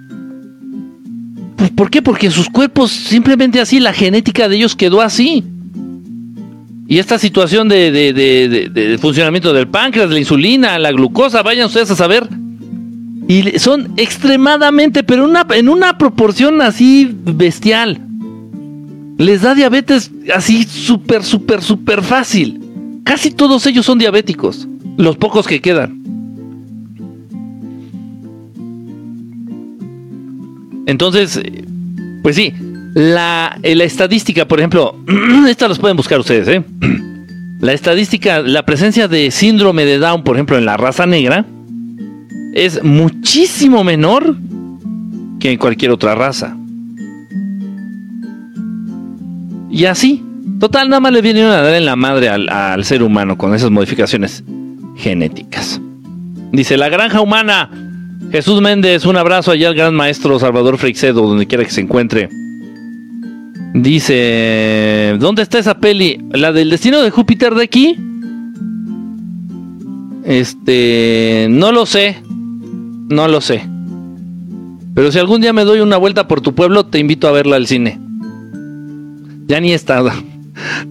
Pues, 1.57 1.69
¿Por 1.71 1.89
qué? 1.89 2.01
Porque 2.01 2.31
sus 2.31 2.47
cuerpos 2.49 2.91
simplemente 2.91 3.59
así, 3.59 3.81
la 3.81 3.91
genética 3.91 4.47
de 4.47 4.55
ellos 4.55 4.75
quedó 4.75 5.01
así. 5.01 5.43
Y 6.87 6.97
esta 6.97 7.19
situación 7.19 7.67
de, 7.67 8.97
funcionamiento 9.01 9.51
del 9.51 9.67
páncreas, 9.67 10.09
la 10.09 10.17
insulina, 10.17 10.79
la 10.79 10.93
glucosa, 10.93 11.43
vayan 11.43 11.67
ustedes 11.67 11.91
a 11.91 11.95
saber. 11.95 12.27
Y 13.27 13.59
son 13.59 13.93
extremadamente, 13.97 15.03
pero 15.03 15.29
en 15.53 15.69
una 15.69 15.97
proporción 15.97 16.61
así 16.61 17.13
bestial. 17.13 18.08
Les 19.19 19.41
da 19.41 19.53
diabetes 19.53 20.11
así 20.33 20.63
súper, 20.63 21.23
súper, 21.25 21.61
súper 21.61 22.01
fácil. 22.01 23.01
Casi 23.03 23.31
todos 23.31 23.65
ellos 23.67 23.85
son 23.85 23.99
diabéticos. 23.99 24.65
Los 24.95 25.17
pocos 25.17 25.45
que 25.45 25.59
quedan. 25.59 26.01
Entonces, 30.85 31.35
eh, 31.35 31.65
pues 32.23 32.37
sí, 32.37 32.53
la, 32.93 33.59
eh, 33.61 33.75
la 33.75 33.83
estadística, 33.83 34.47
por 34.47 34.59
ejemplo, 34.59 34.95
esta 35.49 35.67
los 35.67 35.79
pueden 35.79 35.97
buscar 35.97 36.21
ustedes, 36.21 36.47
¿eh? 36.47 36.63
La 37.59 37.73
estadística, 37.73 38.39
la 38.39 38.65
presencia 38.65 39.09
de 39.09 39.31
síndrome 39.31 39.83
de 39.83 39.97
Down, 39.97 40.23
por 40.23 40.37
ejemplo, 40.37 40.57
en 40.57 40.63
la 40.63 40.77
raza 40.77 41.05
negra, 41.05 41.45
es 42.53 42.81
muchísimo 42.85 43.83
menor 43.83 44.37
que 45.41 45.51
en 45.51 45.57
cualquier 45.57 45.91
otra 45.91 46.15
raza. 46.15 46.55
Y 49.69 49.85
así, 49.85 50.23
total, 50.59 50.89
nada 50.89 50.99
más 50.99 51.11
le 51.11 51.21
vinieron 51.21 51.51
a 51.51 51.61
dar 51.61 51.73
en 51.73 51.85
la 51.85 51.95
madre 51.95 52.29
al, 52.29 52.49
al 52.49 52.83
ser 52.83 53.03
humano 53.03 53.37
con 53.37 53.53
esas 53.53 53.71
modificaciones 53.71 54.43
genéticas. 54.95 55.79
Dice, 56.51 56.77
la 56.77 56.89
granja 56.89 57.21
humana. 57.21 57.69
Jesús 58.31 58.61
Méndez, 58.61 59.05
un 59.05 59.17
abrazo 59.17 59.51
allá 59.51 59.69
al 59.69 59.75
gran 59.75 59.95
maestro 59.95 60.37
Salvador 60.39 60.77
Freixedo, 60.77 61.27
donde 61.27 61.47
quiera 61.47 61.63
que 61.63 61.71
se 61.71 61.81
encuentre. 61.81 62.29
Dice, 63.73 65.15
¿dónde 65.19 65.43
está 65.43 65.59
esa 65.59 65.79
peli? 65.79 66.19
¿La 66.31 66.51
del 66.51 66.69
destino 66.69 67.01
de 67.01 67.11
Júpiter 67.11 67.53
de 67.53 67.63
aquí? 67.63 67.95
Este, 70.25 71.47
no 71.49 71.71
lo 71.71 71.85
sé. 71.85 72.17
No 73.09 73.27
lo 73.27 73.41
sé. 73.41 73.63
Pero 74.93 75.11
si 75.11 75.19
algún 75.19 75.41
día 75.41 75.53
me 75.53 75.65
doy 75.65 75.79
una 75.79 75.97
vuelta 75.97 76.27
por 76.27 76.41
tu 76.41 76.53
pueblo, 76.53 76.85
te 76.85 76.99
invito 76.99 77.27
a 77.27 77.31
verla 77.31 77.55
al 77.55 77.67
cine. 77.67 77.99
Ya 79.49 79.59
ni 79.59 79.73
está. 79.73 80.01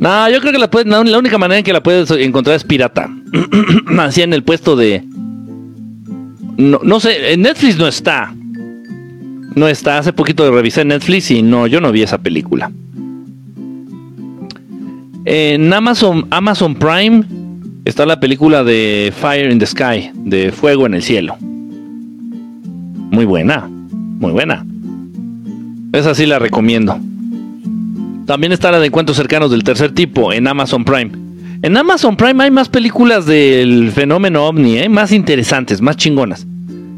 No, 0.00 0.30
yo 0.30 0.40
creo 0.40 0.52
que 0.52 0.58
la, 0.58 1.18
única 1.18 1.38
manera 1.38 1.58
en 1.58 1.64
que 1.64 1.72
la 1.72 1.82
puedes 1.82 2.10
encontrar 2.10 2.56
es 2.56 2.64
pirata. 2.64 3.08
Así 3.98 4.20
en 4.20 4.32
el 4.32 4.42
puesto 4.42 4.74
de... 4.74 5.04
No, 6.56 6.80
no 6.82 6.98
sé, 6.98 7.34
en 7.34 7.42
Netflix 7.42 7.78
no 7.78 7.86
está. 7.86 8.34
No 9.54 9.68
está. 9.68 9.98
Hace 9.98 10.12
poquito 10.12 10.50
revisé 10.50 10.84
Netflix 10.84 11.30
y 11.30 11.40
no, 11.40 11.68
yo 11.68 11.80
no 11.80 11.92
vi 11.92 12.02
esa 12.02 12.18
película. 12.18 12.72
En 15.24 15.72
Amazon, 15.72 16.26
Amazon 16.30 16.74
Prime 16.74 17.24
está 17.84 18.06
la 18.06 18.18
película 18.18 18.64
de 18.64 19.12
Fire 19.14 19.52
in 19.52 19.60
the 19.60 19.66
Sky, 19.66 20.10
de 20.14 20.50
Fuego 20.50 20.84
en 20.86 20.94
el 20.94 21.02
Cielo. 21.02 21.36
Muy 21.40 23.24
buena, 23.24 23.68
muy 23.68 24.32
buena. 24.32 24.66
Esa 25.92 26.14
sí 26.16 26.26
la 26.26 26.40
recomiendo. 26.40 26.98
También 28.28 28.52
está 28.52 28.70
la 28.70 28.78
de 28.78 28.88
Encuentros 28.88 29.16
Cercanos 29.16 29.50
del 29.50 29.64
Tercer 29.64 29.92
Tipo 29.92 30.34
en 30.34 30.46
Amazon 30.46 30.84
Prime. 30.84 31.10
En 31.62 31.74
Amazon 31.78 32.14
Prime 32.14 32.44
hay 32.44 32.50
más 32.50 32.68
películas 32.68 33.24
del 33.24 33.90
fenómeno 33.90 34.46
ovni, 34.46 34.76
¿eh? 34.76 34.90
más 34.90 35.12
interesantes, 35.12 35.80
más 35.80 35.96
chingonas. 35.96 36.46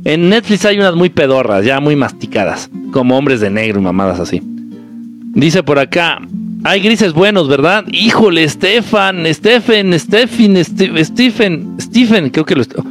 En 0.02 0.28
Netflix 0.28 0.64
hay 0.64 0.78
unas 0.78 0.96
muy 0.96 1.08
pedorras, 1.08 1.64
ya 1.64 1.78
muy 1.78 1.94
masticadas, 1.94 2.68
como 2.90 3.16
hombres 3.16 3.38
de 3.38 3.48
negro 3.48 3.78
y 3.78 3.82
mamadas 3.84 4.18
así. 4.18 4.42
Dice 4.42 5.62
por 5.62 5.78
acá, 5.78 6.20
hay 6.64 6.80
grises 6.80 7.12
buenos, 7.12 7.46
¿verdad? 7.46 7.84
Híjole, 7.92 8.48
Stefan, 8.48 9.24
Stephen, 9.32 9.96
Stephen, 10.00 10.64
Stephen, 10.64 11.76
Stephen, 11.80 12.30
creo 12.30 12.44
que 12.44 12.56
lo 12.56 12.62
estoy... 12.62 12.82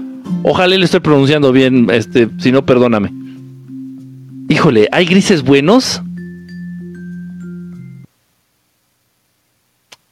Ojalá 0.44 0.78
le 0.78 0.86
estoy 0.86 1.02
pronunciando 1.02 1.52
bien, 1.52 1.90
este, 1.92 2.30
si 2.38 2.54
no, 2.54 2.66
perdóname. 2.66 3.12
Híjole, 4.48 4.88
¿hay 4.94 5.06
grises 5.06 5.44
buenos? 5.44 6.02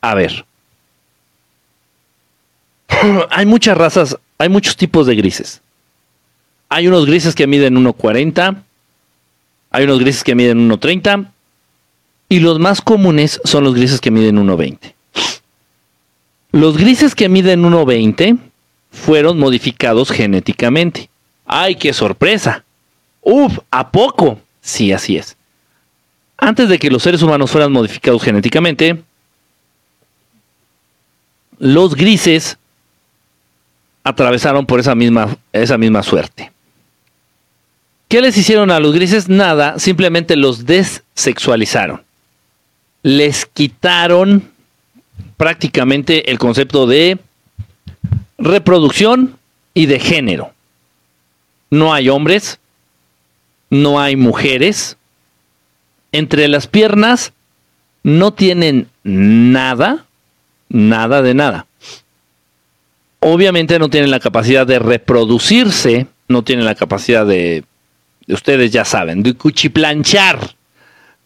A 0.02 0.16
ver. 0.16 0.46
hay 3.30 3.46
muchas 3.46 3.78
razas, 3.78 4.18
hay 4.38 4.50
muchos 4.50 4.76
tipos 4.76 5.08
de 5.08 5.16
grises. 5.16 5.62
Hay 6.70 6.88
unos 6.88 7.06
grises 7.06 7.34
que 7.34 7.48
miden 7.48 7.76
1.40, 7.76 8.64
hay 9.72 9.84
unos 9.84 10.00
grises 10.00 10.24
que 10.24 10.36
miden 10.36 10.70
1.30 10.70 11.30
y 12.30 12.40
los 12.40 12.60
más 12.60 12.82
comunes 12.82 13.40
son 13.44 13.64
los 13.64 13.74
grises 13.74 14.02
que 14.02 14.12
miden 14.12 14.38
1.20. 14.38 14.94
Los 16.52 16.78
grises 16.78 17.16
que 17.16 17.30
miden 17.30 17.64
1.20 17.64 18.38
fueron 18.92 19.38
modificados 19.38 20.12
genéticamente. 20.12 21.10
¡Ay, 21.46 21.76
qué 21.76 21.94
sorpresa! 21.94 22.64
¡Uf! 23.22 23.60
¿A 23.72 23.92
poco? 23.92 24.40
Sí, 24.62 24.92
así 24.92 25.18
es. 25.18 25.38
Antes 26.38 26.70
de 26.70 26.80
que 26.80 26.90
los 26.92 27.04
seres 27.04 27.22
humanos 27.22 27.52
fueran 27.52 27.72
modificados 27.72 28.24
genéticamente, 28.24 29.02
los 31.60 31.96
grises 31.96 32.58
atravesaron 34.04 34.66
por 34.66 34.80
esa 34.80 34.96
misma, 34.96 35.38
esa 35.52 35.78
misma 35.78 36.04
suerte. 36.04 36.52
¿Qué 38.08 38.22
les 38.22 38.38
hicieron 38.38 38.72
a 38.72 38.80
los 38.80 38.94
grises? 38.94 39.28
Nada, 39.28 39.80
simplemente 39.80 40.38
los 40.38 40.66
desexualizaron. 40.66 42.04
Les 43.04 43.46
quitaron 43.46 44.50
prácticamente 45.36 46.32
el 46.32 46.40
concepto 46.40 46.88
de 46.88 47.20
reproducción 48.38 49.38
y 49.74 49.88
de 49.88 50.00
género. 50.00 50.54
No 51.70 51.94
hay 51.94 52.08
hombres, 52.08 52.60
no 53.70 54.00
hay 54.00 54.16
mujeres. 54.16 54.98
Entre 56.14 56.48
las 56.48 56.68
piernas 56.68 57.34
no 58.04 58.32
tienen 58.34 58.88
nada, 59.04 60.07
nada 60.70 61.22
de 61.22 61.34
nada. 61.34 61.66
Obviamente 63.20 63.80
no 63.80 63.90
tienen 63.90 64.12
la 64.12 64.20
capacidad 64.20 64.66
de 64.66 64.80
reproducirse, 64.80 66.08
no 66.28 66.44
tienen 66.44 66.66
la 66.66 66.76
capacidad 66.76 67.26
de, 67.26 67.64
ustedes 68.28 68.72
ya 68.72 68.86
saben, 68.86 69.24
de 69.24 69.34
cuchiplanchar, 69.34 70.56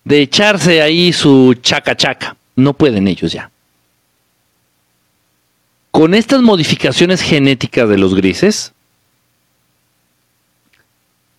de 0.03 0.21
echarse 0.21 0.81
ahí 0.81 1.13
su 1.13 1.55
chaca 1.61 1.95
chaca. 1.95 2.35
No 2.55 2.73
pueden 2.73 3.07
ellos 3.07 3.31
ya. 3.31 3.49
Con 5.91 6.13
estas 6.13 6.41
modificaciones 6.41 7.21
genéticas 7.21 7.89
de 7.89 7.97
los 7.97 8.15
grises, 8.15 8.73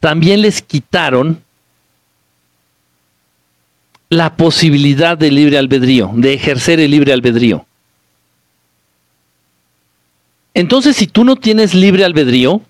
también 0.00 0.42
les 0.42 0.60
quitaron 0.60 1.42
la 4.10 4.36
posibilidad 4.36 5.16
de 5.16 5.30
libre 5.30 5.56
albedrío, 5.56 6.10
de 6.14 6.34
ejercer 6.34 6.80
el 6.80 6.90
libre 6.90 7.14
albedrío. 7.14 7.64
Entonces, 10.54 10.96
si 10.96 11.06
tú 11.06 11.24
no 11.24 11.36
tienes 11.36 11.74
libre 11.74 12.04
albedrío, 12.04 12.62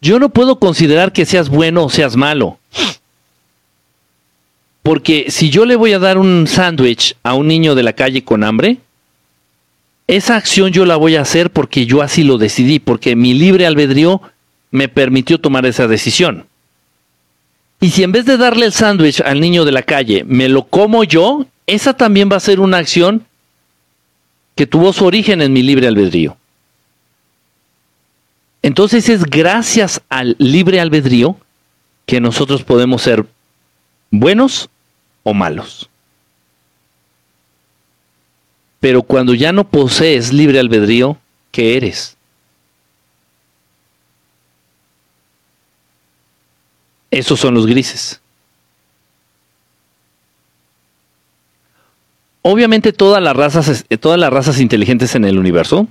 yo 0.00 0.18
no 0.18 0.28
puedo 0.28 0.58
considerar 0.58 1.12
que 1.12 1.24
seas 1.24 1.48
bueno 1.48 1.84
o 1.84 1.90
seas 1.90 2.16
malo. 2.16 2.58
Porque 4.82 5.26
si 5.30 5.50
yo 5.50 5.64
le 5.64 5.76
voy 5.76 5.92
a 5.92 5.98
dar 5.98 6.18
un 6.18 6.46
sándwich 6.46 7.16
a 7.22 7.34
un 7.34 7.48
niño 7.48 7.74
de 7.74 7.82
la 7.82 7.92
calle 7.92 8.22
con 8.22 8.44
hambre, 8.44 8.78
esa 10.06 10.36
acción 10.36 10.70
yo 10.70 10.86
la 10.86 10.96
voy 10.96 11.16
a 11.16 11.22
hacer 11.22 11.50
porque 11.50 11.86
yo 11.86 12.02
así 12.02 12.22
lo 12.22 12.38
decidí, 12.38 12.78
porque 12.78 13.16
mi 13.16 13.34
libre 13.34 13.66
albedrío 13.66 14.22
me 14.70 14.88
permitió 14.88 15.40
tomar 15.40 15.66
esa 15.66 15.88
decisión. 15.88 16.46
Y 17.80 17.90
si 17.90 18.04
en 18.04 18.12
vez 18.12 18.24
de 18.26 18.36
darle 18.36 18.66
el 18.66 18.72
sándwich 18.72 19.20
al 19.20 19.40
niño 19.40 19.64
de 19.64 19.72
la 19.72 19.82
calle, 19.82 20.24
me 20.24 20.48
lo 20.48 20.64
como 20.64 21.02
yo, 21.04 21.46
esa 21.66 21.94
también 21.94 22.30
va 22.30 22.36
a 22.36 22.40
ser 22.40 22.60
una 22.60 22.78
acción 22.78 23.26
que 24.56 24.66
tuvo 24.66 24.92
su 24.92 25.04
origen 25.04 25.42
en 25.42 25.52
mi 25.52 25.62
libre 25.62 25.86
albedrío. 25.86 26.36
Entonces 28.62 29.08
es 29.08 29.22
gracias 29.22 30.02
al 30.08 30.34
libre 30.38 30.80
albedrío 30.80 31.36
que 32.06 32.20
nosotros 32.20 32.64
podemos 32.64 33.02
ser 33.02 33.24
buenos 34.10 34.68
o 35.22 35.34
malos. 35.34 35.88
Pero 38.80 39.02
cuando 39.02 39.34
ya 39.34 39.52
no 39.52 39.68
posees 39.68 40.32
libre 40.32 40.58
albedrío, 40.58 41.18
¿qué 41.52 41.76
eres? 41.76 42.16
Esos 47.10 47.38
son 47.38 47.54
los 47.54 47.66
grises. 47.66 48.20
Obviamente 52.48 52.92
todas 52.92 53.20
las 53.20 53.34
razas, 53.34 53.84
todas 53.98 54.20
las 54.20 54.32
razas 54.32 54.60
inteligentes 54.60 55.16
en 55.16 55.24
el 55.24 55.36
universo 55.36 55.88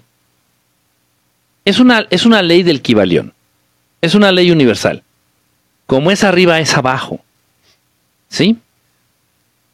es 1.65 1.80
una, 1.80 2.07
es 2.11 2.26
una 2.26 2.41
ley 2.41 2.64
del 2.64 2.82
Kibalión. 2.82 3.34
Es 3.99 4.15
una 4.15 4.32
ley 4.32 4.52
universal. 4.52 5.03
Como 5.86 6.11
es 6.11 6.23
arriba, 6.23 6.61
es 6.61 6.73
abajo. 6.77 7.19
¿Sí? 8.30 8.56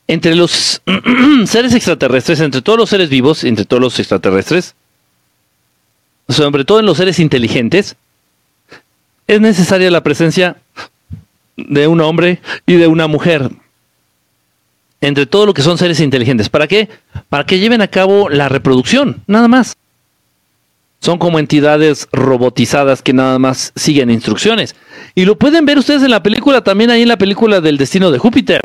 Entre 0.08 0.34
los 0.34 0.82
seres 1.46 1.76
extraterrestres, 1.76 2.40
entre 2.40 2.64
todos 2.64 2.80
los 2.80 2.90
seres 2.90 3.12
vivos, 3.12 3.44
entre 3.44 3.66
todos 3.66 3.80
los 3.80 4.00
extraterrestres, 4.00 4.74
sobre 6.30 6.66
todo 6.66 6.80
en 6.80 6.88
los 6.88 6.98
seres 6.98 7.20
inteligentes, 7.20 7.96
es 9.28 9.40
necesaria 9.40 9.92
la 9.92 10.02
presencia 10.02 10.58
de 11.58 11.86
un 11.86 12.02
hombre 12.02 12.42
y 12.66 12.74
de 12.78 12.88
una 12.88 13.06
mujer 13.06 13.52
entre 15.02 15.26
todo 15.26 15.48
lo 15.48 15.54
que 15.54 15.64
son 15.64 15.78
seres 15.78 16.00
inteligentes. 16.00 16.48
¿Para 16.50 16.68
qué? 16.68 16.88
Para 17.28 17.46
que 17.46 17.60
lleven 17.60 17.82
a 17.82 17.88
cabo 17.88 18.30
la 18.30 18.48
reproducción, 18.48 19.24
nada 19.28 19.48
más. 19.48 19.76
Son 21.02 21.18
como 21.18 21.40
entidades 21.40 22.08
robotizadas 22.12 23.02
que 23.02 23.12
nada 23.12 23.40
más 23.40 23.74
siguen 23.76 24.12
instrucciones. 24.12 24.76
Y 25.16 25.26
lo 25.26 25.38
pueden 25.38 25.66
ver 25.66 25.80
ustedes 25.80 26.04
en 26.04 26.12
la 26.12 26.22
película, 26.22 26.62
también 26.62 26.92
ahí 26.92 27.02
en 27.02 27.08
la 27.08 27.18
película 27.18 27.60
del 27.60 27.78
destino 27.78 28.12
de 28.12 28.20
Júpiter. 28.20 28.62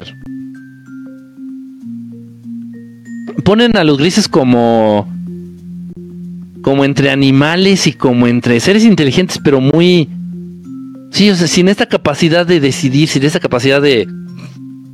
Ponen 3.42 3.76
a 3.76 3.84
los 3.84 3.96
grises 3.96 4.28
como 4.28 5.08
como 6.60 6.84
entre 6.84 7.10
animales 7.10 7.86
y 7.86 7.92
como 7.92 8.26
entre 8.26 8.58
seres 8.58 8.84
inteligentes, 8.84 9.38
pero 9.42 9.60
muy 9.60 10.08
sí, 11.12 11.30
o 11.30 11.36
sea, 11.36 11.46
sin 11.46 11.68
esta 11.68 11.86
capacidad 11.86 12.44
de 12.44 12.58
decidir, 12.58 13.08
sin 13.08 13.22
esta 13.22 13.38
capacidad 13.38 13.80
de 13.80 14.08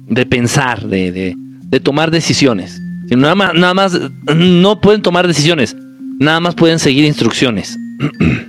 de 0.09 0.27
pensar, 0.27 0.87
de, 0.87 1.37
tomar 1.83 2.11
decisiones. 2.11 2.81
nada 3.11 3.35
más, 3.35 3.55
nada 3.55 3.75
más 3.75 3.99
no 4.35 4.81
pueden 4.81 5.03
tomar 5.03 5.27
decisiones, 5.27 5.77
nada 6.19 6.41
más 6.41 6.55
pueden 6.55 6.79
seguir 6.79 7.05
instrucciones. 7.05 7.79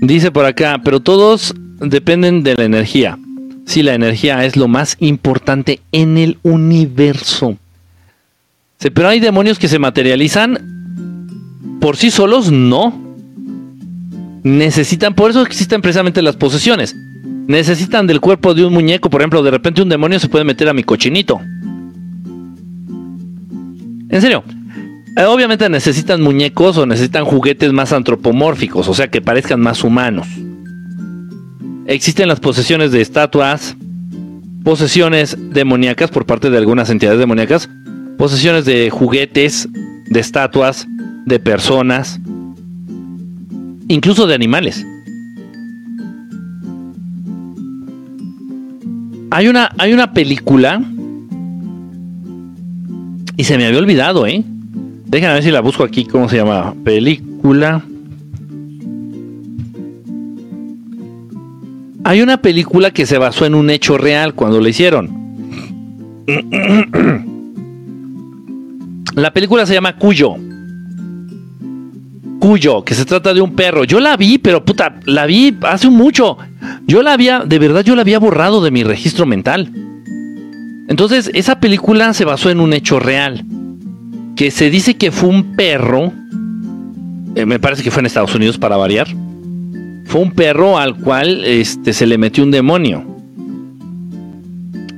Dice 0.00 0.30
por 0.30 0.44
acá, 0.44 0.80
pero 0.84 1.00
todos 1.00 1.54
dependen 1.80 2.42
de 2.42 2.54
la 2.54 2.64
energía. 2.64 3.18
Si 3.64 3.82
la 3.82 3.94
energía 3.94 4.44
es 4.44 4.56
lo 4.56 4.68
más 4.68 4.96
importante 5.00 5.80
en 5.92 6.18
el 6.18 6.36
universo. 6.42 7.56
pero 8.92 9.08
hay 9.08 9.18
demonios 9.18 9.58
que 9.58 9.68
se 9.68 9.78
materializan 9.78 10.58
por 11.80 11.96
sí 11.96 12.10
solos, 12.10 12.52
no. 12.52 13.02
Necesitan, 14.42 15.14
por 15.14 15.30
eso 15.30 15.40
existen 15.40 15.80
precisamente 15.80 16.20
las 16.20 16.36
posesiones 16.36 16.94
necesitan 17.46 18.06
del 18.06 18.20
cuerpo 18.20 18.54
de 18.54 18.64
un 18.64 18.72
muñeco, 18.72 19.10
por 19.10 19.20
ejemplo, 19.20 19.42
de 19.42 19.50
repente 19.50 19.82
un 19.82 19.88
demonio 19.88 20.18
se 20.18 20.28
puede 20.28 20.44
meter 20.44 20.68
a 20.68 20.74
mi 20.74 20.82
cochinito. 20.82 21.40
En 24.08 24.20
serio. 24.20 24.44
Eh, 25.16 25.24
obviamente 25.26 25.68
necesitan 25.68 26.20
muñecos 26.22 26.76
o 26.76 26.86
necesitan 26.86 27.24
juguetes 27.24 27.72
más 27.72 27.92
antropomórficos, 27.92 28.88
o 28.88 28.94
sea, 28.94 29.08
que 29.08 29.20
parezcan 29.20 29.60
más 29.60 29.84
humanos. 29.84 30.26
Existen 31.86 32.28
las 32.28 32.40
posesiones 32.40 32.90
de 32.90 33.00
estatuas, 33.00 33.76
posesiones 34.64 35.36
demoníacas 35.38 36.10
por 36.10 36.26
parte 36.26 36.50
de 36.50 36.58
algunas 36.58 36.90
entidades 36.90 37.20
demoníacas, 37.20 37.68
posesiones 38.18 38.64
de 38.64 38.90
juguetes, 38.90 39.68
de 40.06 40.18
estatuas, 40.18 40.88
de 41.26 41.38
personas, 41.38 42.18
incluso 43.86 44.26
de 44.26 44.34
animales. 44.34 44.84
Hay 49.34 49.48
una, 49.48 49.68
hay 49.78 49.92
una 49.92 50.12
película 50.12 50.80
Y 53.36 53.42
se 53.42 53.58
me 53.58 53.66
había 53.66 53.80
olvidado, 53.80 54.28
¿eh? 54.28 54.44
Déjame 55.06 55.34
ver 55.34 55.42
si 55.42 55.50
la 55.50 55.60
busco 55.60 55.82
aquí, 55.82 56.04
¿cómo 56.04 56.28
se 56.28 56.36
llama? 56.36 56.72
Película. 56.84 57.82
Hay 62.04 62.22
una 62.22 62.36
película 62.36 62.92
que 62.92 63.06
se 63.06 63.18
basó 63.18 63.44
en 63.44 63.56
un 63.56 63.70
hecho 63.70 63.98
real 63.98 64.34
cuando 64.34 64.60
la 64.60 64.68
hicieron. 64.68 65.10
La 69.16 69.32
película 69.32 69.66
se 69.66 69.74
llama 69.74 69.96
Cuyo. 69.96 70.36
Cuyo, 72.44 72.84
que 72.84 72.94
se 72.94 73.06
trata 73.06 73.32
de 73.32 73.40
un 73.40 73.52
perro. 73.56 73.84
Yo 73.84 74.00
la 74.00 74.18
vi, 74.18 74.36
pero 74.36 74.62
puta, 74.66 74.96
la 75.06 75.24
vi 75.24 75.56
hace 75.62 75.88
mucho. 75.88 76.36
Yo 76.86 77.02
la 77.02 77.14
había, 77.14 77.40
de 77.40 77.58
verdad, 77.58 77.82
yo 77.82 77.94
la 77.94 78.02
había 78.02 78.18
borrado 78.18 78.62
de 78.62 78.70
mi 78.70 78.84
registro 78.84 79.24
mental. 79.24 79.70
Entonces, 80.88 81.30
esa 81.32 81.58
película 81.58 82.12
se 82.12 82.26
basó 82.26 82.50
en 82.50 82.60
un 82.60 82.74
hecho 82.74 83.00
real. 83.00 83.46
Que 84.36 84.50
se 84.50 84.68
dice 84.68 84.98
que 84.98 85.10
fue 85.10 85.30
un 85.30 85.56
perro. 85.56 86.12
eh, 87.34 87.46
me 87.46 87.58
parece 87.58 87.82
que 87.82 87.90
fue 87.90 88.00
en 88.00 88.06
Estados 88.06 88.34
Unidos 88.34 88.58
para 88.58 88.76
variar. 88.76 89.08
Fue 90.04 90.20
un 90.20 90.32
perro 90.32 90.76
al 90.78 90.96
cual 90.96 91.46
este, 91.46 91.94
se 91.94 92.06
le 92.06 92.18
metió 92.18 92.44
un 92.44 92.50
demonio. 92.50 93.06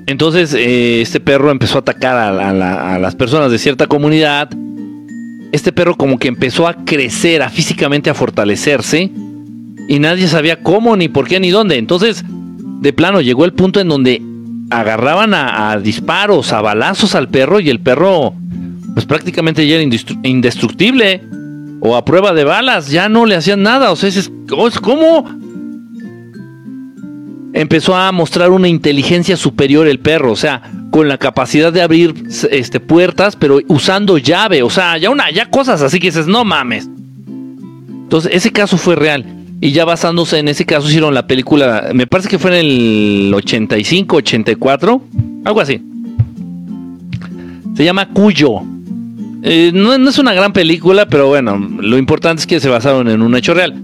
Entonces, 0.06 0.52
eh, 0.52 1.00
este 1.00 1.20
perro 1.20 1.52
empezó 1.52 1.78
a 1.78 1.82
atacar 1.82 2.16
a, 2.16 2.48
a 2.48 2.52
la- 2.52 2.94
a 2.94 2.98
las 2.98 3.14
personas 3.14 3.52
de 3.52 3.58
cierta 3.58 3.86
comunidad. 3.86 4.48
Este 5.52 5.72
perro 5.72 5.96
como 5.96 6.18
que 6.18 6.28
empezó 6.28 6.68
a 6.68 6.74
crecer, 6.84 7.42
a 7.42 7.50
físicamente 7.50 8.10
a 8.10 8.14
fortalecerse. 8.14 9.10
Y 9.88 9.98
nadie 9.98 10.26
sabía 10.26 10.62
cómo, 10.62 10.96
ni 10.96 11.08
por 11.08 11.28
qué, 11.28 11.38
ni 11.40 11.50
dónde. 11.50 11.76
Entonces, 11.78 12.24
de 12.26 12.92
plano, 12.92 13.20
llegó 13.20 13.44
el 13.44 13.52
punto 13.52 13.80
en 13.80 13.88
donde 13.88 14.20
agarraban 14.70 15.32
a, 15.34 15.78
disparos, 15.78 16.52
a 16.52 16.60
balazos 16.60 17.14
al 17.14 17.28
perro. 17.28 17.60
Y 17.60 17.70
el 17.70 17.80
perro, 17.80 18.34
pues 18.94 19.06
prácticamente 19.06 19.66
ya 19.66 19.76
era 19.76 19.84
indestru- 19.84 20.18
indestructible. 20.24 21.22
O 21.80 21.94
a 21.94 22.04
prueba 22.04 22.32
de 22.32 22.44
balas, 22.44 22.90
ya 22.90 23.08
no 23.08 23.26
le 23.26 23.36
hacían 23.36 23.62
nada. 23.62 23.92
O 23.92 23.96
sea, 23.96 24.08
es, 24.08 24.30
¿cómo? 24.82 25.24
empezó 27.52 27.96
a 27.96 28.12
mostrar 28.12 28.50
una 28.50 28.68
inteligencia 28.68 29.36
superior 29.36 29.86
el 29.88 29.98
perro, 29.98 30.32
o 30.32 30.36
sea, 30.36 30.60
con 30.96 31.08
la 31.08 31.18
capacidad 31.18 31.74
de 31.74 31.82
abrir 31.82 32.14
este, 32.50 32.80
puertas, 32.80 33.36
pero 33.36 33.60
usando 33.68 34.16
llave, 34.16 34.62
o 34.62 34.70
sea, 34.70 34.96
ya 34.96 35.10
una, 35.10 35.30
ya 35.30 35.50
cosas 35.50 35.82
así 35.82 36.00
que 36.00 36.06
dices, 36.06 36.26
no 36.26 36.42
mames. 36.42 36.88
Entonces, 37.26 38.32
ese 38.32 38.50
caso 38.50 38.78
fue 38.78 38.96
real. 38.96 39.26
Y 39.60 39.72
ya 39.72 39.84
basándose 39.84 40.38
en 40.38 40.48
ese 40.48 40.64
caso 40.64 40.88
hicieron 40.88 41.12
la 41.12 41.26
película, 41.26 41.90
me 41.92 42.06
parece 42.06 42.30
que 42.30 42.38
fue 42.38 42.58
en 42.58 42.66
el 42.66 43.34
85, 43.34 44.16
84, 44.16 45.02
algo 45.44 45.60
así. 45.60 45.82
Se 47.76 47.84
llama 47.84 48.08
Cuyo. 48.08 48.62
Eh, 49.42 49.72
no, 49.74 49.98
no 49.98 50.08
es 50.08 50.18
una 50.18 50.32
gran 50.32 50.54
película, 50.54 51.06
pero 51.10 51.28
bueno, 51.28 51.58
lo 51.78 51.98
importante 51.98 52.40
es 52.40 52.46
que 52.46 52.58
se 52.58 52.70
basaron 52.70 53.10
en 53.10 53.20
un 53.20 53.36
hecho 53.36 53.52
real. 53.52 53.74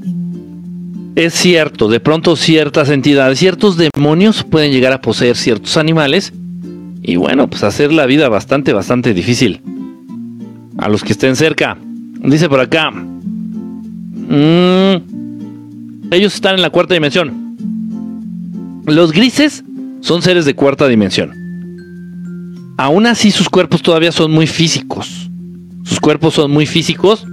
Es 1.15 1.35
cierto, 1.35 1.89
de 1.89 2.01
pronto 2.01 2.37
ciertas 2.37 2.89
entidades, 2.89 3.39
ciertos 3.39 3.77
demonios 3.77 4.45
pueden 4.45 4.73
llegar 4.73 4.95
a 4.95 5.03
poseer 5.03 5.37
ciertos 5.37 5.77
animales 5.77 6.33
y 7.03 7.17
bueno, 7.17 7.49
pues 7.49 7.65
hacer 7.65 7.93
la 7.93 8.07
vida 8.07 8.29
bastante, 8.29 8.73
bastante 8.73 9.13
difícil. 9.13 9.61
A 10.79 10.89
los 10.89 11.03
que 11.03 11.13
estén 11.13 11.37
cerca. 11.37 11.77
Dice 12.25 12.49
por 12.49 12.61
acá. 12.61 12.91
mm, 12.91 14.97
ellos 16.13 16.35
están 16.35 16.55
en 16.55 16.63
la 16.63 16.71
cuarta 16.71 16.95
dimensión. 16.95 17.57
Los 18.87 19.13
grises 19.13 19.65
son 20.01 20.23
seres 20.23 20.45
de 20.45 20.55
cuarta 20.55 20.89
dimensión. 20.89 21.33
Aún 22.79 23.07
así 23.07 23.31
sus 23.31 23.49
cuerpos 23.49 23.83
todavía 23.83 24.13
son 24.13 24.31
muy 24.31 24.47
físicos. 24.47 25.31
Sus 25.85 26.01
cuerpos 26.01 26.35
son 26.35 26.51
muy 26.51 26.67
físicos 26.67 27.27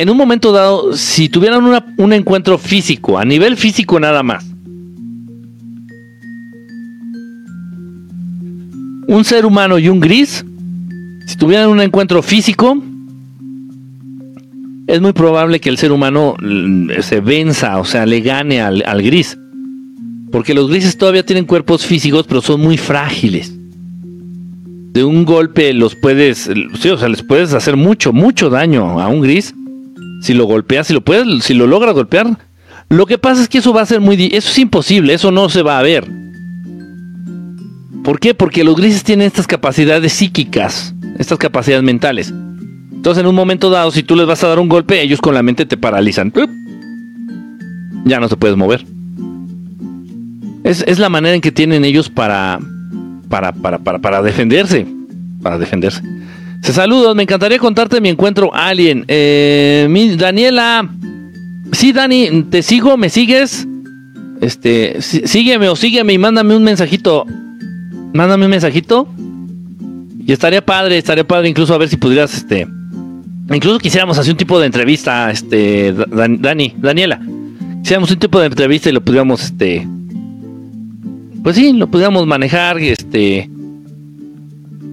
en 0.00 0.08
un 0.08 0.16
momento 0.16 0.50
dado, 0.50 0.96
si 0.96 1.28
tuvieran 1.28 1.62
un 1.98 2.12
encuentro 2.14 2.56
físico, 2.56 3.18
a 3.18 3.24
nivel 3.26 3.58
físico 3.58 4.00
nada 4.00 4.22
más, 4.22 4.49
un 9.10 9.24
ser 9.24 9.44
humano 9.44 9.76
y 9.80 9.88
un 9.88 9.98
gris, 9.98 10.44
si 11.26 11.36
tuvieran 11.36 11.68
un 11.68 11.80
encuentro 11.80 12.22
físico, 12.22 12.80
es 14.86 15.00
muy 15.00 15.12
probable 15.12 15.58
que 15.58 15.68
el 15.68 15.78
ser 15.78 15.90
humano 15.90 16.36
mm, 16.40 16.90
se 17.00 17.20
venza, 17.20 17.78
o 17.78 17.84
sea, 17.84 18.06
le 18.06 18.20
gane 18.20 18.60
al, 18.60 18.84
al 18.86 19.02
gris. 19.02 19.36
Porque 20.30 20.54
los 20.54 20.70
grises 20.70 20.96
todavía 20.96 21.26
tienen 21.26 21.44
cuerpos 21.44 21.84
físicos, 21.84 22.24
pero 22.28 22.40
son 22.40 22.60
muy 22.60 22.76
frágiles. 22.76 23.52
De 24.92 25.02
un 25.02 25.24
golpe 25.24 25.72
los 25.72 25.96
puedes, 25.96 26.48
sí, 26.80 26.88
o 26.88 26.96
sea, 26.96 27.08
les 27.08 27.24
puedes 27.24 27.52
hacer 27.52 27.76
mucho, 27.76 28.12
mucho 28.12 28.48
daño 28.48 29.00
a 29.00 29.08
un 29.08 29.22
gris 29.22 29.52
si 30.22 30.34
lo 30.34 30.44
golpeas, 30.44 30.86
si 30.86 30.94
lo 30.94 31.00
puedes, 31.00 31.42
si 31.42 31.54
lo 31.54 31.66
logras 31.66 31.94
golpear. 31.94 32.38
Lo 32.88 33.06
que 33.06 33.18
pasa 33.18 33.42
es 33.42 33.48
que 33.48 33.58
eso 33.58 33.72
va 33.72 33.82
a 33.82 33.86
ser 33.86 34.00
muy, 34.00 34.26
eso 34.26 34.50
es 34.50 34.58
imposible, 34.60 35.14
eso 35.14 35.32
no 35.32 35.48
se 35.48 35.62
va 35.62 35.80
a 35.80 35.82
ver. 35.82 36.29
¿Por 38.04 38.18
qué? 38.18 38.34
Porque 38.34 38.64
los 38.64 38.76
grises 38.76 39.04
tienen 39.04 39.26
estas 39.26 39.46
capacidades 39.46 40.12
psíquicas, 40.12 40.94
estas 41.18 41.38
capacidades 41.38 41.84
mentales. 41.84 42.32
Entonces, 42.92 43.22
en 43.22 43.28
un 43.28 43.34
momento 43.34 43.70
dado, 43.70 43.90
si 43.90 44.02
tú 44.02 44.16
les 44.16 44.26
vas 44.26 44.42
a 44.44 44.48
dar 44.48 44.58
un 44.58 44.68
golpe, 44.68 45.00
ellos 45.02 45.20
con 45.20 45.34
la 45.34 45.42
mente 45.42 45.66
te 45.66 45.76
paralizan. 45.76 46.32
Ya 48.04 48.20
no 48.20 48.28
te 48.28 48.36
puedes 48.36 48.56
mover. 48.56 48.84
Es, 50.64 50.84
es 50.86 50.98
la 50.98 51.08
manera 51.08 51.34
en 51.34 51.40
que 51.40 51.52
tienen 51.52 51.84
ellos 51.84 52.08
para, 52.10 52.58
para, 53.28 53.52
para, 53.52 53.78
para, 53.78 53.98
para 53.98 54.22
defenderse. 54.22 54.86
Para 55.42 55.58
defenderse. 55.58 56.02
Se 56.62 56.74
saludos, 56.74 57.16
me 57.16 57.22
encantaría 57.22 57.58
contarte 57.58 58.00
mi 58.00 58.10
encuentro 58.10 58.54
alien. 58.54 59.04
Eh, 59.08 60.14
Daniela. 60.18 60.88
Sí, 61.72 61.92
Dani, 61.92 62.42
te 62.50 62.62
sigo, 62.62 62.96
me 62.96 63.08
sigues. 63.08 63.66
Este, 64.42 65.00
sí- 65.00 65.22
sígueme 65.24 65.68
o 65.68 65.76
sígueme 65.76 66.12
y 66.12 66.18
mándame 66.18 66.54
un 66.56 66.64
mensajito. 66.64 67.24
Mándame 68.12 68.44
un 68.46 68.50
mensajito. 68.50 69.08
Y 70.26 70.32
estaría 70.32 70.64
padre, 70.64 70.98
estaría 70.98 71.26
padre 71.26 71.48
incluso 71.48 71.74
a 71.74 71.78
ver 71.78 71.88
si 71.88 71.96
pudieras, 71.96 72.34
este. 72.34 72.66
Incluso 73.52 73.78
quisiéramos 73.78 74.16
hacer 74.18 74.32
un 74.32 74.36
tipo 74.38 74.60
de 74.60 74.66
entrevista, 74.66 75.30
este, 75.30 75.92
Dan- 75.92 76.40
Dani, 76.40 76.74
Daniela. 76.78 77.20
Quisiéramos 77.82 78.10
un 78.12 78.18
tipo 78.18 78.38
de 78.38 78.46
entrevista 78.46 78.88
y 78.90 78.92
lo 78.92 79.00
pudiéramos, 79.00 79.42
este. 79.42 79.86
Pues 81.42 81.56
sí, 81.56 81.72
lo 81.72 81.90
pudiéramos 81.90 82.26
manejar, 82.26 82.78
este. 82.78 83.48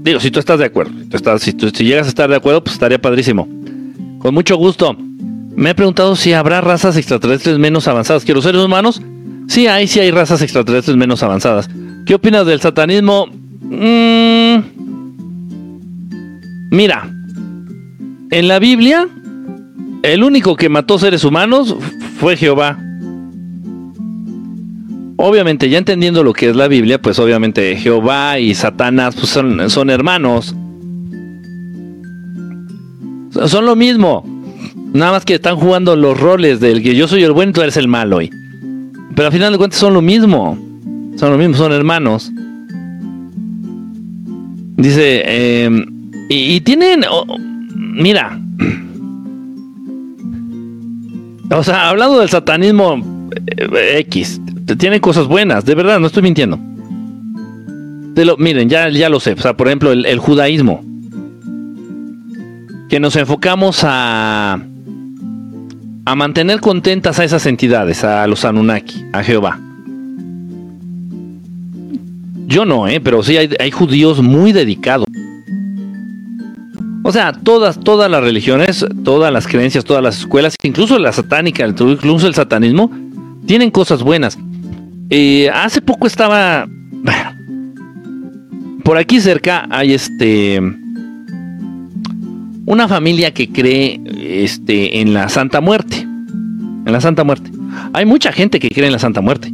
Digo, 0.03 0.19
si 0.19 0.31
tú 0.31 0.39
estás 0.39 0.57
de 0.59 0.65
acuerdo, 0.65 0.93
si, 1.39 1.51
si, 1.51 1.53
tú- 1.53 1.69
si 1.69 1.83
llegas 1.83 2.07
a 2.07 2.09
estar 2.09 2.29
de 2.29 2.35
acuerdo, 2.37 2.63
pues 2.63 2.73
estaría 2.73 2.99
padrísimo. 2.99 3.47
Con 4.19 4.33
mucho 4.33 4.55
gusto. 4.57 4.95
Me 5.55 5.71
he 5.71 5.75
preguntado 5.75 6.15
si 6.15 6.33
habrá 6.33 6.61
razas 6.61 6.95
extraterrestres 6.97 7.57
menos 7.59 7.87
avanzadas 7.87 8.23
que 8.23 8.33
los 8.33 8.43
seres 8.43 8.61
humanos. 8.63 9.01
Sí, 9.47 9.67
hay, 9.67 9.87
sí 9.87 9.99
hay 9.99 10.11
razas 10.11 10.41
extraterrestres 10.41 10.95
menos 10.97 11.21
avanzadas. 11.23 11.69
¿Qué 12.07 12.15
opinas 12.15 12.45
del 12.45 12.61
satanismo? 12.61 13.27
Mm, 13.63 14.59
mira, 16.71 17.13
en 18.31 18.47
la 18.47 18.59
Biblia, 18.59 19.09
el 20.03 20.23
único 20.23 20.55
que 20.55 20.69
mató 20.69 20.97
seres 20.97 21.25
humanos 21.25 21.75
fue 22.17 22.37
Jehová. 22.37 22.79
Obviamente, 25.17 25.69
ya 25.69 25.79
entendiendo 25.79 26.23
lo 26.23 26.31
que 26.31 26.47
es 26.49 26.55
la 26.55 26.69
Biblia, 26.69 27.01
pues 27.01 27.19
obviamente 27.19 27.75
Jehová 27.75 28.39
y 28.39 28.55
Satanás 28.55 29.15
pues 29.15 29.27
son, 29.27 29.69
son 29.69 29.89
hermanos. 29.89 30.55
Son 33.47 33.65
lo 33.65 33.75
mismo. 33.75 34.23
Nada 34.93 35.11
más 35.11 35.25
que 35.25 35.33
están 35.33 35.57
jugando 35.57 35.97
los 35.97 36.17
roles 36.17 36.61
del 36.61 36.81
que 36.81 36.95
yo 36.95 37.09
soy 37.09 37.23
el 37.23 37.33
bueno 37.33 37.49
y 37.49 37.53
tú 37.53 37.61
eres 37.61 37.75
el 37.75 37.89
malo. 37.89 38.19
Pero 39.13 39.25
al 39.25 39.33
final 39.33 39.51
de 39.51 39.57
cuentas 39.57 39.77
son 39.77 39.93
lo 39.93 40.01
mismo. 40.01 40.66
Son 41.17 41.31
lo 41.31 41.37
mismo, 41.37 41.55
son 41.55 41.71
hermanos. 41.71 42.31
Dice, 44.77 45.23
eh, 45.25 45.85
y, 46.29 46.61
tienen, 46.61 47.01
mira, 47.75 48.39
o 51.49 51.63
sea, 51.63 51.89
hablando 51.89 52.19
del 52.19 52.29
satanismo 52.29 53.29
eh, 53.47 53.97
X, 54.01 54.39
tiene 54.77 55.01
cosas 55.01 55.25
buenas, 55.25 55.65
de 55.65 55.73
verdad, 55.73 55.99
no 55.99 56.05
estoy 56.05 56.21
mintiendo. 56.21 56.59
Te 58.13 58.23
lo, 58.23 58.37
miren, 58.37 58.69
ya, 58.69 58.87
ya 58.89 59.09
lo 59.09 59.19
sé, 59.19 59.33
o 59.33 59.37
sea, 59.37 59.57
por 59.57 59.67
ejemplo, 59.67 59.91
el, 59.91 60.05
el 60.05 60.19
judaísmo, 60.19 60.85
que 62.89 62.99
nos 62.99 63.15
enfocamos 63.15 63.79
a, 63.83 64.59
a 66.05 66.15
mantener 66.15 66.59
contentas 66.61 67.19
a 67.19 67.23
esas 67.23 67.47
entidades, 67.47 68.03
a 68.03 68.27
los 68.27 68.45
Anunnaki, 68.45 69.03
a 69.13 69.23
Jehová. 69.23 69.59
Yo 72.47 72.63
no, 72.63 72.87
¿eh? 72.87 73.01
pero 73.01 73.23
sí 73.23 73.35
hay, 73.35 73.71
judíos 73.71 74.21
muy 74.21 74.53
dedicados. 74.53 75.05
O 77.03 77.11
sea, 77.11 77.33
todas, 77.33 77.77
todas 77.77 78.09
las 78.09 78.23
religiones, 78.23 78.85
todas 79.03 79.33
las 79.33 79.47
creencias, 79.47 79.83
todas 79.83 80.01
las 80.01 80.19
escuelas, 80.19 80.55
incluso 80.63 80.97
la 80.97 81.11
satánica, 81.11 81.67
incluso 81.67 82.25
el 82.25 82.33
satanismo, 82.33 82.89
tienen 83.45 83.69
cosas 83.69 84.01
buenas. 84.01 84.39
Eh, 85.09 85.49
hace 85.53 85.81
poco 85.81 86.07
estaba, 86.07 86.67
por 88.83 88.97
aquí 88.97 89.19
cerca 89.19 89.67
hay 89.69 89.93
este 89.93 90.61
una 92.65 92.87
familia 92.87 93.33
que 93.33 93.49
cree 93.49 93.99
este 94.17 95.01
en 95.01 95.13
la 95.13 95.27
Santa 95.27 95.59
Muerte. 95.59 95.97
En 95.97 96.91
la 96.91 97.01
Santa 97.01 97.25
Muerte. 97.25 97.51
Hay 97.91 98.05
mucha 98.05 98.31
gente 98.31 98.59
que 98.59 98.69
cree 98.69 98.87
en 98.87 98.93
la 98.93 98.99
Santa 98.99 99.19
Muerte. 99.19 99.51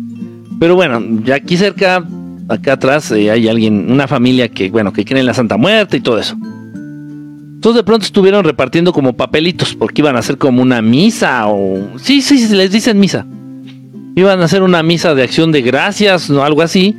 Pero 0.59 0.75
bueno, 0.75 1.01
ya 1.23 1.35
aquí 1.35 1.57
cerca, 1.57 2.03
acá 2.49 2.73
atrás, 2.73 3.11
eh, 3.11 3.31
hay 3.31 3.47
alguien, 3.47 3.91
una 3.91 4.07
familia 4.07 4.49
que, 4.49 4.69
bueno, 4.69 4.93
que 4.93 5.05
cree 5.05 5.19
en 5.19 5.25
la 5.25 5.33
Santa 5.33 5.57
Muerte 5.57 5.97
y 5.97 6.01
todo 6.01 6.19
eso. 6.19 6.35
Entonces 6.35 7.79
de 7.79 7.83
pronto 7.85 8.05
estuvieron 8.05 8.43
repartiendo 8.43 8.91
como 8.91 9.13
papelitos 9.13 9.73
porque 9.73 10.01
iban 10.01 10.17
a 10.17 10.19
hacer 10.19 10.37
como 10.37 10.61
una 10.61 10.81
misa 10.81 11.47
o... 11.47 11.97
Sí, 11.97 12.21
sí, 12.21 12.37
sí, 12.37 12.53
les 12.53 12.71
dicen 12.71 12.99
misa. 12.99 13.25
Iban 14.15 14.41
a 14.41 14.45
hacer 14.45 14.63
una 14.63 14.83
misa 14.83 15.15
de 15.15 15.23
acción 15.23 15.51
de 15.53 15.61
gracias 15.61 16.29
o 16.29 16.43
algo 16.43 16.61
así 16.61 16.95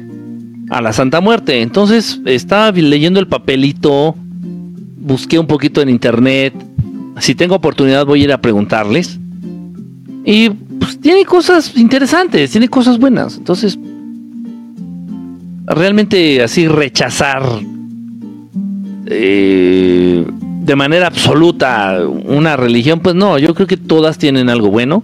a 0.70 0.80
la 0.80 0.94
Santa 0.94 1.20
Muerte. 1.20 1.60
Entonces 1.60 2.20
estaba 2.24 2.70
leyendo 2.70 3.20
el 3.20 3.28
papelito, 3.28 4.14
busqué 4.96 5.38
un 5.38 5.46
poquito 5.46 5.82
en 5.82 5.90
internet. 5.90 6.54
Si 7.20 7.34
tengo 7.34 7.56
oportunidad 7.56 8.06
voy 8.06 8.22
a 8.22 8.24
ir 8.24 8.32
a 8.32 8.40
preguntarles. 8.40 9.20
Y 10.24 10.48
pues 10.48 10.98
tiene 10.98 11.26
cosas 11.26 11.76
interesantes, 11.76 12.50
tiene 12.50 12.68
cosas 12.68 12.98
buenas. 12.98 13.36
Entonces, 13.36 13.78
realmente 15.66 16.42
así 16.42 16.68
rechazar 16.68 17.42
eh, 19.06 20.26
de 20.62 20.76
manera 20.76 21.06
absoluta 21.06 22.00
una 22.06 22.56
religión, 22.56 23.00
pues 23.00 23.14
no, 23.14 23.38
yo 23.38 23.54
creo 23.54 23.66
que 23.66 23.76
todas 23.76 24.18
tienen 24.18 24.48
algo 24.48 24.68
bueno. 24.68 25.02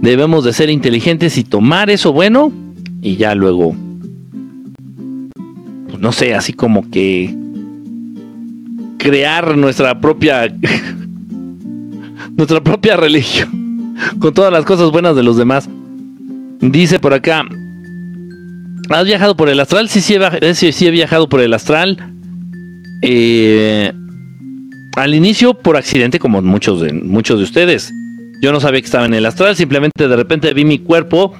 Debemos 0.00 0.44
de 0.44 0.52
ser 0.52 0.70
inteligentes 0.70 1.36
y 1.38 1.44
tomar 1.44 1.90
eso 1.90 2.12
bueno 2.12 2.52
y 3.02 3.16
ya 3.16 3.34
luego, 3.34 3.74
pues 5.88 5.98
no 5.98 6.12
sé, 6.12 6.34
así 6.34 6.52
como 6.52 6.88
que 6.90 7.34
crear 8.96 9.56
nuestra 9.56 10.00
propia 10.00 10.48
nuestra 12.36 12.62
propia 12.62 12.96
religión 12.96 13.94
con 14.20 14.32
todas 14.32 14.52
las 14.52 14.64
cosas 14.64 14.90
buenas 14.90 15.16
de 15.16 15.22
los 15.22 15.36
demás. 15.36 15.68
Dice 16.60 16.98
por 16.98 17.12
acá, 17.12 17.44
¿has 18.90 19.04
viajado 19.04 19.36
por 19.36 19.48
el 19.48 19.60
astral? 19.60 19.88
Sí, 19.88 20.00
sí 20.00 20.14
he, 20.14 20.90
viajado 20.90 21.28
por 21.28 21.40
el 21.40 21.54
astral. 21.54 22.14
Eh, 23.02 23.92
al 24.96 25.14
inicio 25.14 25.54
por 25.54 25.76
accidente 25.76 26.18
como 26.18 26.42
muchos 26.42 26.80
de, 26.80 26.92
muchos 26.92 27.38
de 27.38 27.44
ustedes. 27.44 27.92
Yo 28.40 28.52
no 28.52 28.60
sabía 28.60 28.80
que 28.80 28.86
estaba 28.86 29.06
en 29.06 29.14
el 29.14 29.26
astral, 29.26 29.56
simplemente 29.56 30.08
de 30.08 30.16
repente 30.16 30.52
vi 30.54 30.64
mi 30.64 30.78
cuerpo 30.78 31.34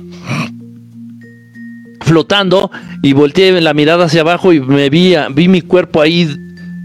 flotando 2.01 2.71
y 3.03 3.13
volteé 3.13 3.61
la 3.61 3.75
mirada 3.75 4.07
hacia 4.07 4.23
abajo 4.23 4.53
y 4.53 4.61
me 4.61 4.89
vi, 4.91 5.15
vi 5.35 5.49
mi 5.49 5.61
cuerpo 5.61 6.01
ahí 6.01 6.29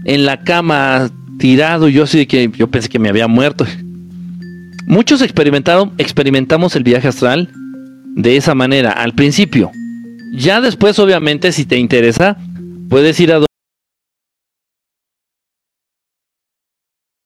en 0.04 0.26
la 0.26 0.42
cama 0.42 1.10
tirado 1.38 1.88
yo 1.88 2.04
así 2.04 2.26
que 2.26 2.50
yo 2.56 2.68
pensé 2.68 2.88
que 2.88 2.98
me 2.98 3.08
había 3.08 3.28
muerto. 3.28 3.66
Muchos 4.86 5.22
experimentaron, 5.22 5.92
experimentamos 5.98 6.76
el 6.76 6.82
viaje 6.82 7.08
astral 7.08 7.50
de 8.16 8.36
esa 8.36 8.54
manera 8.54 8.90
al 8.90 9.14
principio. 9.14 9.70
Ya 10.36 10.60
después, 10.60 10.98
obviamente, 10.98 11.52
si 11.52 11.64
te 11.64 11.76
interesa, 11.78 12.36
puedes 12.88 13.18
ir 13.20 13.32
a 13.32 13.38